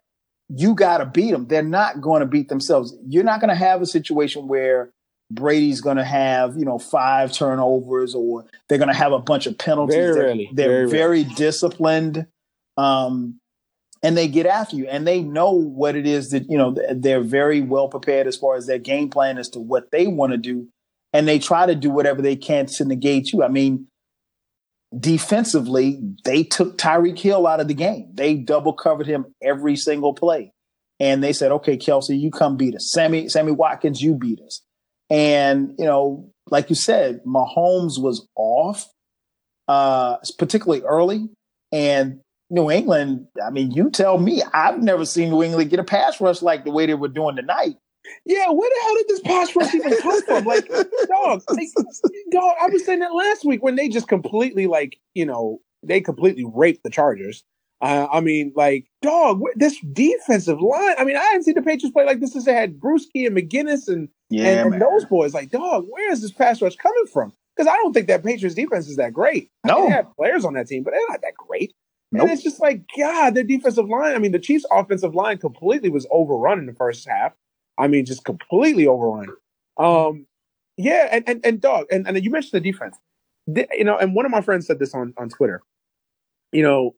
you 0.49 0.75
got 0.75 0.99
to 0.99 1.05
beat 1.05 1.31
them. 1.31 1.47
They're 1.47 1.63
not 1.63 1.99
going 2.01 2.19
to 2.19 2.27
beat 2.27 2.49
themselves. 2.49 2.95
You're 3.07 3.23
not 3.23 3.39
going 3.39 3.49
to 3.49 3.55
have 3.55 3.81
a 3.81 3.85
situation 3.87 4.47
where 4.47 4.91
Brady's 5.31 5.81
going 5.81 5.97
to 5.97 6.03
have, 6.03 6.57
you 6.57 6.65
know, 6.65 6.77
five 6.77 7.31
turnovers 7.31 8.13
or 8.13 8.45
they're 8.69 8.77
going 8.77 8.89
to 8.91 8.93
have 8.93 9.13
a 9.13 9.19
bunch 9.19 9.47
of 9.47 9.57
penalties. 9.57 9.95
Very 9.95 10.13
They're- 10.13 10.23
rarely. 10.25 10.49
They're 10.53 10.87
Very 10.87 11.23
very, 11.23 11.35
disciplined. 11.35 12.27
Um, 12.77 13.39
and 14.03 14.17
they 14.17 14.27
get 14.27 14.45
after 14.45 14.75
you 14.75 14.87
and 14.87 15.05
they 15.07 15.21
know 15.21 15.51
what 15.51 15.95
it 15.95 16.07
is 16.07 16.31
that, 16.31 16.49
you 16.49 16.57
know, 16.57 16.75
they're 16.93 17.21
very 17.21 17.61
well 17.61 17.87
prepared 17.87 18.27
as 18.27 18.35
far 18.35 18.55
as 18.55 18.65
their 18.65 18.79
game 18.79 19.09
plan 19.09 19.37
as 19.37 19.49
to 19.49 19.59
what 19.59 19.91
they 19.91 20.07
want 20.07 20.31
to 20.31 20.37
do. 20.37 20.67
And 21.13 21.27
they 21.27 21.39
try 21.39 21.65
to 21.65 21.75
do 21.75 21.89
whatever 21.89 22.21
they 22.21 22.35
can 22.35 22.65
to 22.67 22.85
negate 22.85 23.33
you. 23.33 23.43
I 23.43 23.49
mean, 23.49 23.87
defensively, 24.97 25.99
they 26.23 26.43
took 26.43 26.77
Tyreek 26.77 27.19
Hill 27.19 27.45
out 27.45 27.59
of 27.59 27.67
the 27.67 27.73
game. 27.73 28.11
They 28.13 28.35
double 28.35 28.73
covered 28.73 29.07
him 29.07 29.25
every 29.41 29.75
single 29.75 30.13
play. 30.13 30.53
And 30.99 31.23
they 31.23 31.33
said, 31.33 31.51
okay, 31.51 31.77
Kelce, 31.77 32.17
you 32.17 32.31
come 32.31 32.57
beat 32.57 32.75
us. 32.75 32.91
Sammy, 32.91 33.27
Sammy 33.27 33.51
Watkins, 33.51 34.01
you 34.01 34.15
beat 34.15 34.39
us. 34.41 34.61
And, 35.09 35.75
you 35.77 35.85
know, 35.85 36.29
like 36.49 36.69
you 36.69 36.75
said, 36.75 37.21
Mahomes 37.25 37.99
was 37.99 38.27
off, 38.35 38.85
uh, 39.67 40.17
particularly 40.37 40.83
early. 40.83 41.27
And 41.71 42.21
New 42.51 42.69
England, 42.69 43.25
I 43.43 43.49
mean, 43.49 43.71
you 43.71 43.89
tell 43.89 44.17
me, 44.17 44.43
I've 44.53 44.81
never 44.83 45.05
seen 45.05 45.29
New 45.29 45.41
England 45.41 45.69
get 45.69 45.79
a 45.79 45.83
pass 45.85 46.19
rush 46.19 46.41
like 46.41 46.65
the 46.65 46.71
way 46.71 46.85
they 46.85 46.93
were 46.93 47.07
doing 47.07 47.37
tonight. 47.37 47.75
Yeah, 48.25 48.49
where 48.49 48.69
the 48.69 48.79
hell 48.83 48.95
did 48.95 49.07
this 49.07 49.19
pass 49.21 49.55
rush 49.55 49.73
even 49.73 49.97
come 50.01 50.21
from? 50.23 50.43
Like, 50.43 50.67
dog, 51.07 51.43
like, 51.49 51.67
dog, 52.31 52.55
I 52.61 52.67
was 52.67 52.85
saying 52.85 52.99
that 52.99 53.13
last 53.13 53.45
week 53.45 53.63
when 53.63 53.75
they 53.75 53.87
just 53.87 54.07
completely, 54.09 54.67
like, 54.67 54.97
you 55.13 55.25
know, 55.25 55.59
they 55.81 56.01
completely 56.01 56.43
raped 56.45 56.83
the 56.83 56.89
Chargers. 56.89 57.43
Uh, 57.79 58.07
I 58.11 58.19
mean, 58.19 58.51
like, 58.55 58.85
dog, 59.01 59.41
this 59.55 59.79
defensive 59.93 60.61
line. 60.61 60.95
I 60.99 61.03
mean, 61.05 61.15
I 61.17 61.23
hadn't 61.23 61.43
seen 61.43 61.55
the 61.55 61.61
Patriots 61.61 61.93
play 61.93 62.05
like 62.05 62.19
this 62.19 62.33
since 62.33 62.45
they 62.45 62.53
had 62.53 62.79
Bruschi 62.79 63.25
and 63.25 63.35
McGinest 63.35 63.87
and, 63.87 64.09
and, 64.29 64.73
and 64.73 64.81
those 64.81 65.05
boys. 65.05 65.33
Like, 65.33 65.49
dog, 65.49 65.85
where 65.89 66.11
is 66.11 66.21
this 66.21 66.31
pass 66.31 66.61
rush 66.61 66.75
coming 66.75 67.05
from? 67.11 67.33
Because 67.55 67.67
I 67.67 67.75
don't 67.77 67.93
think 67.93 68.07
that 68.07 68.23
Patriots 68.23 68.55
defense 68.55 68.87
is 68.87 68.97
that 68.97 69.13
great. 69.13 69.49
I 69.63 69.67
mean, 69.67 69.77
No. 69.77 69.85
they 69.87 69.93
have 69.93 70.15
players 70.15 70.45
on 70.45 70.53
that 70.53 70.67
team, 70.67 70.83
but 70.83 70.91
they're 70.91 71.01
not 71.09 71.21
that 71.21 71.33
great. 71.35 71.73
Nope. 72.11 72.23
And 72.23 72.31
it's 72.31 72.43
just 72.43 72.59
like, 72.59 72.83
God, 72.97 73.35
their 73.35 73.43
defensive 73.43 73.87
line. 73.87 74.15
I 74.15 74.19
mean, 74.19 74.33
the 74.33 74.39
Chiefs' 74.39 74.65
offensive 74.71 75.15
line 75.15 75.37
completely 75.37 75.89
was 75.89 76.05
overrun 76.11 76.59
in 76.59 76.65
the 76.65 76.73
first 76.73 77.07
half. 77.07 77.33
I 77.77 77.87
mean, 77.87 78.05
just 78.05 78.25
completely 78.25 78.85
overrun. 78.85 79.27
Um, 79.77 80.25
yeah, 80.77 81.07
and 81.11 81.23
and, 81.27 81.45
and 81.45 81.61
dog, 81.61 81.85
and, 81.91 82.07
and 82.07 82.21
you 82.23 82.29
mentioned 82.29 82.61
the 82.61 82.71
defense. 82.71 82.97
The- 83.47 83.67
you 83.71 83.83
know, 83.83 83.97
and 83.97 84.13
one 84.13 84.25
of 84.25 84.31
my 84.31 84.41
friends 84.41 84.67
said 84.67 84.79
this 84.79 84.93
on 84.93 85.13
on 85.17 85.29
Twitter. 85.29 85.61
You 86.51 86.63
know, 86.63 86.95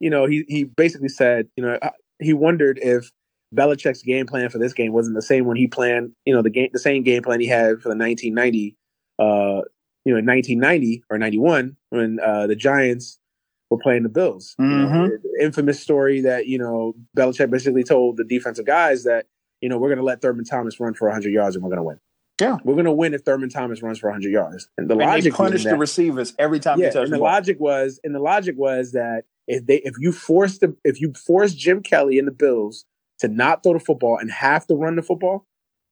you 0.00 0.10
know, 0.10 0.26
he 0.26 0.44
he 0.48 0.64
basically 0.64 1.08
said, 1.08 1.48
you 1.56 1.64
know, 1.64 1.78
uh, 1.80 1.90
he 2.18 2.32
wondered 2.32 2.78
if 2.82 3.10
Belichick's 3.54 4.02
game 4.02 4.26
plan 4.26 4.48
for 4.48 4.58
this 4.58 4.72
game 4.72 4.92
wasn't 4.92 5.14
the 5.14 5.22
same 5.22 5.46
when 5.46 5.56
he 5.56 5.66
planned, 5.66 6.12
you 6.24 6.34
know, 6.34 6.42
the 6.42 6.50
game, 6.50 6.68
the 6.72 6.78
same 6.78 7.02
game 7.02 7.22
plan 7.22 7.40
he 7.40 7.46
had 7.46 7.80
for 7.80 7.88
the 7.88 7.96
1990, 7.96 8.76
uh, 9.18 9.62
you 10.04 10.12
know, 10.12 10.20
1990 10.20 11.04
or 11.10 11.18
91 11.18 11.76
when 11.90 12.18
uh, 12.20 12.46
the 12.46 12.56
Giants 12.56 13.18
were 13.70 13.78
playing 13.78 14.02
the 14.02 14.08
Bills. 14.08 14.54
You 14.58 14.66
know, 14.66 14.86
Mhm. 14.88 15.22
the 15.22 15.44
infamous 15.44 15.80
story 15.80 16.20
that 16.22 16.46
you 16.46 16.58
know 16.58 16.94
Belichick 17.16 17.50
basically 17.50 17.84
told 17.84 18.16
the 18.16 18.24
defensive 18.24 18.66
guys 18.66 19.04
that 19.04 19.26
you 19.60 19.68
know 19.68 19.78
we're 19.78 19.88
going 19.88 19.98
to 19.98 20.04
let 20.04 20.20
Thurman 20.22 20.44
Thomas 20.44 20.78
run 20.80 20.94
for 20.94 21.08
100 21.08 21.30
yards 21.32 21.56
and 21.56 21.62
we're 21.62 21.70
going 21.70 21.78
to 21.78 21.82
win. 21.84 21.98
Yeah. 22.40 22.58
we're 22.64 22.74
going 22.74 22.84
to 22.84 22.92
win 22.92 23.14
if 23.14 23.22
Thurman 23.22 23.48
Thomas 23.48 23.82
runs 23.82 23.98
for 23.98 24.08
100 24.10 24.30
yards. 24.30 24.68
And 24.78 24.88
the 24.88 24.94
And 24.94 25.00
logic 25.02 25.34
punish 25.34 25.64
being 25.64 25.74
the 25.74 25.78
receivers 25.80 26.34
every 26.38 26.60
time 26.60 26.78
yeah, 26.78 26.86
they 26.90 26.92
touch 26.92 27.02
and 27.04 27.12
the 27.12 27.16
the 27.16 27.20
ball. 27.20 27.32
logic 27.32 27.58
was, 27.58 27.98
and 28.04 28.14
the 28.14 28.20
logic 28.20 28.54
was 28.56 28.92
that 28.92 29.24
if 29.48 29.66
they, 29.66 29.78
if 29.78 29.94
you 29.98 30.12
force 30.12 30.58
the, 30.58 30.76
if 30.84 31.00
you 31.00 31.12
force 31.14 31.52
Jim 31.52 31.82
Kelly 31.82 32.16
and 32.16 32.28
the 32.28 32.32
Bills 32.32 32.84
to 33.18 33.26
not 33.26 33.64
throw 33.64 33.72
the 33.72 33.80
football 33.80 34.18
and 34.18 34.30
have 34.30 34.68
to 34.68 34.76
run 34.76 34.94
the 34.94 35.02
football, 35.02 35.46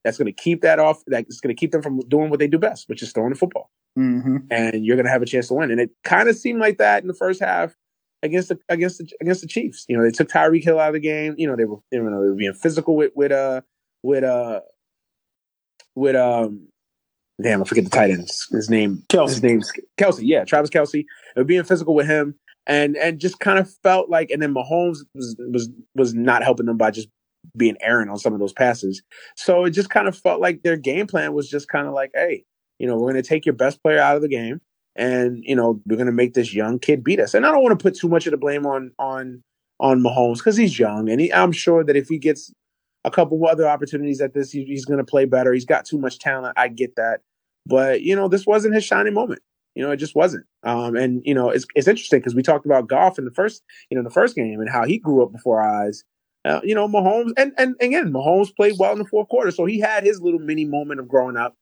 that's 0.07 0.19
going 0.19 0.27
to 0.27 0.33
keep 0.33 0.63
that 0.63 0.79
off. 0.79 1.03
That's 1.09 1.41
going 1.41 1.55
to 1.55 1.59
keep 1.59 1.73
them 1.73 1.83
from 1.83 1.99
doing 2.09 2.31
what 2.31 2.39
they 2.39 2.47
do 2.47 2.59
best, 2.59 2.89
which 2.89 3.03
is 3.03 3.11
throwing 3.13 3.31
the 3.31 3.37
football. 3.37 3.71
hmm 3.97 4.37
And 4.53 4.87
you're 4.87 4.95
going 4.95 5.07
to 5.07 5.11
have 5.11 5.23
a 5.23 5.27
chance 5.27 5.49
to 5.49 5.55
win. 5.55 5.73
And 5.73 5.81
it 5.81 5.91
kind 6.05 6.29
of 6.29 6.37
seemed 6.37 6.61
like 6.61 6.79
that 6.79 7.03
in 7.03 7.09
the 7.09 7.15
first 7.15 7.41
half 7.41 7.75
against 8.23 8.51
the 8.51 8.59
against 8.69 8.99
the 8.99 9.11
against 9.21 9.41
the 9.41 9.49
Chiefs. 9.49 9.85
You 9.89 9.97
know, 9.97 10.05
they 10.05 10.13
took 10.13 10.29
Tyreek 10.29 10.63
Hill 10.63 10.79
out 10.79 10.91
of 10.91 10.95
the 10.95 11.01
game. 11.01 11.35
You 11.37 11.49
know, 11.49 11.57
they 11.57 11.65
were 11.65 11.79
you 11.91 12.01
know 12.03 12.23
they 12.23 12.29
were 12.31 12.37
being 12.37 12.55
physical 12.55 12.95
with 12.95 13.11
with 13.17 13.33
uh 13.33 13.63
with 14.05 14.23
uh 14.23 14.61
with 15.97 16.15
um. 16.15 16.69
Damn, 17.43 17.61
I 17.61 17.65
forget 17.65 17.85
the 17.85 17.91
tight 17.91 18.11
end. 18.11 18.31
His 18.51 18.71
name. 18.71 19.03
Kelce. 19.09 19.29
His 19.29 19.43
name's 19.43 19.73
Kelce. 19.99 20.21
Yeah, 20.23 20.45
Travis 20.45 20.71
Kelce. 20.71 21.05
They 21.35 21.41
were 21.41 21.45
being 21.45 21.65
physical 21.65 21.95
with 21.95 22.07
him. 22.07 22.37
and 22.67 22.97
and 22.97 23.19
just 23.19 23.41
kind 23.41 23.59
of 23.59 23.71
felt 23.83 24.09
like, 24.09 24.31
and 24.31 24.41
then 24.41 24.55
Mahomes 24.55 24.99
was 25.15 25.37
was 25.53 25.69
was 25.95 26.15
not 26.15 26.43
helping 26.43 26.67
them 26.67 26.77
by 26.77 26.91
just 26.91 27.09
being 27.57 27.77
errant 27.81 28.11
on 28.11 28.19
some 28.19 28.33
of 28.33 28.41
those 28.41 28.53
passes. 28.53 29.03
So 29.37 29.65
it 29.65 29.71
just 29.71 29.91
kind 29.91 30.09
of 30.09 30.17
felt 30.17 30.41
like 30.41 30.63
their 30.63 30.77
game 30.77 31.07
plan 31.07 31.33
was 31.33 31.49
just 31.49 31.69
kind 31.69 31.87
of 31.87 31.95
like, 31.95 32.11
hey, 32.15 32.45
you 32.79 32.87
know, 32.87 32.95
we're 32.95 33.13
going 33.13 33.23
to 33.23 33.29
take 33.29 33.47
your 33.47 33.55
best 33.55 33.83
player 33.83 33.99
out 33.99 34.17
of 34.17 34.23
the 34.23 34.29
game, 34.29 34.61
and 34.95 35.43
you 35.45 35.57
know, 35.57 35.81
we're 35.87 35.97
going 35.97 36.07
to 36.07 36.13
make 36.13 36.35
this 36.35 36.55
young 36.55 36.79
kid 36.79 37.03
beat 37.03 37.21
us. 37.21 37.35
And 37.35 37.47
I 37.47 37.51
don't 37.51 37.63
want 37.63 37.79
to 37.79 37.83
put 37.83 37.97
too 37.97 38.09
much 38.09 38.27
of 38.27 38.33
the 38.33 38.37
blame 38.37 38.67
on 38.67 38.93
on 38.99 39.43
on 39.81 40.03
Mahomes 40.03 40.39
because 40.39 40.57
he's 40.57 40.79
young, 40.79 41.09
and 41.09 41.21
he, 41.21 41.33
I'm 41.33 41.53
sure 41.53 41.85
that 41.85 41.97
if 41.97 42.09
he 42.09 42.19
gets 42.19 42.53
a 43.05 43.11
couple 43.11 43.47
other 43.47 43.69
opportunities 43.69 44.21
at 44.21 44.35
this, 44.35 44.51
he, 44.51 44.65
he's 44.65 44.85
going 44.85 44.99
to 44.99 45.05
play 45.05 45.25
better. 45.25 45.53
He's 45.53 45.65
got 45.65 45.85
too 45.85 45.99
much 45.99 46.19
talent. 46.19 46.55
I 46.57 46.69
get 46.69 46.97
that, 46.97 47.21
but 47.65 48.03
you 48.03 48.15
know, 48.15 48.29
this 48.29 48.47
wasn't 48.47 48.75
his 48.75 48.85
shining 48.85 49.15
moment. 49.15 49.41
You 49.75 49.83
know, 49.83 49.91
it 49.91 49.99
just 49.99 50.17
wasn't. 50.17 50.47
Um, 50.63 50.97
and 50.97 51.23
you 51.25 51.35
know, 51.35 51.51
it's 51.51 51.67
it's 51.75 51.87
interesting 51.87 52.21
because 52.21 52.35
we 52.35 52.43
talked 52.43 52.67
about 52.67 52.89
Goff 52.89 53.19
in 53.19 53.25
the 53.25 53.31
first, 53.31 53.63
you 53.91 53.97
know, 53.97 54.03
the 54.03 54.11
first 54.11 54.35
game 54.35 54.61
and 54.61 54.71
how 54.71 54.85
he 54.85 54.99
grew 54.99 55.23
up 55.23 55.33
before 55.33 55.61
our 55.61 55.85
eyes. 55.85 56.03
Uh, 56.47 56.61
you 56.63 56.75
know, 56.75 56.87
Mahomes, 56.87 57.33
and 57.37 57.53
and 57.59 57.75
again, 57.81 58.13
Mahomes 58.13 58.55
played 58.55 58.75
well 58.79 58.93
in 58.93 58.99
the 58.99 59.05
fourth 59.05 59.29
quarter, 59.29 59.51
so 59.51 59.65
he 59.65 59.81
had 59.81 60.05
his 60.05 60.21
little 60.21 60.39
mini 60.39 60.65
moment 60.65 61.01
of 61.01 61.09
growing 61.09 61.37
up. 61.37 61.55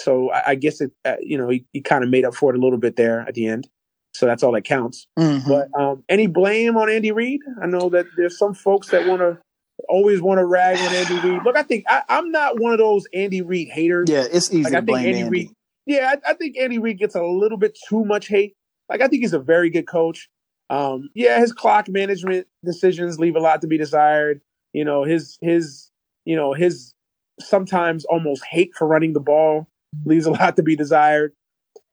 So 0.00 0.30
I, 0.30 0.50
I 0.50 0.54
guess 0.54 0.80
it, 0.80 0.92
uh, 1.04 1.16
you 1.20 1.38
know, 1.38 1.48
he, 1.48 1.64
he 1.72 1.80
kind 1.80 2.04
of 2.04 2.10
made 2.10 2.24
up 2.24 2.34
for 2.34 2.52
it 2.54 2.58
a 2.58 2.60
little 2.60 2.78
bit 2.78 2.96
there 2.96 3.20
at 3.26 3.34
the 3.34 3.46
end. 3.48 3.68
So 4.14 4.26
that's 4.26 4.42
all 4.42 4.52
that 4.52 4.62
counts. 4.64 5.06
Mhm. 5.18 5.46
But 5.48 5.68
um, 5.80 6.04
any 6.08 6.26
blame 6.26 6.76
on 6.76 6.90
Andy 6.90 7.10
Reid? 7.12 7.40
I 7.62 7.66
know 7.66 7.88
that 7.90 8.06
there's 8.16 8.38
some 8.38 8.54
folks 8.54 8.88
that 8.90 9.06
want 9.06 9.20
to 9.20 9.38
always 9.88 10.20
want 10.20 10.38
to 10.38 10.44
rag 10.44 10.76
on 10.78 10.94
Andy 10.94 11.28
Reid. 11.28 11.42
Look, 11.44 11.56
I 11.56 11.62
think 11.62 11.84
I, 11.88 12.02
I'm 12.08 12.30
not 12.30 12.60
one 12.60 12.72
of 12.72 12.78
those 12.78 13.06
Andy 13.14 13.42
Reid 13.42 13.68
haters. 13.68 14.08
yeah, 14.10 14.24
it's 14.30 14.52
easy 14.52 14.64
Like, 14.64 14.72
to 14.72 14.76
I 14.76 14.80
think 14.80 14.86
blame 14.88 15.06
Andy 15.06 15.20
Andy. 15.20 15.30
Reid. 15.30 15.50
Yeah, 15.86 16.14
I, 16.26 16.30
I 16.30 16.34
think 16.34 16.56
Andy 16.58 16.78
Reid 16.78 16.98
gets 16.98 17.14
a 17.14 17.22
little 17.22 17.58
bit 17.58 17.78
too 17.88 18.04
much 18.04 18.28
hate. 18.28 18.54
Like 18.88 19.00
I 19.00 19.08
think 19.08 19.22
he's 19.22 19.32
a 19.32 19.38
very 19.38 19.70
good 19.70 19.86
coach. 19.86 20.28
Um, 20.70 21.10
yeah, 21.14 21.40
his 21.40 21.52
clock 21.52 21.88
management 21.88 22.46
decisions 22.64 23.18
leave 23.18 23.36
a 23.36 23.40
lot 23.40 23.60
to 23.62 23.66
be 23.66 23.78
desired. 23.78 24.40
You 24.72 24.84
know, 24.84 25.04
his 25.04 25.38
his 25.40 25.90
you 26.24 26.36
know 26.36 26.52
his 26.52 26.94
sometimes 27.40 28.04
almost 28.04 28.44
hate 28.44 28.72
for 28.74 28.86
running 28.86 29.12
the 29.12 29.20
ball 29.20 29.68
leaves 30.04 30.26
a 30.26 30.30
lot 30.32 30.56
to 30.56 30.62
be 30.62 30.76
desired. 30.76 31.32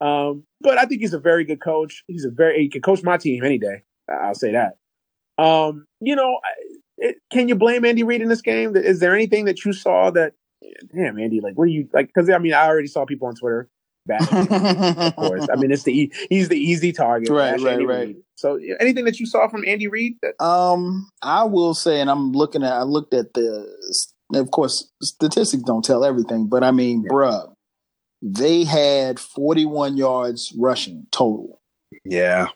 Um, 0.01 0.43
but 0.61 0.77
I 0.77 0.85
think 0.85 1.01
he's 1.01 1.13
a 1.13 1.19
very 1.19 1.45
good 1.45 1.61
coach. 1.61 2.03
He's 2.07 2.25
a 2.25 2.29
very 2.29 2.63
he 2.63 2.69
can 2.69 2.81
coach 2.81 3.03
my 3.03 3.17
team 3.17 3.43
any 3.43 3.57
day. 3.57 3.83
I'll 4.09 4.35
say 4.35 4.51
that. 4.51 4.77
Um, 5.37 5.85
you 6.01 6.15
know, 6.15 6.39
it, 6.97 7.17
can 7.31 7.47
you 7.47 7.55
blame 7.55 7.85
Andy 7.85 8.03
Reid 8.03 8.21
in 8.21 8.29
this 8.29 8.41
game? 8.41 8.75
Is 8.75 8.99
there 8.99 9.15
anything 9.15 9.45
that 9.45 9.63
you 9.65 9.73
saw 9.73 10.11
that? 10.11 10.33
Damn, 10.93 11.19
Andy, 11.19 11.41
like, 11.41 11.55
what 11.55 11.65
do 11.65 11.71
you 11.71 11.87
like? 11.93 12.07
Because 12.07 12.29
I 12.29 12.37
mean, 12.39 12.53
I 12.53 12.67
already 12.67 12.87
saw 12.87 13.05
people 13.05 13.27
on 13.27 13.35
Twitter 13.35 13.69
him, 14.09 14.97
of 14.97 15.15
course. 15.15 15.47
I 15.51 15.55
mean, 15.55 15.71
it's 15.71 15.83
the 15.83 16.11
he's 16.29 16.49
the 16.49 16.57
easy 16.57 16.91
target. 16.91 17.29
Right, 17.29 17.59
right, 17.59 17.73
Andy 17.73 17.85
right. 17.85 18.07
Reid. 18.07 18.17
So, 18.35 18.59
anything 18.79 19.05
that 19.05 19.19
you 19.19 19.25
saw 19.25 19.47
from 19.47 19.63
Andy 19.65 19.87
Reid? 19.87 20.17
That, 20.21 20.41
Um, 20.43 21.09
I 21.21 21.43
will 21.45 21.73
say, 21.73 22.01
and 22.01 22.09
I'm 22.09 22.31
looking 22.33 22.63
at, 22.63 22.73
I 22.73 22.83
looked 22.83 23.13
at 23.13 23.33
the, 23.33 23.65
of 24.33 24.51
course, 24.51 24.91
statistics 25.01 25.63
don't 25.63 25.83
tell 25.85 26.03
everything, 26.03 26.47
but 26.47 26.63
I 26.63 26.71
mean, 26.71 27.05
bruh, 27.09 27.53
they 28.21 28.63
had 28.65 29.19
41 29.19 29.95
yards 29.97 30.53
rushing 30.57 31.07
total. 31.11 31.61
yeah, 32.03 32.47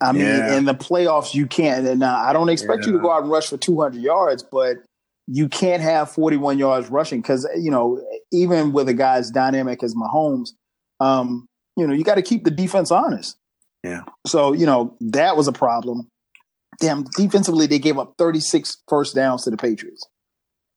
I 0.00 0.12
mean, 0.12 0.22
Yeah. 0.22 0.56
in 0.56 0.64
the 0.64 0.74
playoffs, 0.74 1.34
you 1.34 1.46
can't. 1.46 1.86
And 1.86 2.00
now 2.00 2.16
I 2.16 2.32
don't 2.32 2.48
expect 2.48 2.86
you 2.86 2.92
to 2.92 2.98
go 2.98 3.12
out 3.12 3.22
and 3.22 3.30
rush 3.30 3.48
for 3.48 3.56
200 3.58 4.00
yards, 4.00 4.42
but 4.42 4.78
you 5.26 5.48
can't 5.48 5.82
have 5.82 6.10
41 6.10 6.56
yards 6.58 6.88
rushing 6.88 7.20
because 7.20 7.46
you 7.58 7.70
know 7.70 8.00
even 8.32 8.72
with 8.72 8.88
a 8.88 8.94
guy 8.94 9.16
as 9.16 9.30
dynamic 9.30 9.82
as 9.82 9.94
Mahomes, 9.94 10.50
um, 11.00 11.46
you 11.76 11.86
know 11.86 11.92
you 11.92 12.02
got 12.04 12.14
to 12.14 12.22
keep 12.22 12.44
the 12.44 12.50
defense 12.50 12.90
honest. 12.90 13.36
Yeah. 13.84 14.02
So 14.26 14.52
you 14.52 14.66
know 14.66 14.96
that 15.00 15.36
was 15.36 15.48
a 15.48 15.52
problem. 15.52 16.08
Damn, 16.80 17.04
defensively 17.16 17.66
they 17.66 17.78
gave 17.80 17.98
up 17.98 18.14
36 18.18 18.82
first 18.88 19.14
downs 19.14 19.42
to 19.44 19.50
the 19.50 19.56
Patriots. 19.56 20.06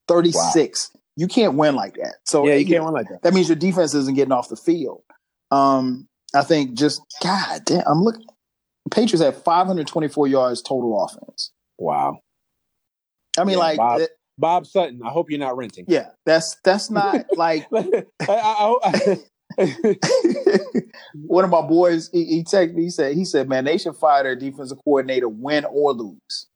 36. 0.08 0.92
You 1.16 1.28
can't 1.28 1.56
win 1.56 1.76
like 1.76 1.94
that. 1.96 2.16
So 2.26 2.48
yeah, 2.48 2.56
you 2.56 2.66
can't 2.66 2.84
win 2.84 2.94
like 2.94 3.08
that. 3.10 3.22
that 3.24 3.34
means 3.34 3.50
your 3.50 3.56
defense 3.56 3.94
isn't 3.94 4.16
getting 4.16 4.32
off 4.32 4.50
the 4.50 4.56
field. 4.56 5.04
Um, 5.52 6.08
I 6.34 6.42
think 6.44 6.74
just 6.74 7.02
God 7.22 7.62
damn, 7.66 7.84
I'm 7.86 8.02
looking. 8.02 8.26
Patriots 8.90 9.24
have 9.24 9.44
524 9.44 10.28
yards 10.28 10.62
total 10.62 11.04
offense. 11.06 11.52
Wow, 11.78 12.20
I 13.38 13.44
mean, 13.44 13.54
Yeah, 13.54 13.60
like, 13.60 13.78
Bob- 13.78 14.02
Bob 14.38 14.66
Sutton. 14.66 15.02
I 15.06 15.10
hope 15.10 15.30
you're 15.30 15.40
not 15.40 15.56
renting. 15.58 15.86
yeah, 15.88 16.10
that's 16.26 16.58
that's 16.64 16.90
not 16.90 17.26
like 17.36 17.68
I, 17.74 18.06
I, 18.28 18.76
I, 18.84 19.20
one 21.28 21.44
of 21.44 21.50
my 21.50 21.62
boys. 21.62 22.10
He, 22.12 22.26
he 22.26 22.44
texted 22.44 22.74
me. 22.74 22.84
He 22.84 22.90
said, 22.90 23.16
"He 23.16 23.26
said, 23.26 23.50
man, 23.50 23.66
they 23.66 23.78
should 23.78 23.96
fire 23.96 24.24
their 24.24 24.36
defensive 24.36 24.78
coordinator, 24.84 25.30
win 25.30 25.66
or 25.66 25.94
lose. 25.94 26.48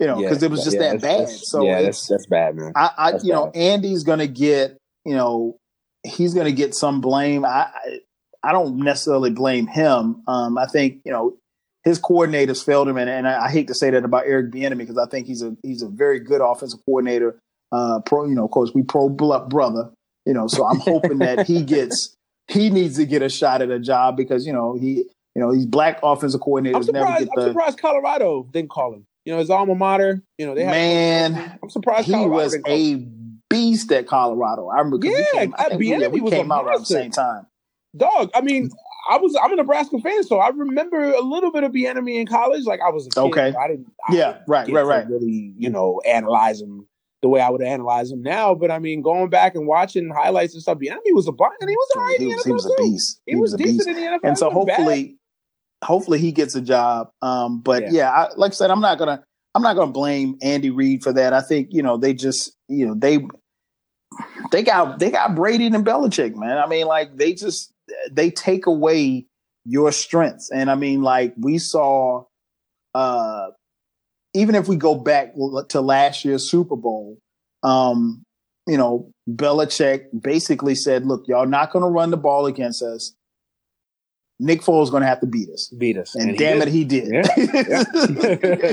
You 0.00 0.06
know, 0.06 0.16
because 0.20 0.42
it 0.42 0.50
was 0.50 0.64
just 0.64 0.76
yeah, 0.76 0.92
that 0.92 1.02
bad. 1.02 1.20
that's- 1.20 1.48
So 1.50 1.64
yeah, 1.64 1.82
that's 1.82 2.06
that's 2.06 2.26
bad, 2.26 2.56
man. 2.56 2.72
I, 2.74 2.90
I 2.96 3.12
you 3.22 3.32
know. 3.32 3.50
Andy's 3.54 4.04
gonna 4.04 4.26
get, 4.26 4.78
you 5.04 5.14
know, 5.14 5.58
he's 6.02 6.32
gonna 6.34 6.52
get 6.52 6.74
some 6.74 7.00
blame. 7.00 7.44
I, 7.44 7.68
I, 7.74 7.98
I 8.42 8.52
don't 8.52 8.78
necessarily 8.78 9.30
blame 9.30 9.66
him. 9.66 10.22
Um, 10.26 10.56
I 10.56 10.66
think 10.66 11.02
you 11.04 11.12
know 11.12 11.36
his 11.84 12.00
coordinators 12.00 12.64
failed 12.64 12.88
him, 12.88 12.96
and, 12.96 13.08
and 13.10 13.28
I, 13.28 13.44
I 13.44 13.50
hate 13.50 13.68
to 13.68 13.74
say 13.74 13.90
that 13.90 14.04
about 14.04 14.24
Eric 14.26 14.50
Bieniemy 14.50 14.78
because 14.78 14.98
I 14.98 15.06
think 15.06 15.26
he's 15.26 15.42
a 15.42 15.54
he's 15.62 15.82
a 15.82 15.88
very 15.88 16.20
good 16.20 16.40
offensive 16.40 16.80
coordinator. 16.86 17.38
Uh, 17.72 18.00
pro, 18.00 18.24
you 18.24 18.34
know, 18.34 18.44
of 18.44 18.50
course, 18.52 18.70
we 18.74 18.82
pro 18.82 19.08
blo- 19.10 19.46
brother, 19.46 19.90
you 20.26 20.34
know, 20.34 20.46
so 20.48 20.66
I'm 20.66 20.78
hoping 20.80 21.18
that 21.18 21.46
he 21.46 21.62
gets 21.62 22.14
he 22.48 22.70
needs 22.70 22.96
to 22.96 23.06
get 23.06 23.22
a 23.22 23.28
shot 23.28 23.62
at 23.62 23.70
a 23.70 23.78
job 23.78 24.16
because 24.16 24.46
you 24.46 24.52
know 24.52 24.76
he 24.76 25.04
you 25.34 25.42
know 25.42 25.52
these 25.54 25.66
black 25.66 26.00
offensive 26.02 26.40
I'm 26.40 26.46
coordinators 26.52 26.92
never 26.92 27.06
surprised. 27.06 27.28
get 27.30 27.38
I'm 27.38 27.48
surprised 27.48 27.78
Colorado 27.78 28.48
didn't 28.52 28.70
call 28.70 28.94
him. 28.94 29.06
You 29.24 29.32
know, 29.32 29.38
his 29.38 29.50
alma 29.50 29.74
mater. 29.74 30.22
You 30.38 30.46
know, 30.46 30.54
they 30.54 30.64
had 30.64 30.70
man. 30.72 31.58
I'm 31.62 31.70
surprised 31.70 32.06
he 32.06 32.12
Colorado 32.12 32.34
was 32.34 32.52
didn't 32.52 32.64
call 32.64 32.76
him. 32.76 33.32
a 33.50 33.54
beast 33.54 33.92
at 33.92 34.06
Colorado. 34.06 34.68
I 34.68 34.78
remember 34.78 35.04
Yeah, 35.06 35.12
came, 35.32 35.54
I 35.58 35.68
think 35.70 35.82
yeah, 35.84 36.08
we 36.08 36.20
was 36.20 36.32
came 36.32 36.50
out 36.52 36.64
around 36.64 36.80
the 36.80 36.86
same 36.86 37.10
time. 37.10 37.46
dog. 37.96 38.30
I 38.34 38.40
mean, 38.40 38.70
I 39.10 39.18
was 39.18 39.36
I'm 39.40 39.52
a 39.52 39.56
Nebraska 39.56 39.98
fan, 39.98 40.22
so 40.24 40.38
I 40.38 40.48
remember 40.48 41.02
a 41.12 41.20
little 41.20 41.50
bit 41.52 41.64
of 41.64 41.72
the 41.72 41.86
enemy 41.86 42.18
in 42.18 42.26
college. 42.26 42.64
Like 42.64 42.80
I 42.80 42.90
was 42.90 43.06
a 43.06 43.10
kid, 43.10 43.18
Okay. 43.20 43.54
I 43.56 43.68
didn't. 43.68 43.92
I 44.08 44.14
Yeah, 44.14 44.32
didn't 44.32 44.48
right, 44.48 44.68
right, 44.72 44.82
right. 44.86 45.08
Really, 45.08 45.54
you 45.56 45.70
know, 45.70 46.00
analyze 46.06 46.60
him 46.60 46.86
the 47.26 47.30
way 47.30 47.40
I 47.40 47.50
would 47.50 47.62
analyze 47.62 48.12
him 48.12 48.22
now. 48.22 48.54
But 48.54 48.70
I 48.70 48.78
mean, 48.78 49.02
going 49.02 49.28
back 49.28 49.56
and 49.56 49.66
watching 49.66 50.08
highlights 50.10 50.54
and 50.54 50.62
stuff, 50.62 50.78
Bieniemy 50.78 51.12
was 51.12 51.26
a 51.26 51.32
and 51.60 51.68
he 51.68 51.76
was 51.76 51.88
all 51.96 52.02
right 52.04 52.20
He 52.20 52.26
was, 52.26 52.44
he 52.44 52.52
was 52.52 52.66
a 52.66 52.82
beast. 52.82 53.20
He, 53.26 53.34
was, 53.34 53.52
a 53.52 53.56
decent 53.56 53.78
beast. 53.78 53.88
in 53.88 53.94
the 53.96 54.00
NFL. 54.02 54.20
And 54.22 54.38
so 54.38 54.46
wasn't 54.48 54.68
bad. 54.68 54.76
hopefully, 54.76 55.16
hopefully 55.82 56.18
he 56.20 56.30
gets 56.30 56.54
a 56.54 56.60
job. 56.60 57.10
Um, 57.22 57.60
but 57.60 57.82
Yeah. 57.82 57.88
yeah, 57.90 58.10
I, 58.10 58.28
like 58.36 58.52
I 58.52 58.54
said, 58.54 58.70
I'm 58.70 58.80
not 58.80 58.98
gonna 58.98 59.24
I'm 59.56 59.62
not 59.62 59.74
gonna 59.74 59.90
blame 59.90 60.38
Andy 60.40 60.70
Reid 60.70 61.02
for 61.02 61.12
that. 61.14 61.32
I 61.32 61.40
think 61.40 61.68
you 61.72 61.82
know 61.82 61.96
they 61.96 62.14
just 62.14 62.54
you 62.68 62.86
know 62.86 62.94
they 62.94 63.26
they 64.52 64.62
got 64.62 65.00
they 65.00 65.10
got 65.10 65.34
Brady 65.34 65.66
and 65.66 65.84
Belichick, 65.84 66.36
man. 66.36 66.58
I 66.58 66.66
mean, 66.68 66.86
like 66.86 67.16
they 67.16 67.32
just 67.32 67.72
they 68.12 68.30
take 68.30 68.66
away 68.66 69.26
your 69.64 69.90
strengths, 69.90 70.50
and 70.52 70.70
I 70.70 70.76
mean, 70.76 71.02
like 71.02 71.34
we 71.36 71.58
saw. 71.58 72.24
uh 72.94 73.48
even 74.36 74.54
if 74.54 74.68
we 74.68 74.76
go 74.76 74.94
back 74.94 75.34
to 75.68 75.80
last 75.80 76.24
year's 76.24 76.50
Super 76.50 76.76
Bowl, 76.76 77.18
um, 77.62 78.22
you 78.66 78.76
know, 78.76 79.10
Belichick 79.28 80.06
basically 80.22 80.74
said, 80.74 81.06
"Look, 81.06 81.26
y'all 81.26 81.46
not 81.46 81.72
going 81.72 81.84
to 81.84 81.88
run 81.90 82.10
the 82.10 82.16
ball 82.16 82.46
against 82.46 82.82
us. 82.82 83.14
Nick 84.38 84.60
Foles 84.60 84.90
going 84.90 85.00
to 85.00 85.06
have 85.06 85.20
to 85.20 85.26
beat 85.26 85.48
us." 85.48 85.72
beat 85.78 85.96
us, 85.96 86.14
And, 86.14 86.30
he 86.32 86.36
damn 86.36 86.60
it, 86.62 86.68
he 86.68 86.84
did. 86.84 87.08
Yeah. 87.12 87.84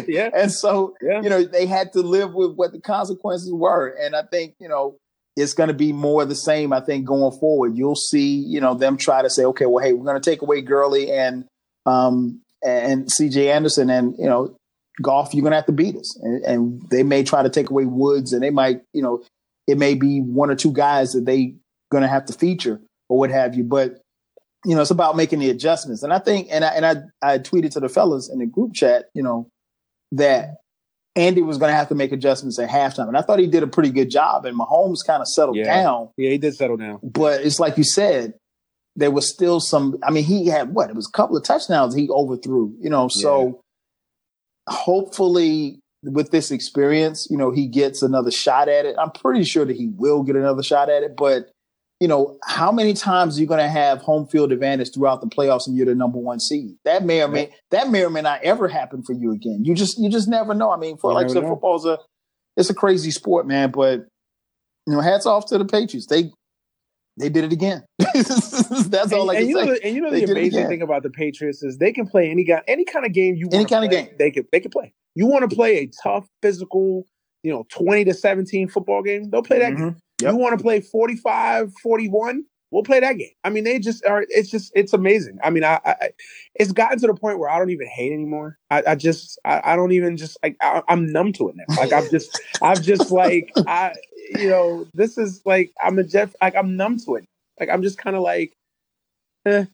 Yeah. 0.08 0.30
And 0.36 0.52
so, 0.52 0.94
Yeah. 1.02 1.22
you 1.22 1.30
know, 1.30 1.44
they 1.44 1.66
had 1.66 1.94
to 1.94 2.02
live 2.02 2.34
with 2.34 2.56
what 2.56 2.74
the 2.74 2.82
consequences 2.82 3.52
were. 3.52 3.88
And 4.00 4.16
I 4.16 4.24
think, 4.24 4.56
you 4.60 4.68
know, 4.68 4.98
it's 5.36 5.54
going 5.54 5.70
to 5.70 5.74
be 5.74 5.94
more 5.94 6.24
of 6.24 6.30
the 6.30 6.36
same, 6.36 6.74
I 6.74 6.82
think, 6.82 7.06
going 7.06 7.38
forward. 7.40 7.76
You'll 7.78 7.96
see, 7.96 8.36
you 8.36 8.60
know, 8.60 8.74
them 8.76 8.98
try 8.98 9.22
to 9.22 9.30
say, 9.30 9.46
okay, 9.46 9.66
well, 9.66 9.84
hey, 9.84 9.94
we're 9.94 10.06
going 10.06 10.22
to 10.22 10.30
take 10.30 10.42
away 10.42 10.62
Gurley 10.62 11.12
and, 11.12 11.46
um, 11.86 12.42
and 12.64 13.06
CJ 13.08 13.48
Anderson 13.48 13.90
and, 13.90 14.16
you 14.18 14.26
know, 14.26 14.56
Goff, 15.02 15.34
you're 15.34 15.42
going 15.42 15.52
to 15.52 15.58
have 15.58 15.66
to 15.66 15.72
beat 15.72 15.96
us. 15.96 16.18
And, 16.22 16.44
and 16.44 16.90
they 16.90 17.04
may 17.04 17.24
try 17.24 17.44
to 17.44 17.50
take 17.50 17.70
away 17.70 17.86
Woods 17.86 18.34
and 18.34 18.44
they 18.44 18.50
might, 18.52 18.82
you 18.94 19.02
know, 19.02 19.24
it 19.68 19.78
may 19.78 19.96
be 19.96 20.20
one 20.20 20.50
or 20.50 20.56
two 20.56 20.72
guys 20.72 21.14
that 21.14 21.26
they 21.26 21.56
going 21.92 22.04
to 22.04 22.08
have 22.08 22.26
to 22.26 22.34
feature 22.34 22.82
or 23.10 23.18
what 23.18 23.30
have 23.32 23.56
you. 23.56 23.64
But, 23.64 24.02
you 24.66 24.76
know, 24.76 24.82
it's 24.82 24.92
about 24.92 25.16
making 25.16 25.40
the 25.40 25.50
adjustments. 25.50 26.04
And 26.04 26.14
I 26.14 26.20
think, 26.20 26.48
and 26.52 26.64
I, 26.64 26.70
and 26.70 26.86
I, 26.86 26.96
I 27.22 27.40
tweeted 27.40 27.72
to 27.72 27.80
the 27.80 27.90
fellas 27.90 28.30
in 28.32 28.40
the 28.40 28.46
group 28.46 28.74
chat, 28.74 29.06
you 29.14 29.24
know, 29.24 29.50
that 30.12 30.58
Andy 31.16 31.42
was 31.42 31.58
going 31.58 31.72
to 31.72 31.76
have 31.76 31.90
to 31.90 31.96
make 31.96 32.12
adjustments 32.12 32.60
at 32.60 32.70
halftime. 32.70 33.08
And 33.08 33.18
I 33.18 33.22
thought 33.22 33.40
he 33.40 33.48
did 33.48 33.64
a 33.64 33.68
pretty 33.68 33.90
good 33.90 34.10
job. 34.10 34.46
And 34.46 34.58
Mahomes 34.60 35.06
kind 35.06 35.22
of 35.22 35.28
settled 35.28 35.58
Yeah. 35.58 35.66
down. 35.66 36.10
Yeah, 36.18 36.30
he 36.30 36.38
did 36.38 36.56
settle 36.56 36.78
down. 36.78 37.00
But 37.04 37.42
it's 37.42 37.60
like 37.60 37.78
you 37.78 37.84
said, 37.84 38.34
there 38.96 39.12
was 39.12 39.32
still 39.32 39.60
some. 39.60 39.98
I 40.04 40.12
mean, 40.12 40.24
he 40.24 40.48
had 40.48 40.74
what? 40.74 40.90
It 40.90 40.96
was 40.96 41.10
a 41.12 41.18
couple 41.18 41.36
of 41.36 41.44
touchdowns 41.44 41.96
he 41.96 42.10
overthrew. 42.10 42.76
You 42.80 42.92
know, 42.92 43.08
so 43.08 43.63
hopefully 44.68 45.80
with 46.04 46.32
this 46.32 46.52
experience, 46.52 47.28
you 47.30 47.38
know, 47.38 47.52
he 47.52 47.68
gets 47.68 48.02
another 48.02 48.32
shot 48.32 48.68
at 48.68 48.86
it. 48.86 48.96
I'm 49.00 49.12
pretty 49.12 49.44
sure 49.44 49.66
that 49.66 49.76
he 49.76 49.90
will 49.96 50.24
get 50.24 50.36
another 50.36 50.64
shot 50.64 50.90
at 50.90 51.04
it. 51.04 51.16
But 51.16 51.50
you 52.00 52.08
know, 52.10 52.38
how 52.44 52.70
many 52.70 52.94
times 52.94 53.38
are 53.38 53.42
you 53.42 53.48
going 53.48 53.62
to 53.62 53.70
have 53.70 54.02
home 54.02 54.28
field 54.28 54.52
advantage 54.52 54.94
throughout 54.94 55.22
the 55.22 55.28
playoffs 55.28 55.68
and 55.68 55.78
you're 55.78 55.86
the 55.86 55.96
number 55.96 56.18
one 56.18 56.40
seed? 56.40 56.76
That 56.84 57.06
may 57.06 57.22
or 57.22 57.30
may 57.30 57.52
that 57.72 57.90
may 57.90 58.04
or 58.04 58.10
may 58.10 58.22
not 58.22 58.44
ever 58.44 58.68
happen 58.68 59.04
for 59.04 59.14
you 59.14 59.32
again. 59.32 59.64
You 59.64 59.74
just 59.74 59.98
you 59.98 60.10
just 60.10 60.28
never 60.28 60.54
know. 60.54 60.72
I 60.72 60.78
mean, 60.78 60.98
for 60.98 61.12
you 61.12 61.16
like 61.16 61.28
I 61.28 61.34
said, 61.34 61.44
football's 61.44 61.86
a 61.86 61.98
it's 62.58 62.70
a 62.70 62.74
crazy 62.74 63.12
sport, 63.12 63.48
man. 63.48 63.72
But 63.72 64.02
you 64.86 64.94
know, 64.94 65.00
hats 65.00 65.26
off 65.26 65.46
to 65.48 65.58
the 65.58 65.66
Patriots. 65.66 66.08
They 66.08 66.32
they 67.18 67.30
did 67.30 67.44
it 67.44 67.54
again. 67.54 67.84
That's 68.00 69.14
all 69.14 69.30
I 69.30 69.36
can 69.36 69.42
and 69.44 69.50
you 69.50 69.60
say. 69.60 69.66
Know, 69.66 69.78
and 69.84 69.96
you 69.96 70.02
know 70.02 70.12
they 70.12 70.26
the 70.26 70.32
amazing 70.32 70.68
thing 70.68 70.82
about 70.82 71.04
the 71.04 71.10
Patriots 71.10 71.64
is 71.64 71.78
they 71.78 71.92
can 71.92 72.08
play 72.08 72.30
any 72.30 72.44
guy, 72.44 72.62
any 72.68 72.86
kind 72.86 73.06
of 73.06 73.14
game 73.14 73.36
you 73.36 73.48
want. 73.48 73.56
Any 73.56 73.66
kind 73.66 73.90
play, 73.90 74.00
of 74.00 74.08
game 74.08 74.16
they 74.18 74.32
can 74.32 74.48
they 74.52 74.60
can 74.60 74.72
play. 74.72 74.94
You 75.16 75.28
want 75.28 75.50
to 75.50 75.56
play 75.56 75.78
a 75.78 75.92
tough, 76.02 76.28
physical, 76.42 77.06
you 77.44 77.52
know, 77.52 77.66
twenty 77.70 78.04
to 78.06 78.14
seventeen 78.14 78.68
football 78.68 79.04
game? 79.04 79.30
They'll 79.30 79.44
play 79.44 79.60
that 79.60 79.74
mm-hmm. 79.74 79.84
game. 79.84 79.98
Yep. 80.22 80.34
You 80.34 80.38
want 80.38 80.58
to 80.58 80.64
play 80.64 80.80
45, 80.80 81.74
41? 81.82 82.46
We'll 82.72 82.84
play 82.84 83.00
that 83.02 83.18
game. 83.20 83.30
I 83.44 83.52
mean, 83.52 83.66
they 83.66 83.78
just 83.78 84.04
are. 84.04 84.26
It's 84.30 84.50
just 84.50 84.72
it's 84.74 84.94
amazing. 84.94 85.38
I 85.44 85.52
mean, 85.52 85.64
I, 85.64 85.80
I 85.86 86.10
it's 86.56 86.72
gotten 86.72 86.98
to 87.02 87.08
the 87.08 87.14
point 87.14 87.38
where 87.38 87.48
I 87.48 87.60
don't 87.60 87.70
even 87.70 87.86
hate 87.86 88.12
anymore. 88.12 88.58
I, 88.72 88.82
I 88.88 88.96
just 88.96 89.40
I, 89.46 89.62
I, 89.64 89.76
don't 89.76 89.92
even 89.92 90.18
just 90.18 90.40
like 90.42 90.58
I, 90.60 90.82
am 90.90 91.06
numb 91.12 91.34
to 91.34 91.50
it 91.50 91.56
now. 91.56 91.76
Like 91.78 91.94
I'm 91.94 92.10
just 92.10 92.42
I'm 92.64 92.82
just 92.82 93.12
like 93.12 93.52
I 93.68 93.94
you 94.38 94.50
know 94.50 94.88
this 94.94 95.18
is 95.18 95.42
like 95.46 95.72
I'm 95.84 96.00
a 96.00 96.04
Jeff 96.04 96.36
like 96.42 96.56
I'm 96.56 96.76
numb 96.76 96.98
to 97.06 97.16
it. 97.16 97.26
Like 97.60 97.70
I'm 97.70 97.84
just 97.84 97.98
kind 97.98 98.16
of 98.16 98.22
like, 98.22 98.54
eh. 99.46 99.66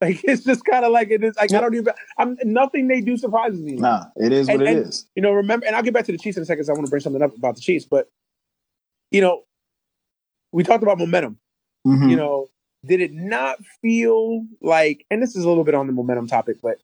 Like 0.00 0.20
it's 0.24 0.44
just 0.44 0.64
kind 0.64 0.84
of 0.84 0.92
like 0.92 1.10
it 1.10 1.22
is. 1.22 1.36
Like 1.36 1.52
I 1.52 1.60
don't 1.60 1.74
even. 1.74 1.92
I'm 2.18 2.36
nothing 2.44 2.88
they 2.88 3.00
do 3.00 3.16
surprises 3.16 3.60
me. 3.60 3.74
Nah, 3.74 4.06
it 4.16 4.32
is 4.32 4.48
and, 4.48 4.58
what 4.60 4.68
it 4.68 4.76
and, 4.76 4.86
is. 4.86 5.06
You 5.14 5.22
know, 5.22 5.32
remember, 5.32 5.66
and 5.66 5.74
I'll 5.74 5.82
get 5.82 5.94
back 5.94 6.04
to 6.06 6.12
the 6.12 6.18
Chiefs 6.18 6.36
in 6.36 6.42
a 6.42 6.46
second. 6.46 6.68
I 6.68 6.72
want 6.72 6.86
to 6.86 6.90
bring 6.90 7.00
something 7.00 7.22
up 7.22 7.36
about 7.36 7.56
the 7.56 7.60
Chiefs, 7.60 7.84
but 7.84 8.08
you 9.10 9.20
know, 9.20 9.42
we 10.52 10.62
talked 10.62 10.82
about 10.82 10.98
momentum. 10.98 11.38
Mm-hmm. 11.86 12.08
You 12.08 12.16
know, 12.16 12.48
did 12.84 13.00
it 13.00 13.12
not 13.12 13.58
feel 13.80 14.44
like? 14.60 15.06
And 15.10 15.22
this 15.22 15.36
is 15.36 15.44
a 15.44 15.48
little 15.48 15.64
bit 15.64 15.74
on 15.74 15.86
the 15.86 15.92
momentum 15.92 16.26
topic, 16.26 16.56
but 16.62 16.78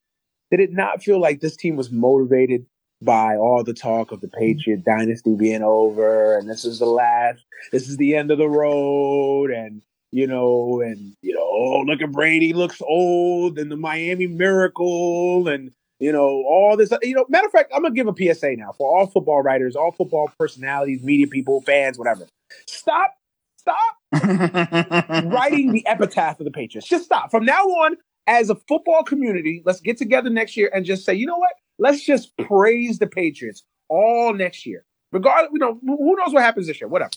did 0.51 0.61
it 0.61 0.73
not 0.73 1.02
feel 1.02 1.20
like 1.20 1.40
this 1.40 1.57
team 1.57 1.77
was 1.77 1.90
motivated 1.90 2.66
by 3.02 3.36
all 3.36 3.64
the 3.64 3.74
talk 3.74 4.12
of 4.12 4.20
the 4.20 4.27
mm-hmm. 4.27 4.39
Patriot 4.39 4.85
dynasty 4.85 5.35
being 5.35 5.62
over 5.62 6.39
and 6.39 6.48
this 6.48 6.64
is 6.64 6.78
the 6.78 6.86
last, 6.86 7.44
this 7.72 7.89
is 7.89 7.97
the 7.97 8.16
end 8.16 8.31
of 8.31 8.39
the 8.39 8.48
road, 8.48 9.51
and 9.51 9.82
you 10.12 10.27
know, 10.27 10.81
and 10.81 11.16
you 11.22 11.35
know, 11.35 11.40
oh 11.40 11.85
look 11.86 12.02
at 12.02 12.12
Brady 12.12 12.52
looks 12.52 12.82
old, 12.82 13.59
and 13.59 13.70
the 13.70 13.77
Miami 13.77 14.27
Miracle, 14.27 15.48
and 15.48 15.70
you 15.98 16.12
know, 16.12 16.43
all 16.47 16.77
this. 16.77 16.93
You 17.02 17.14
know, 17.14 17.27
matter 17.28 17.47
of 17.47 17.52
fact, 17.52 17.72
I'm 17.74 17.82
gonna 17.82 17.94
give 17.94 18.09
a 18.09 18.35
PSA 18.35 18.56
now 18.56 18.72
for 18.72 18.98
all 18.98 19.06
football 19.06 19.43
writers, 19.43 19.77
all 19.77 19.93
football 19.93 20.31
personalities, 20.39 21.02
media 21.02 21.27
people, 21.27 21.60
fans, 21.60 21.98
whatever. 21.98 22.27
Stop, 22.66 23.14
stop 23.56 23.77
writing 24.12 25.72
the 25.72 25.85
epitaph 25.86 26.40
of 26.40 26.44
the 26.44 26.51
Patriots. 26.51 26.89
Just 26.89 27.05
stop 27.05 27.31
from 27.31 27.44
now 27.44 27.62
on. 27.62 27.97
As 28.27 28.48
a 28.48 28.55
football 28.55 29.02
community, 29.02 29.60
let's 29.64 29.81
get 29.81 29.97
together 29.97 30.31
next 30.31 30.56
year 30.56 30.70
and 30.72 30.85
just 30.85 31.05
say, 31.05 31.14
you 31.14 31.27
know 31.27 31.39
what? 31.39 31.51
Let's 31.81 32.05
just 32.05 32.36
praise 32.36 32.98
the 32.98 33.07
Patriots 33.07 33.65
all 33.89 34.35
next 34.35 34.66
year. 34.66 34.85
Regardless, 35.12 35.51
you 35.52 35.59
know, 35.59 35.81
who 35.82 36.15
knows 36.16 36.32
what 36.32 36.43
happens 36.43 36.66
this 36.66 36.81
year? 36.81 36.89
Whatever. 36.89 37.11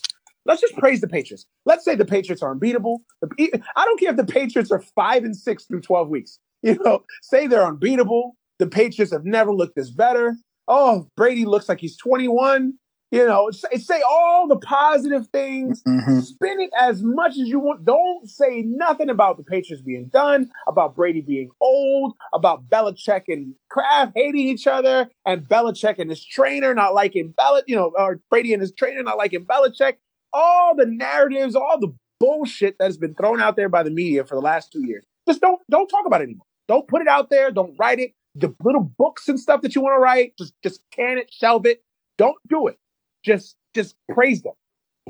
Let's 0.46 0.60
just 0.60 0.76
praise 0.76 1.00
the 1.00 1.06
Patriots. 1.08 1.46
Let's 1.66 1.84
say 1.84 1.94
the 1.94 2.04
Patriots 2.04 2.42
are 2.42 2.50
unbeatable. 2.50 3.02
I 3.22 3.84
don't 3.84 4.00
care 4.00 4.10
if 4.10 4.16
the 4.16 4.24
Patriots 4.24 4.70
are 4.72 4.80
five 4.80 5.22
and 5.24 5.36
six 5.36 5.66
through 5.66 5.82
12 5.82 6.08
weeks. 6.08 6.38
You 6.62 6.78
know, 6.82 7.04
say 7.20 7.46
they're 7.46 7.66
unbeatable. 7.66 8.36
The 8.58 8.66
Patriots 8.66 9.12
have 9.12 9.26
never 9.26 9.52
looked 9.52 9.76
this 9.76 9.90
better. 9.90 10.34
Oh, 10.66 11.06
Brady 11.14 11.44
looks 11.44 11.68
like 11.68 11.78
he's 11.78 11.98
21. 11.98 12.72
You 13.14 13.26
know, 13.26 13.50
say, 13.50 13.78
say 13.78 14.02
all 14.06 14.48
the 14.48 14.56
positive 14.56 15.28
things. 15.28 15.82
Mm-hmm. 15.84 16.20
Spin 16.20 16.60
it 16.60 16.70
as 16.78 17.02
much 17.02 17.32
as 17.32 17.48
you 17.48 17.60
want. 17.60 17.84
Don't 17.84 18.28
say 18.28 18.62
nothing 18.62 19.08
about 19.08 19.36
the 19.36 19.44
Patriots 19.44 19.82
being 19.82 20.06
done, 20.06 20.50
about 20.66 20.96
Brady 20.96 21.20
being 21.20 21.50
old, 21.60 22.14
about 22.32 22.68
Belichick 22.68 23.24
and 23.28 23.54
Kraft 23.70 24.12
hating 24.14 24.40
each 24.40 24.66
other, 24.66 25.08
and 25.24 25.48
Belichick 25.48 25.98
and 25.98 26.10
his 26.10 26.24
trainer 26.24 26.74
not 26.74 26.94
liking 26.94 27.32
Belichick, 27.38 27.64
you 27.66 27.76
know, 27.76 27.92
or 27.96 28.20
Brady 28.30 28.52
and 28.52 28.60
his 28.60 28.72
trainer 28.72 29.02
not 29.02 29.16
liking 29.16 29.44
Belichick 29.44 29.94
all 30.34 30.74
the 30.74 30.84
narratives, 30.84 31.54
all 31.54 31.78
the 31.78 31.94
bullshit 32.20 32.76
that 32.78 32.86
has 32.86 32.98
been 32.98 33.14
thrown 33.14 33.40
out 33.40 33.56
there 33.56 33.68
by 33.68 33.82
the 33.82 33.90
media 33.90 34.24
for 34.24 34.34
the 34.34 34.40
last 34.40 34.72
two 34.72 34.84
years. 34.86 35.04
Just 35.26 35.40
don't 35.40 35.60
don't 35.70 35.88
talk 35.88 36.04
about 36.06 36.20
it 36.20 36.24
anymore. 36.24 36.46
Don't 36.68 36.88
put 36.88 37.00
it 37.00 37.08
out 37.08 37.30
there. 37.30 37.50
Don't 37.50 37.74
write 37.78 38.00
it. 38.00 38.12
The 38.34 38.54
little 38.62 38.82
books 38.82 39.28
and 39.28 39.38
stuff 39.38 39.62
that 39.62 39.74
you 39.74 39.80
want 39.80 39.94
to 39.94 40.00
write, 40.00 40.36
just 40.36 40.54
just 40.62 40.80
can 40.90 41.18
it, 41.18 41.32
shelve 41.32 41.64
it. 41.64 41.82
Don't 42.18 42.36
do 42.48 42.66
it. 42.66 42.78
Just 43.24 43.56
just 43.74 43.94
praise 44.10 44.42
them. 44.42 44.54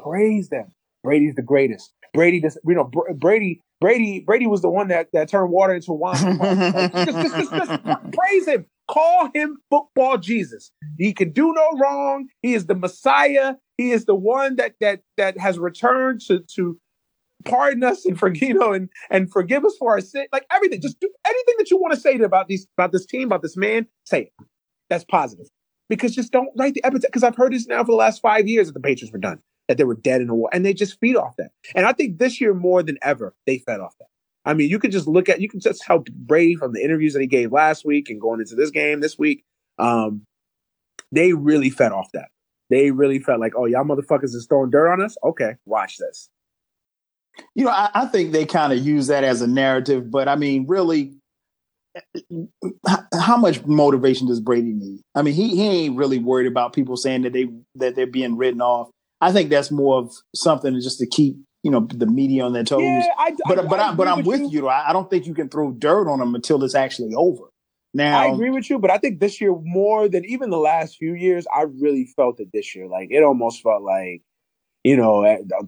Praise 0.01 0.49
them. 0.49 0.73
Brady's 1.03 1.35
the 1.35 1.43
greatest. 1.43 1.93
Brady, 2.15 2.41
just 2.41 2.59
you 2.65 2.75
know, 2.75 2.91
Brady, 3.17 3.61
Brady, 3.81 4.21
Brady 4.21 4.47
was 4.47 4.63
the 4.63 4.71
one 4.71 4.89
that 4.89 5.09
that 5.13 5.29
turned 5.29 5.51
water 5.51 5.75
into 5.75 5.93
wine. 5.93 6.39
just, 7.05 7.21
just, 7.21 7.37
just, 7.37 7.51
just 7.51 7.83
praise 8.13 8.47
him. 8.47 8.67
Call 8.89 9.31
him 9.35 9.59
football 9.71 10.19
Jesus. 10.19 10.71
He 10.99 11.13
can 11.13 11.33
do 11.33 11.53
no 11.53 11.79
wrong. 11.79 12.29
He 12.43 12.55
is 12.55 12.67
the 12.67 12.75
Messiah. 12.75 13.55
He 13.77 13.91
is 13.91 14.05
the 14.05 14.15
one 14.15 14.57
that 14.57 14.75
that 14.81 15.01
that 15.17 15.39
has 15.39 15.59
returned 15.59 16.21
to 16.29 16.41
to 16.55 16.79
pardon 17.45 17.83
us 17.83 18.05
and 18.07 18.19
forgive 18.19 18.49
you 18.49 18.55
know 18.55 18.73
and 18.73 18.89
and 19.11 19.31
forgive 19.31 19.65
us 19.65 19.77
for 19.79 19.93
our 19.93 20.01
sin. 20.01 20.27
Like 20.33 20.47
everything, 20.51 20.81
just 20.81 21.01
do 21.01 21.11
anything 21.27 21.55
that 21.59 21.71
you 21.71 21.79
want 21.79 21.95
to 21.95 22.01
say 22.01 22.17
to, 22.17 22.25
about 22.25 22.49
these 22.49 22.67
about 22.79 22.93
this 22.93 23.07
team, 23.07 23.25
about 23.29 23.43
this 23.43 23.57
man. 23.57 23.87
Say 24.05 24.23
it. 24.23 24.47
That's 24.89 25.05
positive. 25.05 25.47
Because 25.89 26.15
just 26.15 26.33
don't 26.33 26.49
write 26.57 26.75
the 26.75 26.85
epitaph. 26.85 27.11
Because 27.11 27.23
I've 27.23 27.37
heard 27.37 27.53
this 27.53 27.67
now 27.67 27.81
for 27.85 27.93
the 27.93 27.97
last 27.97 28.23
five 28.23 28.49
years 28.49 28.67
that 28.69 28.73
the 28.73 28.81
Patriots 28.81 29.13
were 29.13 29.19
done, 29.19 29.41
that 29.69 29.77
they 29.77 29.85
were 29.85 29.97
dead 29.97 30.21
in 30.21 30.29
the 30.29 30.35
war, 30.35 30.49
and 30.53 30.65
they 30.65 30.73
just 30.73 30.99
feed 31.01 31.17
off 31.17 31.37
that. 31.37 31.51
And 31.75 31.87
I 31.87 31.93
think 31.93 32.19
this 32.19 32.41
year 32.41 32.55
more 32.55 32.83
than 32.83 32.99
ever, 33.03 33.35
they 33.47 33.59
fed 33.59 33.81
off 33.81 33.95
that. 33.99 34.07
I 34.45 34.55
mean, 34.55 34.69
you 34.69 34.79
could 34.79 34.93
just 34.93 35.07
look 35.07 35.29
at 35.29 35.41
you 35.41 35.49
can 35.49 35.61
just 35.61 35.85
help 35.85 36.07
Brady 36.11 36.55
from 36.55 36.73
the 36.73 36.83
interviews 36.83 37.15
that 37.15 37.21
he 37.21 37.27
gave 37.27 37.53
last 37.53 37.85
week 37.85 38.11
and 38.11 38.21
going 38.21 38.41
into 38.41 38.55
this 38.55 38.71
game 38.71 39.01
this 39.01 39.19
week. 39.19 39.45
Um, 39.79 40.23
they 41.13 41.33
really 41.33 41.71
fed 41.71 41.93
off 41.93 42.11
that. 42.13 42.29
They 42.71 42.91
really 42.91 43.19
felt 43.19 43.41
like, 43.41 43.53
oh, 43.57 43.67
y'all 43.67 43.85
motherfuckers 43.85 44.35
is 44.35 44.47
throwing 44.49 44.71
dirt 44.71 44.91
on 44.91 45.01
us. 45.03 45.17
Okay, 45.23 45.55
watch 45.65 45.99
this. 45.99 46.29
You 47.55 47.65
know, 47.65 47.71
I, 47.71 47.91
I 47.95 48.07
think 48.07 48.33
they 48.33 48.47
kind 48.47 48.73
of 48.73 48.79
use 48.79 49.09
that 49.09 49.25
as 49.25 49.43
a 49.43 49.47
narrative, 49.47 50.11
but 50.11 50.29
I 50.29 50.37
mean, 50.37 50.67
really, 50.69 51.15
how 53.21 53.37
much 53.37 53.65
motivation 53.65 54.27
does 54.27 54.41
Brady 54.41 54.73
need? 54.73 55.01
I 55.15 55.23
mean, 55.23 55.35
he, 55.35 55.57
he 55.57 55.67
ain't 55.67 55.97
really 55.97 56.19
worried 56.19 56.47
about 56.47 56.73
people 56.73 56.97
saying 56.97 57.23
that 57.23 57.33
they 57.33 57.49
that 57.77 57.95
they're 57.97 58.07
being 58.07 58.37
written 58.37 58.61
off. 58.61 58.91
I 59.21 59.33
think 59.33 59.51
that's 59.51 59.71
more 59.71 59.99
of 59.99 60.13
something 60.35 60.75
just 60.75 60.99
to 60.99 61.07
keep 61.07 61.37
you 61.63 61.71
know 61.71 61.87
the 61.91 62.07
media 62.07 62.45
on 62.45 62.53
their 62.53 62.65
toes. 62.65 62.83
Yeah, 62.83 63.07
I, 63.19 63.33
but 63.49 63.59
I, 63.59 63.63
but 63.63 63.81
I, 63.81 63.95
but 63.95 64.09
I'm 64.09 64.25
with 64.25 64.41
you. 64.41 64.49
you 64.51 64.69
I 64.69 64.93
don't 64.93 65.09
think 65.09 65.27
you 65.27 65.35
can 65.35 65.49
throw 65.49 65.73
dirt 65.73 66.09
on 66.09 66.19
them 66.19 66.35
until 66.35 66.63
it's 66.63 66.75
actually 66.75 67.15
over. 67.15 67.45
Now 67.95 68.21
I 68.21 68.27
agree 68.27 68.51
with 68.51 68.69
you, 68.69 68.79
but 68.79 68.91
I 68.91 68.99
think 68.99 69.21
this 69.21 69.41
year 69.41 69.55
more 69.63 70.09
than 70.09 70.25
even 70.25 70.51
the 70.51 70.59
last 70.59 70.97
few 70.97 71.15
years, 71.15 71.47
I 71.55 71.63
really 71.63 72.07
felt 72.17 72.41
it 72.41 72.49
this 72.53 72.75
year. 72.75 72.89
Like 72.89 73.09
it 73.11 73.23
almost 73.23 73.63
felt 73.63 73.83
like 73.83 74.23
you 74.85 74.99
know, 74.99 75.23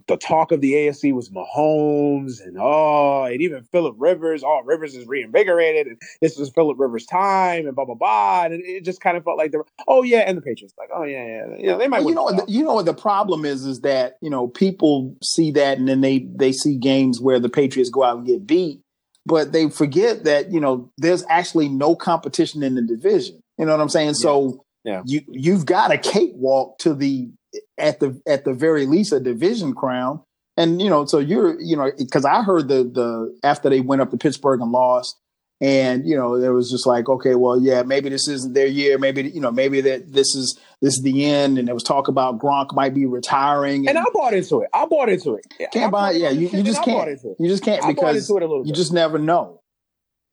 the 0.05 0.15
talk 0.15 0.51
of 0.51 0.61
the 0.61 0.73
AFC 0.73 1.11
was 1.11 1.31
Mahomes 1.31 2.39
and 2.39 2.55
oh, 2.59 3.23
and 3.23 3.41
even 3.41 3.63
Philip 3.63 3.95
Rivers. 3.97 4.43
Oh, 4.45 4.61
Rivers 4.63 4.93
is 4.93 5.07
reinvigorated, 5.07 5.87
and 5.87 6.01
this 6.21 6.37
was 6.37 6.51
Philip 6.51 6.77
Rivers' 6.79 7.07
time, 7.07 7.65
and 7.65 7.75
blah 7.75 7.85
blah 7.85 7.95
blah. 7.95 8.43
And 8.45 8.53
it 8.63 8.85
just 8.85 9.01
kind 9.01 9.17
of 9.17 9.23
felt 9.23 9.39
like 9.39 9.51
the 9.51 9.63
oh 9.87 10.03
yeah, 10.03 10.19
and 10.19 10.37
the 10.37 10.41
Patriots 10.43 10.75
like 10.77 10.89
oh 10.93 11.03
yeah 11.03 11.25
yeah, 11.25 11.57
you 11.57 11.65
know 11.65 11.79
they 11.79 11.87
might. 11.87 12.01
Well, 12.01 12.09
you 12.09 12.15
know 12.15 12.23
what 12.23 12.45
the, 12.45 12.51
you 12.51 12.63
know 12.63 12.75
what 12.75 12.85
the 12.85 12.93
problem 12.93 13.43
is 13.43 13.65
is 13.65 13.81
that 13.81 14.17
you 14.21 14.29
know 14.29 14.49
people 14.49 15.15
see 15.23 15.49
that 15.49 15.79
and 15.79 15.87
then 15.87 16.01
they 16.01 16.27
they 16.35 16.51
see 16.51 16.77
games 16.77 17.19
where 17.19 17.39
the 17.39 17.49
Patriots 17.49 17.89
go 17.89 18.03
out 18.03 18.17
and 18.17 18.27
get 18.27 18.45
beat, 18.45 18.81
but 19.25 19.51
they 19.51 19.67
forget 19.71 20.25
that 20.25 20.51
you 20.51 20.59
know 20.59 20.91
there's 20.99 21.25
actually 21.27 21.69
no 21.69 21.95
competition 21.95 22.61
in 22.61 22.75
the 22.75 22.83
division. 22.83 23.41
You 23.57 23.65
know 23.65 23.71
what 23.71 23.81
I'm 23.81 23.89
saying? 23.89 24.09
Yeah. 24.09 24.13
So 24.13 24.65
yeah. 24.83 25.01
you 25.05 25.21
you've 25.27 25.65
got 25.65 25.91
a 25.91 25.97
cakewalk 25.97 26.77
to 26.79 26.93
the 26.93 27.31
at 27.77 27.99
the 27.99 28.19
at 28.27 28.45
the 28.45 28.53
very 28.53 28.85
least 28.85 29.13
a 29.13 29.19
division 29.19 29.73
crown. 29.73 30.21
And 30.55 30.81
you 30.81 30.89
know, 30.89 31.05
so 31.05 31.19
you're 31.19 31.59
you 31.59 31.77
know 31.77 31.91
because 31.97 32.25
I 32.25 32.41
heard 32.41 32.67
the 32.67 32.83
the 32.83 33.37
after 33.43 33.69
they 33.69 33.81
went 33.81 34.01
up 34.01 34.11
to 34.11 34.17
Pittsburgh 34.17 34.59
and 34.61 34.71
lost, 34.71 35.15
and 35.61 36.07
you 36.07 36.15
know 36.15 36.39
there 36.39 36.53
was 36.53 36.71
just 36.71 36.87
like 36.87 37.07
okay, 37.07 37.35
well 37.35 37.61
yeah, 37.61 37.83
maybe 37.83 38.09
this 38.09 38.27
isn't 38.27 38.53
their 38.53 38.65
year. 38.65 38.97
Maybe 38.97 39.29
you 39.29 39.39
know 39.39 39.51
maybe 39.51 39.81
that 39.81 40.13
this 40.13 40.35
is 40.35 40.59
this 40.81 40.95
is 40.95 41.03
the 41.03 41.25
end. 41.25 41.59
And 41.59 41.67
there 41.67 41.75
was 41.75 41.83
talk 41.83 42.07
about 42.07 42.39
Gronk 42.39 42.73
might 42.73 42.95
be 42.95 43.05
retiring. 43.05 43.87
And, 43.87 43.97
and 43.97 43.99
I 43.99 44.03
bought 44.13 44.33
into 44.33 44.61
it. 44.61 44.69
I 44.73 44.85
bought 44.85 45.09
into 45.09 45.35
it. 45.35 45.45
Can't 45.71 45.91
buy. 45.91 46.11
Yeah, 46.11 46.29
you, 46.29 46.49
you 46.49 46.63
just 46.63 46.83
can't. 46.83 47.19
You 47.39 47.47
just 47.47 47.63
can't 47.63 47.85
because 47.85 48.29
you 48.29 48.73
just 48.73 48.91
never 48.91 49.19
know. 49.19 49.61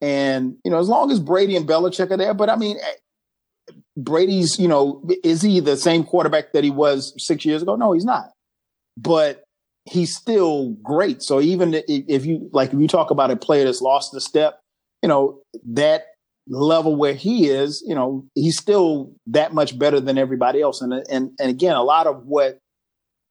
And 0.01 0.57
you 0.65 0.71
know, 0.71 0.79
as 0.79 0.89
long 0.89 1.11
as 1.11 1.19
Brady 1.19 1.55
and 1.55 1.67
Belichick 1.67 2.11
are 2.11 2.17
there, 2.17 2.33
but 2.33 2.49
I 2.49 2.55
mean, 2.55 2.77
Brady's, 3.97 4.59
you 4.59 4.67
know, 4.67 5.01
is 5.23 5.41
he 5.41 5.59
the 5.59 5.77
same 5.77 6.03
quarterback 6.03 6.53
that 6.53 6.63
he 6.63 6.69
was 6.69 7.13
six 7.17 7.45
years 7.45 7.61
ago? 7.61 7.75
No, 7.75 7.93
he's 7.93 8.05
not. 8.05 8.31
But 8.97 9.43
he's 9.85 10.15
still 10.15 10.71
great. 10.83 11.21
So 11.21 11.39
even 11.39 11.81
if 11.87 12.25
you 12.25 12.49
like, 12.51 12.73
if 12.73 12.79
you 12.79 12.87
talk 12.87 13.11
about 13.11 13.31
a 13.31 13.35
player 13.35 13.65
that's 13.65 13.81
lost 13.81 14.13
a 14.15 14.19
step, 14.19 14.59
you 15.01 15.09
know, 15.09 15.41
that 15.65 16.05
level 16.47 16.95
where 16.95 17.13
he 17.13 17.47
is, 17.47 17.83
you 17.87 17.95
know, 17.95 18.25
he's 18.35 18.57
still 18.57 19.13
that 19.27 19.53
much 19.53 19.77
better 19.77 19.99
than 19.99 20.17
everybody 20.17 20.61
else. 20.61 20.81
And 20.81 20.93
and 20.93 21.31
and 21.39 21.49
again, 21.49 21.75
a 21.75 21.83
lot 21.83 22.07
of 22.07 22.25
what 22.25 22.59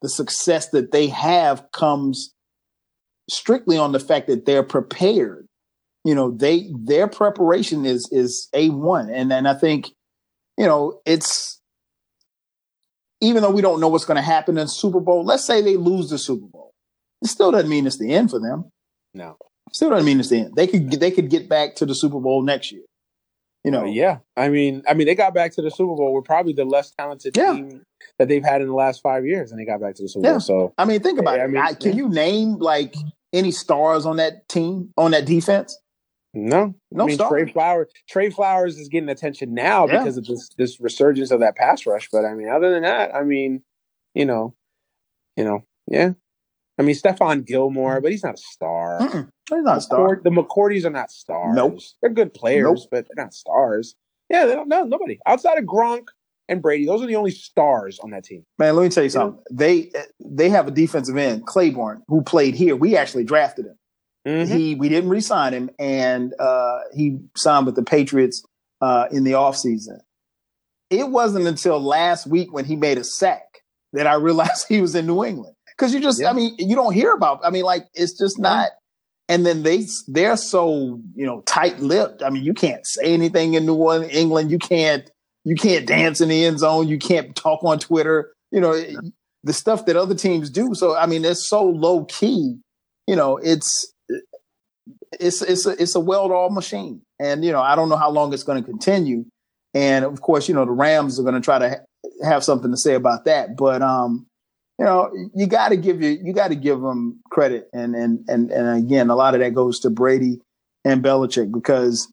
the 0.02 0.08
success 0.08 0.68
that 0.70 0.92
they 0.92 1.06
have 1.08 1.70
comes 1.72 2.32
strictly 3.30 3.78
on 3.78 3.92
the 3.92 4.00
fact 4.00 4.26
that 4.26 4.44
they're 4.44 4.62
prepared. 4.62 5.46
You 6.04 6.14
know, 6.14 6.30
they 6.30 6.70
their 6.78 7.08
preparation 7.08 7.86
is 7.86 8.08
is 8.12 8.48
a 8.52 8.68
one, 8.70 9.08
and 9.08 9.32
and 9.32 9.48
I 9.48 9.54
think, 9.54 9.90
you 10.56 10.66
know, 10.66 11.00
it's 11.04 11.60
even 13.20 13.42
though 13.42 13.50
we 13.50 13.62
don't 13.62 13.80
know 13.80 13.88
what's 13.88 14.04
going 14.04 14.16
to 14.16 14.22
happen 14.22 14.58
in 14.58 14.64
the 14.64 14.68
Super 14.68 15.00
Bowl. 15.00 15.24
Let's 15.24 15.44
say 15.44 15.62
they 15.62 15.76
lose 15.76 16.10
the 16.10 16.18
Super 16.18 16.46
Bowl, 16.46 16.72
it 17.22 17.28
still 17.28 17.50
doesn't 17.50 17.70
mean 17.70 17.86
it's 17.86 17.98
the 17.98 18.12
end 18.12 18.30
for 18.30 18.40
them. 18.40 18.70
No, 19.14 19.36
still 19.72 19.90
doesn't 19.90 20.06
mean 20.06 20.20
it's 20.20 20.28
the 20.28 20.38
end. 20.38 20.56
They 20.56 20.66
could 20.66 20.90
they 20.90 21.10
could 21.10 21.30
get 21.30 21.48
back 21.48 21.76
to 21.76 21.86
the 21.86 21.94
Super 21.94 22.20
Bowl 22.20 22.42
next 22.42 22.72
year. 22.72 22.82
You 23.64 23.70
know, 23.70 23.84
uh, 23.84 23.86
yeah. 23.86 24.18
I 24.36 24.50
mean, 24.50 24.82
I 24.86 24.92
mean, 24.92 25.06
they 25.06 25.14
got 25.14 25.32
back 25.32 25.52
to 25.52 25.62
the 25.62 25.70
Super 25.70 25.96
Bowl. 25.96 26.12
We're 26.12 26.20
probably 26.20 26.52
the 26.52 26.66
less 26.66 26.90
talented 26.90 27.34
yeah. 27.34 27.54
team 27.54 27.82
that 28.18 28.28
they've 28.28 28.44
had 28.44 28.60
in 28.60 28.68
the 28.68 28.74
last 28.74 29.02
five 29.02 29.24
years, 29.24 29.50
and 29.50 29.58
they 29.58 29.64
got 29.64 29.80
back 29.80 29.94
to 29.94 30.02
the 30.02 30.08
Super 30.08 30.26
yeah. 30.26 30.32
Bowl. 30.32 30.40
So, 30.40 30.74
I 30.76 30.84
mean, 30.84 31.00
think 31.00 31.18
about 31.18 31.38
yeah, 31.38 31.42
it. 31.42 31.44
I 31.44 31.46
mean, 31.48 31.62
I, 31.62 31.72
can 31.72 31.96
you 31.96 32.10
name 32.10 32.58
like 32.58 32.94
any 33.32 33.50
stars 33.50 34.04
on 34.04 34.18
that 34.18 34.46
team 34.50 34.90
on 34.98 35.12
that 35.12 35.24
defense? 35.24 35.80
No, 36.34 36.74
no. 36.90 37.04
I 37.04 37.06
mean, 37.06 37.18
Trey 37.18 37.50
Flowers. 37.50 37.88
Trey 38.08 38.30
Flowers 38.30 38.78
is 38.78 38.88
getting 38.88 39.08
attention 39.08 39.54
now 39.54 39.86
yeah. 39.86 39.98
because 39.98 40.16
of 40.16 40.26
this 40.26 40.50
this 40.58 40.80
resurgence 40.80 41.30
of 41.30 41.40
that 41.40 41.56
pass 41.56 41.86
rush. 41.86 42.08
But 42.10 42.24
I 42.24 42.34
mean, 42.34 42.48
other 42.48 42.70
than 42.70 42.82
that, 42.82 43.14
I 43.14 43.22
mean, 43.22 43.62
you 44.14 44.24
know, 44.24 44.54
you 45.36 45.44
know, 45.44 45.64
yeah. 45.86 46.12
I 46.78 46.82
mean, 46.82 46.96
Stephon 46.96 47.46
Gilmore, 47.46 48.00
but 48.00 48.10
he's 48.10 48.24
not 48.24 48.34
a 48.34 48.42
star. 48.42 48.98
Mm-mm. 49.00 49.28
He's 49.48 49.62
not 49.62 49.78
a 49.78 49.80
star. 49.80 50.20
The 50.22 50.30
McCourties 50.30 50.84
are 50.84 50.90
not 50.90 51.10
stars. 51.10 51.54
Nope. 51.54 51.78
They're 52.00 52.10
good 52.10 52.34
players, 52.34 52.80
nope. 52.80 52.88
but 52.90 53.06
they're 53.06 53.24
not 53.24 53.32
stars. 53.32 53.94
Yeah, 54.28 54.46
they 54.46 54.54
don't 54.54 54.68
know 54.68 54.84
nobody 54.84 55.18
outside 55.26 55.58
of 55.58 55.64
Gronk 55.64 56.08
and 56.48 56.60
Brady. 56.60 56.86
Those 56.86 57.02
are 57.02 57.06
the 57.06 57.16
only 57.16 57.30
stars 57.30 57.98
on 58.00 58.10
that 58.10 58.24
team. 58.24 58.44
Man, 58.58 58.74
let 58.74 58.82
me 58.82 58.88
tell 58.88 59.04
you 59.04 59.10
something. 59.10 59.40
They 59.50 59.92
they 60.18 60.48
have 60.48 60.66
a 60.66 60.70
defensive 60.70 61.16
end, 61.16 61.46
Clayborn, 61.46 62.00
who 62.08 62.22
played 62.22 62.54
here. 62.54 62.74
We 62.74 62.96
actually 62.96 63.24
drafted 63.24 63.66
him. 63.66 63.78
Mm-hmm. 64.26 64.56
He 64.56 64.74
we 64.74 64.88
didn't 64.88 65.10
re-sign 65.10 65.52
him, 65.52 65.70
and 65.78 66.32
uh, 66.38 66.80
he 66.94 67.18
signed 67.36 67.66
with 67.66 67.74
the 67.74 67.82
Patriots 67.82 68.42
uh, 68.80 69.06
in 69.10 69.24
the 69.24 69.32
offseason. 69.32 69.98
It 70.90 71.08
wasn't 71.08 71.46
until 71.46 71.80
last 71.80 72.26
week 72.26 72.52
when 72.52 72.64
he 72.64 72.76
made 72.76 72.98
a 72.98 73.04
sack 73.04 73.62
that 73.92 74.06
I 74.06 74.14
realized 74.14 74.66
he 74.68 74.80
was 74.80 74.94
in 74.94 75.06
New 75.06 75.24
England. 75.24 75.54
Because 75.76 75.92
you 75.92 76.00
just, 76.00 76.24
I 76.24 76.32
mean, 76.32 76.54
you 76.58 76.76
don't 76.76 76.92
hear 76.94 77.12
about. 77.12 77.40
I 77.44 77.50
mean, 77.50 77.64
like 77.64 77.86
it's 77.94 78.16
just 78.16 78.38
not. 78.38 78.68
And 79.28 79.44
then 79.46 79.62
they 79.62 79.86
they're 80.06 80.36
so 80.36 81.00
you 81.14 81.24
know 81.24 81.40
tight 81.42 81.80
lipped. 81.80 82.22
I 82.22 82.30
mean, 82.30 82.44
you 82.44 82.52
can't 82.52 82.86
say 82.86 83.12
anything 83.12 83.54
in 83.54 83.64
New 83.64 84.02
England. 84.04 84.50
You 84.50 84.58
can't 84.58 85.10
you 85.44 85.56
can't 85.56 85.86
dance 85.86 86.20
in 86.20 86.28
the 86.28 86.44
end 86.44 86.58
zone. 86.58 86.88
You 86.88 86.98
can't 86.98 87.34
talk 87.34 87.64
on 87.64 87.78
Twitter. 87.78 88.34
You 88.50 88.60
know 88.60 88.78
the 89.42 89.52
stuff 89.52 89.86
that 89.86 89.96
other 89.96 90.14
teams 90.14 90.50
do. 90.50 90.74
So 90.74 90.94
I 90.94 91.06
mean, 91.06 91.24
it's 91.24 91.48
so 91.48 91.64
low 91.64 92.04
key. 92.04 92.58
You 93.06 93.16
know, 93.16 93.38
it's 93.38 93.93
it's 95.20 95.42
it's 95.42 95.66
a 95.66 95.70
it's 95.80 95.94
a 95.94 96.00
well-oiled 96.00 96.52
machine, 96.52 97.02
and 97.18 97.44
you 97.44 97.52
know 97.52 97.60
I 97.60 97.76
don't 97.76 97.88
know 97.88 97.96
how 97.96 98.10
long 98.10 98.32
it's 98.32 98.42
going 98.42 98.62
to 98.62 98.68
continue. 98.68 99.24
And 99.74 100.04
of 100.04 100.20
course, 100.20 100.48
you 100.48 100.54
know 100.54 100.64
the 100.64 100.70
Rams 100.70 101.18
are 101.18 101.22
going 101.22 101.34
to 101.34 101.40
try 101.40 101.58
to 101.58 101.68
ha- 101.70 102.24
have 102.28 102.44
something 102.44 102.70
to 102.70 102.76
say 102.76 102.94
about 102.94 103.24
that. 103.24 103.56
But 103.56 103.82
um, 103.82 104.26
you 104.78 104.84
know, 104.84 105.10
you 105.34 105.46
got 105.46 105.70
to 105.70 105.76
give 105.76 106.02
you 106.02 106.18
you 106.22 106.32
got 106.32 106.48
to 106.48 106.56
give 106.56 106.80
them 106.80 107.20
credit, 107.30 107.68
and 107.72 107.94
and 107.94 108.24
and 108.28 108.50
and 108.50 108.84
again, 108.84 109.10
a 109.10 109.16
lot 109.16 109.34
of 109.34 109.40
that 109.40 109.54
goes 109.54 109.80
to 109.80 109.90
Brady 109.90 110.40
and 110.84 111.02
Belichick 111.02 111.52
because 111.52 112.12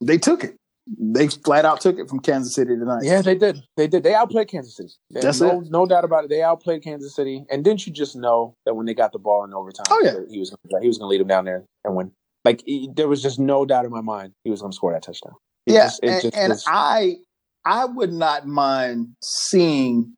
they 0.00 0.18
took 0.18 0.44
it. 0.44 0.56
They 0.86 1.26
flat 1.28 1.64
out 1.64 1.80
took 1.80 1.98
it 1.98 2.08
from 2.08 2.20
Kansas 2.20 2.54
City 2.54 2.76
tonight. 2.76 3.00
Yeah, 3.02 3.20
they 3.20 3.34
did. 3.34 3.60
They 3.76 3.88
did. 3.88 4.04
They 4.04 4.14
outplayed 4.14 4.48
Kansas 4.48 4.76
City. 4.76 4.90
They, 5.10 5.20
That's 5.20 5.40
no, 5.40 5.60
it. 5.60 5.70
No 5.70 5.84
doubt 5.84 6.04
about 6.04 6.24
it. 6.24 6.30
They 6.30 6.42
outplayed 6.42 6.84
Kansas 6.84 7.14
City. 7.14 7.44
And 7.50 7.64
didn't 7.64 7.86
you 7.86 7.92
just 7.92 8.14
know 8.14 8.54
that 8.64 8.74
when 8.74 8.86
they 8.86 8.94
got 8.94 9.12
the 9.12 9.18
ball 9.18 9.44
in 9.44 9.52
overtime, 9.52 9.86
oh 9.90 10.00
yeah, 10.04 10.14
he 10.30 10.38
was 10.38 10.50
gonna, 10.50 10.80
he 10.80 10.86
was 10.86 10.98
going 10.98 11.06
to 11.06 11.10
lead 11.10 11.20
them 11.20 11.26
down 11.26 11.44
there 11.44 11.64
and 11.84 11.96
win. 11.96 12.12
Like 12.44 12.62
he, 12.64 12.88
there 12.94 13.08
was 13.08 13.20
just 13.20 13.40
no 13.40 13.66
doubt 13.66 13.84
in 13.84 13.90
my 13.90 14.00
mind 14.00 14.32
he 14.44 14.50
was 14.50 14.60
going 14.60 14.70
to 14.70 14.76
score 14.76 14.92
that 14.92 15.02
touchdown. 15.02 15.34
It 15.66 15.72
yeah, 15.72 15.86
just, 15.86 16.02
and, 16.04 16.34
and 16.36 16.50
was... 16.50 16.64
I 16.68 17.16
I 17.64 17.84
would 17.84 18.12
not 18.12 18.46
mind 18.46 19.08
seeing 19.20 20.14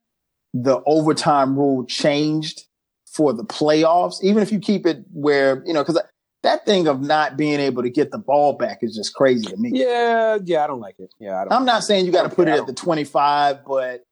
the 0.53 0.82
overtime 0.85 1.57
rule 1.57 1.86
changed 1.86 2.66
for 3.15 3.32
the 3.32 3.45
playoffs, 3.45 4.23
even 4.23 4.43
if 4.43 4.53
you 4.53 4.61
keep 4.61 4.86
it 4.86 5.03
where 5.12 5.62
you 5.65 5.73
know 5.73 5.82
because 5.82 6.01
that 6.49 6.65
thing 6.65 6.89
of 6.89 7.01
not 7.01 7.37
being 7.37 7.61
able 7.61 7.83
to 7.83 7.91
get 7.91 8.11
the 8.11 8.19
ball 8.19 8.55
back 8.55 8.79
is 8.83 8.97
just 8.97 9.15
crazy 9.15 9.47
to 9.47 9.57
me. 9.57 9.70
Yeah, 9.75 10.39
yeah, 10.45 10.65
I 10.65 10.66
don't 10.66 10.81
like 10.81 10.99
it. 10.99 11.12
Yeah, 11.19 11.45
I 11.51 11.57
am 11.57 11.65
not 11.65 11.85
saying 11.85 12.07
you 12.07 12.12
got 12.12 12.29
to 12.29 12.35
put 12.35 12.49
it 12.49 12.53
at 12.53 12.66
the 12.66 12.73
25, 12.73 13.65
but 13.66 14.05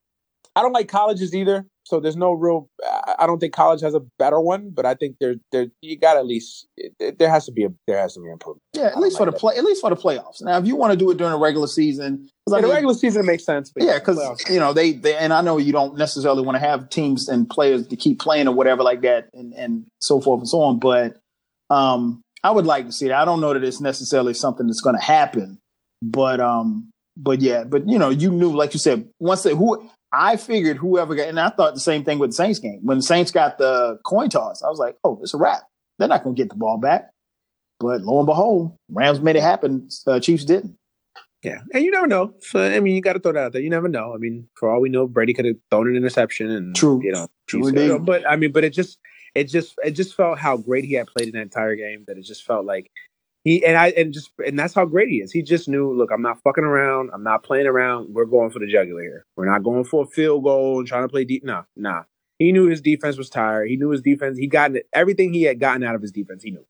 I 0.54 0.62
don't 0.62 0.72
like 0.72 0.88
colleges 0.88 1.34
either. 1.34 1.66
So 1.84 2.00
there's 2.00 2.16
no 2.16 2.32
real. 2.32 2.68
I 3.18 3.26
don't 3.26 3.38
think 3.38 3.54
college 3.54 3.80
has 3.80 3.94
a 3.94 4.00
better 4.18 4.40
one, 4.40 4.70
but 4.70 4.84
I 4.84 4.94
think 4.94 5.16
there, 5.20 5.36
there 5.52 5.68
you 5.82 5.96
got 5.96 6.16
at 6.16 6.26
least 6.26 6.66
there 6.98 7.30
has 7.30 7.46
to 7.46 7.52
be 7.52 7.64
a 7.64 7.68
there 7.86 7.98
has 7.98 8.14
to 8.14 8.20
be 8.20 8.28
improvement. 8.28 8.62
Yeah, 8.72 8.86
at 8.86 8.98
least 8.98 9.18
for 9.18 9.26
the 9.26 9.30
play, 9.30 9.54
at 9.56 9.62
least 9.62 9.82
for 9.82 9.90
the 9.90 9.96
playoffs. 9.96 10.42
Now, 10.42 10.58
if 10.58 10.66
you 10.66 10.74
want 10.74 10.92
to 10.92 10.96
do 10.96 11.08
it 11.12 11.16
during 11.16 11.32
the 11.32 11.38
regular 11.38 11.68
season, 11.68 12.28
yeah, 12.50 12.60
the 12.60 12.68
regular 12.68 12.94
season 12.94 13.22
it 13.22 13.26
makes 13.26 13.44
sense. 13.44 13.72
yeah, 13.78 14.00
because 14.00 14.18
you 14.50 14.58
know 14.58 14.72
they, 14.72 14.92
they 14.92 15.16
and 15.16 15.32
I 15.32 15.42
know 15.42 15.58
you 15.58 15.72
don't 15.72 15.96
necessarily 15.96 16.42
want 16.42 16.56
to 16.56 16.60
have 16.60 16.90
teams 16.90 17.28
and 17.28 17.48
players 17.48 17.86
to 17.86 17.94
keep 17.96 18.18
playing 18.18 18.48
or 18.48 18.54
whatever 18.54 18.82
like 18.82 19.02
that, 19.02 19.28
and 19.32 19.54
and 19.54 19.86
so 20.00 20.20
forth 20.20 20.40
and 20.40 20.48
so 20.48 20.62
on. 20.62 20.80
But 20.80 21.18
um, 21.70 22.24
I 22.46 22.50
would 22.50 22.64
like 22.64 22.86
to 22.86 22.92
see 22.92 23.06
it. 23.06 23.12
I 23.12 23.24
don't 23.24 23.40
know 23.40 23.52
that 23.52 23.64
it's 23.64 23.80
necessarily 23.80 24.32
something 24.32 24.68
that's 24.68 24.80
going 24.80 24.94
to 24.94 25.02
happen, 25.02 25.58
but 26.00 26.38
um, 26.38 26.90
but 27.16 27.40
yeah, 27.40 27.64
but 27.64 27.88
you 27.88 27.98
know, 27.98 28.08
you 28.08 28.30
knew, 28.30 28.54
like 28.54 28.72
you 28.72 28.78
said, 28.78 29.08
once 29.18 29.42
they 29.42 29.52
who 29.52 29.90
I 30.12 30.36
figured 30.36 30.76
whoever 30.76 31.16
got, 31.16 31.26
and 31.26 31.40
I 31.40 31.50
thought 31.50 31.74
the 31.74 31.80
same 31.80 32.04
thing 32.04 32.20
with 32.20 32.30
the 32.30 32.36
Saints 32.36 32.60
game. 32.60 32.78
When 32.84 32.98
the 32.98 33.02
Saints 33.02 33.32
got 33.32 33.58
the 33.58 33.98
coin 34.04 34.30
toss, 34.30 34.62
I 34.62 34.68
was 34.68 34.78
like, 34.78 34.96
oh, 35.02 35.18
it's 35.22 35.34
a 35.34 35.38
wrap. 35.38 35.62
They're 35.98 36.06
not 36.06 36.22
going 36.22 36.36
to 36.36 36.40
get 36.40 36.48
the 36.48 36.56
ball 36.56 36.78
back. 36.78 37.10
But 37.80 38.02
lo 38.02 38.20
and 38.20 38.26
behold, 38.26 38.76
Rams 38.90 39.20
made 39.20 39.34
it 39.34 39.42
happen. 39.42 39.88
Uh, 40.06 40.20
Chiefs 40.20 40.44
didn't. 40.44 40.76
Yeah, 41.42 41.62
and 41.74 41.82
you 41.82 41.90
never 41.90 42.06
know. 42.06 42.32
So 42.42 42.62
I 42.62 42.78
mean, 42.78 42.94
you 42.94 43.00
got 43.00 43.14
to 43.14 43.18
throw 43.18 43.32
that 43.32 43.46
out 43.46 43.52
there. 43.54 43.62
You 43.62 43.70
never 43.70 43.88
know. 43.88 44.14
I 44.14 44.18
mean, 44.18 44.46
for 44.54 44.70
all 44.70 44.80
we 44.80 44.88
know, 44.88 45.08
Brady 45.08 45.34
could 45.34 45.46
have 45.46 45.56
thrown 45.68 45.88
an 45.88 45.96
interception, 45.96 46.48
and 46.52 46.76
true, 46.76 47.00
you 47.02 47.10
know, 47.10 47.26
true 47.48 47.72
Chiefs, 47.72 48.04
but 48.04 48.22
I 48.28 48.36
mean, 48.36 48.52
but 48.52 48.62
it 48.62 48.70
just 48.70 48.98
it 49.36 49.48
just 49.48 49.74
it 49.84 49.90
just 49.90 50.14
felt 50.14 50.38
how 50.38 50.56
great 50.56 50.84
he 50.84 50.94
had 50.94 51.06
played 51.06 51.28
in 51.28 51.34
that 51.34 51.42
entire 51.42 51.76
game 51.76 52.04
that 52.06 52.16
it 52.16 52.24
just 52.24 52.44
felt 52.44 52.64
like 52.64 52.90
he 53.44 53.64
and 53.64 53.76
I 53.76 53.88
and 53.88 54.12
just 54.12 54.30
and 54.44 54.58
that's 54.58 54.72
how 54.72 54.86
great 54.86 55.08
he 55.08 55.16
is. 55.16 55.30
He 55.30 55.42
just 55.42 55.68
knew, 55.68 55.92
look, 55.92 56.10
I'm 56.10 56.22
not 56.22 56.42
fucking 56.42 56.64
around. 56.64 57.10
I'm 57.12 57.22
not 57.22 57.42
playing 57.42 57.66
around. 57.66 58.14
We're 58.14 58.24
going 58.24 58.50
for 58.50 58.58
the 58.58 58.66
jugular 58.66 59.02
here. 59.02 59.26
We're 59.36 59.50
not 59.50 59.62
going 59.62 59.84
for 59.84 60.04
a 60.04 60.06
field 60.06 60.42
goal 60.42 60.78
and 60.78 60.88
trying 60.88 61.04
to 61.04 61.08
play 61.08 61.24
deep. 61.24 61.44
Nah, 61.44 61.64
nah. 61.76 62.04
He 62.38 62.50
knew 62.50 62.66
his 62.66 62.80
defense 62.80 63.16
was 63.16 63.30
tired. 63.30 63.68
He 63.68 63.76
knew 63.76 63.90
his 63.90 64.02
defense. 64.02 64.38
He 64.38 64.46
got 64.46 64.72
everything 64.92 65.32
he 65.32 65.42
had 65.42 65.60
gotten 65.60 65.84
out 65.84 65.94
of 65.94 66.02
his 66.02 66.12
defense. 66.12 66.42
He 66.42 66.50
knew. 66.50 66.64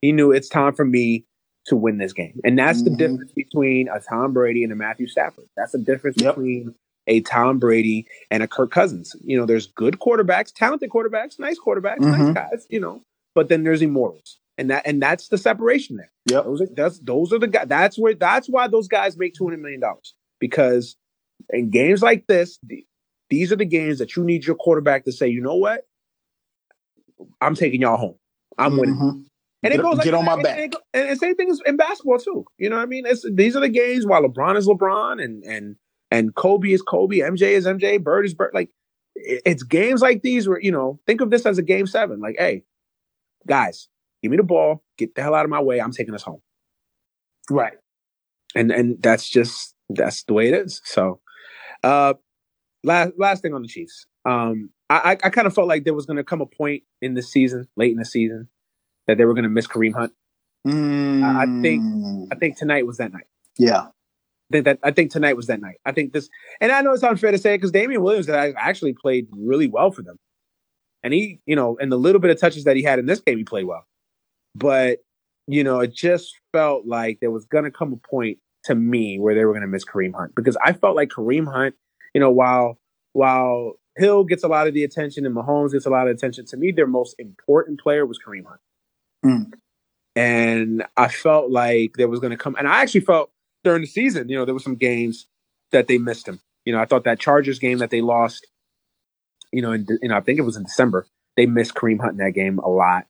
He 0.00 0.12
knew 0.12 0.32
it's 0.32 0.48
time 0.48 0.74
for 0.74 0.84
me 0.84 1.26
to 1.66 1.76
win 1.76 1.98
this 1.98 2.12
game, 2.12 2.40
and 2.44 2.58
that's 2.58 2.82
mm-hmm. 2.82 2.92
the 2.92 2.96
difference 2.96 3.32
between 3.32 3.88
a 3.88 4.00
Tom 4.00 4.32
Brady 4.32 4.64
and 4.64 4.72
a 4.72 4.76
Matthew 4.76 5.06
Stafford. 5.06 5.48
That's 5.56 5.72
the 5.72 5.78
difference 5.78 6.16
yep. 6.20 6.34
between 6.34 6.74
a 7.06 7.20
Tom 7.20 7.58
Brady 7.58 8.06
and 8.30 8.42
a 8.42 8.48
Kirk 8.48 8.70
Cousins. 8.70 9.14
You 9.24 9.38
know, 9.38 9.46
there's 9.46 9.66
good 9.66 9.98
quarterbacks, 9.98 10.52
talented 10.54 10.90
quarterbacks, 10.90 11.38
nice 11.38 11.58
quarterbacks, 11.58 11.98
mm-hmm. 11.98 12.32
nice 12.32 12.34
guys. 12.34 12.66
You 12.70 12.80
know, 12.80 13.02
but 13.34 13.48
then 13.48 13.64
there's 13.64 13.82
immortals, 13.82 14.38
and 14.58 14.70
that 14.70 14.86
and 14.86 15.02
that's 15.02 15.28
the 15.28 15.38
separation 15.38 15.96
there. 15.96 16.10
Yeah, 16.26 16.42
those 16.42 16.60
are 16.60 16.68
that's 16.74 16.98
those 17.00 17.32
are 17.32 17.38
the 17.38 17.48
guys. 17.48 17.66
That's 17.68 17.98
where 17.98 18.14
that's 18.14 18.48
why 18.48 18.68
those 18.68 18.88
guys 18.88 19.16
make 19.16 19.34
two 19.34 19.44
hundred 19.44 19.62
million 19.62 19.80
dollars 19.80 20.14
because 20.38 20.96
in 21.50 21.70
games 21.70 22.02
like 22.02 22.26
this, 22.26 22.58
the, 22.62 22.84
these 23.30 23.52
are 23.52 23.56
the 23.56 23.64
games 23.64 23.98
that 23.98 24.16
you 24.16 24.24
need 24.24 24.44
your 24.44 24.56
quarterback 24.56 25.04
to 25.04 25.12
say, 25.12 25.28
you 25.28 25.40
know 25.40 25.56
what, 25.56 25.86
I'm 27.40 27.54
taking 27.54 27.80
y'all 27.80 27.96
home. 27.96 28.16
I'm 28.58 28.76
winning. 28.76 28.96
Mm-hmm. 28.96 29.18
And 29.64 29.70
get, 29.70 29.80
it 29.80 29.82
goes 29.82 29.96
like, 29.96 30.04
get 30.04 30.14
on 30.14 30.24
my 30.24 30.34
and, 30.34 30.42
back. 30.42 30.58
And, 30.58 30.76
and, 30.92 31.08
and 31.10 31.18
same 31.18 31.36
thing 31.36 31.48
is 31.48 31.62
in 31.64 31.76
basketball 31.76 32.18
too. 32.18 32.44
You 32.58 32.68
know 32.68 32.76
what 32.76 32.82
I 32.82 32.86
mean? 32.86 33.06
It's 33.06 33.24
these 33.32 33.56
are 33.56 33.60
the 33.60 33.68
games 33.68 34.04
while 34.06 34.22
LeBron 34.22 34.56
is 34.56 34.66
LeBron 34.66 35.22
and 35.22 35.44
and 35.44 35.76
and 36.12 36.34
Kobe 36.34 36.70
is 36.70 36.82
Kobe, 36.82 37.18
MJ 37.18 37.52
is 37.52 37.66
MJ, 37.66 38.02
Bird 38.02 38.26
is 38.26 38.34
Bird. 38.34 38.50
Like 38.52 38.68
it's 39.14 39.62
games 39.62 40.02
like 40.02 40.22
these 40.22 40.46
where 40.46 40.60
you 40.60 40.70
know 40.70 41.00
think 41.06 41.22
of 41.22 41.30
this 41.30 41.46
as 41.46 41.56
a 41.56 41.62
game 41.62 41.86
seven. 41.86 42.20
Like, 42.20 42.36
hey, 42.38 42.64
guys, 43.46 43.88
give 44.22 44.30
me 44.30 44.36
the 44.36 44.42
ball, 44.42 44.84
get 44.98 45.14
the 45.14 45.22
hell 45.22 45.34
out 45.34 45.46
of 45.46 45.50
my 45.50 45.60
way. 45.60 45.80
I'm 45.80 45.90
taking 45.90 46.14
us 46.14 46.22
home. 46.22 46.42
Right. 47.50 47.72
And 48.54 48.70
and 48.70 49.02
that's 49.02 49.28
just 49.28 49.74
that's 49.88 50.22
the 50.24 50.34
way 50.34 50.48
it 50.48 50.54
is. 50.54 50.82
So, 50.84 51.20
uh, 51.82 52.14
last 52.84 53.12
last 53.16 53.40
thing 53.40 53.54
on 53.54 53.62
the 53.62 53.68
Chiefs. 53.68 54.06
Um, 54.26 54.68
I 54.90 55.16
I 55.24 55.30
kind 55.30 55.46
of 55.46 55.54
felt 55.54 55.68
like 55.68 55.84
there 55.84 55.94
was 55.94 56.04
going 56.04 56.18
to 56.18 56.24
come 56.24 56.42
a 56.42 56.46
point 56.46 56.82
in 57.00 57.14
the 57.14 57.22
season, 57.22 57.68
late 57.76 57.92
in 57.92 57.98
the 57.98 58.04
season, 58.04 58.48
that 59.06 59.16
they 59.16 59.24
were 59.24 59.32
going 59.32 59.44
to 59.44 59.50
miss 59.50 59.66
Kareem 59.66 59.94
Hunt. 59.94 60.12
Mm. 60.66 61.22
I, 61.22 61.44
I 61.44 61.62
think 61.62 62.28
I 62.30 62.34
think 62.34 62.58
tonight 62.58 62.86
was 62.86 62.98
that 62.98 63.14
night. 63.14 63.26
Yeah 63.58 63.86
think 64.52 64.64
that 64.66 64.78
I 64.84 64.92
think 64.92 65.10
tonight 65.10 65.36
was 65.36 65.48
that 65.48 65.60
night. 65.60 65.76
I 65.84 65.92
think 65.92 66.12
this, 66.12 66.28
and 66.60 66.70
I 66.70 66.80
know 66.80 66.92
it's 66.92 67.02
unfair 67.02 67.32
to 67.32 67.38
say 67.38 67.54
it 67.54 67.58
because 67.58 67.72
Damien 67.72 68.02
Williams 68.02 68.28
actually 68.28 68.92
played 68.94 69.26
really 69.32 69.66
well 69.66 69.90
for 69.90 70.02
them, 70.02 70.16
and 71.02 71.12
he, 71.12 71.40
you 71.46 71.56
know, 71.56 71.76
and 71.80 71.90
the 71.90 71.98
little 71.98 72.20
bit 72.20 72.30
of 72.30 72.38
touches 72.38 72.64
that 72.64 72.76
he 72.76 72.82
had 72.82 73.00
in 73.00 73.06
this 73.06 73.20
game, 73.20 73.38
he 73.38 73.44
played 73.44 73.64
well. 73.64 73.84
But 74.54 74.98
you 75.48 75.64
know, 75.64 75.80
it 75.80 75.92
just 75.92 76.38
felt 76.52 76.86
like 76.86 77.18
there 77.20 77.32
was 77.32 77.44
going 77.46 77.64
to 77.64 77.70
come 77.70 77.92
a 77.92 77.96
point 77.96 78.38
to 78.64 78.76
me 78.76 79.18
where 79.18 79.34
they 79.34 79.44
were 79.44 79.52
going 79.52 79.62
to 79.62 79.68
miss 79.68 79.84
Kareem 79.84 80.14
Hunt 80.14 80.34
because 80.36 80.56
I 80.64 80.72
felt 80.72 80.94
like 80.94 81.08
Kareem 81.08 81.52
Hunt, 81.52 81.74
you 82.14 82.20
know, 82.20 82.30
while 82.30 82.78
while 83.12 83.72
Hill 83.96 84.24
gets 84.24 84.44
a 84.44 84.48
lot 84.48 84.66
of 84.66 84.74
the 84.74 84.84
attention 84.84 85.26
and 85.26 85.34
Mahomes 85.34 85.72
gets 85.72 85.86
a 85.86 85.90
lot 85.90 86.08
of 86.08 86.14
attention, 86.14 86.46
to 86.46 86.56
me, 86.56 86.70
their 86.70 86.86
most 86.86 87.14
important 87.18 87.80
player 87.80 88.06
was 88.06 88.18
Kareem 88.24 88.44
Hunt. 88.46 88.60
Mm. 89.24 89.52
And 90.14 90.84
I 90.96 91.08
felt 91.08 91.50
like 91.50 91.94
there 91.96 92.08
was 92.08 92.20
going 92.20 92.30
to 92.30 92.36
come, 92.36 92.54
and 92.58 92.68
I 92.68 92.82
actually 92.82 93.00
felt 93.00 93.30
during 93.64 93.82
the 93.82 93.86
season, 93.86 94.28
you 94.28 94.36
know, 94.36 94.44
there 94.44 94.54
were 94.54 94.60
some 94.60 94.76
games 94.76 95.26
that 95.70 95.88
they 95.88 95.98
missed 95.98 96.28
him. 96.28 96.40
You 96.64 96.72
know, 96.72 96.80
I 96.80 96.84
thought 96.84 97.04
that 97.04 97.18
Chargers 97.18 97.58
game 97.58 97.78
that 97.78 97.90
they 97.90 98.00
lost, 98.00 98.46
you 99.52 99.62
know, 99.62 99.72
in, 99.72 99.86
you 100.00 100.08
know, 100.08 100.16
I 100.16 100.20
think 100.20 100.38
it 100.38 100.42
was 100.42 100.56
in 100.56 100.64
December, 100.64 101.06
they 101.36 101.46
missed 101.46 101.74
Kareem 101.74 102.00
Hunt 102.00 102.12
in 102.12 102.18
that 102.18 102.32
game 102.32 102.58
a 102.58 102.68
lot. 102.68 103.06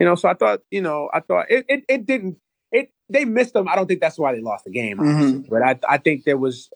You 0.00 0.06
know, 0.06 0.14
so 0.14 0.28
I 0.28 0.34
thought, 0.34 0.60
you 0.70 0.80
know, 0.82 1.08
I 1.12 1.20
thought 1.20 1.46
it, 1.50 1.64
it, 1.68 1.84
it 1.88 2.06
didn't, 2.06 2.38
it, 2.72 2.90
they 3.08 3.24
missed 3.24 3.54
them. 3.54 3.68
I 3.68 3.76
don't 3.76 3.86
think 3.86 4.00
that's 4.00 4.18
why 4.18 4.34
they 4.34 4.40
lost 4.40 4.64
the 4.64 4.70
game, 4.70 4.98
mm-hmm. 4.98 5.48
but 5.48 5.62
I, 5.62 5.78
I 5.88 5.98
think 5.98 6.24
there 6.24 6.36
was, 6.36 6.68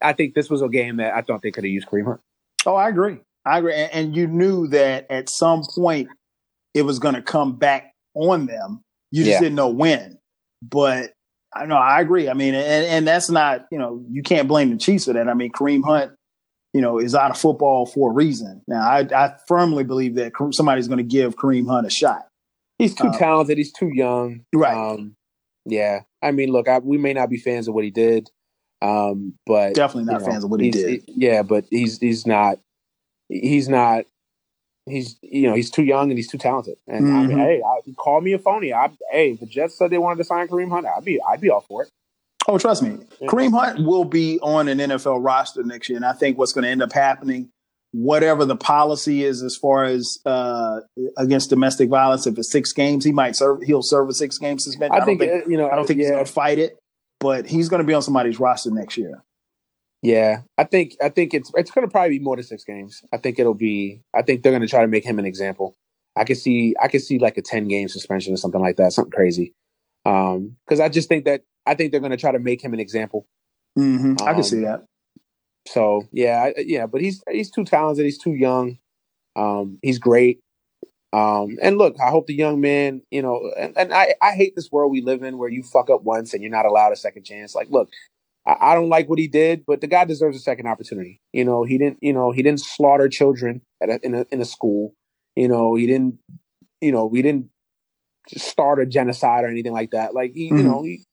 I 0.00 0.12
think 0.12 0.34
this 0.34 0.50
was 0.50 0.62
a 0.62 0.68
game 0.68 0.96
that 0.96 1.14
I 1.14 1.22
thought 1.22 1.42
they 1.42 1.50
could 1.50 1.64
have 1.64 1.70
used 1.70 1.88
Kareem 1.88 2.06
Hunt. 2.06 2.20
Oh, 2.66 2.74
I 2.74 2.88
agree. 2.88 3.18
I 3.44 3.58
agree. 3.58 3.74
And, 3.74 3.92
and 3.92 4.16
you 4.16 4.26
knew 4.26 4.68
that 4.68 5.06
at 5.10 5.28
some 5.28 5.62
point 5.74 6.08
it 6.74 6.82
was 6.82 6.98
going 6.98 7.14
to 7.14 7.22
come 7.22 7.56
back 7.56 7.92
on 8.14 8.46
them. 8.46 8.82
You 9.10 9.24
just 9.24 9.34
yeah. 9.34 9.40
didn't 9.40 9.56
know 9.56 9.68
when. 9.68 10.18
But 10.62 11.12
I 11.54 11.66
know 11.66 11.76
I 11.76 12.00
agree. 12.00 12.28
I 12.28 12.34
mean, 12.34 12.54
and, 12.54 12.86
and 12.86 13.06
that's 13.06 13.30
not, 13.30 13.66
you 13.70 13.78
know, 13.78 14.04
you 14.10 14.22
can't 14.22 14.48
blame 14.48 14.70
the 14.70 14.76
Chiefs 14.76 15.04
for 15.04 15.12
that. 15.12 15.28
I 15.28 15.34
mean, 15.34 15.52
Kareem 15.52 15.84
Hunt, 15.84 16.12
you 16.72 16.80
know, 16.80 16.98
is 16.98 17.14
out 17.14 17.30
of 17.30 17.38
football 17.38 17.84
for 17.86 18.10
a 18.10 18.14
reason. 18.14 18.62
Now, 18.66 18.80
I, 18.80 19.00
I 19.14 19.34
firmly 19.46 19.84
believe 19.84 20.14
that 20.14 20.32
somebody's 20.52 20.88
going 20.88 20.98
to 20.98 21.04
give 21.04 21.36
Kareem 21.36 21.68
Hunt 21.68 21.86
a 21.86 21.90
shot. 21.90 22.26
He's 22.78 22.94
too 22.94 23.08
uh, 23.08 23.18
talented. 23.18 23.58
He's 23.58 23.72
too 23.72 23.90
young. 23.92 24.44
Right. 24.54 24.74
Um, 24.74 25.14
yeah. 25.66 26.00
I 26.22 26.30
mean, 26.30 26.50
look, 26.50 26.68
I, 26.68 26.78
we 26.78 26.96
may 26.96 27.12
not 27.12 27.28
be 27.28 27.36
fans 27.36 27.68
of 27.68 27.74
what 27.74 27.84
he 27.84 27.90
did, 27.90 28.30
um, 28.80 29.34
but 29.44 29.74
definitely 29.74 30.10
not 30.10 30.20
you 30.20 30.26
know, 30.26 30.32
fans 30.32 30.44
of 30.44 30.50
what 30.50 30.60
he 30.60 30.70
did. 30.70 31.02
He, 31.06 31.14
yeah, 31.14 31.42
but 31.42 31.64
he's 31.70 31.98
he's 31.98 32.26
not 32.26 32.58
he's 33.28 33.68
not 33.68 34.04
he's 34.86 35.16
you 35.22 35.48
know 35.48 35.54
he's 35.54 35.70
too 35.70 35.84
young 35.84 36.10
and 36.10 36.18
he's 36.18 36.28
too 36.28 36.38
talented. 36.38 36.76
And 36.86 37.06
mm-hmm. 37.06 37.16
I 37.16 37.26
mean, 37.26 37.38
hey, 37.38 37.62
I, 37.64 37.80
call 37.96 38.20
me 38.20 38.32
a 38.32 38.38
phony. 38.38 38.72
I, 38.72 38.90
hey, 39.10 39.34
the 39.34 39.46
Jets 39.46 39.78
said 39.78 39.90
they 39.90 39.98
wanted 39.98 40.18
to 40.18 40.24
sign 40.24 40.48
Kareem 40.48 40.70
Hunt. 40.70 40.86
I'd 40.86 41.04
be 41.04 41.20
I'd 41.22 41.40
be 41.40 41.50
all 41.50 41.60
for 41.60 41.84
it. 41.84 41.88
Oh, 42.48 42.58
trust 42.58 42.82
me, 42.82 42.98
yeah. 43.20 43.28
Kareem 43.28 43.52
Hunt 43.52 43.86
will 43.86 44.04
be 44.04 44.40
on 44.40 44.68
an 44.68 44.78
NFL 44.78 45.24
roster 45.24 45.62
next 45.62 45.88
year, 45.88 45.96
and 45.96 46.04
I 46.04 46.12
think 46.12 46.38
what's 46.38 46.52
going 46.52 46.64
to 46.64 46.70
end 46.70 46.82
up 46.82 46.92
happening, 46.92 47.50
whatever 47.92 48.44
the 48.44 48.56
policy 48.56 49.22
is 49.22 49.42
as 49.42 49.56
far 49.56 49.84
as 49.84 50.18
uh, 50.26 50.80
against 51.16 51.50
domestic 51.50 51.88
violence, 51.88 52.26
if 52.26 52.36
it's 52.36 52.50
six 52.50 52.72
games, 52.72 53.04
he 53.04 53.12
might 53.12 53.36
serve. 53.36 53.62
He'll 53.62 53.82
serve 53.82 54.08
a 54.08 54.14
six 54.14 54.38
game 54.38 54.58
suspension. 54.58 54.96
I, 54.96 55.02
I 55.02 55.04
think, 55.04 55.20
think, 55.20 55.46
uh, 55.46 55.48
you 55.48 55.56
know 55.56 55.70
I 55.70 55.76
don't 55.76 55.86
think 55.86 56.00
yeah. 56.00 56.06
he's 56.06 56.12
going 56.12 56.24
to 56.24 56.32
fight 56.32 56.58
it, 56.58 56.78
but 57.20 57.46
he's 57.46 57.68
going 57.68 57.80
to 57.80 57.86
be 57.86 57.94
on 57.94 58.02
somebody's 58.02 58.40
roster 58.40 58.72
next 58.72 58.96
year. 58.96 59.22
Yeah, 60.02 60.42
I 60.58 60.64
think 60.64 60.96
I 61.00 61.08
think 61.08 61.32
it's 61.32 61.52
it's 61.54 61.70
going 61.70 61.86
to 61.86 61.90
probably 61.90 62.18
be 62.18 62.24
more 62.24 62.34
than 62.34 62.44
six 62.44 62.64
games. 62.64 63.02
I 63.12 63.18
think 63.18 63.38
it'll 63.38 63.54
be. 63.54 64.02
I 64.12 64.22
think 64.22 64.42
they're 64.42 64.52
going 64.52 64.62
to 64.62 64.68
try 64.68 64.82
to 64.82 64.88
make 64.88 65.04
him 65.04 65.20
an 65.20 65.24
example. 65.24 65.76
I 66.16 66.24
could 66.24 66.38
see 66.38 66.74
I 66.82 66.88
could 66.88 67.02
see 67.02 67.18
like 67.18 67.38
a 67.38 67.42
ten 67.42 67.68
game 67.68 67.88
suspension 67.88 68.34
or 68.34 68.36
something 68.36 68.60
like 68.60 68.76
that, 68.76 68.92
something 68.92 69.12
crazy. 69.12 69.54
Um, 70.04 70.56
because 70.66 70.80
I 70.80 70.88
just 70.88 71.08
think 71.08 71.24
that 71.26 71.42
I 71.66 71.74
think 71.74 71.92
they're 71.92 72.00
going 72.00 72.10
to 72.10 72.16
try 72.16 72.32
to 72.32 72.40
make 72.40 72.60
him 72.60 72.74
an 72.74 72.80
example. 72.80 73.26
Mm-hmm. 73.78 74.16
Um, 74.20 74.28
I 74.28 74.34
can 74.34 74.42
see 74.42 74.58
um, 74.58 74.62
that. 74.64 74.84
So 75.68 76.08
yeah, 76.10 76.50
I, 76.56 76.60
yeah, 76.60 76.86
but 76.86 77.00
he's 77.00 77.22
he's 77.30 77.52
too 77.52 77.64
talented. 77.64 78.04
He's 78.04 78.18
too 78.18 78.34
young. 78.34 78.78
Um, 79.36 79.78
he's 79.82 80.00
great. 80.00 80.40
Um, 81.12 81.58
and 81.60 81.76
look, 81.76 81.96
I 82.00 82.10
hope 82.10 82.26
the 82.26 82.34
young 82.34 82.60
man, 82.60 83.02
you 83.10 83.20
know, 83.20 83.52
and, 83.58 83.76
and 83.76 83.92
I, 83.92 84.14
I 84.22 84.32
hate 84.32 84.56
this 84.56 84.72
world 84.72 84.90
we 84.90 85.02
live 85.02 85.22
in 85.22 85.36
where 85.36 85.50
you 85.50 85.62
fuck 85.62 85.90
up 85.90 86.02
once 86.04 86.32
and 86.32 86.42
you're 86.42 86.50
not 86.50 86.64
allowed 86.64 86.92
a 86.92 86.96
second 86.96 87.24
chance. 87.24 87.54
Like, 87.54 87.68
look, 87.70 87.90
I, 88.46 88.56
I 88.60 88.74
don't 88.74 88.88
like 88.88 89.08
what 89.08 89.18
he 89.18 89.28
did, 89.28 89.64
but 89.66 89.80
the 89.80 89.86
guy 89.86 90.04
deserves 90.04 90.36
a 90.36 90.40
second 90.40 90.66
opportunity. 90.66 91.20
You 91.32 91.44
know, 91.44 91.64
he 91.64 91.78
didn't, 91.78 91.98
you 92.00 92.12
know, 92.12 92.32
he 92.32 92.42
didn't 92.42 92.60
slaughter 92.60 93.08
children 93.08 93.62
at 93.82 93.88
a, 93.88 94.00
in 94.04 94.14
a 94.14 94.26
in 94.30 94.40
a 94.40 94.44
school. 94.44 94.94
You 95.36 95.48
know, 95.48 95.74
he 95.74 95.86
didn't, 95.86 96.18
you 96.80 96.92
know, 96.92 97.06
we 97.06 97.22
didn't 97.22 97.48
start 98.28 98.80
a 98.80 98.86
genocide 98.86 99.44
or 99.44 99.48
anything 99.48 99.72
like 99.72 99.90
that. 99.90 100.14
Like 100.14 100.32
he, 100.34 100.48
mm-hmm. 100.48 100.58
you 100.58 100.64
know, 100.64 100.82
he, 100.82 101.04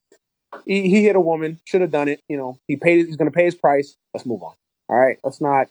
he 0.66 0.88
he 0.88 1.04
hit 1.04 1.16
a 1.16 1.20
woman, 1.20 1.60
should 1.64 1.80
have 1.80 1.90
done 1.90 2.08
it. 2.08 2.20
You 2.28 2.36
know, 2.36 2.58
he 2.66 2.76
paid. 2.76 3.06
He's 3.06 3.16
going 3.16 3.30
to 3.30 3.36
pay 3.36 3.44
his 3.44 3.54
price. 3.54 3.96
Let's 4.14 4.26
move 4.26 4.42
on. 4.42 4.54
All 4.88 4.98
right, 4.98 5.18
let's 5.22 5.40
not 5.40 5.68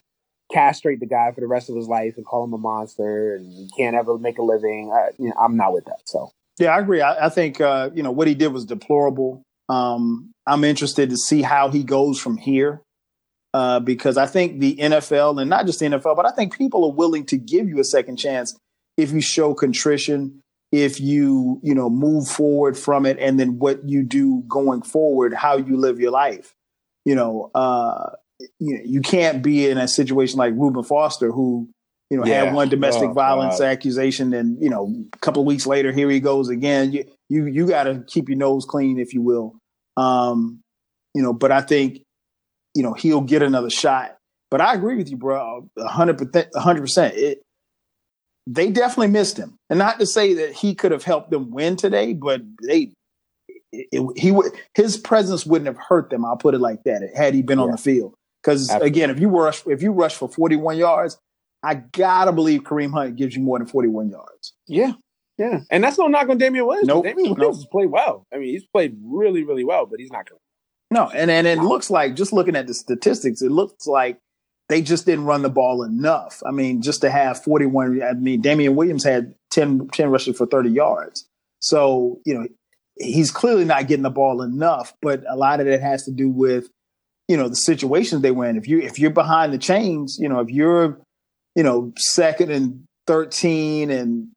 castrate 0.52 0.99
the 0.99 1.06
guy 1.06 1.31
for 1.31 1.41
the 1.41 1.48
rest 1.48 1.69
of 1.69 1.76
his 1.76 1.88
life 1.88 2.15
and 2.18 2.26
call 2.26 2.44
him 2.44 2.53
a 2.53 2.57
monster 2.57 3.36
and 3.36 3.53
he 3.53 3.69
can't 3.77 3.95
ever 3.95 4.18
make 4.18 4.40
a 4.40 4.41
living. 4.41 4.91
I, 4.91 5.10
you 5.19 5.27
know, 5.27 5.36
I'm 5.40 5.56
not 5.56 5.73
with 5.73 5.86
that. 5.86 5.99
So 6.06 6.31
yeah, 6.57 6.76
I 6.76 6.80
agree. 6.80 7.02
I, 7.02 7.27
I 7.27 7.30
think 7.30 7.61
uh, 7.61 7.90
you 7.94 8.03
know 8.03 8.11
what 8.11 8.27
he 8.27 8.36
did 8.36 8.48
was 8.48 8.65
deplorable. 8.65 9.44
Um, 9.69 10.31
I'm 10.45 10.63
interested 10.63 11.11
to 11.11 11.17
see 11.17 11.41
how 11.41 11.69
he 11.69 11.83
goes 11.83 12.19
from 12.19 12.37
here 12.37 12.81
uh, 13.53 13.79
because 13.79 14.17
I 14.17 14.25
think 14.25 14.59
the 14.59 14.75
NFL 14.75 15.39
and 15.39 15.49
not 15.49 15.65
just 15.65 15.79
the 15.79 15.85
NFL, 15.85 16.15
but 16.15 16.25
I 16.25 16.31
think 16.31 16.57
people 16.57 16.85
are 16.85 16.91
willing 16.91 17.25
to 17.27 17.37
give 17.37 17.67
you 17.67 17.79
a 17.79 17.83
second 17.83 18.17
chance 18.17 18.57
if 18.97 19.11
you 19.11 19.21
show 19.21 19.53
contrition, 19.53 20.41
if 20.71 20.99
you 20.99 21.59
you 21.63 21.73
know 21.73 21.89
move 21.89 22.27
forward 22.27 22.77
from 22.77 23.05
it, 23.05 23.17
and 23.19 23.39
then 23.39 23.59
what 23.59 23.87
you 23.87 24.03
do 24.03 24.43
going 24.47 24.81
forward, 24.81 25.33
how 25.33 25.57
you 25.57 25.77
live 25.77 25.99
your 25.99 26.11
life. 26.11 26.53
You 27.05 27.15
know, 27.15 27.49
uh, 27.55 28.11
you, 28.59 28.81
you 28.85 29.01
can't 29.01 29.41
be 29.41 29.69
in 29.69 29.77
a 29.77 29.87
situation 29.87 30.37
like 30.37 30.53
Reuben 30.55 30.83
Foster, 30.83 31.31
who 31.31 31.69
you 32.09 32.17
know 32.17 32.25
yeah. 32.25 32.45
had 32.45 32.53
one 32.53 32.69
domestic 32.69 33.09
oh, 33.09 33.13
violence 33.13 33.59
God. 33.59 33.65
accusation, 33.65 34.33
and 34.33 34.61
you 34.61 34.69
know 34.69 34.93
a 35.13 35.17
couple 35.19 35.41
of 35.41 35.47
weeks 35.47 35.65
later, 35.65 35.91
here 35.91 36.09
he 36.09 36.19
goes 36.19 36.49
again. 36.49 36.91
You 36.91 37.05
you, 37.30 37.45
you 37.45 37.68
got 37.68 37.84
to 37.84 38.03
keep 38.07 38.27
your 38.27 38.38
nose 38.38 38.65
clean, 38.65 38.99
if 38.99 39.14
you 39.14 39.22
will. 39.22 39.56
Um, 39.95 40.61
you 41.14 41.22
know, 41.22 41.34
but 41.34 41.51
I 41.51 41.61
think, 41.61 42.01
you 42.76 42.84
know, 42.84 42.93
he'll 42.93 43.22
get 43.22 43.41
another 43.41 43.69
shot. 43.69 44.18
But 44.51 44.61
I 44.61 44.73
agree 44.73 44.95
with 44.95 45.10
you, 45.11 45.18
bro. 45.18 45.69
hundred 45.77 46.18
percent, 46.18 46.49
hundred 46.56 46.81
percent. 46.81 47.15
It. 47.15 47.41
They 48.47 48.72
definitely 48.72 49.10
missed 49.10 49.38
him, 49.38 49.57
and 49.69 49.77
not 49.77 49.99
to 49.99 50.07
say 50.07 50.34
that 50.34 50.53
he 50.53 50.73
could 50.73 50.91
have 50.91 51.03
helped 51.03 51.30
them 51.30 51.51
win 51.51 51.76
today, 51.76 52.14
but 52.14 52.41
they, 52.65 52.93
it, 53.72 53.88
it, 53.91 54.19
he 54.19 54.31
would, 54.31 54.51
his 54.73 54.97
presence 54.97 55.45
wouldn't 55.45 55.68
have 55.68 55.77
hurt 55.77 56.10
them. 56.10 56.26
I'll 56.26 56.35
put 56.35 56.56
it 56.56 56.60
like 56.60 56.81
that. 56.85 57.07
Had 57.15 57.35
he 57.35 57.43
been 57.43 57.60
yeah. 57.60 57.65
on 57.65 57.72
the 57.72 57.77
field, 57.77 58.15
because 58.41 58.68
again, 58.72 59.11
if 59.11 59.19
you 59.19 59.30
rush, 59.30 59.61
if 59.68 59.84
you 59.84 59.91
rush 59.91 60.15
for 60.15 60.27
forty 60.27 60.56
one 60.56 60.77
yards, 60.77 61.19
I 61.61 61.76
gotta 61.76 62.31
believe 62.31 62.64
Kareem 62.64 62.91
Hunt 62.91 63.18
gives 63.18 63.35
you 63.35 63.43
more 63.43 63.60
than 63.60 63.68
forty 63.68 63.89
one 63.89 64.10
yards. 64.10 64.53
Yeah, 64.68 64.93
yeah, 65.40 65.61
and 65.72 65.82
that's 65.82 65.98
no 65.98 66.07
knock 66.07 66.28
on 66.28 66.38
Damien 66.38 66.68
Williams. 66.68 66.88
Nope. 66.88 67.06
Damien 67.06 67.34
Williams 67.34 67.40
nope. 67.40 67.56
has 67.56 67.66
played 67.66 67.90
well. 67.90 68.28
I 68.32 68.38
mean, 68.38 68.49
he's 68.49 68.66
played 68.66 68.98
really, 69.02 69.44
really 69.44 69.64
well, 69.64 69.86
but 69.86 69.99
he's 69.99 70.11
not 70.11 70.30
good. 70.30 70.38
No, 70.91 71.10
and 71.10 71.32
and 71.32 71.48
it 71.48 71.60
looks 71.60 71.90
like 71.90 72.16
just 72.16 72.34
looking 72.34 72.57
at 72.57 72.68
the 72.68 72.74
statistics, 72.74 73.41
it 73.41 73.52
looks 73.52 73.88
like 73.88 74.20
they 74.68 74.82
just 74.82 75.06
didn't 75.06 75.26
run 75.26 75.41
the 75.41 75.49
ball 75.49 75.84
enough. 75.84 76.44
I 76.45 76.52
mean, 76.52 76.82
just 76.82 77.02
to 77.02 77.10
have 77.10 77.41
41. 77.41 78.03
I 78.03 78.14
mean, 78.14 78.41
Damien 78.41 78.76
Williams 78.76 79.03
had 79.03 79.34
10, 79.52 79.88
10 79.94 80.10
rushes 80.10 80.38
for 80.38 80.45
30 80.45 80.70
yards. 80.70 81.26
So 81.61 82.20
you 82.26 82.34
know, 82.34 82.48
he's 82.98 83.32
clearly 83.32 83.64
not 83.64 83.88
getting 83.88 84.03
the 84.03 84.10
ball 84.10 84.41
enough. 84.41 84.94
But 85.02 85.24
a 85.30 85.38
lot 85.38 85.61
of 85.61 85.68
it 85.68 85.82
has 85.82 86.03
to 86.03 86.11
do 86.11 86.30
with 86.30 86.70
you 87.30 87.38
know 87.38 87.48
the 87.48 87.56
situations 87.56 88.24
they 88.24 88.32
were 88.32 88.49
in. 88.49 88.57
If 88.57 88.68
you 88.68 88.82
if 88.82 88.99
you're 88.99 89.11
behind 89.11 89.53
the 89.53 89.57
chains, 89.57 90.18
you 90.20 90.28
know, 90.28 90.41
if 90.41 90.49
you're 90.49 90.99
you 91.56 91.64
know 91.64 91.94
second 91.98 92.52
and 92.52 92.84
13 93.07 93.90
and 93.90 94.28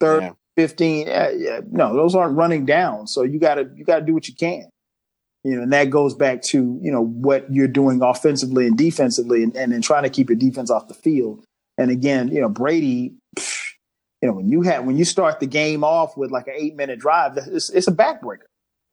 third 0.00 0.22
yeah. 0.22 0.32
15 0.56 1.08
uh, 1.08 1.30
yeah, 1.36 1.60
no 1.70 1.94
those 1.94 2.14
aren't 2.14 2.36
running 2.36 2.66
down. 2.66 3.06
So 3.06 3.22
you 3.22 3.38
gotta 3.38 3.70
you 3.74 3.84
gotta 3.84 4.04
do 4.04 4.14
what 4.14 4.28
you 4.28 4.34
can. 4.34 4.68
You 5.44 5.56
know 5.56 5.62
and 5.62 5.72
that 5.72 5.90
goes 5.90 6.14
back 6.14 6.42
to 6.42 6.78
you 6.82 6.90
know 6.90 7.04
what 7.04 7.52
you're 7.52 7.68
doing 7.68 8.02
offensively 8.02 8.66
and 8.66 8.76
defensively 8.76 9.42
and, 9.42 9.56
and 9.56 9.72
then 9.72 9.82
trying 9.82 10.02
to 10.02 10.10
keep 10.10 10.28
your 10.28 10.38
defense 10.38 10.70
off 10.70 10.88
the 10.88 10.94
field. 10.94 11.44
And 11.78 11.90
again 11.90 12.28
you 12.28 12.40
know 12.40 12.48
brady 12.48 13.14
you 14.22 14.28
know 14.28 14.32
when 14.32 14.48
you 14.48 14.62
have 14.62 14.84
when 14.84 14.96
you 14.96 15.04
start 15.04 15.40
the 15.40 15.46
game 15.46 15.84
off 15.84 16.16
with 16.16 16.30
like 16.30 16.46
an 16.48 16.54
eight 16.56 16.74
minute 16.74 16.98
drive 16.98 17.36
it's, 17.36 17.70
it's 17.70 17.86
a 17.86 17.92
backbreaker 17.92 18.46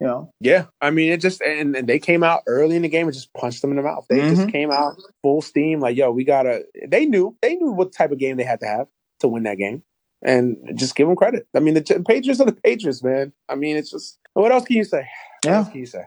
you 0.03 0.07
know? 0.07 0.31
Yeah. 0.41 0.65
I 0.81 0.89
mean 0.89 1.13
it 1.13 1.21
just 1.21 1.41
and, 1.41 1.75
and, 1.77 1.87
they 1.87 1.97
came 1.97 2.23
out 2.23 2.43
early 2.45 2.75
in 2.75 2.81
the 2.81 2.89
game 2.89 3.07
and 3.07 3.13
just 3.13 3.33
punched 3.33 3.61
them 3.61 3.71
in 3.71 3.77
the 3.77 3.83
mouth. 3.83 4.05
They 4.09 4.19
mm-hmm. 4.19 4.35
just 4.35 4.49
came 4.49 4.69
out 4.69 5.01
full 5.21 5.41
steam 5.41 5.79
like 5.79 5.95
yo 5.95 6.11
we 6.11 6.25
gotta 6.25 6.65
they 6.87 7.05
knew 7.05 7.37
they 7.41 7.55
knew 7.55 7.71
what 7.71 7.93
type 7.93 8.11
of 8.11 8.19
game 8.19 8.35
they 8.35 8.43
had 8.43 8.59
to 8.59 8.67
have 8.67 8.87
to 9.21 9.29
win 9.29 9.43
that 9.43 9.57
game 9.57 9.81
and 10.23 10.57
just 10.75 10.95
give 10.95 11.07
them 11.07 11.15
credit. 11.15 11.47
I 11.55 11.59
mean, 11.59 11.73
the 11.73 12.03
Patriots 12.07 12.39
are 12.39 12.45
the 12.45 12.53
Patriots, 12.53 13.03
man. 13.03 13.33
I 13.49 13.55
mean, 13.55 13.77
it's 13.77 13.91
just 13.91 14.19
what 14.33 14.51
else 14.51 14.65
can 14.65 14.77
you 14.77 14.83
say? 14.83 15.07
What 15.43 15.51
yeah, 15.51 15.57
else 15.57 15.69
can 15.69 15.79
you 15.79 15.85
say? 15.85 16.03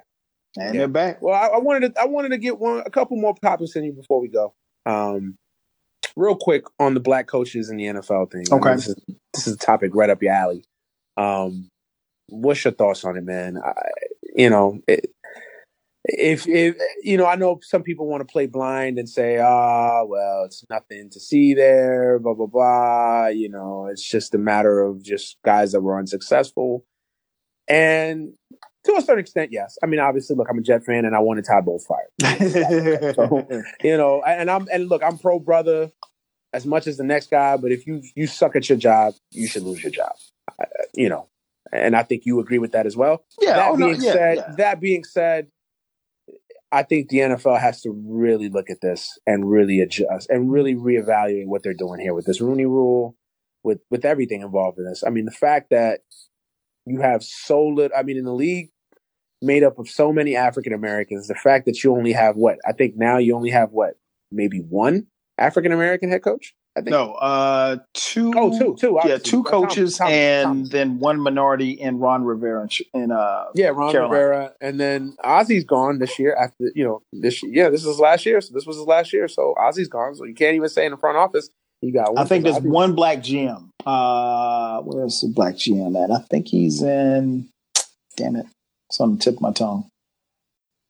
And 0.59 0.75
yeah. 0.75 0.81
they're 0.81 0.89
back. 0.89 1.21
Well, 1.21 1.35
I, 1.35 1.57
I, 1.57 1.59
wanted 1.59 1.95
to 1.95 2.01
I 2.01 2.07
wanted 2.07 2.31
to 2.31 2.39
get 2.39 2.59
one 2.59 2.83
a 2.85 2.91
couple 2.91 3.17
more 3.17 3.35
topics 3.43 3.77
in 3.77 3.85
you 3.85 3.93
before 3.93 4.21
we 4.21 4.29
go. 4.29 4.55
Um, 4.87 5.37
real 6.17 6.37
quick 6.37 6.65
on 6.81 6.95
the 6.95 7.01
black 7.01 7.27
coaches 7.27 7.71
in 7.71 7.77
the 7.77 7.85
NFL 7.85 8.33
thing. 8.33 8.45
Okay, 8.51 8.75
this 8.75 8.89
is, 8.89 8.97
this 9.35 9.47
is 9.47 9.55
a 9.55 9.59
topic 9.59 9.95
right 9.95 10.11
up 10.11 10.23
your 10.23 10.33
alley. 10.33 10.65
Um, 11.17 11.69
what's 12.29 12.65
your 12.65 12.73
thoughts 12.73 13.05
on 13.05 13.17
it, 13.17 13.25
man? 13.25 13.59
I, 13.63 13.73
you 14.35 14.51
know, 14.51 14.81
it, 14.89 15.11
if 16.09 16.47
if 16.47 16.77
you 17.03 17.17
know, 17.17 17.27
I 17.27 17.37
know 17.37 17.59
some 17.63 17.83
people 17.83 18.07
want 18.07 18.27
to 18.27 18.31
play 18.31 18.47
blind 18.47 18.99
and 18.99 19.09
say, 19.09 19.39
ah, 19.39 20.05
well, 20.05 20.45
it's 20.45 20.65
nothing 20.71 21.11
to 21.11 21.21
see 21.21 21.55
there, 21.55 22.19
blah 22.19 22.35
blah 22.35 22.47
blah. 22.47 23.27
You 23.29 23.49
know, 23.49 23.87
it's 23.87 24.09
just 24.09 24.35
a 24.35 24.39
matter 24.39 24.81
of 24.81 25.03
just 25.03 25.37
guys 25.45 25.73
that 25.73 25.81
were 25.81 25.99
unsuccessful. 25.99 26.85
And 27.69 28.35
to 28.85 28.95
a 28.97 29.03
certain 29.03 29.21
extent, 29.21 29.51
yes. 29.53 29.77
I 29.83 29.87
mean, 29.87 29.99
obviously, 29.99 30.37
look, 30.37 30.49
I'm 30.49 30.59
a 30.59 30.63
Jet 30.63 30.85
fan, 30.85 31.05
and 31.05 31.17
I 31.17 31.19
wanted 31.19 31.45
Todd 31.45 31.65
Bowles 31.65 31.87
fired. 31.87 33.15
so, 33.17 33.47
you 33.83 33.97
know, 33.97 34.23
and 34.23 34.51
I'm 34.51 34.69
and 34.73 34.89
look, 34.89 35.03
I'm 35.03 35.19
pro 35.19 35.41
brother 35.41 35.91
as 36.53 36.65
much 36.65 36.87
as 36.87 36.97
the 36.97 37.05
next 37.05 37.31
guy. 37.31 37.57
But 37.57 37.73
if 37.73 37.87
you 37.87 38.03
you 38.15 38.29
suck 38.29 38.55
at 38.55 38.69
your 38.69 38.79
job, 38.79 39.15
you 39.33 39.49
should 39.49 39.65
lose 39.65 39.83
your 39.83 39.93
job. 39.93 40.13
You 40.95 41.09
know, 41.09 41.29
and 41.73 41.97
I 41.97 42.05
think 42.05 42.27
you 42.27 42.39
agree 42.41 42.59
with 42.59 42.73
that 42.73 42.87
as 42.87 42.97
well. 42.97 43.25
Yeah. 43.41 43.57
That 43.57 43.71
oh, 43.71 43.75
no, 43.75 43.89
being 43.89 44.03
yeah, 44.03 44.13
said, 44.13 44.37
yeah. 44.37 44.55
that 44.59 44.81
being 44.81 45.05
said, 45.05 45.49
I 46.73 46.83
think 46.83 47.09
the 47.09 47.19
NFL 47.19 47.61
has 47.61 47.81
to 47.83 47.91
really 47.91 48.49
look 48.49 48.71
at 48.71 48.81
this 48.81 49.19
and 49.27 49.49
really 49.49 49.81
adjust 49.81 50.29
and 50.29 50.51
really 50.51 50.75
reevaluate 50.75 51.47
what 51.47 51.63
they're 51.63 51.75
doing 51.75 52.01
here 52.01 52.15
with 52.15 52.27
this 52.27 52.41
Rooney 52.41 52.67
Rule, 52.67 53.17
with 53.63 53.81
with 53.91 54.05
everything 54.05 54.43
involved 54.43 54.79
in 54.79 54.85
this. 54.85 55.05
I 55.07 55.11
mean, 55.11 55.25
the 55.25 55.31
fact 55.31 55.71
that 55.71 56.01
you 56.85 57.01
have 57.01 57.23
so 57.23 57.67
little. 57.67 57.97
I 57.97 58.03
mean, 58.03 58.17
in 58.17 58.25
the 58.25 58.35
league 58.35 58.71
made 59.43 59.63
up 59.63 59.79
of 59.79 59.89
so 59.89 60.13
many 60.13 60.35
African 60.35 60.73
Americans, 60.73 61.29
the 61.29 61.35
fact 61.35 61.67
that 61.67 61.83
you 61.85 61.95
only 61.95 62.13
have 62.13 62.37
what 62.37 62.59
I 62.67 62.73
think 62.73 62.95
now 62.97 63.19
you 63.19 63.37
only 63.37 63.51
have 63.51 63.71
what 63.71 63.95
maybe 64.33 64.59
one 64.61 65.07
African 65.39 65.73
American 65.73 66.11
head 66.11 66.23
coach. 66.23 66.55
I 66.77 66.81
think 66.81 66.91
No, 66.91 67.15
uh, 67.15 67.79
two. 67.95 68.33
Oh, 68.37 68.59
two, 68.59 68.77
two, 68.79 69.01
Yeah, 69.07 69.17
two 69.17 69.43
Tom- 69.43 69.45
coaches 69.45 69.97
Tom- 69.97 70.09
and 70.11 70.45
Thomas. 70.45 70.69
then 70.69 70.99
one 70.99 71.19
minority 71.19 71.71
in 71.71 71.99
Ron 71.99 72.23
Rivera 72.25 72.69
and, 72.93 73.13
uh, 73.13 73.47
Yeah, 73.55 73.69
Ron 73.69 73.93
Carolina. 73.93 74.13
Rivera, 74.13 74.53
and 74.61 74.79
then 74.79 75.17
Ozzie's 75.25 75.65
gone 75.65 75.99
this 76.01 76.19
year. 76.19 76.35
After 76.37 76.71
you 76.75 76.85
know 76.85 77.01
this, 77.15 77.43
yeah, 77.43 77.71
this 77.71 77.85
is 77.87 77.99
last 77.99 78.27
year. 78.27 78.41
So 78.43 78.53
this 78.53 78.67
was 78.67 78.77
his 78.77 78.85
last 78.87 79.13
year. 79.15 79.27
So 79.27 79.55
Ozzie's 79.59 79.89
gone. 79.89 80.15
So 80.17 80.25
you 80.25 80.35
can't 80.35 80.55
even 80.55 80.69
say 80.69 80.85
in 80.85 80.91
the 80.91 80.99
front 80.99 81.17
office 81.17 81.49
you 81.81 81.93
got. 81.95 82.11
I 82.19 82.25
think 82.25 82.45
there's 82.45 82.61
one 82.61 82.95
black 82.95 83.21
GM. 83.21 83.71
Uh, 83.87 84.83
where's 84.83 85.21
the 85.23 85.29
black 85.29 85.55
GM 85.55 85.97
at? 86.03 86.11
I 86.11 86.19
think 86.31 86.49
he's 86.49 86.83
in. 86.83 87.49
Damn 88.19 88.37
it, 88.37 88.47
it's 88.91 89.01
on 89.01 89.15
the 89.15 89.19
tip 89.19 89.37
of 89.37 89.41
my 89.41 89.53
tongue. 89.53 89.89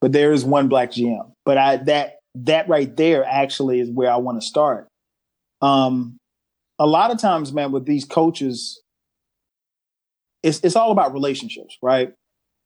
But 0.00 0.12
there 0.12 0.32
is 0.32 0.44
one 0.44 0.66
black 0.68 0.90
GM. 0.90 1.30
But 1.44 1.58
I 1.58 1.76
that 1.76 2.18
that 2.34 2.68
right 2.68 2.94
there 2.96 3.24
actually 3.24 3.78
is 3.80 3.88
where 3.90 4.10
I 4.10 4.16
want 4.16 4.40
to 4.40 4.46
start. 4.46 4.88
Um, 5.62 6.18
a 6.78 6.86
lot 6.86 7.10
of 7.10 7.18
times, 7.18 7.52
man, 7.52 7.72
with 7.72 7.86
these 7.86 8.04
coaches, 8.04 8.82
it's 10.42 10.60
it's 10.60 10.76
all 10.76 10.92
about 10.92 11.12
relationships, 11.12 11.76
right? 11.82 12.12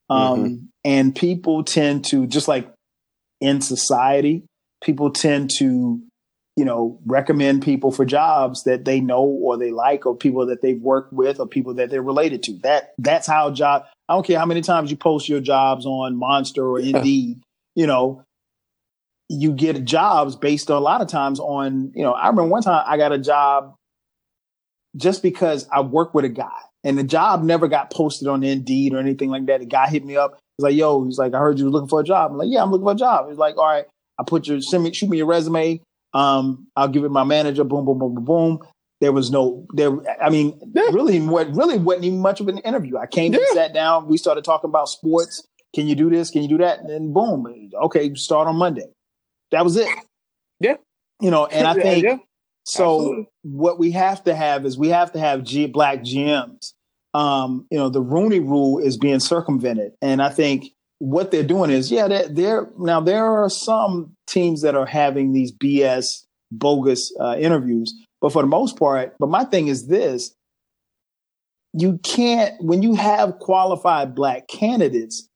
Um, 0.09 0.71
and 0.85 1.15
people 1.15 1.63
tend 1.63 2.05
to 2.07 2.27
just 2.27 2.49
like 2.49 2.69
in 3.41 3.61
society, 3.61 4.45
people 4.83 5.11
tend 5.11 5.51
to 5.59 6.03
you 6.61 6.67
know, 6.67 6.99
recommend 7.07 7.63
people 7.63 7.91
for 7.91 8.05
jobs 8.05 8.65
that 8.65 8.85
they 8.85 9.01
know 9.01 9.23
or 9.23 9.57
they 9.57 9.71
like 9.71 10.05
or 10.05 10.15
people 10.15 10.45
that 10.45 10.61
they've 10.61 10.83
worked 10.83 11.11
with 11.11 11.41
or 11.41 11.47
people 11.47 11.73
that 11.73 11.89
they're 11.89 12.03
related 12.03 12.43
to. 12.43 12.53
That 12.59 12.93
that's 12.99 13.27
how 13.27 13.51
job 13.51 13.87
I 14.11 14.13
don't 14.13 14.27
care 14.27 14.39
how 14.39 14.45
many 14.45 14.61
times 14.61 14.91
you 14.91 14.99
post 14.99 15.27
your 15.27 15.41
jobs 15.41 15.87
on 15.87 16.17
Monster 16.17 16.67
or 16.67 16.79
Indeed, 16.79 17.41
you 17.75 17.87
know, 17.87 18.25
you 19.33 19.53
get 19.53 19.85
jobs 19.85 20.35
based 20.35 20.71
on 20.73 20.77
a 20.77 20.81
lot 20.81 21.01
of 21.01 21.07
times 21.07 21.39
on, 21.39 21.93
you 21.95 22.03
know, 22.03 22.13
I 22.13 22.27
remember 22.27 22.47
one 22.51 22.63
time 22.63 22.83
I 22.85 22.97
got 22.97 23.13
a 23.13 23.19
job 23.19 23.77
just 24.97 25.23
because 25.23 25.69
I 25.73 25.83
worked 25.83 26.17
with 26.17 26.25
a 26.25 26.29
guy 26.29 26.59
and 26.83 26.99
the 26.99 27.05
job 27.05 27.45
never 27.45 27.69
got 27.69 27.93
posted 27.93 28.27
on 28.27 28.43
Indeed 28.43 28.93
or 28.93 28.99
anything 28.99 29.31
like 29.31 29.47
that. 29.47 29.61
The 29.61 29.67
guy 29.67 29.89
hit 29.89 30.05
me 30.05 30.17
up. 30.17 30.33
He's 30.59 30.65
like, 30.65 30.75
yo, 30.75 31.05
he's 31.05 31.17
like, 31.17 31.33
I 31.33 31.39
heard 31.39 31.61
you 31.61 31.67
were 31.67 31.71
looking 31.71 31.89
for 31.89 32.01
a 32.01 32.05
job. 32.05 32.33
I'm 32.33 32.39
like, 32.39 32.49
yeah, 32.51 32.61
I'm 32.61 32.73
looking 32.73 32.85
for 32.87 32.93
a 32.93 32.97
job. 32.97 33.29
He's 33.29 33.39
like, 33.39 33.57
all 33.57 33.67
right, 33.67 33.85
I 34.19 34.25
put 34.27 34.49
your 34.49 34.61
send 34.61 34.83
me 34.83 34.93
shoot 34.93 35.09
me 35.09 35.19
your 35.19 35.27
resume. 35.27 35.81
Um, 36.13 36.67
I'll 36.75 36.89
give 36.89 37.05
it 37.05 37.11
my 37.11 37.23
manager. 37.23 37.63
Boom, 37.63 37.85
boom, 37.85 37.99
boom, 38.01 38.15
boom, 38.17 38.25
boom. 38.25 38.59
There 39.01 39.13
was 39.13 39.31
no 39.31 39.65
there. 39.75 39.93
I 40.21 40.29
mean, 40.29 40.59
Yeah. 40.75 40.91
really, 40.93 41.21
what 41.21 41.55
really 41.55 41.79
wasn't 41.79 42.07
even 42.07 42.19
much 42.19 42.41
of 42.41 42.49
an 42.49 42.59
interview. 42.59 42.99
I 42.99 43.07
came 43.07 43.33
and 43.33 43.43
sat 43.53 43.73
down. 43.73 44.09
We 44.09 44.17
started 44.19 44.43
talking 44.45 44.69
about 44.69 44.89
sports. 44.89 45.47
Can 45.73 45.87
you 45.87 45.95
do 45.95 46.11
this? 46.11 46.31
Can 46.31 46.43
you 46.43 46.49
do 46.49 46.59
that? 46.59 46.81
And 46.81 46.91
then 46.91 47.13
boom. 47.13 47.47
Okay, 47.85 48.13
start 48.15 48.49
on 48.49 48.57
Monday. 48.57 48.87
That 49.53 49.65
was 49.65 49.77
it. 49.77 49.89
Yeah. 50.61 50.77
You 51.21 51.31
know, 51.31 51.47
and 51.47 51.67
I 51.67 51.75
Yeah, 51.77 51.83
think 51.83 52.05
yeah. 52.05 52.17
so. 52.65 52.97
Absolutely. 53.01 53.27
What 53.43 53.79
we 53.79 53.91
have 53.93 54.23
to 54.25 54.35
have 54.35 54.67
is 54.67 54.77
we 54.79 54.89
have 54.89 55.13
to 55.13 55.19
have 55.19 55.45
G, 55.45 55.67
black 55.67 56.01
GMs. 56.01 56.73
Um, 57.15 57.67
you 57.71 57.79
know, 57.79 57.89
the 57.89 58.03
Rooney 58.03 58.39
Rule 58.41 58.79
is 58.79 58.97
being 58.97 59.19
circumvented, 59.21 59.93
and 60.01 60.23
I 60.23 60.29
think 60.29 60.67
what 60.99 61.31
they're 61.31 61.43
doing 61.43 61.71
is, 61.71 61.91
yeah, 61.91 62.07
they're, 62.07 62.29
they're 62.29 62.69
now 62.79 63.01
there 63.01 63.25
are 63.25 63.49
some 63.49 64.13
teams 64.29 64.63
that 64.63 64.75
are 64.77 64.87
having 64.87 65.33
these 65.33 65.51
BS 65.53 66.25
bogus 66.53 67.13
uh, 67.19 67.37
interviews, 67.39 67.93
but 68.21 68.33
for 68.33 68.43
the 68.43 68.49
most 68.49 68.79
part, 68.79 69.17
but 69.19 69.29
my 69.31 69.45
thing 69.45 69.67
is 69.69 69.89
this: 69.89 70.35
you 71.73 71.99
can't 72.05 72.55
when 72.63 72.83
you 72.83 72.95
have 72.95 73.39
qualified 73.39 74.15
black 74.15 74.47
candidates. 74.49 75.27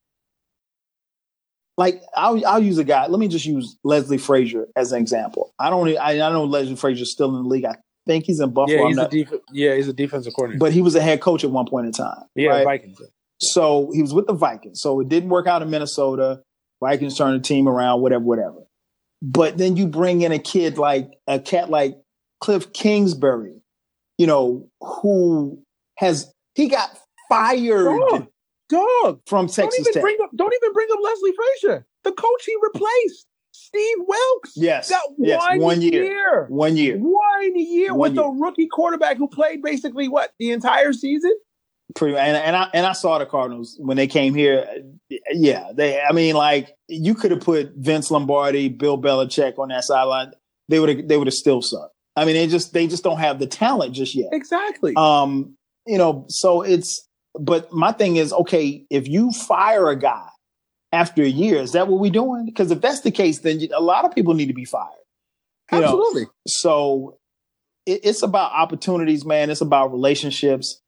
Like 1.77 2.03
I'll 2.17 2.45
I'll 2.47 2.63
use 2.63 2.79
a 2.79 2.85
guy. 2.85 3.07
Let 3.07 3.19
me 3.19 3.29
just 3.29 3.47
use 3.47 3.77
Leslie 3.83 4.19
Frazier 4.19 4.67
as 4.77 4.93
an 4.93 5.01
example. 5.01 5.53
I 5.59 5.71
don't 5.71 5.89
I, 5.99 6.13
I 6.13 6.33
know 6.33 6.45
Leslie 6.45 6.77
Frazier's 6.77 7.11
still 7.11 7.35
in 7.37 7.43
the 7.43 7.49
league. 7.49 7.65
I 7.65 7.77
think 8.07 8.27
he's 8.27 8.41
in 8.41 8.51
Buffalo. 8.51 8.83
Yeah, 8.83 8.89
he's 8.89 8.99
a 8.99 9.09
def- 9.09 9.41
yeah, 9.53 9.75
he's 9.75 9.89
a 9.89 9.93
defensive 9.93 10.35
coordinator. 10.35 10.61
but 10.61 10.73
he 10.73 10.83
was 10.83 10.95
a 10.95 11.01
head 11.01 11.21
coach 11.21 11.43
at 11.43 11.51
one 11.51 11.67
point 11.67 11.87
in 11.87 11.93
time. 11.93 12.23
yeah, 12.35 12.51
right? 12.51 12.65
Vikings. 12.65 13.01
So 13.41 13.91
he 13.93 14.03
was 14.03 14.15
with 14.15 14.27
the 14.27 14.33
Vikings. 14.35 14.81
So 14.81 15.01
it 15.01 15.09
didn't 15.09 15.31
work 15.31 15.47
out 15.47 15.63
in 15.63 15.71
Minnesota. 15.71 16.43
Vikings 16.81 17.17
turned 17.17 17.39
the 17.41 17.43
team 17.43 17.69
around, 17.69 18.03
whatever, 18.03 18.25
whatever. 18.25 18.63
But 19.23 19.59
then 19.59 19.77
you 19.77 19.87
bring 19.87 20.23
in 20.23 20.33
a 20.33 20.39
kid 20.39 20.79
like 20.79 21.11
a 21.27 21.41
cat 21.41 21.71
like 21.71 21.97
Cliff 22.41 22.73
Kingsbury, 22.73 23.55
you 24.19 24.27
know, 24.27 24.69
who 24.81 25.63
has 25.97 26.31
he 26.55 26.69
got 26.69 26.97
fired 27.29 28.29
dog. 29.03 29.21
from 29.27 29.47
Don't 29.47 29.55
Texas 29.55 29.81
even 29.81 29.93
Tech. 29.95 30.03
bring 30.03 30.17
up. 30.23 30.31
Don't 30.37 30.53
even 30.55 30.73
bring 30.73 30.89
up 30.93 30.99
Leslie 31.03 31.33
Frazier, 31.33 31.87
the 32.05 32.13
coach 32.13 32.45
he 32.45 32.55
replaced, 32.63 33.27
Steve 33.53 33.97
Wilks. 34.07 34.53
yes, 34.57 34.91
Got 34.91 35.03
yes, 35.19 35.41
one, 35.41 35.61
one 35.61 35.83
year, 35.83 36.05
year. 36.05 36.47
one 36.49 36.77
year. 36.77 36.97
One 36.99 37.57
year 37.57 37.95
One 37.95 38.15
with 38.15 38.19
a 38.25 38.29
rookie 38.29 38.69
quarterback 38.69 39.17
who 39.17 39.29
played 39.29 39.63
basically 39.63 40.09
what 40.09 40.33
the 40.39 40.51
entire 40.51 40.93
season. 40.93 41.33
Pretty, 41.95 42.17
and, 42.17 42.37
and 42.37 42.57
I 42.57 42.69
and 42.75 42.87
I 42.87 42.93
saw 42.93 43.19
the 43.19 43.27
Cardinals 43.27 43.77
when 43.79 43.97
they 43.97 44.07
came 44.07 44.35
here. 44.35 44.67
Yeah, 45.33 45.71
they. 45.75 46.01
I 46.01 46.13
mean, 46.13 46.35
like 46.35 46.75
you 46.89 47.15
could 47.15 47.31
have 47.31 47.41
put 47.41 47.73
Vince 47.77 48.11
Lombardi, 48.11 48.69
Bill 48.69 49.01
Belichick 49.01 49.59
on 49.59 49.69
that 49.69 49.85
sideline. 49.85 50.33
They 50.69 50.81
would 50.81 50.89
have. 50.89 51.09
They 51.09 51.17
would 51.19 51.27
have 51.29 51.35
still 51.35 51.63
sucked. 51.63 51.95
I 52.17 52.25
mean, 52.25 52.35
they 52.35 52.47
just 52.49 52.73
they 52.73 52.87
just 52.87 53.05
don't 53.05 53.19
have 53.19 53.39
the 53.39 53.47
talent 53.47 53.93
just 53.95 54.15
yet. 54.15 54.31
Exactly. 54.33 54.95
Um, 54.97 55.57
you 55.87 55.99
know, 55.99 56.25
so 56.29 56.63
it's. 56.63 57.07
But 57.39 57.73
my 57.73 57.93
thing 57.93 58.17
is, 58.17 58.33
okay, 58.33 58.87
if 58.91 59.09
you 59.09 59.33
fire 59.33 59.89
a 59.89 59.97
guy 59.97 60.29
after 60.93 61.23
a 61.23 61.29
year, 61.29 61.61
is 61.61 61.73
that 61.73 61.89
what 61.89 62.01
we're 62.01 62.11
doing? 62.11 62.47
Because 62.47 62.71
if 62.71 62.81
that's 62.81 63.01
the 63.01 63.11
case, 63.11 63.41
then 63.41 63.61
a 63.75 63.81
lot 63.81 64.05
of 64.05 64.15
people 64.15 64.35
need 64.35 64.47
to 64.47 64.55
be 64.55 64.65
fired. 64.65 64.91
you 65.73 65.81
know, 65.81 65.85
Absolutely. 65.85 66.27
So 66.47 67.19
it, 67.87 68.01
it's 68.05 68.23
about 68.23 68.53
opportunities, 68.53 69.25
man. 69.25 69.51
It's 69.51 69.61
about 69.61 69.93
relationships, 69.93 70.81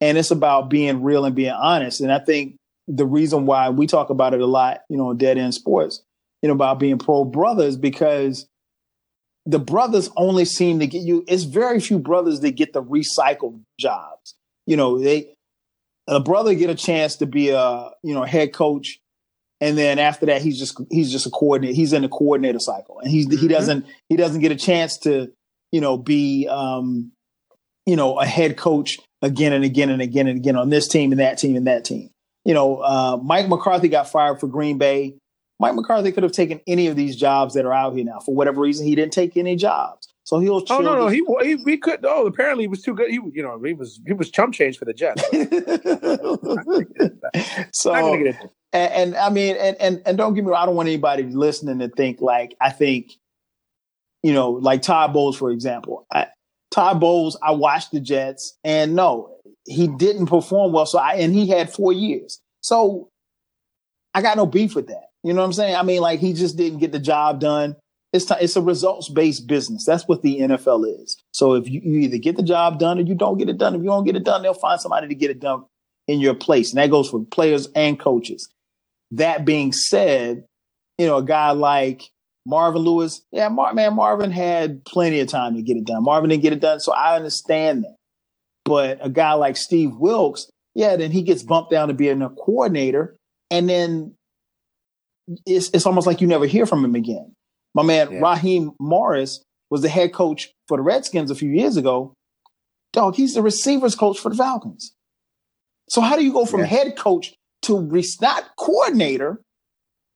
and 0.00 0.16
it's 0.16 0.30
about 0.30 0.70
being 0.70 1.02
real 1.02 1.24
and 1.24 1.36
being 1.36 1.50
honest. 1.50 2.00
And 2.00 2.10
I 2.10 2.18
think 2.18 2.56
the 2.88 3.06
reason 3.06 3.46
why 3.46 3.68
we 3.68 3.86
talk 3.86 4.10
about 4.10 4.34
it 4.34 4.40
a 4.40 4.46
lot, 4.46 4.80
you 4.88 4.96
know, 4.96 5.12
Dead 5.12 5.38
End 5.38 5.54
Sports, 5.54 6.02
you 6.42 6.48
know, 6.48 6.54
about 6.54 6.78
being 6.78 6.98
pro 6.98 7.24
brothers, 7.24 7.76
because 7.76 8.46
the 9.46 9.58
brothers 9.58 10.10
only 10.16 10.44
seem 10.44 10.78
to 10.80 10.86
get 10.86 11.02
you. 11.02 11.24
It's 11.28 11.44
very 11.44 11.80
few 11.80 11.98
brothers 11.98 12.40
that 12.40 12.52
get 12.52 12.72
the 12.72 12.82
recycled 12.82 13.60
jobs. 13.78 14.34
You 14.66 14.76
know, 14.76 14.98
they 14.98 15.34
a 16.10 16.20
brother 16.20 16.54
get 16.54 16.68
a 16.70 16.74
chance 16.74 17.16
to 17.16 17.26
be 17.26 17.50
a 17.50 17.90
you 18.02 18.14
know 18.14 18.24
head 18.24 18.52
coach, 18.52 18.98
and 19.60 19.78
then 19.78 19.98
after 19.98 20.26
that 20.26 20.42
he's 20.42 20.58
just 20.58 20.78
he's 20.90 21.10
just 21.10 21.26
a 21.26 21.30
coordinator. 21.30 21.74
He's 21.74 21.92
in 21.92 22.02
the 22.02 22.08
coordinator 22.08 22.58
cycle, 22.58 22.98
and 23.00 23.10
he's 23.10 23.26
he 23.30 23.46
Mhm. 23.46 23.50
doesn't 23.50 23.86
he 24.08 24.16
doesn't 24.16 24.40
get 24.40 24.52
a 24.52 24.56
chance 24.56 24.98
to 24.98 25.32
you 25.72 25.80
know 25.80 25.96
be 25.96 26.46
um 26.48 27.12
you 27.86 27.96
know 27.96 28.18
a 28.20 28.26
head 28.26 28.56
coach 28.56 28.98
again 29.22 29.52
and 29.52 29.64
again 29.64 29.90
and 29.90 30.02
again 30.02 30.26
and 30.26 30.36
again 30.38 30.56
on 30.56 30.70
this 30.70 30.88
team 30.88 31.12
and 31.12 31.20
that 31.20 31.38
team 31.38 31.56
and 31.56 31.66
that 31.66 31.84
team. 31.84 32.10
You 32.44 32.54
know, 32.54 32.76
uh, 32.78 33.18
Mike 33.22 33.48
McCarthy 33.48 33.88
got 33.88 34.08
fired 34.10 34.40
for 34.40 34.46
Green 34.46 34.78
Bay. 34.78 35.16
Mike 35.58 35.74
McCarthy 35.74 36.10
could 36.10 36.22
have 36.22 36.32
taken 36.32 36.58
any 36.66 36.86
of 36.86 36.96
these 36.96 37.16
jobs 37.16 37.52
that 37.52 37.66
are 37.66 37.72
out 37.72 37.94
here 37.94 38.02
now. 38.04 38.18
For 38.20 38.34
whatever 38.34 38.62
reason, 38.62 38.86
he 38.86 38.94
didn't 38.94 39.12
take 39.12 39.36
any 39.36 39.56
jobs. 39.56 40.08
So 40.24 40.38
he'll. 40.38 40.62
Oh 40.70 40.80
no, 40.80 40.96
no, 40.96 41.08
he 41.08 41.24
he 41.42 41.56
we 41.56 41.76
could. 41.76 42.04
Oh, 42.04 42.26
apparently 42.26 42.64
he 42.64 42.68
was 42.68 42.82
too 42.82 42.94
good. 42.94 43.10
He 43.10 43.18
you 43.32 43.42
know 43.42 43.60
he 43.62 43.72
was 43.72 44.00
he 44.06 44.12
was 44.12 44.30
chump 44.30 44.54
change 44.54 44.78
for 44.78 44.84
the 44.84 44.92
Jets. 44.92 45.22
so 47.72 47.92
Not 47.92 48.00
gonna 48.00 48.18
get 48.18 48.26
it. 48.26 48.36
and, 48.72 48.92
and 48.92 49.16
I 49.16 49.30
mean, 49.30 49.56
and, 49.56 49.76
and 49.80 50.02
and 50.04 50.18
don't 50.18 50.34
get 50.34 50.44
me 50.44 50.50
wrong, 50.50 50.62
I 50.62 50.66
don't 50.66 50.76
want 50.76 50.88
anybody 50.88 51.24
listening 51.24 51.78
to 51.80 51.88
think 51.88 52.20
like 52.20 52.54
I 52.60 52.70
think, 52.70 53.12
you 54.22 54.32
know, 54.32 54.50
like 54.50 54.82
Todd 54.82 55.12
Bowles, 55.12 55.36
for 55.36 55.50
example. 55.50 56.06
I, 56.12 56.28
Todd 56.70 57.00
Bowles, 57.00 57.36
I 57.42 57.52
watched 57.52 57.90
the 57.90 58.00
Jets, 58.00 58.56
and 58.62 58.94
no, 58.94 59.36
he 59.66 59.88
didn't 59.88 60.26
perform 60.26 60.72
well. 60.72 60.86
So 60.86 60.98
I 60.98 61.14
and 61.14 61.34
he 61.34 61.48
had 61.48 61.72
four 61.72 61.92
years, 61.92 62.40
so 62.60 63.08
I 64.14 64.22
got 64.22 64.36
no 64.36 64.46
beef 64.46 64.74
with 64.74 64.88
that. 64.88 65.10
You 65.22 65.32
know 65.32 65.40
what 65.40 65.46
I'm 65.46 65.52
saying? 65.52 65.76
I 65.76 65.82
mean, 65.82 66.00
like 66.00 66.20
he 66.20 66.32
just 66.32 66.56
didn't 66.56 66.78
get 66.78 66.92
the 66.92 66.98
job 66.98 67.40
done. 67.40 67.76
It's 68.12 68.30
it's 68.40 68.56
a 68.56 68.62
results 68.62 69.08
based 69.08 69.46
business. 69.46 69.84
That's 69.84 70.08
what 70.08 70.22
the 70.22 70.40
NFL 70.40 71.02
is. 71.02 71.16
So 71.32 71.54
if 71.54 71.68
you, 71.68 71.80
you 71.82 72.00
either 72.00 72.18
get 72.18 72.36
the 72.36 72.42
job 72.42 72.78
done 72.78 72.98
or 72.98 73.02
you 73.02 73.14
don't 73.14 73.38
get 73.38 73.48
it 73.48 73.58
done, 73.58 73.74
if 73.74 73.82
you 73.82 73.88
don't 73.88 74.04
get 74.04 74.16
it 74.16 74.24
done, 74.24 74.42
they'll 74.42 74.54
find 74.54 74.80
somebody 74.80 75.06
to 75.08 75.14
get 75.14 75.30
it 75.30 75.40
done 75.40 75.64
in 76.08 76.18
your 76.18 76.34
place, 76.34 76.72
and 76.72 76.78
that 76.78 76.90
goes 76.90 77.08
for 77.08 77.24
players 77.24 77.68
and 77.74 78.00
coaches. 78.00 78.48
That 79.12 79.44
being 79.44 79.72
said, 79.72 80.44
you 80.98 81.06
know, 81.06 81.18
a 81.18 81.24
guy 81.24 81.52
like 81.52 82.10
Marvin 82.46 82.82
Lewis, 82.82 83.22
yeah, 83.30 83.48
Mar- 83.48 83.74
man, 83.74 83.94
Marvin 83.94 84.32
had 84.32 84.84
plenty 84.84 85.20
of 85.20 85.28
time 85.28 85.54
to 85.54 85.62
get 85.62 85.76
it 85.76 85.84
done. 85.84 86.02
Marvin 86.02 86.30
didn't 86.30 86.42
get 86.42 86.52
it 86.52 86.60
done, 86.60 86.80
so 86.80 86.92
I 86.92 87.14
understand 87.14 87.84
that. 87.84 87.96
But 88.64 88.98
a 89.00 89.08
guy 89.08 89.34
like 89.34 89.56
Steve 89.56 89.94
Wilks, 89.94 90.50
yeah, 90.74 90.96
then 90.96 91.12
he 91.12 91.22
gets 91.22 91.42
bumped 91.42 91.70
down 91.70 91.88
to 91.88 91.94
being 91.94 92.22
a 92.22 92.30
coordinator, 92.30 93.16
and 93.50 93.68
then 93.68 94.14
it's 95.46 95.70
it's 95.72 95.86
almost 95.86 96.06
like 96.06 96.20
you 96.20 96.26
never 96.26 96.46
hear 96.46 96.66
from 96.66 96.84
him 96.84 96.94
again. 96.94 97.32
My 97.74 97.82
man 97.82 98.10
Yeah. 98.12 98.20
Raheem 98.20 98.72
Morris 98.80 99.42
was 99.70 99.82
the 99.82 99.88
head 99.88 100.12
coach 100.12 100.50
for 100.68 100.76
the 100.76 100.82
Redskins 100.82 101.30
a 101.30 101.34
few 101.34 101.50
years 101.50 101.76
ago. 101.76 102.14
Dog, 102.92 103.14
he's 103.14 103.34
the 103.34 103.42
receivers 103.42 103.94
coach 103.94 104.18
for 104.18 104.28
the 104.30 104.34
Falcons. 104.36 104.92
So 105.88 106.00
how 106.00 106.16
do 106.16 106.24
you 106.24 106.32
go 106.32 106.44
from 106.44 106.60
Yeah. 106.60 106.66
head 106.66 106.96
coach 106.96 107.34
to 107.62 107.78
re- 107.78 108.04
not 108.20 108.44
coordinator? 108.56 109.40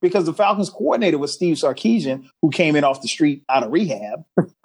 Because 0.02 0.26
the 0.26 0.34
Falcons 0.34 0.68
coordinator 0.70 1.16
was 1.18 1.32
Steve 1.32 1.56
Sarkisian, 1.56 2.28
who 2.42 2.50
came 2.50 2.76
in 2.76 2.84
off 2.84 3.00
the 3.00 3.08
street 3.08 3.42
out 3.48 3.62
of 3.62 3.72
rehab. 3.72 4.24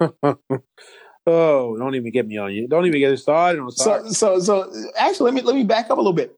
oh, 1.26 1.76
don't 1.76 1.94
even 1.94 2.10
get 2.12 2.26
me 2.26 2.36
on 2.36 2.52
you. 2.52 2.68
Don't 2.68 2.86
even 2.86 3.00
get 3.00 3.12
us 3.12 3.22
started 3.22 3.60
on 3.60 3.70
So, 3.70 4.08
so, 4.08 4.38
so 4.40 4.72
actually, 4.96 5.30
let 5.30 5.34
me 5.34 5.42
let 5.42 5.54
me 5.56 5.64
back 5.64 5.86
up 5.90 5.92
a 5.98 6.00
little 6.00 6.12
bit. 6.12 6.34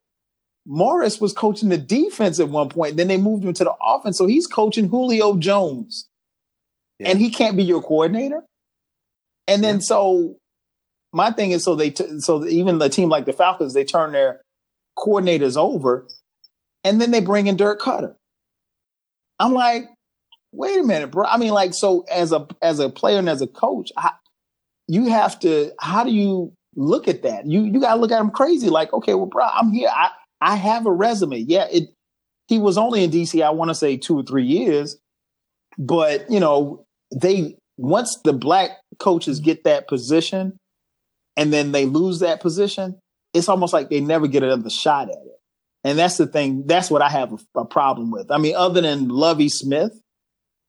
Morris 0.67 1.21
was 1.21 1.33
coaching 1.33 1.69
the 1.71 1.79
defense 1.79 2.39
at 2.39 2.49
one 2.49 2.69
point. 2.69 2.97
Then 2.97 3.09
they 3.09 3.17
moved 3.17 3.45
him 3.45 3.53
to 3.55 3.65
the 3.65 3.75
offense, 3.83 4.17
so 4.19 4.27
he's 4.27 4.47
coaching 4.47 4.89
Julio 4.89 5.37
Jones, 5.37 6.09
Yeah. 6.99 7.09
and 7.11 7.19
he 7.21 7.31
can't 7.31 7.57
be 7.57 7.65
your 7.65 7.83
coordinator. 7.83 8.43
And 9.49 9.63
then 9.63 9.77
Yeah. 9.77 9.81
so, 9.81 10.37
my 11.13 11.31
thing 11.31 11.51
is, 11.51 11.65
so 11.65 11.75
they 11.75 11.91
t- 11.91 12.21
so 12.21 12.45
even 12.47 12.79
the 12.79 12.89
team 12.89 13.09
like 13.09 13.27
the 13.27 13.33
Falcons, 13.33 13.75
they 13.75 13.85
turn 13.85 14.13
their 14.13 14.41
coordinators 14.99 15.57
over, 15.57 16.07
and 16.85 17.01
then 17.01 17.11
they 17.11 17.21
bring 17.21 17.47
in 17.49 17.57
Dirk 17.57 17.81
Koetter. 17.81 18.15
I'm 19.39 19.53
like, 19.53 19.89
wait 20.53 20.79
a 20.79 20.83
minute, 20.83 21.11
bro. 21.11 21.25
I 21.27 21.37
mean, 21.37 21.53
like, 21.53 21.75
so 21.75 22.05
as 22.11 22.33
a 22.33 22.47
as 22.63 22.79
a 22.79 22.89
player 22.89 23.19
and 23.19 23.29
as 23.29 23.43
a 23.43 23.47
coach, 23.47 23.91
I, 23.97 24.13
you 24.89 25.07
have 25.11 25.39
to. 25.41 25.73
How 25.81 26.05
do 26.05 26.11
you 26.13 26.53
look 26.77 27.09
at 27.09 27.23
that? 27.23 27.47
You 27.47 27.63
you 27.65 27.81
got 27.81 27.95
to 27.95 28.01
look 28.01 28.13
at 28.13 28.21
him 28.21 28.31
crazy. 28.31 28.71
Like, 28.71 28.93
okay, 28.93 29.15
well, 29.15 29.27
bro, 29.27 29.45
I'm 29.47 29.73
here. 29.73 29.89
I 29.91 30.11
I 30.41 30.57
have 30.57 30.87
a 30.87 30.93
resume. 30.93 31.39
Yeah, 31.39 31.67
it. 31.71 31.91
He 32.49 32.59
was 32.59 32.77
only 32.79 33.05
in 33.05 33.11
DC. 33.11 33.43
I 33.43 33.51
want 33.51 33.71
to 33.71 33.75
say 33.75 33.97
two 33.97 34.19
or 34.19 34.23
three 34.23 34.45
years, 34.45 34.99
but 35.79 36.31
you 36.31 36.41
know, 36.41 36.85
they 37.15 37.57
once 37.77 38.19
the 38.25 38.33
black 38.33 38.71
coaches 38.99 39.41
get 39.41 39.65
that 39.65 39.89
position, 39.89 40.59
and 41.37 41.53
then 41.53 41.73
they 41.73 41.87
lose 41.87 42.21
that 42.21 42.41
position, 42.41 42.99
it's 43.35 43.49
almost 43.49 43.73
like 43.73 43.91
they 43.91 44.01
never 44.01 44.27
get 44.27 44.43
another 44.43 44.71
shot 44.71 45.09
at 45.09 45.15
it. 45.17 45.39
And 45.85 45.99
that's 45.99 46.17
the 46.17 46.27
thing. 46.27 46.65
That's 46.67 46.91
what 46.91 47.03
I 47.03 47.09
have 47.09 47.33
a, 47.33 47.61
a 47.61 47.65
problem 47.65 48.11
with. 48.11 48.31
I 48.31 48.39
mean, 48.39 48.55
other 48.55 48.81
than 48.81 49.09
Lovie 49.09 49.49
Smith, 49.49 49.99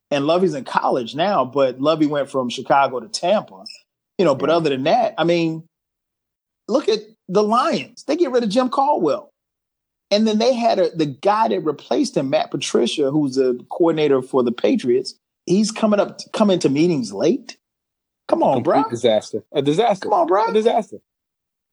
and 0.09 0.27
Lovie's 0.27 0.53
in 0.53 0.63
college 0.63 1.15
now, 1.15 1.43
but 1.43 1.79
Lovey 1.81 2.05
went 2.05 2.29
from 2.29 2.49
Chicago 2.49 2.99
to 2.99 3.07
Tampa. 3.07 3.63
You 4.17 4.25
know, 4.25 4.35
but 4.35 4.49
Yeah. 4.49 4.55
other 4.57 4.69
than 4.69 4.83
that, 4.83 5.15
I 5.17 5.23
mean, 5.23 5.63
look 6.67 6.87
at 6.87 6.99
the 7.27 7.41
Lions. 7.43 8.03
They 8.03 8.15
get 8.15 8.31
rid 8.31 8.43
of 8.43 8.49
Jim 8.49 8.69
Caldwell. 8.69 9.31
And 10.13 10.27
then 10.27 10.37
they 10.39 10.53
had 10.53 10.79
a, 10.79 10.89
the 10.91 11.05
guy 11.07 11.47
that 11.47 11.59
replaced 11.61 12.15
him, 12.17 12.29
Matt 12.29 12.51
Patricia, 12.51 13.09
who's 13.11 13.37
a 13.37 13.55
coordinator 13.69 14.21
for 14.21 14.43
the 14.43 14.51
Patriots. 14.51 15.15
He's 15.45 15.71
coming 15.71 15.99
up, 15.99 16.19
coming 16.33 16.59
to 16.59 16.69
meetings 16.69 17.11
late. 17.11 17.57
Come 18.27 18.43
on, 18.43 18.63
bro. 18.63 18.83
disaster. 18.89 19.43
A 19.53 19.61
disaster. 19.61 20.03
Come 20.03 20.13
on, 20.13 20.27
bro. 20.27 20.45
A 20.45 20.53
disaster. 20.53 20.97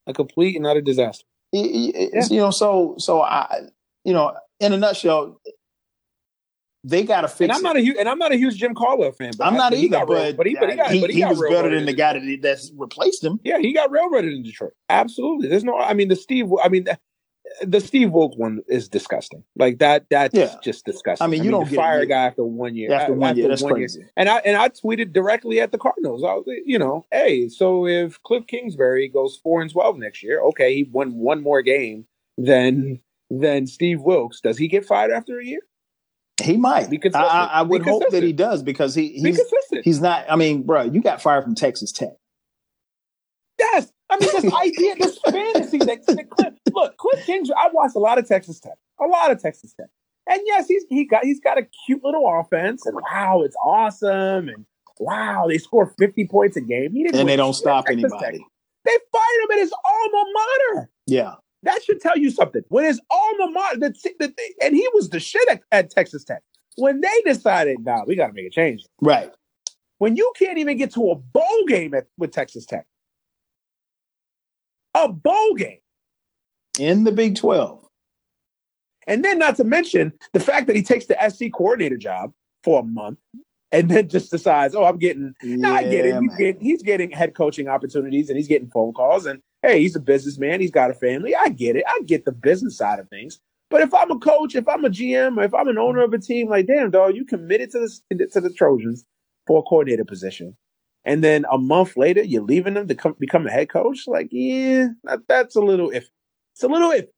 A 0.07 0.13
complete 0.13 0.57
and 0.57 0.67
utter 0.67 0.81
disaster. 0.81 1.25
Y- 1.53 1.61
y- 1.63 1.93
it's, 1.95 2.31
You 2.31 2.41
know, 2.41 2.51
so 2.51 2.95
so 2.99 3.21
I, 3.23 3.61
you 4.05 4.13
know, 4.13 4.33
in 4.59 4.73
a 4.73 4.77
nutshell, 4.77 5.41
they 6.83 7.05
got 7.05 7.21
to 7.23 7.29
fix. 7.29 7.41
And 7.43 7.53
I'm 7.53 7.59
it. 7.61 7.63
not 7.63 7.77
a 7.77 7.81
huge 7.81 7.97
and 7.99 8.09
I'm 8.09 8.19
not 8.19 8.33
a 8.33 8.37
huge 8.37 8.57
Jim 8.57 8.75
Caldwell 8.75 9.13
fan. 9.13 9.33
But 9.37 9.47
I'm 9.47 9.55
I- 9.55 9.59
not 9.59 9.73
he 9.75 9.85
either, 9.85 9.99
rail- 9.99 10.07
but, 10.07 10.37
but 10.39 10.47
he 10.47 10.55
but 10.59 10.71
he 10.71 10.77
got 10.77 10.91
he, 10.91 11.01
but 11.01 11.11
he, 11.11 11.19
he 11.21 11.25
was 11.27 11.41
better 11.51 11.69
than 11.75 11.85
the 11.87 11.93
guy 11.93 12.15
that 12.19 12.39
that's 12.43 12.73
replaced 12.77 13.23
him. 13.23 13.39
Yeah, 13.45 13.59
he 13.59 13.73
got 13.75 13.91
railroaded 13.91 14.33
in 14.33 14.43
Detroit. 14.43 14.73
Absolutely. 14.89 15.49
There's 15.49 15.65
no. 15.65 15.77
I 15.79 15.93
mean, 15.95 16.09
the 16.09 16.17
Steve. 16.17 16.47
I 16.65 16.69
mean, 16.69 16.87
the, 17.63 17.81
Steve 17.81 18.11
Wilk 18.13 18.37
one 18.39 18.61
is 18.69 18.89
disgusting. 18.89 19.43
Like 19.57 19.79
that. 19.79 20.07
That's 20.11 20.35
Yeah. 20.35 20.55
just 20.63 20.85
disgusting. 20.85 21.25
I 21.25 21.29
mean, 21.29 21.45
you 21.45 21.51
don't 21.51 21.69
fire 21.69 22.01
a 22.01 22.07
guy 22.07 22.25
after 22.27 22.45
one 22.45 22.75
year. 22.77 22.93
After 22.93 23.13
A- 23.13 23.17
one 23.17 23.37
year, 23.37 23.49
that's 23.49 23.63
one 23.63 23.75
crazy. 23.75 24.05
And 24.17 24.29
I 24.29 24.39
and 24.39 24.57
I 24.57 24.69
tweeted 24.69 25.13
directly 25.13 25.61
at 25.61 25.73
the 25.73 25.79
Cardinals. 25.79 26.23
I 26.25 26.35
was, 26.35 26.45
you 26.65 26.79
know, 26.79 27.05
hey, 27.11 27.49
so 27.49 27.87
if 27.87 28.23
Cliff 28.23 28.47
Kingsbury 28.47 29.09
goes 29.09 29.39
four 29.43 29.61
and 29.63 29.71
twelve 29.71 29.99
next 29.99 30.23
year, 30.23 30.41
okay, 30.43 30.75
he 30.75 30.85
won 30.85 31.15
one 31.17 31.43
more 31.43 31.63
game 31.63 32.07
than 32.39 33.01
than 33.31 33.67
Steve 33.67 34.01
Wilks. 34.03 34.41
Does 34.41 34.59
he 34.59 34.69
get 34.69 34.85
fired 34.85 35.11
after 35.11 35.39
a 35.39 35.45
year? 35.45 35.61
He 36.43 36.57
might. 36.57 36.89
Be 36.89 36.99
I. 37.15 37.19
I, 37.21 37.45
I 37.47 37.63
would 37.63 37.85
Be 37.85 37.91
hope 37.91 38.11
that 38.11 38.23
he 38.23 38.33
does 38.33 38.63
because 38.63 38.95
he 38.95 39.21
Be 39.23 39.29
he's 39.31 39.37
consistent. 39.37 39.85
he's 39.85 40.01
not. 40.01 40.25
I 40.31 40.37
mean, 40.37 40.63
bro, 40.63 40.83
you 40.83 41.03
got 41.03 41.21
fired 41.21 41.45
from 41.45 41.55
Texas 41.55 41.93
Tech. 41.93 42.15
Yes. 43.59 43.93
I 44.11 44.19
mean, 44.19 44.31
this 44.33 44.55
idea, 44.55 44.95
this 44.97 45.19
fantasy 45.19 45.79
that, 45.79 46.05
that 46.07 46.31
Cliff, 46.31 46.55
look, 46.73 46.97
Cliff 46.97 47.25
Kingsbury, 47.25 47.57
I 47.59 47.71
watched 47.73 47.97
a 47.97 48.01
lot 48.01 48.19
of 48.19 48.27
Texas 48.27 48.61
Tech, 48.61 48.77
a 49.01 49.07
lot 49.07 49.31
of 49.31 49.41
Texas 49.41 49.73
Tech. 49.73 49.89
And 50.29 50.41
yes, 50.45 50.67
he's 50.69 50.85
he 50.89 51.05
got 51.05 51.25
he's 51.25 51.41
got 51.41 51.59
a 51.59 51.67
cute 51.87 52.05
little 52.05 52.25
offense, 52.41 52.85
and 52.87 52.97
wow, 52.97 53.43
it's 53.43 53.57
awesome, 53.65 54.49
and 54.49 54.67
wow, 54.99 55.47
they 55.49 55.59
score 55.59 55.95
fifty 55.99 56.27
points 56.27 56.57
a 56.57 56.61
game. 56.61 56.93
He 56.93 57.05
didn't 57.05 57.21
And 57.21 57.29
they 57.29 57.37
don't 57.37 57.55
stop 57.55 57.87
Texas 57.87 58.13
anybody. 58.13 58.39
Tech. 58.39 58.47
They 58.85 58.97
fired 59.13 59.45
him 59.45 59.51
at 59.53 59.59
his 59.59 59.73
alma 59.73 60.25
mater. 60.33 60.91
Yeah. 61.07 61.35
That 61.63 61.83
should 61.83 62.01
tell 62.01 62.17
you 62.17 62.31
something. 62.31 62.63
When 62.69 62.85
his 62.85 63.01
alma 63.11 63.51
mater, 63.51 63.79
the, 63.79 63.95
the, 64.19 64.35
and 64.63 64.75
he 64.75 64.89
was 64.95 65.11
the 65.11 65.21
shit 65.21 65.47
at, 65.51 65.61
at 65.71 65.91
Texas 65.91 66.25
Tech. 66.25 66.43
When 66.77 67.03
they 67.03 67.23
decided, 67.27 67.85
nah, 67.85 68.05
we 68.07 68.17
got 68.17 68.29
to 68.29 68.33
make 68.33 68.47
a 68.47 68.51
change. 68.51 68.87
Right. 69.03 69.31
When 69.99 70.17
you 70.17 70.33
can't 70.39 70.57
even 70.57 70.79
get 70.79 70.95
to 70.95 71.11
a 71.11 71.17
bowl 71.17 71.65
game 71.69 71.93
at, 71.93 72.07
with 72.17 72.31
Texas 72.31 72.65
Tech, 72.65 72.87
a 75.05 75.13
bowl 75.13 75.55
game. 75.55 75.79
In 76.79 77.05
the 77.05 77.13
Big 77.13 77.37
Twelve. 77.37 77.85
And 79.07 79.25
then, 79.25 79.39
not 79.39 79.57
to 79.57 79.65
mention 79.65 80.13
the 80.33 80.41
fact 80.41 80.67
that 80.69 80.77
he 80.77 80.83
takes 80.83 81.07
the 81.07 81.17
SC 81.29 81.53
coordinator 81.53 81.97
job 81.97 82.33
for 82.63 82.81
a 82.81 82.83
month 82.85 83.19
and 83.73 83.91
then 83.91 84.09
just 84.09 84.31
decides, 84.31 84.75
oh, 84.75 84.85
I'm 84.85 84.99
getting, 84.99 85.35
no, 85.43 85.73
I 85.73 85.83
get 85.83 86.07
it. 86.07 86.21
He's 86.21 86.37
getting, 86.37 86.61
he's 86.61 86.83
getting 86.83 87.11
head 87.11 87.35
coaching 87.35 87.69
opportunities 87.69 88.29
and 88.29 88.37
he's 88.37 88.49
getting 88.49 88.71
phone 88.71 88.93
calls. 88.93 89.27
And 89.27 89.41
hey, 89.63 89.81
he's 89.81 89.97
a 89.97 90.01
businessman. 90.01 90.61
He's 90.61 90.71
got 90.71 90.91
a 90.91 90.95
family. 90.95 91.35
I 91.35 91.49
get 91.49 91.77
it. 91.77 91.85
I 91.87 92.01
get 92.07 92.25
the 92.25 92.33
business 92.33 92.77
side 92.77 92.99
of 92.99 93.09
things. 93.09 93.41
But 93.69 93.83
if 93.83 93.95
I'm 93.95 94.11
a 94.11 94.19
coach, 94.19 94.57
if 94.57 94.69
I'm 94.69 94.85
a 94.85 94.91
GM, 94.91 95.37
or 95.39 95.45
if 95.45 95.55
I'm 95.55 95.69
an 95.69 95.79
owner 95.79 96.03
of 96.03 96.13
a 96.13 96.19
team, 96.19 96.49
like, 96.49 96.67
damn, 96.67 96.91
dog, 96.91 97.15
you 97.15 97.25
committed 97.25 97.71
to 97.73 97.87
the, 98.11 98.27
to 98.27 98.41
the 98.41 98.51
Trojans 98.51 99.05
for 99.47 99.61
a 99.61 99.63
coordinator 99.63 100.05
position. 100.05 100.57
And 101.05 101.25
then 101.25 101.47
a 101.51 101.59
month 101.59 101.97
later, 101.97 102.23
you're 102.23 102.43
leaving 102.43 102.75
them 102.75 102.87
to 102.89 102.95
come, 102.95 103.17
become 103.19 103.47
a 103.47 103.51
head 103.51 103.71
coach. 103.71 104.07
Like, 104.07 104.29
yeah, 104.31 104.89
that, 105.05 105.21
that's 105.29 105.57
a 105.57 105.61
little 105.61 105.91
if. 105.91 106.11
It's 106.55 106.63
a 106.65 106.69
little 106.69 106.91
iffy 106.91 107.09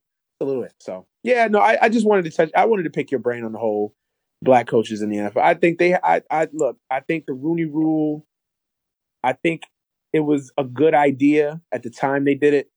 a 0.41 0.45
little 0.45 0.63
bit. 0.63 0.75
So 0.79 1.07
yeah, 1.23 1.49
no, 1.49 1.59
I, 1.61 1.79
I 1.83 1.89
just 1.89 2.07
wanted 2.07 2.25
to 2.25 2.31
touch. 2.31 2.51
I 2.55 2.65
wanted 2.67 2.83
to 2.85 2.91
pick 2.91 3.11
your 3.11 3.21
brain 3.21 3.45
on 3.45 3.53
the 3.53 3.59
whole 3.59 3.95
black 4.43 4.67
coaches 4.67 5.03
in 5.03 5.11
the 5.11 5.17
NFL. 5.17 5.43
I 5.43 5.55
think 5.55 5.79
they. 5.79 5.95
I, 5.95 6.23
I 6.31 6.49
look. 6.53 6.77
I 6.91 7.01
think 7.01 7.27
the 7.27 7.33
Rooney 7.33 7.65
Rule. 7.65 8.27
I 9.25 9.33
think 9.33 9.63
it 10.13 10.21
was 10.21 10.53
a 10.59 10.65
good 10.65 10.95
idea 10.95 11.61
at 11.73 11.83
the 11.83 11.91
time 11.91 12.25
they 12.25 12.35
did 12.35 12.55
it, 12.55 12.71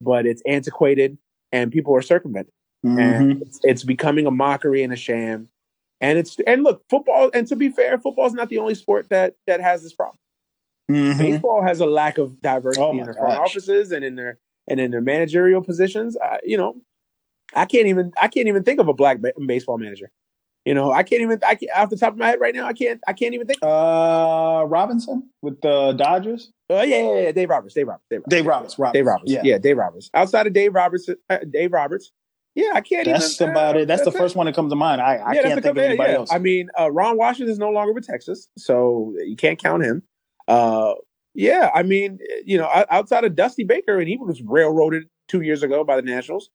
but 0.00 0.24
it's 0.24 0.42
antiquated 0.46 1.18
and 1.52 1.72
people 1.72 1.94
are 1.94 2.02
circumventing. 2.02 2.52
Mhm. 2.86 3.00
And 3.00 3.42
it's, 3.42 3.60
it's 3.64 3.84
becoming 3.84 4.26
a 4.26 4.30
mockery 4.30 4.82
and 4.82 4.92
a 4.92 4.96
sham. 4.96 5.48
And 6.00 6.18
it's 6.18 6.36
and 6.46 6.62
look, 6.62 6.82
football. 6.88 7.30
And 7.34 7.46
to 7.48 7.56
be 7.56 7.68
fair, 7.68 7.98
football 7.98 8.26
is 8.26 8.32
not 8.32 8.48
the 8.48 8.58
only 8.58 8.74
sport 8.74 9.10
that 9.10 9.34
that 9.46 9.60
has 9.60 9.82
this 9.82 9.92
problem. 9.92 10.16
Mhm. 10.90 11.18
Baseball 11.18 11.62
has 11.62 11.80
a 11.80 11.86
lack 11.86 12.18
of 12.18 12.40
diversity 12.40 12.82
Oh 12.84 12.90
in 12.90 13.04
their 13.04 13.14
front 13.14 13.38
offices 13.38 13.92
and 13.92 14.04
in 14.04 14.14
their 14.16 14.38
and 14.68 14.78
in 14.80 14.90
their 14.90 15.00
managerial 15.00 15.62
positions. 15.62 16.16
I, 16.22 16.38
you 16.44 16.56
know, 16.56 16.76
I 17.54 17.64
can't 17.64 17.86
even 17.86 18.12
I 18.20 18.28
can't 18.28 18.48
even 18.48 18.62
think 18.62 18.80
of 18.80 18.88
a 18.88 18.94
black 18.94 19.20
ba- 19.20 19.32
baseball 19.46 19.78
manager. 19.78 20.10
You 20.66 20.74
know, 20.74 20.92
I 20.92 21.02
can't 21.02 21.22
even 21.22 21.40
I 21.46 21.54
can't, 21.54 21.72
off 21.74 21.88
the 21.90 21.96
top 21.96 22.12
of 22.12 22.18
my 22.18 22.28
head 22.28 22.40
right 22.40 22.54
now. 22.54 22.66
I 22.66 22.74
can't 22.74 23.00
I 23.06 23.12
can't 23.14 23.34
even 23.34 23.46
think. 23.46 23.60
Uh, 23.62 24.64
Robinson 24.68 25.28
with 25.42 25.60
the 25.62 25.92
Dodgers. 25.94 26.52
Oh 26.68 26.82
yeah, 26.82 27.02
yeah, 27.02 27.20
yeah, 27.22 27.32
Dave 27.32 27.48
Roberts, 27.48 27.74
Dave 27.74 27.88
Roberts, 27.88 28.04
Dave 28.10 28.20
Roberts, 28.20 28.30
Dave 28.30 28.46
Roberts. 28.46 28.78
Roberts. 28.78 28.94
Dave 28.94 29.06
Roberts. 29.06 29.32
Yeah. 29.32 29.40
Yeah. 29.44 29.58
Dave 29.58 29.76
Roberts. 29.78 30.10
Outside 30.14 30.46
of 30.46 30.52
Dave 30.52 30.74
Roberts, 30.74 31.08
uh, 31.30 31.38
Dave 31.50 31.72
Roberts. 31.72 32.12
Yeah, 32.56 32.72
I 32.74 32.80
can't 32.80 33.06
That's 33.06 33.40
even. 33.40 33.52
about 33.52 33.76
uh, 33.76 33.80
it. 33.80 33.86
That's, 33.86 34.02
the 34.02 34.10
it. 34.10 34.16
first 34.18 34.34
one 34.34 34.46
that 34.46 34.56
comes 34.56 34.72
to 34.72 34.76
mind. 34.76 35.00
I, 35.00 35.16
I 35.16 35.32
Yeah, 35.34 35.42
can't 35.42 35.54
think 35.62 35.66
of 35.66 35.78
anybody 35.78 36.10
yeah. 36.12 36.18
else. 36.18 36.32
I 36.32 36.38
mean, 36.38 36.68
uh, 36.78 36.90
Ron 36.90 37.16
Washington 37.16 37.50
is 37.50 37.60
no 37.60 37.70
longer 37.70 37.92
with 37.92 38.04
Texas, 38.04 38.48
so 38.58 39.14
you 39.24 39.36
can't 39.36 39.56
count 39.58 39.84
him. 39.84 40.02
Uh, 40.50 40.94
yeah, 41.34 41.70
I 41.74 41.82
mean, 41.84 42.18
you 42.44 42.58
know, 42.58 42.68
outside 42.90 43.24
of 43.24 43.36
Dusty 43.36 43.64
Baker, 43.64 43.98
and 43.98 44.08
he 44.08 44.16
was 44.16 44.42
railroaded 44.42 45.04
two 45.28 45.42
years 45.42 45.62
ago 45.62 45.84
by 45.84 45.96
the 45.96 46.02
Nationals. 46.02 46.50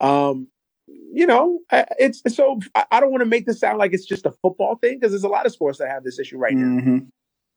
Um, 0.00 0.48
you 0.86 1.26
know, 1.26 1.60
it's 1.98 2.22
so 2.34 2.60
I 2.90 3.00
don't 3.00 3.10
want 3.10 3.22
to 3.22 3.26
make 3.26 3.46
this 3.46 3.58
sound 3.60 3.78
like 3.78 3.92
it's 3.92 4.04
just 4.04 4.26
a 4.26 4.32
football 4.42 4.76
thing 4.76 4.98
because 4.98 5.12
there's 5.12 5.24
a 5.24 5.28
lot 5.28 5.46
of 5.46 5.52
sports 5.52 5.78
that 5.78 5.88
have 5.88 6.04
this 6.04 6.18
issue 6.18 6.36
right 6.36 6.54
now. 6.54 6.80
Mhm. 6.82 7.06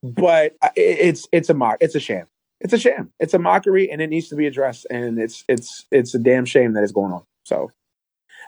But 0.04 0.56
it's 0.76 1.28
it's 1.32 1.50
a 1.50 1.54
mock, 1.54 1.78
it's 1.82 1.96
a 1.96 2.00
sham, 2.00 2.28
it's 2.62 2.74
a 2.74 2.78
sham, 2.78 3.12
it's 3.20 3.34
a 3.34 3.40
mockery, 3.40 3.90
and 3.92 4.02
it 4.02 4.08
needs 4.10 4.30
to 4.30 4.36
be 4.36 4.48
addressed. 4.48 4.86
And 4.90 5.20
it's 5.20 5.44
it's 5.50 5.86
it's 5.92 6.14
a 6.14 6.20
damn 6.20 6.46
shame 6.46 6.74
that 6.74 6.84
it's 6.84 6.92
going 6.94 7.12
on. 7.12 7.24
So 7.46 7.72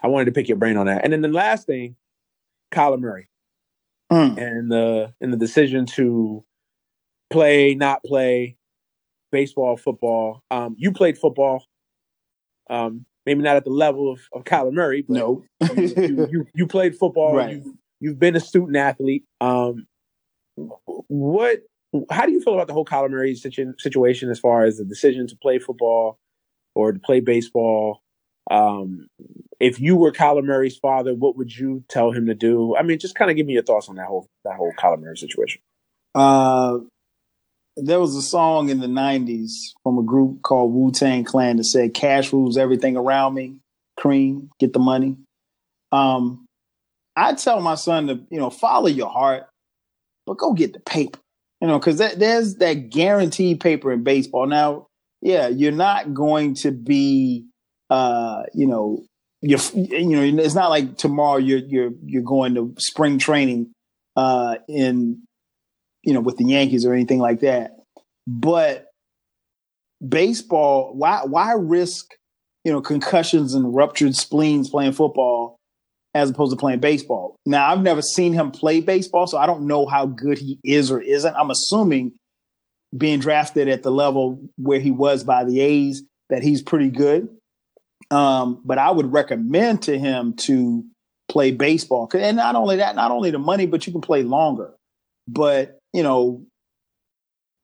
I 0.02 0.08
wanted 0.08 0.26
to 0.26 0.32
pick 0.32 0.48
your 0.48 0.56
brain 0.58 0.76
on 0.76 0.86
that. 0.86 1.04
And 1.04 1.12
then 1.12 1.20
the 1.22 1.28
last 1.28 1.66
thing, 1.66 1.96
Kyler 2.72 2.98
Murray 3.00 3.28
Mm. 4.12 4.38
and 4.38 4.70
the 4.70 5.12
and 5.20 5.32
the 5.32 5.36
decision 5.36 5.84
to 5.86 6.44
play, 7.30 7.74
not 7.74 8.02
play 8.04 8.56
baseball, 9.32 9.76
football. 9.76 10.42
Um, 10.50 10.76
you 10.78 10.92
played 10.92 11.18
football. 11.18 11.64
Um, 12.68 13.06
maybe 13.24 13.42
not 13.42 13.56
at 13.56 13.64
the 13.64 13.70
level 13.70 14.10
of, 14.10 14.20
of 14.32 14.44
Kyler 14.44 14.72
Murray, 14.72 15.04
but 15.06 15.14
no, 15.14 15.44
you, 15.76 15.94
you, 15.96 16.28
you, 16.30 16.46
you, 16.54 16.66
played 16.66 16.96
football. 16.96 17.34
Right. 17.34 17.54
You've, 17.54 17.74
you've 18.00 18.18
been 18.18 18.36
a 18.36 18.40
student 18.40 18.76
athlete. 18.76 19.24
Um, 19.40 19.86
what? 20.56 21.60
How 22.10 22.26
do 22.26 22.32
you 22.32 22.42
feel 22.42 22.54
about 22.54 22.66
the 22.66 22.72
whole 22.72 22.84
Kyler 22.84 23.10
Murray 23.10 23.34
situ- 23.34 23.74
situation 23.78 24.30
as 24.30 24.40
far 24.40 24.64
as 24.64 24.78
the 24.78 24.84
decision 24.84 25.26
to 25.28 25.36
play 25.36 25.58
football 25.58 26.18
or 26.74 26.92
to 26.92 26.98
play 26.98 27.20
baseball? 27.20 28.02
Um, 28.50 29.08
if 29.60 29.80
you 29.80 29.96
were 29.96 30.12
Kyler 30.12 30.44
Murray's 30.44 30.76
father, 30.76 31.14
what 31.14 31.36
would 31.36 31.56
you 31.56 31.84
tell 31.88 32.12
him 32.12 32.26
to 32.26 32.34
do? 32.34 32.76
I 32.76 32.82
mean, 32.82 32.98
just 32.98 33.14
kind 33.14 33.30
of 33.30 33.36
give 33.36 33.46
me 33.46 33.54
your 33.54 33.62
thoughts 33.62 33.88
on 33.88 33.96
that 33.96 34.06
whole 34.06 34.28
that 34.44 34.56
whole 34.56 34.72
Kyler 34.78 35.00
Murray 35.00 35.16
situation. 35.16 35.62
Uh, 36.14 36.78
there 37.76 38.00
was 38.00 38.16
a 38.16 38.22
song 38.22 38.68
in 38.68 38.80
the 38.80 38.86
'90s 38.86 39.50
from 39.82 39.98
a 39.98 40.02
group 40.02 40.42
called 40.42 40.72
Wu 40.72 40.90
Tang 40.92 41.24
Clan 41.24 41.56
that 41.56 41.64
said, 41.64 41.94
"Cash 41.94 42.32
rules 42.32 42.56
everything 42.56 42.96
around 42.96 43.34
me. 43.34 43.56
Cream, 43.96 44.50
get 44.58 44.72
the 44.72 44.78
money." 44.78 45.16
Um, 45.92 46.46
I 47.16 47.34
tell 47.34 47.60
my 47.60 47.74
son 47.74 48.08
to, 48.08 48.20
you 48.30 48.38
know, 48.38 48.50
follow 48.50 48.88
your 48.88 49.08
heart, 49.08 49.48
but 50.26 50.36
go 50.36 50.52
get 50.52 50.74
the 50.74 50.80
paper. 50.80 51.18
You 51.60 51.68
know, 51.68 51.78
because 51.78 51.96
there's 51.96 52.56
that 52.56 52.90
guaranteed 52.90 53.60
paper 53.60 53.90
in 53.90 54.04
baseball. 54.04 54.46
Now, 54.46 54.88
yeah, 55.22 55.48
you're 55.48 55.72
not 55.72 56.12
going 56.12 56.54
to 56.56 56.70
be, 56.70 57.46
uh, 57.88 58.42
you 58.52 58.66
know, 58.66 59.04
you're, 59.40 59.60
you 59.74 60.32
know, 60.32 60.42
it's 60.42 60.54
not 60.54 60.68
like 60.68 60.98
tomorrow 60.98 61.38
you're 61.38 61.60
you're 61.60 61.92
you're 62.04 62.22
going 62.22 62.54
to 62.56 62.74
spring 62.78 63.18
training 63.18 63.72
uh, 64.16 64.56
in, 64.68 65.22
you 66.06 66.14
know, 66.14 66.20
with 66.20 66.38
the 66.38 66.44
Yankees 66.46 66.86
or 66.86 66.94
anything 66.94 67.18
like 67.18 67.40
that. 67.40 67.76
But 68.26 68.86
baseball, 70.06 70.94
why 70.94 71.22
why 71.24 71.52
risk, 71.52 72.14
you 72.64 72.72
know, 72.72 72.80
concussions 72.80 73.52
and 73.52 73.74
ruptured 73.74 74.16
spleens 74.16 74.70
playing 74.70 74.92
football 74.92 75.58
as 76.14 76.30
opposed 76.30 76.50
to 76.50 76.56
playing 76.56 76.80
baseball. 76.80 77.36
Now, 77.44 77.70
I've 77.70 77.82
never 77.82 78.00
seen 78.00 78.32
him 78.32 78.50
play 78.50 78.80
baseball, 78.80 79.26
so 79.26 79.36
I 79.36 79.44
don't 79.44 79.66
know 79.66 79.84
how 79.84 80.06
good 80.06 80.38
he 80.38 80.58
is 80.64 80.90
or 80.90 81.00
isn't. 81.00 81.36
I'm 81.36 81.50
assuming 81.50 82.12
being 82.96 83.20
drafted 83.20 83.68
at 83.68 83.82
the 83.82 83.90
level 83.90 84.40
where 84.56 84.80
he 84.80 84.90
was 84.90 85.24
by 85.24 85.44
the 85.44 85.60
A's 85.60 86.02
that 86.30 86.42
he's 86.42 86.62
pretty 86.62 86.88
good. 86.88 87.28
Um, 88.10 88.62
but 88.64 88.78
I 88.78 88.90
would 88.90 89.12
recommend 89.12 89.82
to 89.82 89.98
him 89.98 90.34
to 90.34 90.84
play 91.28 91.50
baseball. 91.50 92.08
And 92.14 92.38
not 92.38 92.54
only 92.54 92.76
that, 92.76 92.96
not 92.96 93.10
only 93.10 93.30
the 93.30 93.38
money, 93.38 93.66
but 93.66 93.86
you 93.86 93.92
can 93.92 94.00
play 94.00 94.22
longer. 94.22 94.72
But, 95.28 95.75
you 95.96 96.02
know, 96.02 96.44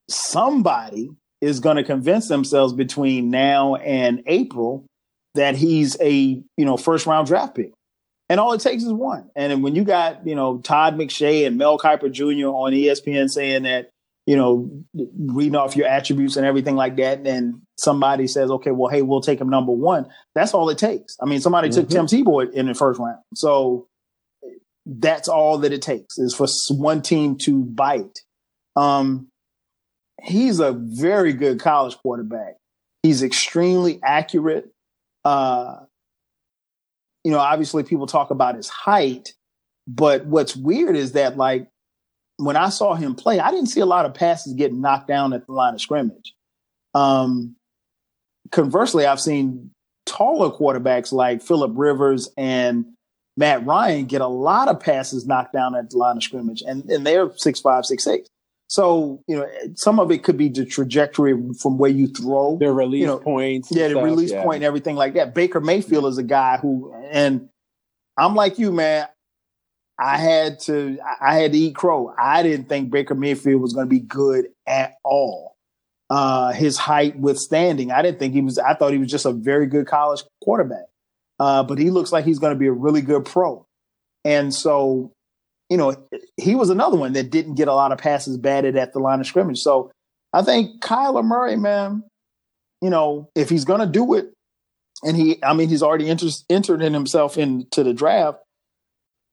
somebody 0.08 1.10
is 1.42 1.60
going 1.60 1.76
to 1.76 1.84
convince 1.84 2.28
themselves 2.28 2.72
between 2.72 3.30
now 3.30 3.74
and 3.74 4.22
April 4.24 4.86
that 5.34 5.54
he's 5.54 6.00
a, 6.00 6.10
you 6.14 6.64
know, 6.64 6.78
first 6.78 7.04
round 7.04 7.26
draft 7.26 7.54
pick. 7.54 7.72
And 8.30 8.40
all 8.40 8.54
it 8.54 8.62
takes 8.62 8.84
is 8.84 8.92
one. 8.92 9.28
And 9.36 9.62
when 9.62 9.74
you 9.74 9.84
got, 9.84 10.26
you 10.26 10.34
know, 10.34 10.58
Todd 10.60 10.96
McShay 10.96 11.46
and 11.46 11.58
Mel 11.58 11.78
Kiper 11.78 12.10
Jr. 12.10 12.48
on 12.48 12.72
ESPN 12.72 13.28
saying 13.28 13.64
that, 13.64 13.90
you 14.26 14.36
know, 14.36 14.70
reading 14.94 15.56
off 15.56 15.76
your 15.76 15.86
attributes 15.86 16.36
and 16.36 16.46
everything 16.46 16.74
like 16.74 16.96
that, 16.96 17.26
and 17.26 17.60
somebody 17.76 18.26
says, 18.26 18.50
okay, 18.50 18.70
well, 18.70 18.90
hey, 18.90 19.02
we'll 19.02 19.20
take 19.20 19.42
him 19.42 19.50
number 19.50 19.72
one. 19.72 20.08
That's 20.34 20.54
all 20.54 20.70
it 20.70 20.78
takes. 20.78 21.18
I 21.20 21.26
mean, 21.26 21.42
somebody 21.42 21.68
mm-hmm. 21.68 21.80
took 21.80 21.90
Tim 21.90 22.06
Tebow 22.06 22.50
in 22.50 22.64
the 22.64 22.74
first 22.74 22.98
round. 22.98 23.18
So 23.34 23.88
that's 24.86 25.28
all 25.28 25.58
that 25.58 25.72
it 25.72 25.82
takes 25.82 26.18
is 26.18 26.34
for 26.34 26.46
one 26.74 27.02
team 27.02 27.36
to 27.38 27.64
bite. 27.64 28.20
Um, 28.76 29.28
he's 30.22 30.60
a 30.60 30.72
very 30.72 31.32
good 31.32 31.60
college 31.60 31.96
quarterback. 31.98 32.56
He's 33.02 33.22
extremely 33.22 34.00
accurate. 34.04 34.72
Uh, 35.24 35.76
you 37.24 37.30
know, 37.30 37.38
obviously 37.38 37.84
people 37.84 38.06
talk 38.06 38.30
about 38.30 38.56
his 38.56 38.68
height, 38.68 39.34
but 39.86 40.26
what's 40.26 40.56
weird 40.56 40.96
is 40.96 41.12
that 41.12 41.36
like 41.36 41.68
when 42.36 42.56
I 42.56 42.70
saw 42.70 42.94
him 42.94 43.14
play, 43.14 43.38
I 43.38 43.50
didn't 43.50 43.66
see 43.66 43.80
a 43.80 43.86
lot 43.86 44.06
of 44.06 44.14
passes 44.14 44.54
getting 44.54 44.80
knocked 44.80 45.08
down 45.08 45.32
at 45.32 45.46
the 45.46 45.52
line 45.52 45.74
of 45.74 45.80
scrimmage. 45.80 46.34
Um, 46.94 47.56
conversely, 48.50 49.06
I've 49.06 49.20
seen 49.20 49.70
taller 50.06 50.50
quarterbacks 50.50 51.12
like 51.12 51.42
Philip 51.42 51.72
Rivers 51.74 52.28
and 52.36 52.86
Matt 53.36 53.64
Ryan 53.64 54.06
get 54.06 54.20
a 54.20 54.26
lot 54.26 54.68
of 54.68 54.80
passes 54.80 55.26
knocked 55.26 55.52
down 55.52 55.74
at 55.74 55.90
the 55.90 55.96
line 55.96 56.16
of 56.16 56.22
scrimmage, 56.22 56.62
and, 56.62 56.84
and 56.90 57.06
they're 57.06 57.30
six 57.36 57.60
five, 57.60 57.86
six 57.86 58.04
six. 58.04 58.28
So, 58.68 59.22
you 59.28 59.36
know, 59.36 59.46
some 59.74 60.00
of 60.00 60.10
it 60.10 60.22
could 60.22 60.38
be 60.38 60.48
the 60.48 60.64
trajectory 60.64 61.34
from 61.60 61.76
where 61.76 61.90
you 61.90 62.06
throw. 62.06 62.56
Their 62.56 62.72
release 62.72 63.00
you 63.00 63.06
know, 63.06 63.18
points. 63.18 63.68
Yeah, 63.70 63.88
the 63.88 63.94
stuff, 63.94 64.04
release 64.04 64.32
yeah. 64.32 64.42
point 64.42 64.56
and 64.56 64.64
everything 64.64 64.96
like 64.96 65.12
that. 65.12 65.34
Baker 65.34 65.60
Mayfield 65.60 66.06
is 66.06 66.16
a 66.16 66.22
guy 66.22 66.56
who, 66.56 66.94
and 67.10 67.50
I'm 68.16 68.34
like 68.34 68.58
you, 68.58 68.72
man. 68.72 69.08
I 69.98 70.16
had 70.16 70.58
to, 70.60 70.98
I 71.20 71.36
had 71.36 71.52
to 71.52 71.58
eat 71.58 71.74
crow. 71.74 72.14
I 72.18 72.42
didn't 72.42 72.70
think 72.70 72.90
Baker 72.90 73.14
Mayfield 73.14 73.60
was 73.60 73.74
going 73.74 73.86
to 73.86 73.90
be 73.90 74.00
good 74.00 74.46
at 74.66 74.94
all. 75.04 75.54
Uh, 76.08 76.52
his 76.52 76.78
height 76.78 77.18
withstanding, 77.18 77.90
I 77.90 78.00
didn't 78.00 78.18
think 78.18 78.32
he 78.32 78.40
was. 78.40 78.58
I 78.58 78.72
thought 78.72 78.92
he 78.92 78.98
was 78.98 79.10
just 79.10 79.26
a 79.26 79.32
very 79.32 79.66
good 79.66 79.86
college 79.86 80.22
quarterback. 80.42 80.86
Uh, 81.40 81.62
but 81.62 81.78
he 81.78 81.90
looks 81.90 82.12
like 82.12 82.24
he's 82.24 82.38
going 82.38 82.52
to 82.52 82.58
be 82.58 82.66
a 82.66 82.72
really 82.72 83.00
good 83.00 83.24
pro. 83.24 83.66
And 84.24 84.54
so 84.54 85.12
you 85.72 85.78
know, 85.78 85.96
he 86.36 86.54
was 86.54 86.68
another 86.68 86.98
one 86.98 87.14
that 87.14 87.30
didn't 87.30 87.54
get 87.54 87.66
a 87.66 87.72
lot 87.72 87.92
of 87.92 87.98
passes 87.98 88.36
batted 88.36 88.76
at 88.76 88.92
the 88.92 88.98
line 88.98 89.20
of 89.20 89.26
scrimmage. 89.26 89.58
So 89.58 89.90
I 90.30 90.42
think 90.42 90.82
Kyler 90.82 91.24
Murray, 91.24 91.56
man, 91.56 92.04
you 92.82 92.90
know, 92.90 93.30
if 93.34 93.48
he's 93.48 93.64
going 93.64 93.80
to 93.80 93.86
do 93.86 94.12
it, 94.12 94.34
and 95.02 95.16
he, 95.16 95.42
I 95.42 95.54
mean, 95.54 95.70
he's 95.70 95.82
already 95.82 96.10
enter, 96.10 96.26
entered 96.50 96.82
in 96.82 96.92
himself 96.92 97.38
into 97.38 97.82
the 97.82 97.94
draft, 97.94 98.40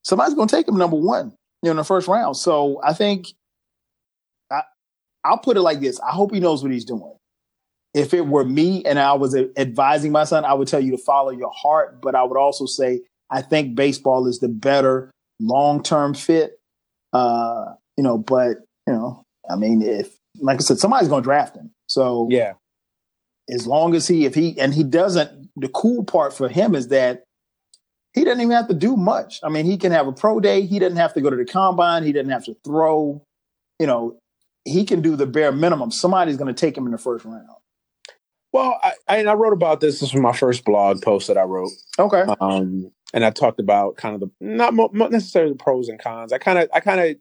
somebody's 0.02 0.32
going 0.32 0.48
to 0.48 0.56
take 0.56 0.66
him 0.66 0.78
number 0.78 0.96
one, 0.96 1.34
you 1.62 1.66
know, 1.66 1.72
in 1.72 1.76
the 1.76 1.84
first 1.84 2.08
round. 2.08 2.38
So 2.38 2.80
I 2.82 2.94
think 2.94 3.26
I, 4.50 4.62
I'll 5.22 5.40
put 5.40 5.58
it 5.58 5.60
like 5.60 5.80
this: 5.80 6.00
I 6.00 6.12
hope 6.12 6.32
he 6.32 6.40
knows 6.40 6.62
what 6.62 6.72
he's 6.72 6.86
doing. 6.86 7.16
If 7.92 8.14
it 8.14 8.26
were 8.26 8.44
me 8.44 8.84
and 8.84 8.98
I 8.98 9.14
was 9.14 9.34
advising 9.56 10.12
my 10.12 10.24
son, 10.24 10.44
I 10.44 10.54
would 10.54 10.68
tell 10.68 10.80
you 10.80 10.92
to 10.92 10.98
follow 10.98 11.30
your 11.30 11.52
heart, 11.54 12.00
but 12.00 12.14
I 12.14 12.22
would 12.22 12.38
also 12.38 12.66
say 12.66 13.02
I 13.30 13.42
think 13.42 13.74
baseball 13.74 14.26
is 14.26 14.38
the 14.38 14.48
better 14.48 15.10
long 15.40 15.82
term 15.82 16.14
fit. 16.14 16.60
Uh, 17.12 17.74
you 17.96 18.04
know, 18.04 18.16
but 18.18 18.58
you 18.86 18.92
know, 18.92 19.24
I 19.48 19.56
mean, 19.56 19.82
if 19.82 20.16
like 20.38 20.58
I 20.58 20.60
said, 20.60 20.78
somebody's 20.78 21.08
going 21.08 21.22
to 21.22 21.26
draft 21.26 21.56
him. 21.56 21.72
So 21.88 22.28
yeah, 22.30 22.52
as 23.50 23.66
long 23.66 23.94
as 23.94 24.06
he, 24.06 24.24
if 24.24 24.34
he, 24.34 24.58
and 24.58 24.72
he 24.74 24.84
doesn't. 24.84 25.50
The 25.56 25.68
cool 25.68 26.04
part 26.04 26.32
for 26.32 26.48
him 26.48 26.74
is 26.74 26.88
that 26.88 27.24
he 28.14 28.24
doesn't 28.24 28.40
even 28.40 28.52
have 28.52 28.68
to 28.68 28.74
do 28.74 28.96
much. 28.96 29.40
I 29.42 29.48
mean, 29.48 29.66
he 29.66 29.76
can 29.76 29.92
have 29.92 30.06
a 30.06 30.12
pro 30.12 30.40
day. 30.40 30.62
He 30.62 30.78
doesn't 30.78 30.96
have 30.96 31.12
to 31.14 31.20
go 31.20 31.28
to 31.28 31.36
the 31.36 31.44
combine. 31.44 32.04
He 32.04 32.12
doesn't 32.12 32.30
have 32.30 32.44
to 32.44 32.56
throw. 32.64 33.22
You 33.78 33.86
know, 33.86 34.18
he 34.64 34.84
can 34.84 35.02
do 35.02 35.16
the 35.16 35.26
bare 35.26 35.52
minimum. 35.52 35.90
Somebody's 35.90 36.36
going 36.36 36.52
to 36.52 36.58
take 36.58 36.76
him 36.76 36.86
in 36.86 36.92
the 36.92 36.98
first 36.98 37.24
round. 37.24 37.46
Well, 38.52 38.78
I, 38.82 38.92
I, 39.08 39.24
I 39.24 39.34
wrote 39.34 39.52
about 39.52 39.80
this. 39.80 40.00
This 40.00 40.12
was 40.12 40.20
my 40.20 40.32
first 40.32 40.64
blog 40.64 41.02
post 41.02 41.28
that 41.28 41.38
I 41.38 41.42
wrote. 41.42 41.70
Okay. 41.98 42.24
Um, 42.40 42.90
and 43.12 43.24
I 43.24 43.30
talked 43.30 43.60
about 43.60 43.96
kind 43.96 44.14
of 44.14 44.20
the 44.20 44.30
not, 44.40 44.74
mo- 44.74 44.90
not 44.92 45.12
necessarily 45.12 45.52
the 45.52 45.58
pros 45.58 45.88
and 45.88 46.00
cons. 46.00 46.32
I 46.32 46.38
kind 46.38 46.58
of 46.58 46.68
I 46.72 46.80
kind 46.80 47.00
of 47.00 47.16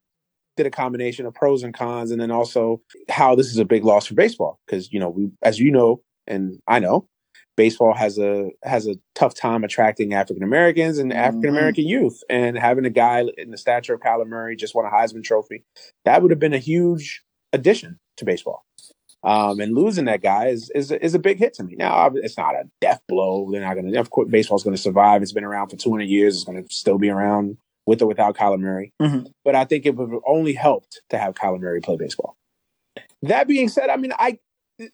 did 0.57 0.65
a 0.65 0.71
combination 0.71 1.25
of 1.25 1.33
pros 1.33 1.63
and 1.63 1.73
cons, 1.73 2.11
and 2.11 2.19
then 2.19 2.31
also 2.31 2.81
how 3.09 3.35
this 3.35 3.47
is 3.47 3.57
a 3.57 3.65
big 3.65 3.85
loss 3.85 4.07
for 4.07 4.15
baseball 4.15 4.59
because 4.65 4.91
you 4.91 4.99
know 4.99 5.09
we, 5.09 5.29
as 5.41 5.59
you 5.59 5.71
know, 5.71 6.01
and 6.27 6.59
I 6.67 6.79
know, 6.79 7.07
baseball 7.55 7.93
has 7.93 8.17
a 8.17 8.51
has 8.63 8.87
a 8.87 8.95
tough 9.15 9.33
time 9.35 9.63
attracting 9.63 10.13
African 10.13 10.43
Americans 10.43 10.97
and 10.97 11.13
African 11.13 11.49
American 11.49 11.83
mm-hmm. 11.83 12.03
youth, 12.03 12.23
and 12.29 12.57
having 12.57 12.85
a 12.85 12.89
guy 12.89 13.23
in 13.37 13.51
the 13.51 13.57
stature 13.57 13.93
of 13.93 14.01
Kyler 14.01 14.27
Murray 14.27 14.55
just 14.55 14.75
won 14.75 14.85
a 14.85 14.89
Heisman 14.89 15.23
Trophy, 15.23 15.63
that 16.05 16.21
would 16.21 16.31
have 16.31 16.39
been 16.39 16.53
a 16.53 16.59
huge 16.59 17.23
addition 17.53 17.99
to 18.17 18.25
baseball. 18.25 18.65
Um, 19.21 19.59
and 19.59 19.75
losing 19.75 20.05
that 20.05 20.21
guy 20.21 20.47
is, 20.47 20.71
is 20.73 20.91
is 20.91 21.13
a 21.13 21.19
big 21.19 21.39
hit 21.39 21.53
to 21.55 21.63
me. 21.63 21.75
Now 21.75 22.09
it's 22.15 22.37
not 22.37 22.55
a 22.55 22.69
death 22.79 23.01
blow. 23.07 23.49
They're 23.51 23.61
not 23.61 23.73
going 23.73 23.91
to. 23.91 23.99
Of 23.99 24.09
course, 24.11 24.29
baseball's 24.29 24.63
going 24.63 24.75
to 24.75 24.81
survive. 24.81 25.21
It's 25.21 25.33
been 25.33 25.43
around 25.43 25.69
for 25.69 25.75
200 25.75 26.05
years. 26.05 26.35
It's 26.35 26.45
going 26.45 26.63
to 26.63 26.73
still 26.73 26.97
be 26.97 27.09
around 27.09 27.57
with 27.85 28.01
or 28.01 28.07
without 28.07 28.37
Kyler 28.37 28.59
Murray. 28.59 28.93
Mm-hmm. 29.01 29.27
But 29.43 29.55
I 29.55 29.65
think 29.65 29.85
it 29.85 29.95
would 29.95 30.11
have 30.11 30.21
only 30.25 30.53
helped 30.53 31.01
to 31.09 31.17
have 31.17 31.33
Kyler 31.33 31.59
Murray 31.59 31.81
play 31.81 31.97
baseball. 31.97 32.37
That 33.23 33.47
being 33.47 33.67
said, 33.67 33.89
I 33.89 33.97
mean, 33.97 34.13
I 34.17 34.39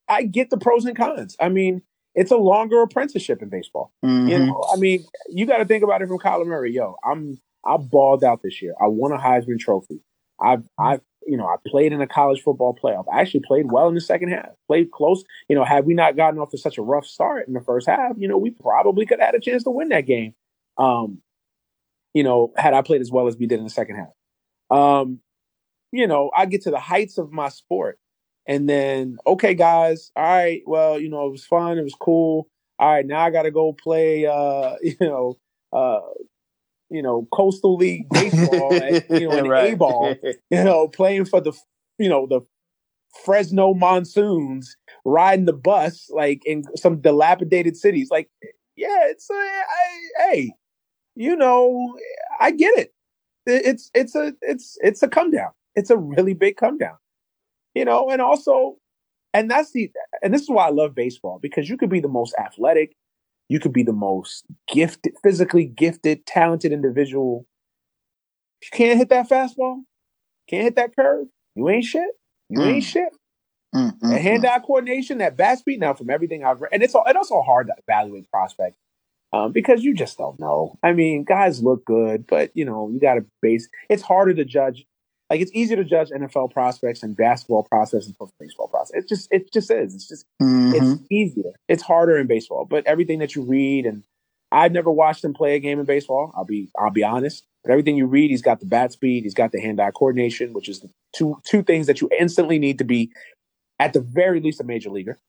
I 0.07 0.23
get 0.23 0.49
the 0.49 0.57
pros 0.57 0.85
and 0.85 0.95
cons. 0.95 1.35
I 1.39 1.49
mean, 1.49 1.84
it's 2.15 2.31
a 2.31 2.38
longer 2.38 2.81
apprenticeship 2.81 3.41
in 3.41 3.49
baseball. 3.49 3.91
Mm-hmm. 4.03 4.27
You 4.27 4.39
know, 4.39 4.65
I 4.73 4.77
mean, 4.77 5.06
you 5.30 5.45
got 5.45 5.57
to 5.57 5.65
think 5.65 5.84
about 5.84 6.02
it 6.02 6.07
from 6.07 6.18
Kyler 6.18 6.47
Murray. 6.47 6.73
Yo, 6.73 6.95
I'm 7.03 7.38
I 7.65 7.77
balled 7.77 8.23
out 8.23 8.41
this 8.41 8.61
year. 8.61 8.73
I 8.81 8.88
won 8.88 9.11
a 9.11 9.18
Heisman 9.18 9.60
Trophy. 9.60 10.02
I've 10.41 10.64
I've 10.80 11.02
you 11.26 11.38
know, 11.38 11.47
I 11.47 11.56
played 11.68 11.91
in 11.91 12.02
a 12.02 12.07
college 12.07 12.41
football 12.41 12.77
playoff. 12.81 13.06
I 13.11 13.22
actually 13.22 13.41
played 13.47 13.72
well 13.72 13.88
in 13.88 13.95
the 13.95 14.02
second 14.02 14.30
half, 14.30 14.49
played 14.68 14.91
close. 14.91 15.23
You 15.49 15.56
know, 15.56 15.64
had 15.64 15.85
we 15.85 15.93
not 15.93 16.15
gotten 16.15 16.39
off 16.39 16.52
to 16.52 16.57
such 16.57 16.77
a 16.77 16.81
rough 16.81 17.06
start 17.06 17.47
in 17.47 17.53
the 17.53 17.61
first 17.61 17.88
half, 17.88 18.14
you 18.18 18.27
know, 18.27 18.38
we 18.38 18.52
probably 18.52 19.06
could 19.06 19.19
have 19.19 19.27
had 19.27 19.35
a 19.35 19.39
chance 19.39 19.64
to 19.64 19.72
win 19.72 19.89
that 19.89 20.06
game. 20.06 20.35
Um, 20.77 21.22
you 22.14 22.23
know, 22.23 22.53
had 22.56 22.73
I 22.73 22.81
played 22.81 23.02
as 23.02 23.11
well 23.11 23.27
as 23.27 23.38
we 23.38 23.47
did 23.47 23.60
in 23.60 23.65
the 23.65 23.69
second 23.69 23.97
half. 23.97 24.77
Um, 24.77 25.19
you 25.91 26.07
know, 26.07 26.31
I 26.35 26.45
get 26.45 26.64
to 26.64 26.72
the 26.72 26.80
heights 26.80 27.18
of 27.18 27.31
my 27.31 27.49
sport. 27.49 27.99
And 28.47 28.69
then, 28.69 29.18
okay, 29.26 29.56
guys, 29.56 30.11
all 30.15 30.23
right, 30.23 30.61
well, 30.68 30.99
you 30.99 31.10
know, 31.10 31.26
it 31.26 31.31
was 31.31 31.45
fun, 31.45 31.80
it 31.80 31.84
was 31.84 31.95
cool. 31.99 32.47
all 32.77 32.91
right, 32.93 33.06
now 33.06 33.22
I 33.22 33.31
got 33.31 33.43
to 33.43 33.52
go 33.52 33.73
play, 33.73 34.27
uh, 34.27 34.76
you 34.84 34.95
know, 35.02 35.38
uh, 35.73 36.02
you 36.90 37.02
know, 37.02 37.28
coastal 37.32 37.76
league 37.76 38.07
baseball, 38.10 38.74
at, 38.74 39.10
you 39.10 39.28
know, 39.28 39.38
in 39.38 39.48
right. 39.48 39.74
A 39.74 39.78
ball, 39.78 40.16
you 40.49 40.64
know, 40.64 40.88
playing 40.88 41.26
for 41.26 41.41
the, 41.41 41.53
you 41.98 42.10
know, 42.10 42.28
the 42.28 42.41
Fresno 43.24 43.74
Monsoons, 43.74 44.76
riding 45.03 45.45
the 45.45 45.53
bus 45.53 46.10
like 46.14 46.41
in 46.45 46.64
some 46.76 47.02
dilapidated 47.02 47.78
cities. 47.78 48.10
Like, 48.12 48.30
yeah, 48.76 48.98
it's 49.03 49.30
a, 49.30 49.34
I, 49.34 50.30
hey, 50.30 50.53
you 51.16 51.36
know, 51.36 51.98
I 52.40 52.52
get 52.52 52.78
it. 52.78 52.94
It's 53.45 53.91
it's 53.94 54.16
a 54.16 54.34
it's 54.41 54.78
it's 54.82 55.03
a 55.03 55.07
come 55.07 55.32
down. 55.32 55.52
It's 55.76 55.90
a 55.90 55.98
really 55.98 56.34
big 56.34 56.57
come 56.57 56.78
down. 56.78 56.98
You 57.74 57.86
know, 57.86 58.10
and 58.10 58.22
also, 58.22 58.78
and 59.34 59.49
that's 59.49 59.72
the 59.72 59.91
and 60.24 60.34
this 60.34 60.41
is 60.41 60.49
why 60.49 60.68
I 60.68 60.72
love 60.72 60.95
baseball 60.95 61.40
because 61.41 61.70
you 61.70 61.78
could 61.78 61.90
be 61.90 61.99
the 61.99 62.07
most 62.07 62.34
athletic, 62.40 62.95
you 63.50 63.60
could 63.60 63.74
be 63.74 63.84
the 63.84 63.94
most 63.94 64.46
gifted, 64.68 65.14
physically 65.24 65.66
gifted, 65.66 66.26
talented 66.26 66.72
individual. 66.72 67.46
If 68.62 68.70
you 68.72 68.78
can't 68.78 68.98
hit 68.98 69.10
that 69.10 69.30
fastball, 69.30 69.82
can't 70.50 70.64
hit 70.64 70.76
that 70.76 70.96
curve, 70.96 71.28
you 71.56 71.70
ain't 71.70 71.86
shit. 71.86 72.10
You 72.50 72.60
mm. 72.60 72.74
ain't 72.74 72.84
shit. 72.84 73.10
Mm, 73.74 74.00
mm, 74.00 74.18
hand-eye 74.18 74.60
coordination, 74.60 75.18
that 75.18 75.36
bat 75.36 75.60
speed. 75.60 75.82
Now, 75.82 75.94
from 75.94 76.10
everything 76.10 76.46
I've 76.46 76.62
read, 76.62 76.70
and 76.72 76.82
it's 76.82 76.96
all, 76.96 77.04
it's 77.06 77.18
also 77.18 77.42
hard 77.42 77.68
to 77.68 77.74
evaluate 77.86 78.30
prospects 78.32 78.78
um, 79.34 79.52
because 79.52 79.84
you 79.84 79.94
just 79.94 80.18
don't 80.18 80.40
know. 80.40 80.80
I 80.82 80.94
mean, 80.94 81.26
guys 81.26 81.62
look 81.62 81.84
good, 81.86 82.26
but 82.26 82.52
you 82.54 82.64
know 82.64 82.90
you 82.90 83.00
got 83.00 83.16
to 83.16 83.26
base. 83.42 83.68
It's 83.90 84.04
harder 84.04 84.34
to 84.34 84.46
judge. 84.46 84.86
Like 85.30 85.41
it's 85.41 85.52
easier 85.53 85.77
to 85.77 85.84
judge 85.84 86.10
NFL 86.10 86.52
prospects 86.52 87.02
and 87.02 87.15
basketball 87.15 87.64
prospects 87.64 88.06
and 88.06 88.15
baseball 88.39 88.68
prospects. 88.68 89.03
It 89.03 89.10
just 89.10 89.27
it 89.31 89.52
just 89.52 89.72
is. 89.72 89.95
It's 89.95 90.07
just 90.07 90.26
mm-hmm. 90.41 90.73
it's 90.76 91.02
easier. 91.10 91.52
It's 91.68 91.81
harder 91.81 92.18
in 92.18 92.27
baseball, 92.27 92.65
but 92.65 92.85
everything 92.85 93.19
that 93.19 93.35
you 93.35 93.41
read 93.41 93.85
and 93.85 94.03
I've 94.52 94.72
never 94.72 94.91
watched 94.91 95.23
him 95.23 95.34
play 95.34 95.56
a 95.56 95.60
game 95.60 95.80
in 95.80 95.85
baseball. 95.85 96.31
I'll 96.35 96.45
be 96.45 96.69
I'll 96.77 96.91
be 96.91 97.03
honest. 97.03 97.45
But 97.64 97.72
everything 97.72 97.97
you 97.97 98.06
read, 98.06 98.30
he's 98.30 98.43
got 98.43 98.60
the 98.60 98.68
bat 98.68 98.91
speed, 98.91 99.23
he's 99.23 99.34
got 99.34 99.52
the 99.52 99.60
hand-eye 99.60 99.91
coordination, 99.91 100.53
which 100.53 100.69
is 100.69 100.81
the 100.81 100.89
two 101.15 101.41
two 101.45 101.64
things 101.64 101.88
that 101.88 102.02
you 102.02 102.10
instantly 102.19 102.60
need 102.60 102.77
to 102.77 102.84
be 102.84 103.11
at 103.80 103.93
the 103.93 104.02
very 104.02 104.39
least 104.39 104.61
a 104.61 104.64
major 104.64 104.91
leaguer. 104.91 105.19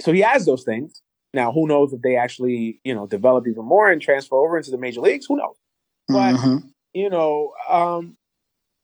So 0.00 0.12
he 0.12 0.20
has 0.20 0.46
those 0.46 0.62
things. 0.62 1.02
Now, 1.34 1.52
who 1.52 1.66
knows 1.66 1.92
if 1.92 2.00
they 2.00 2.16
actually, 2.16 2.80
you 2.84 2.94
know, 2.94 3.06
develop 3.06 3.46
even 3.46 3.64
more 3.64 3.90
and 3.90 4.00
transfer 4.00 4.36
over 4.36 4.56
into 4.56 4.70
the 4.70 4.78
major 4.78 5.00
leagues? 5.00 5.26
Who 5.26 5.36
knows? 5.36 5.56
But 6.06 6.36
mm-hmm. 6.36 6.68
you 6.94 7.10
know, 7.10 7.52
um, 7.68 8.16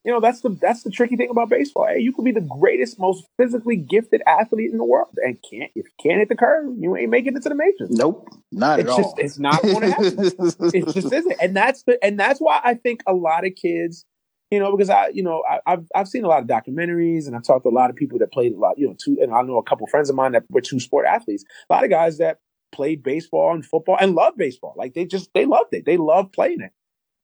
you 0.05 0.13
know 0.13 0.21
that's 0.21 0.43
the 0.43 0.51
that's 0.61 0.83
the 0.83 0.91
tricky 0.91 1.17
thing 1.17 1.31
about 1.31 1.49
baseball. 1.49 1.87
Hey, 1.87 2.01
you 2.01 2.13
could 2.13 2.25
be 2.25 2.33
the 2.33 2.41
greatest, 2.41 2.99
most 2.99 3.25
physically 3.39 3.77
gifted 3.77 4.23
athlete 4.27 4.71
in 4.71 4.79
the 4.79 4.85
world, 4.85 5.17
and 5.25 5.39
can't 5.51 5.71
if 5.75 5.87
you 5.87 5.93
can't 6.03 6.19
hit 6.19 6.29
the 6.29 6.37
curve, 6.37 6.75
you 6.79 6.97
ain't 6.97 7.11
making 7.11 7.37
it 7.37 7.43
to 7.43 7.49
the 7.49 7.55
majors. 7.55 7.91
Nope, 7.91 8.29
not 8.53 8.81
it's 8.81 8.91
at 8.91 8.97
just, 8.97 9.09
all. 9.09 9.15
It's 9.19 9.39
not 9.39 9.63
going 9.63 9.81
to 9.81 9.91
happen. 9.91 10.33
it 10.75 10.89
just 10.93 11.13
isn't, 11.13 11.37
and 11.41 11.57
that's 11.57 11.85
the 11.85 12.03
and 12.05 12.21
that's 12.21 12.39
why 12.39 12.61
I 12.63 12.75
think 12.75 13.03
a 13.07 13.15
lot 13.15 13.47
of 13.47 13.55
kids 13.55 14.05
you 14.51 14.61
know, 14.61 14.71
because 14.71 14.91
I, 14.91 15.09
you 15.09 15.23
know, 15.23 15.43
I, 15.49 15.71
have 15.71 15.87
I've 15.97 16.07
seen 16.07 16.25
a 16.25 16.29
lot 16.29 16.41
of 16.41 16.47
documentaries 16.47 17.27
and 17.27 17.35
I've 17.35 17.43
talked 17.43 17.65
to 17.65 17.71
a 17.71 17.71
lot 17.71 17.91
of 17.91 17.97
people 17.97 18.21
that 18.21 18.33
played 18.33 18.53
a 18.53 18.59
lot, 18.59 18.79
you 18.79 18.87
know, 18.87 18.95
two, 19.03 19.19
and 19.21 19.35
I 19.35 19.43
know 19.43 19.59
a 19.59 19.65
couple 19.65 19.87
friends 19.89 20.11
of 20.11 20.15
mine 20.15 20.31
that 20.33 20.45
were 20.49 20.61
two 20.61 20.79
sport 20.79 21.07
athletes. 21.07 21.45
A 21.69 21.73
lot 21.73 21.83
of 21.83 21.91
guys 21.91 22.19
that 22.19 22.39
played 22.71 23.03
baseball 23.03 23.53
and 23.53 23.67
football 23.67 23.97
and 24.01 24.15
love 24.15 24.35
baseball. 24.37 24.75
Like 24.77 24.95
they 24.95 25.07
just, 25.07 25.31
they 25.35 25.45
loved 25.45 25.75
it. 25.75 25.87
They 25.87 25.97
love 25.97 26.31
playing 26.31 26.61
it. 26.61 26.71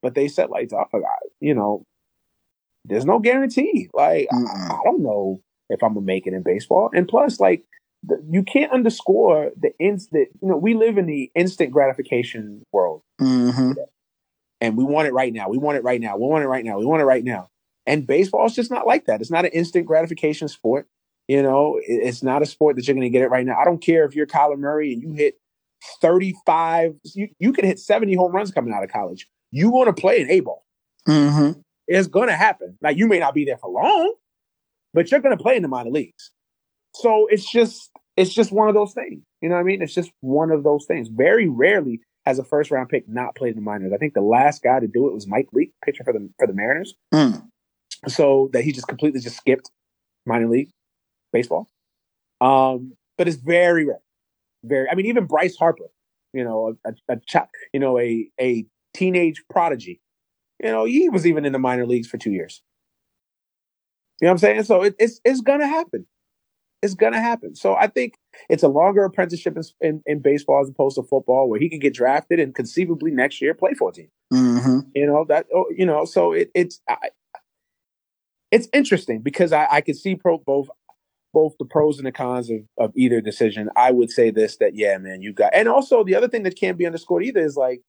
But 0.02 0.15
they 0.15 0.28
said, 0.28 0.51
like, 0.51 0.70
oh, 0.73 1.05
you 1.40 1.55
know, 1.55 1.86
there's 2.85 3.05
no 3.05 3.19
guarantee. 3.19 3.89
Like, 3.93 4.28
I, 4.32 4.36
I, 4.36 4.81
don't 4.85 5.02
know 5.02 5.40
if 5.69 5.82
I'm 5.82 5.94
gonna 5.94 6.07
make 6.07 6.27
it 6.27 6.35
in 6.35 6.43
baseball. 6.43 6.90
And 6.94 7.07
plus, 7.07 7.40
like, 7.40 7.65
the, 8.02 8.23
you 8.31 8.43
can't 8.43 8.73
underscore 8.73 9.51
the 9.57 9.73
instant. 9.78 10.28
You 10.40 10.48
know, 10.48 10.57
we 10.57 10.74
live 10.74 10.98
in 10.98 11.07
the 11.07 11.31
instant 11.35 11.70
gratification 11.73 12.62
world. 12.73 13.02
Mm-hmm 13.20 13.73
and 14.61 14.77
we 14.77 14.85
want 14.85 15.09
it 15.09 15.12
right 15.12 15.32
now. 15.32 15.48
We 15.48 15.59
want 15.59 15.78
it 15.78 15.85
right 15.85 16.01
now. 16.01 16.16
We 16.16 16.27
want 16.27 16.44
it 16.44 16.48
right 16.48 16.65
now. 16.65 16.78
We 16.78 16.85
want 16.85 17.02
it 17.02 17.07
right 17.07 17.24
now. 17.24 17.48
And 17.86 18.07
baseball 18.07 18.47
is 18.47 18.55
just 18.55 18.70
not 18.70 18.86
like 18.86 19.07
that. 19.07 19.20
It's 19.20 19.31
not 19.31 19.44
an 19.44 19.52
instant 19.52 19.86
gratification 19.86 20.48
sport. 20.48 20.86
You 21.28 21.43
know, 21.43 21.81
it's 21.82 22.23
not 22.23 22.43
a 22.43 22.47
sport 22.47 22.77
that 22.77 22.86
you're 22.86 22.97
to 22.97 23.09
get 23.09 23.23
it 23.23 23.28
right 23.28 23.47
now. 23.47 23.57
I 23.59 23.65
don't 23.65 23.81
care 23.81 24.05
if 24.05 24.15
you're 24.15 24.27
Kyler 24.27 24.59
Murray 24.59 24.93
and 24.93 25.02
you 25.02 25.12
hit 25.12 25.36
35, 26.02 26.97
you, 27.15 27.28
you 27.39 27.52
can 27.52 27.65
hit 27.65 27.78
70 27.78 28.15
home 28.15 28.32
runs 28.32 28.51
coming 28.51 28.74
out 28.74 28.85
of 28.85 28.90
college. 28.90 29.28
You 29.51 29.70
want 29.70 29.94
to 29.94 29.98
play 29.98 30.20
an 30.20 30.31
A 30.31 30.40
ball. 30.40 30.65
Mm-hmm. 31.09 31.61
It's 31.91 32.09
to 32.29 32.37
happen. 32.37 32.79
Now, 32.81 32.91
you 32.91 33.09
may 33.09 33.19
not 33.19 33.35
be 33.35 33.45
there 33.45 33.59
for 33.59 33.69
long, 33.69 34.15
but 34.95 35.11
you're 35.11 35.21
to 35.37 35.43
play 35.43 35.57
in 35.57 35.62
the 35.62 35.69
minor 35.69 35.91
leagues. 35.91 36.31
So 36.95 37.27
it's 37.29 37.51
just, 37.51 37.91
it's 38.17 38.33
just 38.33 38.53
one 38.53 38.69
of 38.69 38.75
those 38.75 38.95
things. 38.95 39.23
You 39.41 39.49
know 39.49 39.57
what 39.57 39.62
I 39.62 39.65
mean? 39.65 39.83
It's 39.83 39.95
just 39.95 40.12
one 40.21 40.51
of 40.53 40.62
those 40.62 40.87
things. 40.87 41.09
Very 41.09 41.49
rarely 41.49 42.01
has 42.27 42.39
a 42.39 42.45
first 42.45 42.71
round 42.71 42.89
pick 42.91 43.09
not 43.09 43.35
played 43.35 43.51
in 43.51 43.57
the 43.57 43.62
minors. 43.62 43.93
I 43.93 43.97
think 43.97 44.15
the 44.15 44.21
last 44.21 44.62
guy 44.62 44.79
to 44.79 44.87
do 44.87 45.09
it 45.09 45.15
was 45.15 45.27
Mike 45.27 45.49
Leake, 45.53 45.73
pitcher 45.85 46.05
for 46.05 46.12
the 46.12 46.29
for 46.39 46.47
the 46.47 46.53
Mariners. 46.53 46.95
Mm. 47.12 47.49
So 48.07 48.51
that 48.53 48.62
he 48.62 48.73
just 48.73 48.89
completely 48.89 49.21
just 49.21 49.37
skipped 49.37 49.71
minor 50.27 50.49
league 50.49 50.71
baseball. 51.33 51.69
Um, 52.41 52.93
but 53.19 53.27
it's 53.27 53.37
very 53.37 53.85
rare. 53.85 54.01
Very. 54.65 54.89
I 54.89 54.95
mean, 54.95 55.07
even 55.07 55.27
Bryce 55.27 55.57
Harper, 55.57 55.91
you 56.33 56.45
know, 56.45 56.77
a, 56.85 56.91
a, 57.09 57.17
a 57.17 57.47
you 57.73 57.81
know, 57.81 57.99
a 57.99 58.29
a 58.41 58.67
teenage 58.95 59.43
prodigy. 59.51 60.01
You 60.62 60.70
know, 60.70 60.85
he 60.85 61.09
was 61.09 61.27
even 61.27 61.45
in 61.45 61.53
the 61.53 61.59
minor 61.59 61.87
leagues 61.87 62.09
for 62.09 62.19
two 62.19 62.32
years. 62.32 62.62
You 64.20 64.27
know 64.27 64.32
what 64.32 64.35
I'm 64.35 64.39
saying? 64.39 64.62
So 64.65 64.82
it, 64.82 64.95
it's 64.99 65.20
it's 65.24 65.41
gonna 65.41 65.66
happen. 65.66 66.07
It's 66.82 66.95
gonna 66.95 67.20
happen. 67.20 67.55
So 67.55 67.74
I 67.74 67.87
think 67.87 68.15
it's 68.49 68.62
a 68.62 68.69
longer 68.69 69.05
apprenticeship 69.05 69.57
in, 69.57 69.62
in, 69.81 70.03
in, 70.07 70.20
baseball 70.20 70.61
as 70.61 70.69
opposed 70.69 70.97
to 70.97 71.03
football, 71.03 71.49
where 71.49 71.59
he 71.59 71.70
could 71.70 71.81
get 71.81 71.95
drafted 71.95 72.39
and 72.39 72.55
conceivably 72.55 73.11
next 73.11 73.41
year 73.41 73.55
play 73.55 73.73
for 73.74 73.91
a 73.91 73.93
team. 73.93 74.09
Mm-hmm. 74.32 74.81
You 74.95 75.07
know 75.07 75.24
that. 75.28 75.47
Oh, 75.55 75.66
you 75.74 75.87
know, 75.87 76.05
so 76.05 76.32
it, 76.32 76.51
it's 76.55 76.82
I, 76.89 77.11
it's 78.51 78.69
interesting 78.73 79.23
because 79.23 79.53
I, 79.53 79.66
I 79.70 79.81
can 79.81 79.95
see 79.95 80.16
pro, 80.16 80.39
both 80.39 80.69
both 81.32 81.55
the 81.59 81.65
pros 81.65 81.99
and 81.99 82.07
the 82.07 82.12
cons 82.12 82.51
of, 82.51 82.59
of 82.78 82.93
either 82.97 83.20
decision. 83.20 83.70
I 83.77 83.93
would 83.93 84.11
say 84.11 84.31
this 84.31 84.57
that 84.59 84.74
yeah, 84.74 84.99
man, 84.99 85.23
you 85.23 85.32
got, 85.32 85.55
and 85.55 85.69
also 85.69 86.05
the 86.05 86.15
other 86.15 86.28
thing 86.28 86.43
that 86.43 86.59
can't 86.59 86.77
be 86.77 86.87
underscored 86.87 87.24
either 87.24 87.41
is 87.41 87.57
like 87.57 87.81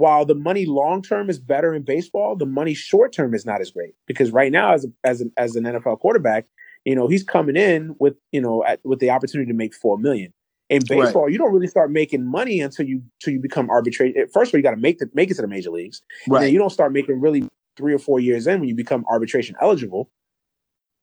while 0.00 0.24
the 0.24 0.34
money 0.34 0.64
long 0.64 1.02
term 1.02 1.28
is 1.28 1.38
better 1.38 1.74
in 1.74 1.82
baseball, 1.82 2.34
the 2.34 2.46
money 2.46 2.72
short 2.72 3.12
term 3.12 3.34
is 3.34 3.44
not 3.44 3.60
as 3.60 3.70
great 3.70 3.94
because 4.06 4.30
right 4.30 4.50
now 4.50 4.72
as 4.72 4.86
a, 4.86 4.88
as 5.04 5.20
an, 5.20 5.30
as 5.36 5.56
an 5.56 5.64
NFL 5.64 6.00
quarterback, 6.00 6.46
you 6.86 6.96
know, 6.96 7.06
he's 7.06 7.22
coming 7.22 7.54
in 7.54 7.94
with, 8.00 8.14
you 8.32 8.40
know, 8.40 8.64
at, 8.64 8.80
with 8.82 8.98
the 8.98 9.10
opportunity 9.10 9.50
to 9.50 9.56
make 9.56 9.74
four 9.74 9.98
million. 9.98 10.32
In 10.70 10.82
baseball, 10.88 11.24
right. 11.24 11.32
you 11.32 11.36
don't 11.36 11.52
really 11.52 11.66
start 11.66 11.90
making 11.90 12.24
money 12.24 12.60
until 12.60 12.86
you 12.86 13.02
until 13.20 13.34
you 13.34 13.40
become 13.40 13.68
arbitrate. 13.68 14.14
First 14.32 14.50
of 14.50 14.54
all, 14.54 14.58
you 14.58 14.62
got 14.62 14.70
to 14.70 14.76
make 14.76 14.98
the 15.00 15.10
make 15.12 15.30
it 15.30 15.34
to 15.34 15.42
the 15.42 15.48
major 15.48 15.70
leagues. 15.70 16.00
Right. 16.28 16.44
And 16.44 16.52
you 16.52 16.58
don't 16.58 16.70
start 16.70 16.92
making 16.92 17.20
really 17.20 17.46
three 17.76 17.92
or 17.92 17.98
four 17.98 18.20
years 18.20 18.46
in 18.46 18.60
when 18.60 18.68
you 18.68 18.74
become 18.74 19.04
arbitration 19.10 19.56
eligible. 19.60 20.10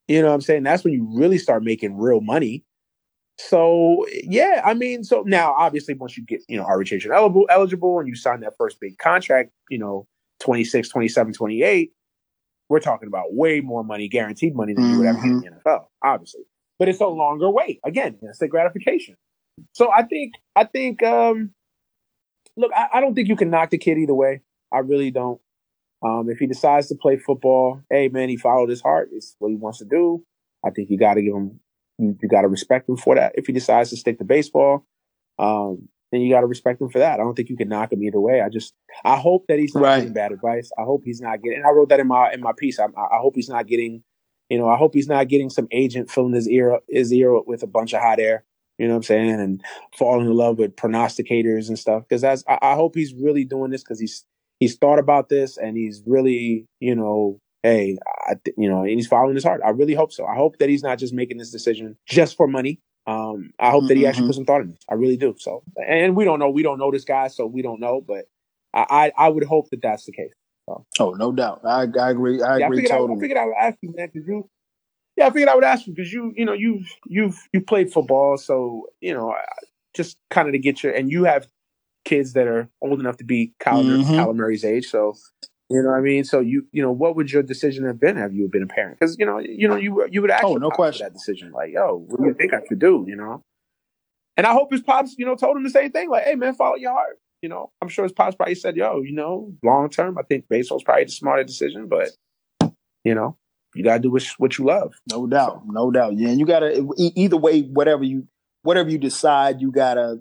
You 0.07 0.21
know 0.21 0.29
what 0.29 0.35
I'm 0.35 0.41
saying? 0.41 0.63
That's 0.63 0.83
when 0.85 0.93
you 0.93 1.07
really 1.11 1.37
start 1.37 1.63
making 1.63 1.97
real 1.97 2.21
money. 2.21 2.63
So 3.39 4.05
yeah, 4.23 4.61
I 4.65 4.73
mean, 4.73 5.03
so 5.03 5.23
now 5.25 5.53
obviously 5.53 5.93
once 5.93 6.17
you 6.17 6.25
get, 6.25 6.41
you 6.47 6.57
know, 6.57 6.63
arbitration 6.63 7.11
eligible 7.11 7.45
eligible 7.49 7.99
and 7.99 8.07
you 8.07 8.15
sign 8.15 8.39
that 8.41 8.53
first 8.57 8.79
big 8.79 8.97
contract, 8.97 9.51
you 9.69 9.77
know, 9.77 10.07
26, 10.39 10.89
27, 10.89 11.33
28, 11.33 11.91
we're 12.69 12.79
talking 12.79 13.07
about 13.07 13.33
way 13.33 13.61
more 13.61 13.83
money, 13.83 14.07
guaranteed 14.07 14.55
money 14.55 14.73
than 14.73 14.89
you 14.89 14.97
would 14.99 15.07
ever 15.07 15.17
get 15.17 15.25
in 15.25 15.41
mm-hmm. 15.41 15.55
the 15.55 15.69
NFL, 15.69 15.85
obviously. 16.03 16.41
But 16.79 16.89
it's 16.89 16.99
a 16.99 17.07
longer 17.07 17.49
wait. 17.49 17.79
Again, 17.83 18.17
it's 18.21 18.39
the 18.39 18.47
gratification. 18.47 19.15
So 19.73 19.91
I 19.91 20.03
think 20.03 20.33
I 20.55 20.63
think 20.65 21.03
um 21.03 21.51
look, 22.55 22.71
I, 22.75 22.87
I, 22.93 23.01
don't 23.01 23.13
think 23.15 23.27
you 23.27 23.35
can 23.35 23.49
knock 23.49 23.69
the 23.69 23.77
kid 23.77 23.97
either 23.97 24.13
way. 24.13 24.41
I 24.71 24.79
really 24.79 25.11
don't. 25.11 25.39
Um, 26.03 26.29
if 26.29 26.37
he 26.37 26.45
decides 26.45 26.87
to 26.87 26.95
play 26.95 27.17
football, 27.17 27.81
hey 27.89 28.09
man, 28.09 28.29
he 28.29 28.37
followed 28.37 28.69
his 28.69 28.81
heart. 28.81 29.09
It's 29.13 29.35
what 29.39 29.49
he 29.49 29.55
wants 29.55 29.79
to 29.79 29.85
do. 29.85 30.23
I 30.65 30.69
think 30.69 30.89
you 30.89 30.97
got 30.97 31.15
to 31.15 31.21
give 31.21 31.33
him, 31.33 31.59
you, 31.97 32.17
you 32.21 32.29
got 32.29 32.41
to 32.41 32.47
respect 32.47 32.89
him 32.89 32.97
for 32.97 33.15
that. 33.15 33.33
If 33.35 33.47
he 33.47 33.53
decides 33.53 33.89
to 33.89 33.97
stick 33.97 34.19
to 34.19 34.25
baseball, 34.25 34.85
um, 35.39 35.89
then 36.11 36.21
you 36.21 36.31
got 36.31 36.41
to 36.41 36.47
respect 36.47 36.81
him 36.81 36.89
for 36.89 36.99
that. 36.99 37.19
I 37.19 37.23
don't 37.23 37.35
think 37.35 37.49
you 37.49 37.57
can 37.57 37.67
knock 37.67 37.91
him 37.91 38.01
either 38.01 38.19
way. 38.19 38.41
I 38.41 38.49
just, 38.49 38.73
I 39.03 39.17
hope 39.17 39.45
that 39.47 39.59
he's 39.59 39.75
not 39.75 39.83
right. 39.83 39.97
getting 39.97 40.13
bad 40.13 40.31
advice. 40.31 40.71
I 40.77 40.83
hope 40.83 41.03
he's 41.03 41.19
not 41.19 41.41
getting. 41.41 41.63
I 41.65 41.71
wrote 41.71 41.89
that 41.89 41.99
in 41.99 42.07
my 42.07 42.31
in 42.31 42.41
my 42.41 42.53
piece. 42.57 42.79
I, 42.79 42.85
I 42.85 43.17
hope 43.17 43.35
he's 43.35 43.49
not 43.49 43.67
getting, 43.67 44.03
you 44.49 44.57
know, 44.57 44.69
I 44.69 44.77
hope 44.77 44.93
he's 44.93 45.09
not 45.09 45.27
getting 45.27 45.49
some 45.49 45.67
agent 45.71 46.09
filling 46.09 46.33
his 46.33 46.47
ear 46.47 46.79
his 46.87 47.11
ear 47.11 47.39
with 47.41 47.61
a 47.63 47.67
bunch 47.67 47.93
of 47.93 48.01
hot 48.01 48.19
air. 48.19 48.45
You 48.77 48.87
know 48.87 48.93
what 48.93 48.97
I'm 48.97 49.03
saying? 49.03 49.31
And 49.31 49.63
falling 49.97 50.27
in 50.27 50.33
love 50.33 50.59
with 50.59 50.75
prognosticators 50.75 51.67
and 51.67 51.79
stuff. 51.79 52.03
Because 52.07 52.21
that's, 52.21 52.43
I, 52.47 52.59
I 52.61 52.75
hope 52.75 52.95
he's 52.95 53.13
really 53.13 53.43
doing 53.43 53.71
this 53.71 53.83
because 53.83 53.99
he's 53.99 54.23
he's 54.59 54.77
thought 54.77 54.99
about 54.99 55.29
this 55.29 55.57
and 55.57 55.75
he's 55.75 56.03
really, 56.05 56.67
you 56.79 56.95
know, 56.95 57.39
hey, 57.63 57.97
I, 58.27 58.35
you 58.57 58.69
know, 58.69 58.81
and 58.81 58.89
he's 58.91 59.07
following 59.07 59.35
his 59.35 59.43
heart. 59.43 59.61
I 59.65 59.69
really 59.69 59.93
hope 59.93 60.11
so. 60.11 60.25
I 60.25 60.35
hope 60.35 60.57
that 60.57 60.69
he's 60.69 60.83
not 60.83 60.99
just 60.99 61.13
making 61.13 61.37
this 61.37 61.51
decision 61.51 61.97
just 62.07 62.37
for 62.37 62.47
money. 62.47 62.79
Um, 63.05 63.51
I 63.59 63.69
hope 63.69 63.81
mm-hmm. 63.81 63.87
that 63.87 63.97
he 63.97 64.05
actually 64.05 64.23
mm-hmm. 64.23 64.29
put 64.29 64.35
some 64.35 64.45
thought 64.45 64.61
in 64.61 64.71
this. 64.71 64.83
I 64.89 64.95
really 64.95 65.17
do. 65.17 65.35
So, 65.37 65.63
and 65.85 66.15
we 66.15 66.25
don't 66.25 66.39
know. 66.39 66.49
We 66.49 66.63
don't 66.63 66.77
know 66.77 66.91
this 66.91 67.05
guy, 67.05 67.29
so 67.29 67.45
we 67.45 67.61
don't 67.61 67.79
know. 67.79 68.01
But 68.05 68.25
I, 68.73 69.11
I, 69.17 69.25
I 69.25 69.29
would 69.29 69.45
hope 69.45 69.69
that 69.69 69.81
that's 69.81 70.05
the 70.05 70.11
case. 70.11 70.33
So. 70.67 70.85
Oh, 70.99 71.11
no 71.11 71.31
doubt. 71.31 71.61
I, 71.63 71.87
I 71.99 72.09
agree. 72.09 72.41
I 72.41 72.57
yeah, 72.57 72.67
agree 72.67 72.85
I 72.85 72.87
totally. 72.89 73.13
I, 73.13 73.17
I 73.17 73.19
figured 73.21 73.37
I 73.37 73.45
would 73.45 73.55
ask 73.57 73.77
you, 73.81 73.93
man, 73.95 74.09
because 74.13 74.27
you. 74.27 74.49
Yeah, 75.15 75.27
I 75.27 75.29
figured 75.29 75.49
I 75.49 75.55
would 75.55 75.63
ask 75.63 75.87
you 75.87 75.93
because 75.95 76.13
you, 76.13 76.31
you 76.35 76.45
know, 76.45 76.53
you've 76.53 76.85
you've 77.07 77.39
you 77.51 77.61
played 77.61 77.91
football, 77.91 78.37
so 78.37 78.87
you 79.01 79.13
know, 79.13 79.33
just 79.95 80.17
kind 80.29 80.47
of 80.47 80.51
to 80.51 80.59
get 80.59 80.83
your 80.83 80.93
and 80.93 81.09
you 81.09 81.23
have 81.23 81.47
kids 82.05 82.33
that 82.33 82.47
are 82.47 82.69
old 82.81 82.99
enough 82.99 83.17
to 83.17 83.23
be 83.23 83.53
Kyler, 83.59 84.03
mm-hmm. 84.03 84.13
Kyler 84.13 84.35
Murray's 84.35 84.63
age, 84.63 84.87
so 84.87 85.15
you 85.69 85.81
know 85.81 85.89
what 85.89 85.97
I 85.97 86.01
mean. 86.01 86.23
So 86.23 86.39
you 86.39 86.65
you 86.71 86.81
know 86.81 86.91
what 86.91 87.15
would 87.15 87.31
your 87.31 87.43
decision 87.43 87.85
have 87.85 87.99
been 87.99 88.15
have 88.15 88.33
you 88.33 88.47
been 88.47 88.63
a 88.63 88.67
parent? 88.67 88.99
Because 88.99 89.17
you 89.19 89.25
know 89.25 89.39
you 89.39 89.67
know 89.67 89.75
you 89.75 90.07
you 90.09 90.21
would 90.21 90.31
actually 90.31 90.55
oh, 90.55 90.57
no 90.57 90.69
question 90.69 91.05
that 91.05 91.13
decision 91.13 91.51
like 91.51 91.71
yo 91.73 92.05
what 92.07 92.21
do 92.21 92.27
you 92.27 92.33
think 92.33 92.53
I 92.53 92.61
should 92.67 92.79
do 92.79 93.05
you 93.07 93.15
know. 93.15 93.41
And 94.37 94.45
I 94.45 94.53
hope 94.53 94.71
his 94.71 94.81
pops, 94.81 95.15
you 95.17 95.25
know, 95.25 95.35
told 95.35 95.57
him 95.57 95.63
the 95.63 95.69
same 95.71 95.91
thing. 95.91 96.11
Like, 96.11 96.25
hey 96.25 96.35
man, 96.35 96.53
follow 96.53 96.75
your 96.75 96.91
heart. 96.91 97.17
You 97.41 97.49
know, 97.49 97.71
I'm 97.81 97.87
sure 97.87 98.03
his 98.03 98.11
pops 98.11 98.35
probably 98.35 98.55
said, 98.55 98.75
yo, 98.75 99.01
you 99.01 99.13
know, 99.13 99.51
long 99.63 99.89
term, 99.89 100.17
I 100.17 100.21
think 100.21 100.45
baseball's 100.47 100.83
probably 100.83 101.05
the 101.05 101.11
smarter 101.11 101.43
decision, 101.43 101.87
but 101.87 102.09
you 103.03 103.15
know, 103.15 103.35
you 103.75 103.83
gotta 103.83 103.99
do 103.99 104.11
what, 104.11 104.23
what 104.37 104.57
you 104.57 104.65
love. 104.65 104.93
No 105.09 105.27
doubt, 105.27 105.63
so. 105.65 105.71
no 105.71 105.91
doubt. 105.91 106.17
Yeah, 106.17 106.29
and 106.29 106.39
you 106.39 106.45
gotta 106.45 106.87
either 106.97 107.37
way, 107.37 107.61
whatever 107.61 108.03
you 108.03 108.27
whatever 108.63 108.89
you 108.89 108.97
decide, 108.97 109.59
you 109.59 109.71
gotta 109.71 110.19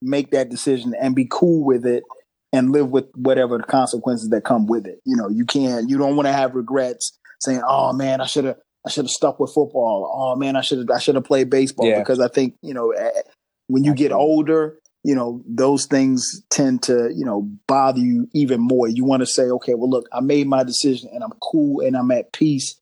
make 0.00 0.30
that 0.30 0.50
decision 0.50 0.94
and 1.00 1.14
be 1.14 1.26
cool 1.30 1.64
with 1.64 1.86
it 1.86 2.04
and 2.54 2.72
live 2.72 2.90
with 2.90 3.06
whatever 3.14 3.58
the 3.58 3.64
consequences 3.64 4.28
that 4.30 4.44
come 4.44 4.66
with 4.66 4.86
it. 4.86 5.00
You 5.04 5.16
know, 5.16 5.28
you 5.28 5.44
can't, 5.44 5.88
you 5.88 5.98
don't 5.98 6.16
want 6.16 6.26
to 6.26 6.32
have 6.32 6.54
regrets 6.54 7.18
saying, 7.40 7.62
"Oh 7.66 7.92
man, 7.92 8.20
I 8.20 8.26
should 8.26 8.44
have, 8.44 8.56
I 8.86 8.90
should 8.90 9.04
have 9.04 9.10
stuck 9.10 9.40
with 9.40 9.52
football. 9.52 10.10
Oh 10.14 10.36
man, 10.36 10.56
I 10.56 10.60
should 10.60 10.78
have, 10.78 10.90
I 10.90 10.98
should 10.98 11.16
have 11.16 11.24
played 11.24 11.50
baseball." 11.50 11.86
Yeah. 11.86 11.98
Because 11.98 12.20
I 12.20 12.28
think 12.28 12.54
you 12.62 12.74
know, 12.74 12.94
when 13.66 13.84
you 13.84 13.94
get 13.94 14.12
older, 14.12 14.78
you 15.02 15.14
know, 15.14 15.42
those 15.46 15.86
things 15.86 16.42
tend 16.50 16.82
to, 16.84 17.10
you 17.14 17.24
know, 17.24 17.48
bother 17.66 18.00
you 18.00 18.28
even 18.32 18.60
more. 18.60 18.88
You 18.88 19.04
want 19.04 19.20
to 19.20 19.26
say, 19.26 19.44
okay, 19.44 19.74
well, 19.74 19.90
look, 19.90 20.08
I 20.12 20.20
made 20.20 20.46
my 20.46 20.64
decision 20.64 21.10
and 21.12 21.22
I'm 21.22 21.32
cool 21.42 21.84
and 21.84 21.96
I'm 21.96 22.10
at 22.10 22.32
peace 22.32 22.80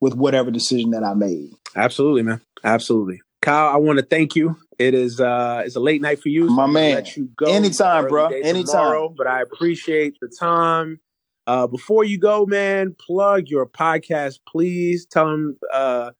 with 0.00 0.14
whatever 0.14 0.50
decision 0.50 0.90
that 0.90 1.02
I 1.02 1.14
made. 1.14 1.50
Absolutely, 1.74 2.22
man. 2.22 2.42
Absolutely. 2.62 3.20
Kyle, 3.44 3.74
I 3.74 3.76
want 3.76 3.98
to 3.98 4.04
thank 4.04 4.34
you. 4.34 4.56
It 4.78 4.94
is 4.94 5.20
uh 5.20 5.62
it's 5.66 5.76
a 5.76 5.80
late 5.80 6.00
night 6.00 6.20
for 6.20 6.30
you. 6.30 6.48
So 6.48 6.54
My 6.54 6.66
man. 6.66 6.94
Let 6.94 7.16
you 7.16 7.28
go. 7.36 7.46
Anytime, 7.46 8.08
bro. 8.08 8.28
Anytime. 8.28 8.64
Tomorrow, 8.64 9.14
but 9.16 9.26
I 9.26 9.42
appreciate 9.42 10.16
the 10.20 10.34
time. 10.40 10.98
Uh 11.46 11.66
before 11.66 12.04
you 12.04 12.18
go, 12.18 12.46
man, 12.46 12.96
plug 12.98 13.48
your 13.48 13.66
podcast, 13.66 14.38
please. 14.48 15.06
Tell 15.06 15.26
them 15.26 15.58
uh 15.72 16.12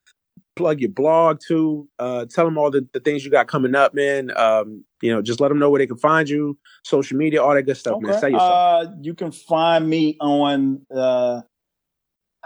plug 0.55 0.81
your 0.81 0.91
blog 0.91 1.39
too. 1.47 1.89
Uh, 1.99 2.27
tell 2.27 2.45
them 2.45 2.57
all 2.57 2.71
the, 2.71 2.87
the 2.93 3.01
things 3.01 3.25
you 3.25 3.31
got 3.31 3.49
coming 3.49 3.75
up, 3.75 3.93
man. 3.93 4.31
Um, 4.37 4.85
you 5.03 5.13
know, 5.13 5.21
just 5.21 5.41
let 5.41 5.49
them 5.49 5.59
know 5.59 5.69
where 5.69 5.81
they 5.81 5.87
can 5.89 5.97
find 5.97 6.29
you, 6.29 6.57
social 6.85 7.17
media, 7.17 7.43
all 7.43 7.55
that 7.55 7.65
good 7.65 7.77
stuff, 7.77 7.95
okay. 7.95 8.07
man. 8.07 8.21
Say 8.21 8.31
yourself. 8.31 8.53
Uh, 8.53 8.91
you 9.03 9.15
can 9.15 9.33
find 9.33 9.89
me 9.89 10.17
on 10.21 10.83
uh, 10.95 11.41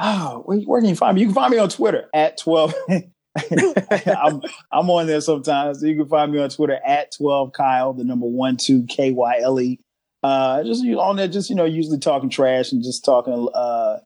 oh, 0.00 0.42
where, 0.46 0.58
where, 0.60 0.80
can 0.80 0.88
you 0.88 0.96
find 0.96 1.16
me? 1.16 1.20
You 1.22 1.26
can 1.26 1.34
find 1.34 1.50
me 1.50 1.58
on 1.58 1.68
Twitter 1.68 2.08
at 2.14 2.38
twelve. 2.38 2.72
I'm 4.22 4.42
I'm 4.72 4.90
on 4.90 5.06
there 5.06 5.20
sometimes. 5.20 5.80
So 5.80 5.86
you 5.86 5.96
can 5.96 6.08
find 6.08 6.32
me 6.32 6.40
on 6.40 6.50
Twitter 6.50 6.78
at 6.86 7.12
twelve 7.16 7.52
Kyle, 7.52 7.92
the 7.92 8.04
number 8.04 8.26
one 8.26 8.56
two 8.56 8.84
K 8.86 9.12
Y 9.12 9.38
L 9.40 9.60
E. 9.60 9.80
Uh, 10.22 10.64
just 10.64 10.84
on 10.84 11.16
there, 11.16 11.28
just 11.28 11.48
you 11.48 11.56
know, 11.56 11.64
usually 11.64 11.98
talking 11.98 12.28
trash 12.28 12.72
and 12.72 12.82
just 12.82 13.04
talking 13.04 13.48
uh 13.54 13.98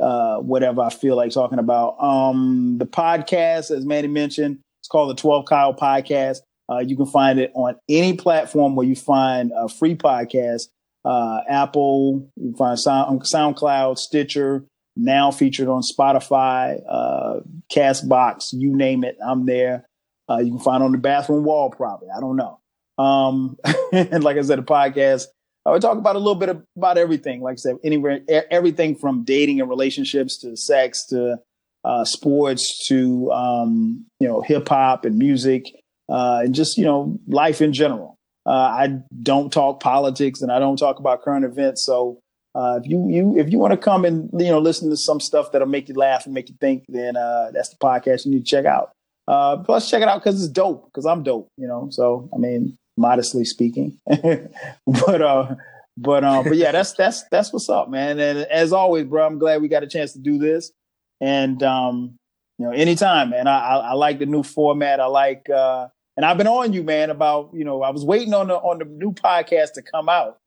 uh, 0.00 0.38
whatever 0.38 0.80
I 0.80 0.90
feel 0.90 1.16
like 1.16 1.32
talking 1.32 1.58
about. 1.58 2.02
Um, 2.02 2.78
the 2.78 2.86
podcast, 2.86 3.70
as 3.70 3.84
Manny 3.84 4.08
mentioned, 4.08 4.58
it's 4.80 4.88
called 4.88 5.10
the 5.10 5.20
12 5.20 5.44
Kyle 5.46 5.74
Podcast. 5.74 6.38
Uh, 6.70 6.78
you 6.78 6.96
can 6.96 7.06
find 7.06 7.38
it 7.38 7.50
on 7.54 7.76
any 7.88 8.16
platform 8.16 8.76
where 8.76 8.86
you 8.86 8.96
find 8.96 9.52
a 9.54 9.68
free 9.68 9.94
podcast. 9.94 10.68
Uh, 11.04 11.40
Apple, 11.48 12.28
you 12.36 12.50
can 12.50 12.56
find 12.56 12.78
Sound, 12.78 13.22
SoundCloud, 13.22 13.98
Stitcher, 13.98 14.64
now 14.96 15.30
featured 15.30 15.68
on 15.68 15.82
Spotify, 15.82 16.80
uh, 16.88 17.40
Castbox, 17.72 18.52
you 18.52 18.76
name 18.76 19.04
it, 19.04 19.16
I'm 19.24 19.46
there. 19.46 19.86
Uh, 20.28 20.38
you 20.38 20.50
can 20.50 20.60
find 20.60 20.82
on 20.82 20.92
the 20.92 20.98
bathroom 20.98 21.44
wall, 21.44 21.70
probably. 21.70 22.08
I 22.14 22.20
don't 22.20 22.36
know. 22.36 22.60
Um, 23.02 23.56
and 23.92 24.22
like 24.22 24.36
I 24.36 24.42
said, 24.42 24.58
the 24.58 24.62
podcast 24.62 25.26
I 25.66 25.70
would 25.70 25.82
talk 25.82 25.98
about 25.98 26.16
a 26.16 26.18
little 26.18 26.36
bit 26.36 26.56
about 26.76 26.96
everything. 26.96 27.42
Like 27.42 27.54
I 27.54 27.56
said, 27.56 27.76
anywhere, 27.84 28.20
everything 28.50 28.96
from 28.96 29.24
dating 29.24 29.60
and 29.60 29.68
relationships 29.68 30.38
to 30.38 30.56
sex 30.56 31.06
to 31.08 31.38
uh, 31.84 32.04
sports 32.04 32.86
to 32.88 33.30
um, 33.32 34.06
you 34.20 34.28
know 34.28 34.40
hip 34.40 34.68
hop 34.68 35.04
and 35.04 35.18
music 35.18 35.66
uh, 36.08 36.40
and 36.44 36.54
just 36.54 36.78
you 36.78 36.84
know 36.84 37.18
life 37.26 37.60
in 37.60 37.72
general. 37.72 38.16
Uh, 38.46 38.50
I 38.52 38.98
don't 39.22 39.52
talk 39.52 39.80
politics 39.80 40.40
and 40.40 40.50
I 40.50 40.58
don't 40.58 40.78
talk 40.78 40.98
about 40.98 41.22
current 41.22 41.44
events. 41.44 41.84
So 41.84 42.20
uh, 42.54 42.80
if 42.82 42.88
you 42.88 43.08
you 43.08 43.38
if 43.38 43.50
you 43.50 43.58
want 43.58 43.72
to 43.72 43.76
come 43.76 44.04
and 44.04 44.28
you 44.32 44.48
know 44.48 44.58
listen 44.58 44.90
to 44.90 44.96
some 44.96 45.20
stuff 45.20 45.52
that'll 45.52 45.68
make 45.68 45.88
you 45.88 45.94
laugh 45.94 46.24
and 46.24 46.34
make 46.34 46.48
you 46.48 46.54
think, 46.60 46.84
then 46.88 47.16
uh, 47.16 47.50
that's 47.52 47.68
the 47.68 47.76
podcast 47.76 48.24
you 48.24 48.32
need 48.32 48.44
to 48.44 48.50
check 48.50 48.64
out. 48.64 48.90
Uh, 49.28 49.58
plus, 49.58 49.88
check 49.88 50.02
it 50.02 50.08
out 50.08 50.22
because 50.22 50.42
it's 50.42 50.52
dope. 50.52 50.86
Because 50.86 51.06
I'm 51.06 51.22
dope, 51.22 51.48
you 51.56 51.68
know. 51.68 51.88
So 51.90 52.28
I 52.34 52.38
mean, 52.38 52.76
modestly 52.96 53.44
speaking. 53.44 53.98
but 54.06 55.22
uh, 55.22 55.54
but 55.96 56.24
um, 56.24 56.44
but 56.44 56.56
yeah, 56.56 56.72
that's 56.72 56.92
that's 56.94 57.24
that's 57.30 57.52
what's 57.52 57.68
up, 57.68 57.88
man. 57.88 58.18
And 58.18 58.40
as 58.40 58.72
always, 58.72 59.04
bro, 59.04 59.26
I'm 59.26 59.38
glad 59.38 59.62
we 59.62 59.68
got 59.68 59.84
a 59.84 59.88
chance 59.88 60.12
to 60.14 60.18
do 60.18 60.38
this. 60.38 60.72
And 61.20 61.62
um, 61.62 62.18
you 62.58 62.66
know, 62.66 62.72
anytime, 62.72 63.30
man. 63.30 63.46
I, 63.46 63.58
I, 63.58 63.76
I 63.76 63.92
like 63.92 64.18
the 64.18 64.26
new 64.26 64.42
format. 64.42 65.00
I 65.00 65.06
like 65.06 65.48
uh, 65.48 65.88
and 66.16 66.26
I've 66.26 66.36
been 66.36 66.46
on 66.46 66.72
you, 66.72 66.82
man, 66.82 67.10
about 67.10 67.50
you 67.54 67.64
know, 67.64 67.82
I 67.82 67.90
was 67.90 68.04
waiting 68.04 68.34
on 68.34 68.48
the 68.48 68.56
on 68.56 68.78
the 68.78 68.84
new 68.84 69.12
podcast 69.12 69.72
to 69.74 69.82
come 69.82 70.08
out. 70.08 70.38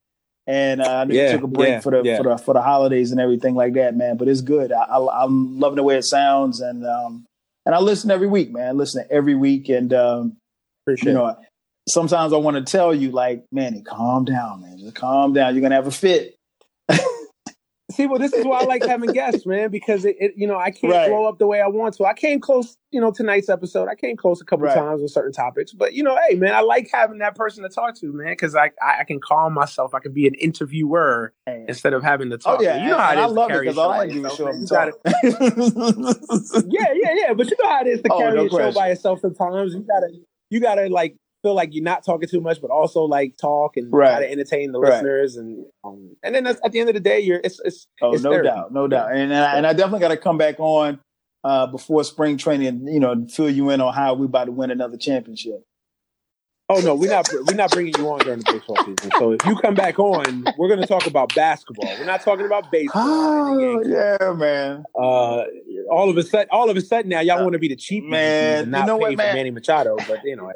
And 0.45 0.81
uh, 0.81 1.05
I 1.09 1.11
yeah, 1.11 1.31
took 1.31 1.43
a 1.43 1.47
break 1.47 1.69
yeah, 1.69 1.79
for 1.79 1.91
the 1.91 2.01
yeah. 2.03 2.17
for 2.17 2.23
the 2.23 2.37
for 2.37 2.53
the 2.53 2.61
holidays 2.61 3.11
and 3.11 3.21
everything 3.21 3.55
like 3.55 3.73
that, 3.75 3.95
man. 3.95 4.17
But 4.17 4.27
it's 4.27 4.41
good. 4.41 4.73
I, 4.73 4.83
I, 4.83 5.23
am 5.23 5.59
loving 5.59 5.77
the 5.77 5.83
way 5.83 5.95
it 5.95 6.03
sounds, 6.03 6.59
and 6.59 6.85
um, 6.85 7.25
and 7.65 7.73
I 7.73 7.79
listen 7.79 8.11
every 8.11 8.27
week, 8.27 8.51
man. 8.51 8.67
I 8.67 8.71
listen 8.71 9.05
every 9.09 9.35
week, 9.35 9.69
and 9.69 9.93
um, 9.93 10.37
Appreciate 10.85 11.11
you 11.11 11.17
know, 11.17 11.27
it 11.27 11.37
sometimes 11.87 12.33
I 12.33 12.37
want 12.37 12.57
to 12.57 12.71
tell 12.71 12.93
you, 12.93 13.11
like, 13.11 13.45
man, 13.51 13.81
calm 13.83 14.25
down, 14.25 14.61
man. 14.61 14.77
Just 14.77 14.95
calm 14.95 15.33
down. 15.33 15.53
You're 15.53 15.61
gonna 15.61 15.75
have 15.75 15.87
a 15.87 15.91
fit. 15.91 16.35
See, 17.93 18.07
well, 18.07 18.19
this 18.19 18.33
is 18.33 18.45
why 18.45 18.59
I 18.59 18.65
like 18.65 18.85
having 18.85 19.11
guests, 19.11 19.45
man, 19.45 19.69
because 19.69 20.03
it, 20.03 20.15
it 20.19 20.33
you 20.35 20.47
know, 20.47 20.57
I 20.57 20.71
can't 20.71 20.91
right. 20.91 21.09
blow 21.09 21.25
up 21.25 21.37
the 21.37 21.47
way 21.47 21.61
I 21.61 21.67
want 21.67 21.95
to. 21.95 22.05
I 22.05 22.13
came 22.13 22.39
close, 22.39 22.77
you 22.91 22.99
know, 22.99 23.11
tonight's 23.11 23.49
episode. 23.49 23.87
I 23.87 23.95
came 23.95 24.17
close 24.17 24.41
a 24.41 24.45
couple 24.45 24.65
right. 24.65 24.75
times 24.75 25.01
on 25.01 25.07
certain 25.07 25.31
topics, 25.31 25.73
but 25.73 25.93
you 25.93 26.01
know, 26.01 26.17
hey, 26.27 26.35
man, 26.35 26.55
I 26.55 26.61
like 26.61 26.89
having 26.91 27.19
that 27.19 27.35
person 27.35 27.61
to 27.63 27.69
talk 27.69 27.95
to, 27.99 28.11
man, 28.11 28.33
because 28.33 28.55
I, 28.55 28.71
I, 28.81 29.03
can 29.03 29.19
calm 29.19 29.53
myself. 29.53 29.93
I 29.93 29.99
can 29.99 30.11
be 30.11 30.27
an 30.27 30.33
interviewer 30.35 31.33
instead 31.47 31.93
of 31.93 32.03
having 32.03 32.29
to 32.29 32.35
oh, 32.35 32.39
talk. 32.39 32.59
Oh, 32.59 32.63
yeah, 32.63 32.83
you 32.83 32.89
know 32.89 32.97
how 32.97 33.11
it 33.11 33.17
is. 33.17 33.23
I 33.23 33.27
love 33.27 33.51
it 33.51 33.61
because 33.61 33.77
all 33.77 33.91
I 33.91 34.07
do 34.07 34.25
is 34.25 34.35
show 34.35 34.47
up 34.47 34.55
Yeah, 36.67 36.93
yeah, 36.93 37.13
yeah. 37.13 37.33
But 37.33 37.49
you 37.49 37.57
know 37.61 37.69
how 37.69 37.81
it 37.81 37.87
is 37.87 38.01
to 38.01 38.11
oh, 38.11 38.17
carry 38.17 38.35
no 38.35 38.45
a 38.45 38.49
question. 38.49 38.71
show 38.71 38.79
by 38.79 38.89
yourself. 38.89 39.19
Sometimes 39.21 39.73
you 39.73 39.81
gotta, 39.81 40.09
you 40.49 40.59
gotta 40.59 40.87
like 40.87 41.15
feel 41.43 41.53
like 41.53 41.69
you're 41.73 41.83
not 41.83 42.03
talking 42.03 42.27
too 42.27 42.41
much, 42.41 42.61
but 42.61 42.71
also 42.71 43.03
like 43.03 43.37
talk 43.37 43.77
and 43.77 43.93
right. 43.93 44.09
try 44.09 44.19
to 44.21 44.31
entertain 44.31 44.71
the 44.71 44.79
right. 44.79 44.93
listeners, 44.93 45.35
and 45.35 45.65
um, 45.83 46.15
and 46.23 46.33
then 46.33 46.47
at 46.47 46.71
the 46.71 46.79
end 46.79 46.89
of 46.89 46.95
the 46.95 47.01
day, 47.01 47.19
you're 47.19 47.41
it's 47.43 47.59
it's, 47.63 47.87
oh 48.01 48.13
it's 48.13 48.23
no 48.23 48.31
therapy. 48.31 48.47
doubt, 48.47 48.73
no 48.73 48.87
doubt, 48.87 49.11
and 49.11 49.31
and 49.31 49.33
I, 49.33 49.57
and 49.57 49.67
I 49.67 49.73
definitely 49.73 49.99
got 49.99 50.07
to 50.07 50.17
come 50.17 50.39
back 50.39 50.59
on 50.59 50.99
uh, 51.43 51.67
before 51.67 52.03
spring 52.03 52.37
training, 52.37 52.87
you 52.87 52.99
know, 52.99 53.27
fill 53.29 53.49
you 53.49 53.69
in 53.69 53.81
on 53.81 53.93
how 53.93 54.13
we 54.13 54.25
about 54.25 54.45
to 54.45 54.51
win 54.51 54.71
another 54.71 54.97
championship. 54.97 55.63
Oh 56.69 56.79
no, 56.79 56.95
we're 56.95 57.11
not 57.11 57.27
we're 57.45 57.55
not 57.55 57.71
bringing 57.71 57.93
you 57.97 58.09
on 58.09 58.19
during 58.19 58.39
the 58.39 58.51
baseball 58.51 58.77
season. 58.77 59.11
So 59.19 59.33
if 59.33 59.45
you 59.45 59.55
come 59.57 59.75
back 59.75 59.99
on, 59.99 60.45
we're 60.57 60.69
going 60.69 60.79
to 60.79 60.87
talk 60.87 61.05
about 61.05 61.35
basketball. 61.35 61.93
We're 61.99 62.05
not 62.05 62.21
talking 62.21 62.45
about 62.45 62.71
baseball. 62.71 63.03
Oh 63.03 63.83
yeah, 63.83 64.31
man. 64.31 64.85
Uh, 64.95 65.43
all 65.91 66.09
of 66.09 66.15
a 66.15 66.23
sudden, 66.23 66.47
all 66.51 66.69
of 66.69 66.77
a 66.77 66.81
sudden 66.81 67.09
now, 67.09 67.19
y'all 67.19 67.39
uh, 67.39 67.43
want 67.43 67.53
to 67.53 67.59
be 67.59 67.67
the 67.67 67.75
cheap 67.75 68.05
man. 68.05 68.63
And 68.63 68.71
not 68.71 68.81
you 68.81 68.87
know 68.87 68.97
pay 68.97 69.01
what, 69.01 69.17
man? 69.17 69.35
Manny 69.35 69.51
Machado, 69.51 69.97
but 70.07 70.19
you 70.23 70.37
know, 70.37 70.51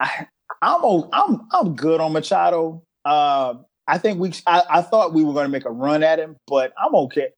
I, 0.00 0.26
I'm 0.62 1.04
I'm 1.12 1.40
I'm 1.52 1.76
good 1.76 2.00
on 2.00 2.12
Machado. 2.12 2.82
Uh, 3.04 3.54
I 3.86 3.98
think 3.98 4.20
we. 4.20 4.32
I, 4.46 4.62
I 4.70 4.82
thought 4.82 5.14
we 5.14 5.24
were 5.24 5.32
going 5.32 5.46
to 5.46 5.50
make 5.50 5.64
a 5.64 5.70
run 5.70 6.02
at 6.02 6.18
him, 6.18 6.36
but 6.46 6.72
I'm 6.82 6.94
okay. 6.94 7.28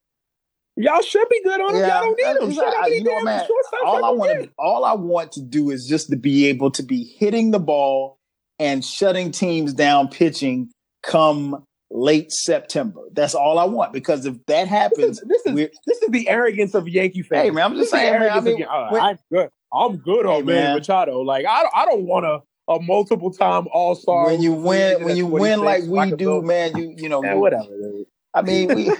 Y'all 0.76 1.02
should 1.02 1.28
be 1.28 1.42
good 1.42 1.60
on 1.60 1.74
him. 1.74 1.80
Yeah, 1.80 2.00
Y'all 2.00 2.14
don't 2.16 2.48
need 2.48 2.56
him. 2.58 2.64
I, 2.80 2.86
you 2.86 3.04
know, 3.04 3.22
man, 3.22 3.46
all 3.84 4.04
I 4.04 4.10
want 4.10 4.42
to 4.42 4.50
all 4.58 4.84
I 4.84 4.94
want 4.94 5.32
to 5.32 5.42
do 5.42 5.70
is 5.70 5.86
just 5.86 6.10
to 6.10 6.16
be 6.16 6.46
able 6.46 6.70
to 6.72 6.82
be 6.82 7.04
hitting 7.04 7.50
the 7.50 7.58
ball 7.58 8.18
and 8.58 8.84
shutting 8.84 9.30
teams 9.30 9.72
down 9.74 10.08
pitching 10.08 10.70
come 11.02 11.64
late 11.90 12.32
September. 12.32 13.02
That's 13.12 13.34
all 13.34 13.58
I 13.58 13.64
want 13.64 13.92
because 13.92 14.26
if 14.26 14.36
that 14.46 14.68
happens, 14.68 15.20
this 15.26 15.44
is 15.44 15.54
this 15.54 15.70
is, 15.70 15.78
this 15.86 16.02
is 16.02 16.08
the 16.10 16.28
arrogance 16.28 16.74
of 16.74 16.88
Yankee 16.88 17.22
fans. 17.22 17.42
Hey 17.42 17.50
man, 17.50 17.64
I'm 17.64 17.76
just 17.76 17.90
saying, 17.90 18.18
man, 18.18 18.30
I 18.30 18.40
mean, 18.40 18.62
of, 18.62 18.92
I'm 18.92 19.18
good. 19.30 19.50
I'm 19.72 19.96
good 19.98 20.26
on 20.26 20.34
hey, 20.34 20.42
man 20.42 20.78
Machado. 20.78 21.20
Like 21.20 21.46
I 21.46 21.62
don't, 21.62 21.74
I 21.74 21.84
don't 21.84 22.04
want 22.04 22.24
to 22.24 22.40
a 22.70 22.80
multiple 22.80 23.30
time 23.30 23.66
All 23.72 23.94
Star. 23.94 24.26
When 24.26 24.40
you 24.40 24.52
win, 24.52 25.04
when 25.04 25.16
you 25.16 25.26
win 25.26 25.60
like 25.60 25.82
we 25.84 26.12
do, 26.12 26.40
man, 26.40 26.76
you 26.76 26.94
you 26.96 27.08
know, 27.08 27.20
whatever. 27.20 27.66
I 28.32 28.42
mean, 28.42 28.74
we 28.74 28.92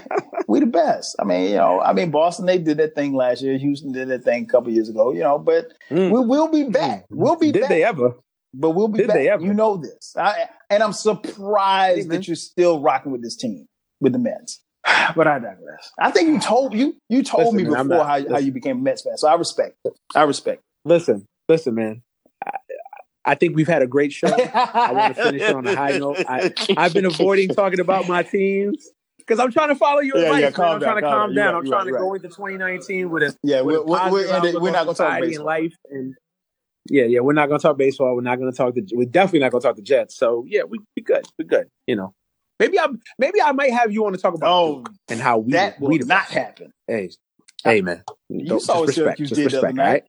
we 0.49 0.61
the 0.61 0.67
best. 0.67 1.15
I 1.21 1.25
mean, 1.25 1.51
you 1.51 1.57
know, 1.57 1.81
I 1.81 1.93
mean, 1.93 2.11
Boston 2.11 2.47
they 2.47 2.59
did 2.59 2.79
that 2.79 2.95
thing 2.95 3.15
last 3.15 3.43
year. 3.43 3.57
Houston 3.57 3.93
did 3.93 4.09
that 4.09 4.25
thing 4.25 4.45
a 4.45 4.47
couple 4.47 4.73
years 4.73 4.89
ago. 4.89 5.13
You 5.13 5.21
know, 5.21 5.39
but 5.39 5.73
mm. 5.89 6.11
we 6.11 6.27
will 6.27 6.49
be 6.49 6.65
back. 6.65 7.07
We'll 7.11 7.37
be. 7.37 7.53
Did 7.53 7.63
back. 7.63 7.71
they 7.71 7.85
ever? 7.85 8.15
But 8.53 8.71
we'll 8.71 8.89
be 8.89 8.99
did 8.99 9.07
back. 9.07 9.17
They 9.17 9.29
ever? 9.29 9.45
You 9.45 9.55
know 9.55 9.77
this, 9.77 10.15
I, 10.19 10.49
and 10.69 10.83
I'm 10.83 10.93
surprised 10.93 12.11
that 12.11 12.27
you're 12.27 12.35
still 12.35 12.81
rocking 12.81 13.13
with 13.13 13.23
this 13.23 13.37
team 13.37 13.67
with 14.01 14.13
the 14.13 14.19
Mets. 14.19 14.61
But 15.15 15.27
I 15.27 15.39
digress. 15.39 15.93
I 15.99 16.11
think 16.11 16.29
you 16.29 16.41
told 16.41 16.75
you 16.75 16.97
you 17.09 17.23
told 17.23 17.55
listen, 17.55 17.57
me 17.57 17.65
before 17.65 17.85
man, 17.85 17.99
how, 17.99 18.29
how 18.29 18.39
you 18.39 18.51
became 18.51 18.79
a 18.79 18.83
Mets 18.83 19.03
fan, 19.03 19.17
so 19.17 19.29
I 19.29 19.35
respect. 19.35 19.77
I 20.15 20.23
respect. 20.23 20.63
Listen, 20.85 21.27
listen, 21.49 21.75
man. 21.75 22.03
I 23.25 23.35
think 23.35 23.55
we've 23.57 23.69
had 23.69 23.83
a 23.83 23.87
great 23.87 24.13
show. 24.13 24.29
I 24.29 24.93
want 24.93 25.17
to 25.17 25.23
finish 25.23 25.43
on 25.51 25.67
a 25.67 25.77
high 25.77 25.99
note. 25.99 26.19
I, 26.29 26.53
I've 26.77 26.95
been 26.95 27.05
avoiding 27.05 27.51
talking 27.51 27.81
about 27.81 28.09
my 28.09 28.23
teams 28.23 28.89
because 29.19 29.39
I'm 29.39 29.53
trying 29.53 29.69
to 29.69 29.75
follow 29.75 30.01
your 30.01 30.17
Yeah, 30.19 30.25
advice. 30.25 30.41
yeah, 30.43 30.51
calm 30.53 30.75
I'm 30.77 30.81
trying 30.81 30.97
to 30.97 31.03
calm 31.03 31.13
calm 31.13 31.35
down. 31.35 31.45
down. 31.47 31.55
I'm 31.55 31.61
right, 31.63 31.69
trying 31.71 31.87
you're 31.87 31.99
to 31.99 32.03
right. 32.05 32.09
go 32.09 32.15
into 32.15 32.29
2019 32.29 33.11
with 33.11 33.23
a 33.23 33.37
Yeah, 33.43 33.61
with 33.61 33.77
we're, 33.77 33.81
a 33.83 33.85
we're, 33.85 33.99
positive 33.99 34.63
we're, 34.63 34.71
not 34.71 34.85
going 34.85 34.87
to 34.87 34.87
talk 34.87 34.97
society 34.97 35.23
and 35.27 35.31
baseball. 35.33 35.47
life. 35.47 35.75
And 35.91 36.15
yeah, 36.89 37.05
yeah, 37.05 37.21
we're 37.21 37.35
not 37.35 37.49
going 37.49 37.61
to 37.61 37.63
talk 37.63 37.77
baseball. 37.77 38.15
We're 38.17 38.23
not 38.23 38.39
going 38.39 38.51
to 38.51 38.57
talk 38.57 38.75
the. 38.75 38.89
We're 38.93 39.05
definitely 39.05 39.41
not 39.41 39.53
going 39.53 39.61
to 39.61 39.69
talk 39.69 39.77
the 39.77 39.83
Jets. 39.83 40.17
So 40.17 40.45
yeah, 40.49 40.63
we 40.65 40.79
we 40.97 41.03
good. 41.03 41.25
We're 41.39 41.45
good. 41.45 41.69
You 41.87 41.97
know, 41.97 42.15
maybe 42.59 42.81
I'm. 42.81 43.01
maybe 43.19 43.41
I 43.43 43.53
might 43.53 43.73
have 43.73 43.93
you 43.93 44.07
on 44.07 44.13
to 44.13 44.19
talk 44.19 44.35
about 44.35 44.51
Oh, 44.51 44.85
and 45.09 45.21
how 45.21 45.39
we 45.39 45.53
that 45.53 45.79
will 45.79 45.91
we 45.91 45.99
not 45.99 46.25
happen. 46.25 46.73
Hey, 46.89 47.11
hey, 47.63 47.83
man. 47.83 48.03
You 48.31 48.47
Don't- 48.47 48.61
saw 48.61 48.81
what. 48.81 48.95
Syracuse 48.95 49.31
did 49.31 49.51
the 49.51 49.59
other 49.59 49.73
night. 49.75 49.85
right? 49.93 50.05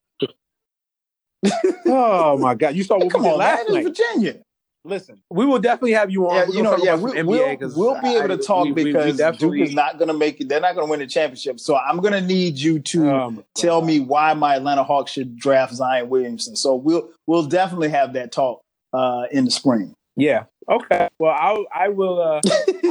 Oh 1.88 2.38
my 2.38 2.56
God! 2.56 2.76
You 2.76 2.84
saw 2.84 2.98
what 2.98 3.12
Come 3.12 3.24
we 3.24 3.28
did 3.30 3.34
on, 3.34 3.40
man. 3.40 3.48
last 3.48 3.62
It's 3.62 3.72
night. 3.72 3.84
Virginia. 3.84 4.36
Listen, 4.84 5.22
we 5.30 5.46
will 5.46 5.60
definitely 5.60 5.92
have 5.92 6.10
you 6.10 6.28
on. 6.28 6.36
Yeah, 6.50 6.56
you 6.58 6.64
know, 6.64 6.76
yeah, 6.78 6.96
we, 6.96 7.12
some 7.16 7.28
we'll, 7.28 7.56
we'll 7.76 8.02
be 8.02 8.16
able 8.16 8.30
to 8.30 8.34
I- 8.34 8.38
talk 8.38 8.66
we- 8.66 8.72
we- 8.72 8.84
we 8.86 8.94
because 8.94 9.38
Duke 9.38 9.60
is 9.60 9.76
not 9.76 10.00
going 10.00 10.08
to 10.08 10.14
make 10.16 10.42
it. 10.42 10.50
They're 10.50 10.60
not 10.60 10.74
going 10.74 10.88
to 10.88 10.90
win 10.90 11.00
the 11.02 11.06
championship. 11.06 11.60
So 11.60 11.76
I'm 11.78 11.98
going 11.98 12.14
to 12.14 12.22
need 12.22 12.58
you 12.58 12.80
to 12.80 13.10
Um, 13.12 13.44
tell 13.56 13.84
me 13.84 14.00
why 14.00 14.34
my 14.34 14.56
Atlanta 14.56 14.84
Hawks 14.84 15.12
should 15.12 15.38
draft 15.38 15.76
Zion 15.76 16.10
Williamson. 16.10 16.56
So 16.56 16.74
we'll 16.74 17.12
we'll 17.28 17.46
definitely 17.46 17.90
have 17.90 18.14
that 18.14 18.32
talk 18.32 18.62
uh, 18.92 19.26
in 19.32 19.46
the 19.46 19.52
spring. 19.52 19.94
Yeah. 20.16 20.46
Okay. 20.68 21.10
Well, 21.20 21.32
I 21.32 21.64
I 21.86 21.90
will 21.90 22.20
uh, 22.20 22.42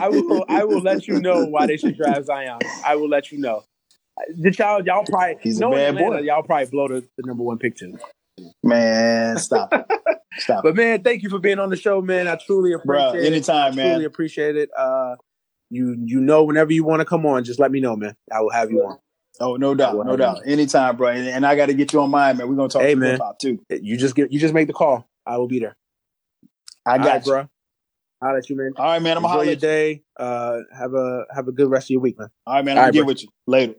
I 0.00 0.08
will 0.10 0.44
I 0.48 0.62
will 0.62 0.80
let 0.82 1.08
you 1.08 1.20
know 1.20 1.44
why 1.46 1.66
they 1.66 1.76
should 1.76 1.96
draft 1.96 2.26
Zion. 2.26 2.60
I 2.84 2.94
will 2.94 3.08
let 3.08 3.32
you 3.32 3.38
know. 3.38 3.64
Did 4.40 4.56
y'all 4.60 4.80
y'all 4.86 5.02
probably 5.04 5.38
He's 5.40 5.60
a 5.60 5.68
bad 5.68 5.96
Atlanta, 5.96 6.18
boy. 6.18 6.20
Y'all 6.20 6.42
probably 6.44 6.66
blow 6.66 6.86
the, 6.86 7.00
the 7.16 7.26
number 7.26 7.42
one 7.42 7.58
pick 7.58 7.76
too. 7.76 7.98
Man, 8.62 9.38
stop 9.38 9.72
it. 9.72 9.86
Stop. 10.38 10.62
But 10.62 10.76
man, 10.76 11.02
thank 11.02 11.22
you 11.24 11.28
for 11.28 11.40
being 11.40 11.58
on 11.58 11.70
the 11.70 11.76
show, 11.76 12.00
man. 12.00 12.28
I 12.28 12.36
truly 12.36 12.72
appreciate 12.72 13.14
Bruh, 13.14 13.14
it. 13.24 13.26
anytime, 13.26 13.72
I 13.72 13.76
man. 13.76 13.90
Truly 13.94 14.04
appreciate 14.04 14.56
it. 14.56 14.70
Uh, 14.78 15.16
you 15.70 15.96
you 16.04 16.20
know 16.20 16.44
whenever 16.44 16.72
you 16.72 16.84
want 16.84 17.00
to 17.00 17.04
come 17.04 17.26
on, 17.26 17.42
just 17.42 17.58
let 17.58 17.70
me 17.72 17.80
know, 17.80 17.96
man. 17.96 18.14
I 18.32 18.40
will 18.40 18.50
have 18.50 18.70
you 18.70 18.80
on. 18.82 18.98
Oh, 19.40 19.56
no 19.56 19.74
doubt, 19.74 20.06
no 20.06 20.16
doubt. 20.16 20.42
Anytime, 20.46 20.96
bro. 20.96 21.08
And, 21.08 21.26
and 21.26 21.44
I 21.46 21.56
got 21.56 21.66
to 21.66 21.74
get 21.74 21.92
you 21.92 22.00
on 22.00 22.10
mine, 22.10 22.36
man. 22.36 22.48
We're 22.48 22.54
going 22.54 22.68
to 22.68 22.72
talk 22.72 22.82
Hey, 22.82 22.92
some 22.92 23.00
man. 23.00 23.10
hip 23.12 23.20
hop 23.20 23.38
too. 23.40 23.58
You 23.70 23.96
just 23.96 24.14
get 24.14 24.30
you 24.32 24.38
just 24.38 24.54
make 24.54 24.68
the 24.68 24.72
call. 24.72 25.08
I 25.26 25.36
will 25.38 25.48
be 25.48 25.58
there. 25.58 25.76
I 26.86 26.98
got 26.98 27.06
All 27.06 27.12
right, 27.12 27.26
you. 27.26 27.32
bro. 27.32 27.48
I'll 28.22 28.34
let 28.34 28.48
you, 28.50 28.56
man. 28.56 28.72
All 28.76 28.84
right, 28.84 29.02
man. 29.02 29.16
I'm 29.16 29.24
Enjoy 29.24 29.34
going 29.34 29.46
to 29.46 29.46
your 29.46 29.54
you. 29.54 29.60
day. 29.60 30.02
Uh, 30.18 30.58
have 30.76 30.94
a 30.94 31.24
have 31.34 31.48
a 31.48 31.52
good 31.52 31.70
rest 31.70 31.86
of 31.86 31.90
your 31.90 32.00
week, 32.00 32.18
man. 32.18 32.28
All 32.46 32.54
right, 32.54 32.64
man. 32.64 32.78
I'm 32.78 32.84
right, 32.84 32.92
get 32.92 33.00
bro. 33.00 33.06
with 33.06 33.22
you 33.24 33.28
later. 33.46 33.74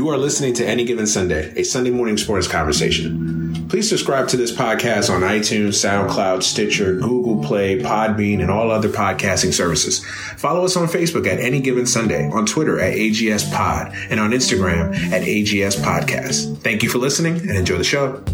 You 0.00 0.08
are 0.08 0.16
listening 0.16 0.54
to 0.54 0.66
Any 0.66 0.86
Given 0.86 1.06
Sunday, 1.06 1.52
a 1.60 1.62
Sunday 1.62 1.90
morning 1.90 2.16
sports 2.16 2.48
conversation. 2.48 3.68
Please 3.68 3.86
subscribe 3.86 4.28
to 4.28 4.38
this 4.38 4.50
podcast 4.50 5.14
on 5.14 5.20
iTunes, 5.20 5.74
SoundCloud, 5.74 6.42
Stitcher, 6.42 6.94
Google 6.94 7.44
Play, 7.44 7.78
Podbean, 7.78 8.40
and 8.40 8.50
all 8.50 8.70
other 8.70 8.88
podcasting 8.88 9.52
services. 9.52 10.02
Follow 10.38 10.64
us 10.64 10.74
on 10.74 10.88
Facebook 10.88 11.26
at 11.26 11.38
Any 11.38 11.60
Given 11.60 11.84
Sunday, 11.84 12.30
on 12.30 12.46
Twitter 12.46 12.80
at 12.80 12.94
AGS 12.94 13.52
Pod, 13.52 13.94
and 14.08 14.18
on 14.18 14.30
Instagram 14.30 14.94
at 15.12 15.20
AGS 15.20 15.78
Podcast. 15.78 16.56
Thank 16.62 16.82
you 16.82 16.88
for 16.88 16.96
listening 16.96 17.36
and 17.36 17.50
enjoy 17.50 17.76
the 17.76 17.84
show. 17.84 18.24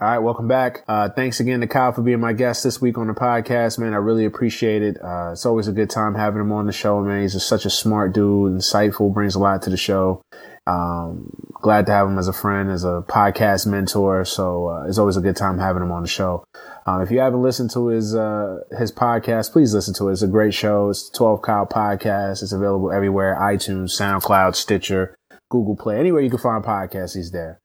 All 0.00 0.06
right, 0.06 0.18
welcome 0.18 0.46
back. 0.46 0.84
Uh, 0.86 1.08
thanks 1.08 1.40
again 1.40 1.58
to 1.58 1.66
Kyle 1.66 1.90
for 1.90 2.02
being 2.02 2.20
my 2.20 2.32
guest 2.32 2.62
this 2.62 2.80
week 2.80 2.96
on 2.98 3.08
the 3.08 3.14
podcast, 3.14 3.80
man. 3.80 3.94
I 3.94 3.96
really 3.96 4.26
appreciate 4.26 4.80
it. 4.80 4.96
Uh, 5.02 5.30
it's 5.32 5.44
always 5.44 5.66
a 5.66 5.72
good 5.72 5.90
time 5.90 6.14
having 6.14 6.40
him 6.40 6.52
on 6.52 6.66
the 6.66 6.72
show, 6.72 7.00
man. 7.02 7.22
He's 7.22 7.32
just 7.32 7.48
such 7.48 7.64
a 7.64 7.70
smart 7.70 8.12
dude, 8.12 8.52
insightful, 8.52 9.12
brings 9.12 9.34
a 9.34 9.40
lot 9.40 9.62
to 9.62 9.70
the 9.70 9.76
show. 9.76 10.22
Um, 10.68 11.32
glad 11.54 11.86
to 11.86 11.92
have 11.92 12.06
him 12.06 12.16
as 12.16 12.28
a 12.28 12.32
friend, 12.32 12.70
as 12.70 12.84
a 12.84 13.02
podcast 13.08 13.66
mentor. 13.66 14.24
So 14.24 14.68
uh, 14.68 14.84
it's 14.86 14.98
always 14.98 15.16
a 15.16 15.20
good 15.20 15.34
time 15.34 15.58
having 15.58 15.82
him 15.82 15.90
on 15.90 16.02
the 16.02 16.08
show. 16.08 16.44
Um, 16.86 17.02
if 17.02 17.10
you 17.10 17.18
haven't 17.18 17.42
listened 17.42 17.72
to 17.72 17.88
his 17.88 18.14
uh, 18.14 18.58
his 18.78 18.92
podcast, 18.92 19.50
please 19.50 19.74
listen 19.74 19.94
to 19.94 20.10
it. 20.10 20.12
It's 20.12 20.22
a 20.22 20.28
great 20.28 20.54
show. 20.54 20.90
It's 20.90 21.10
12 21.10 21.42
Kyle 21.42 21.66
Podcast. 21.66 22.44
It's 22.44 22.52
available 22.52 22.92
everywhere: 22.92 23.36
iTunes, 23.40 24.00
SoundCloud, 24.00 24.54
Stitcher, 24.54 25.16
Google 25.50 25.74
Play, 25.74 25.98
anywhere 25.98 26.20
you 26.20 26.30
can 26.30 26.38
find 26.38 26.62
podcasts. 26.62 27.16
He's 27.16 27.32
there. 27.32 27.58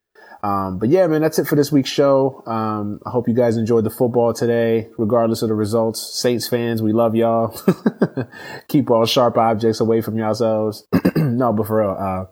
Um, 0.44 0.78
but 0.78 0.90
yeah, 0.90 1.06
man, 1.06 1.22
that's 1.22 1.38
it 1.38 1.46
for 1.46 1.56
this 1.56 1.72
week's 1.72 1.88
show. 1.88 2.42
Um, 2.46 3.00
I 3.06 3.10
hope 3.10 3.28
you 3.28 3.34
guys 3.34 3.56
enjoyed 3.56 3.84
the 3.84 3.90
football 3.90 4.34
today, 4.34 4.90
regardless 4.98 5.40
of 5.40 5.48
the 5.48 5.54
results. 5.54 6.20
Saints 6.20 6.46
fans, 6.46 6.82
we 6.82 6.92
love 6.92 7.14
y'all. 7.14 7.58
Keep 8.68 8.90
all 8.90 9.06
sharp 9.06 9.38
objects 9.38 9.80
away 9.80 10.02
from 10.02 10.18
yourselves. 10.18 10.86
no, 11.16 11.54
but 11.54 11.66
for 11.66 11.80
real, 11.80 11.96
uh, 11.98 12.26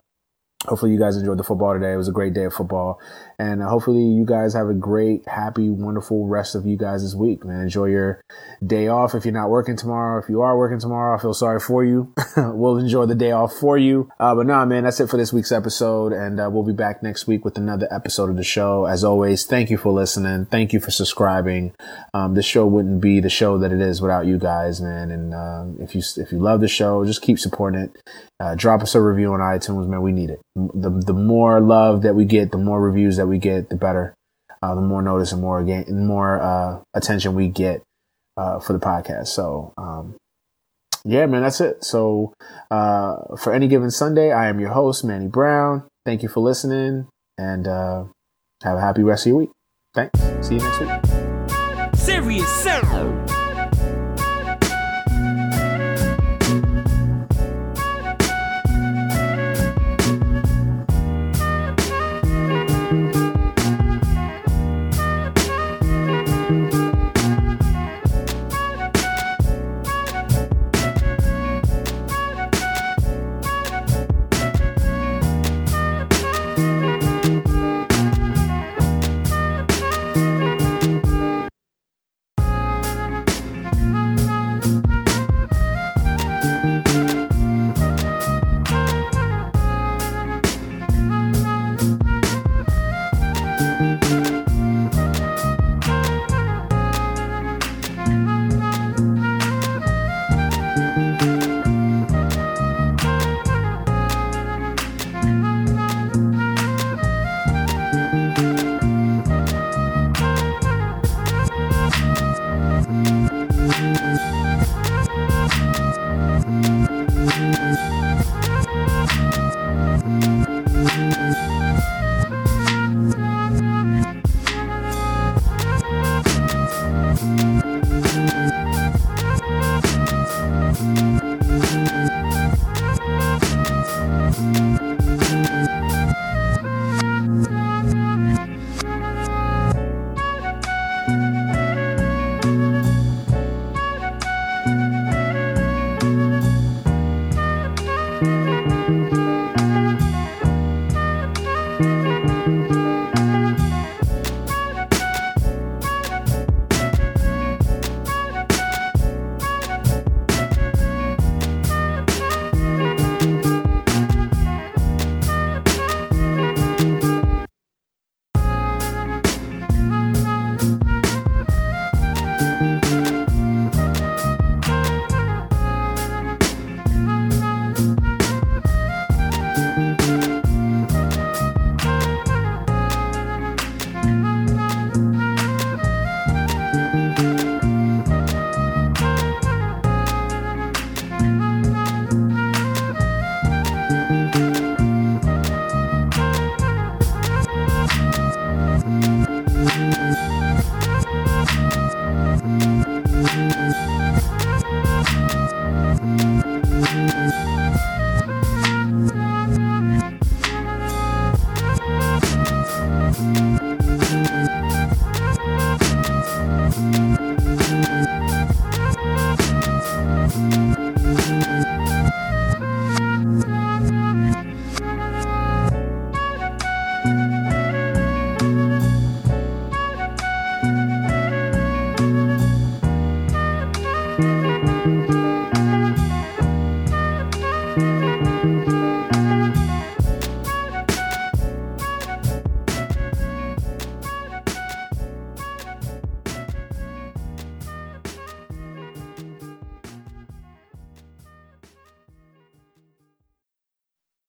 hopefully 0.69 0.91
you 0.91 0.99
guys 0.99 1.17
enjoyed 1.17 1.39
the 1.39 1.43
football 1.43 1.73
today. 1.73 1.93
It 1.93 1.97
was 1.97 2.07
a 2.07 2.11
great 2.11 2.35
day 2.35 2.43
of 2.43 2.53
football. 2.53 2.99
And 3.43 3.61
hopefully 3.61 4.01
you 4.01 4.23
guys 4.23 4.53
have 4.53 4.69
a 4.69 4.73
great, 4.73 5.27
happy, 5.27 5.69
wonderful 5.69 6.27
rest 6.27 6.55
of 6.55 6.65
you 6.65 6.77
guys 6.77 7.03
this 7.03 7.13
week, 7.13 7.43
man. 7.43 7.63
Enjoy 7.63 7.87
your 7.87 8.23
day 8.65 8.87
off 8.87 9.15
if 9.15 9.25
you're 9.25 9.33
not 9.33 9.49
working 9.49 9.75
tomorrow. 9.75 10.23
If 10.23 10.29
you 10.29 10.41
are 10.41 10.57
working 10.57 10.79
tomorrow, 10.79 11.17
I 11.17 11.21
feel 11.21 11.33
sorry 11.33 11.59
for 11.59 11.83
you. 11.83 12.13
we'll 12.37 12.77
enjoy 12.77 13.05
the 13.05 13.15
day 13.15 13.31
off 13.31 13.53
for 13.53 13.77
you. 13.77 14.09
Uh, 14.17 14.33
but 14.33 14.47
nah, 14.47 14.63
man, 14.63 14.85
that's 14.85 15.01
it 15.01 15.09
for 15.09 15.17
this 15.17 15.33
week's 15.33 15.51
episode. 15.51 16.13
And 16.13 16.39
uh, 16.39 16.49
we'll 16.49 16.63
be 16.63 16.71
back 16.71 17.03
next 17.03 17.27
week 17.27 17.43
with 17.43 17.57
another 17.57 17.85
episode 17.91 18.29
of 18.29 18.37
the 18.37 18.45
show. 18.45 18.85
As 18.85 19.03
always, 19.03 19.45
thank 19.45 19.69
you 19.69 19.77
for 19.77 19.91
listening. 19.91 20.45
Thank 20.45 20.71
you 20.71 20.79
for 20.79 20.91
subscribing. 20.91 21.73
Um, 22.13 22.35
the 22.35 22.43
show 22.43 22.65
wouldn't 22.65 23.01
be 23.01 23.19
the 23.19 23.29
show 23.29 23.57
that 23.57 23.73
it 23.73 23.81
is 23.81 24.01
without 24.01 24.25
you 24.25 24.37
guys, 24.37 24.79
man. 24.79 25.11
And 25.11 25.33
um, 25.33 25.77
if 25.81 25.95
you 25.95 26.01
if 26.15 26.31
you 26.31 26.39
love 26.39 26.61
the 26.61 26.69
show, 26.69 27.03
just 27.03 27.21
keep 27.21 27.39
supporting 27.39 27.81
it. 27.81 27.97
Uh, 28.39 28.55
drop 28.55 28.81
us 28.81 28.95
a 28.95 29.01
review 29.01 29.31
on 29.33 29.39
iTunes, 29.39 29.87
man. 29.87 30.01
We 30.01 30.11
need 30.11 30.29
it. 30.29 30.41
The 30.55 30.89
the 30.89 31.13
more 31.13 31.61
love 31.61 32.01
that 32.01 32.13
we 32.13 32.25
get, 32.25 32.51
the 32.51 32.57
more 32.57 32.81
reviews 32.81 33.17
that 33.17 33.27
we 33.27 33.32
get, 33.37 33.69
the 33.69 33.75
better. 33.75 34.15
Uh, 34.61 34.75
the 34.75 34.81
more 34.81 35.01
notice 35.01 35.33
and 35.33 35.41
more 35.41 35.59
again, 35.59 35.83
and 35.87 36.07
more 36.07 36.41
uh, 36.41 36.79
attention 36.93 37.35
we 37.35 37.49
get 37.49 37.83
uh, 38.37 38.59
for 38.59 38.73
the 38.73 38.79
podcast. 38.79 39.27
So, 39.27 39.73
um, 39.77 40.15
yeah, 41.03 41.25
man, 41.25 41.41
that's 41.41 41.59
it. 41.59 41.83
So, 41.83 42.33
uh, 42.71 43.35
for 43.37 43.53
any 43.53 43.67
given 43.67 43.91
Sunday, 43.91 44.31
I 44.31 44.47
am 44.47 44.61
your 44.61 44.69
host, 44.69 45.03
Manny 45.03 45.27
Brown. 45.27 45.83
Thank 46.05 46.23
you 46.23 46.29
for 46.29 46.39
listening, 46.39 47.07
and 47.37 47.67
uh, 47.67 48.05
have 48.63 48.77
a 48.77 48.81
happy 48.81 49.03
rest 49.03 49.25
of 49.25 49.31
your 49.31 49.37
week. 49.39 49.49
Thanks. 49.93 50.17
See 50.47 50.55
you 50.55 50.61
next 50.61 50.79
week. 50.79 51.95
Serious. 51.95 53.32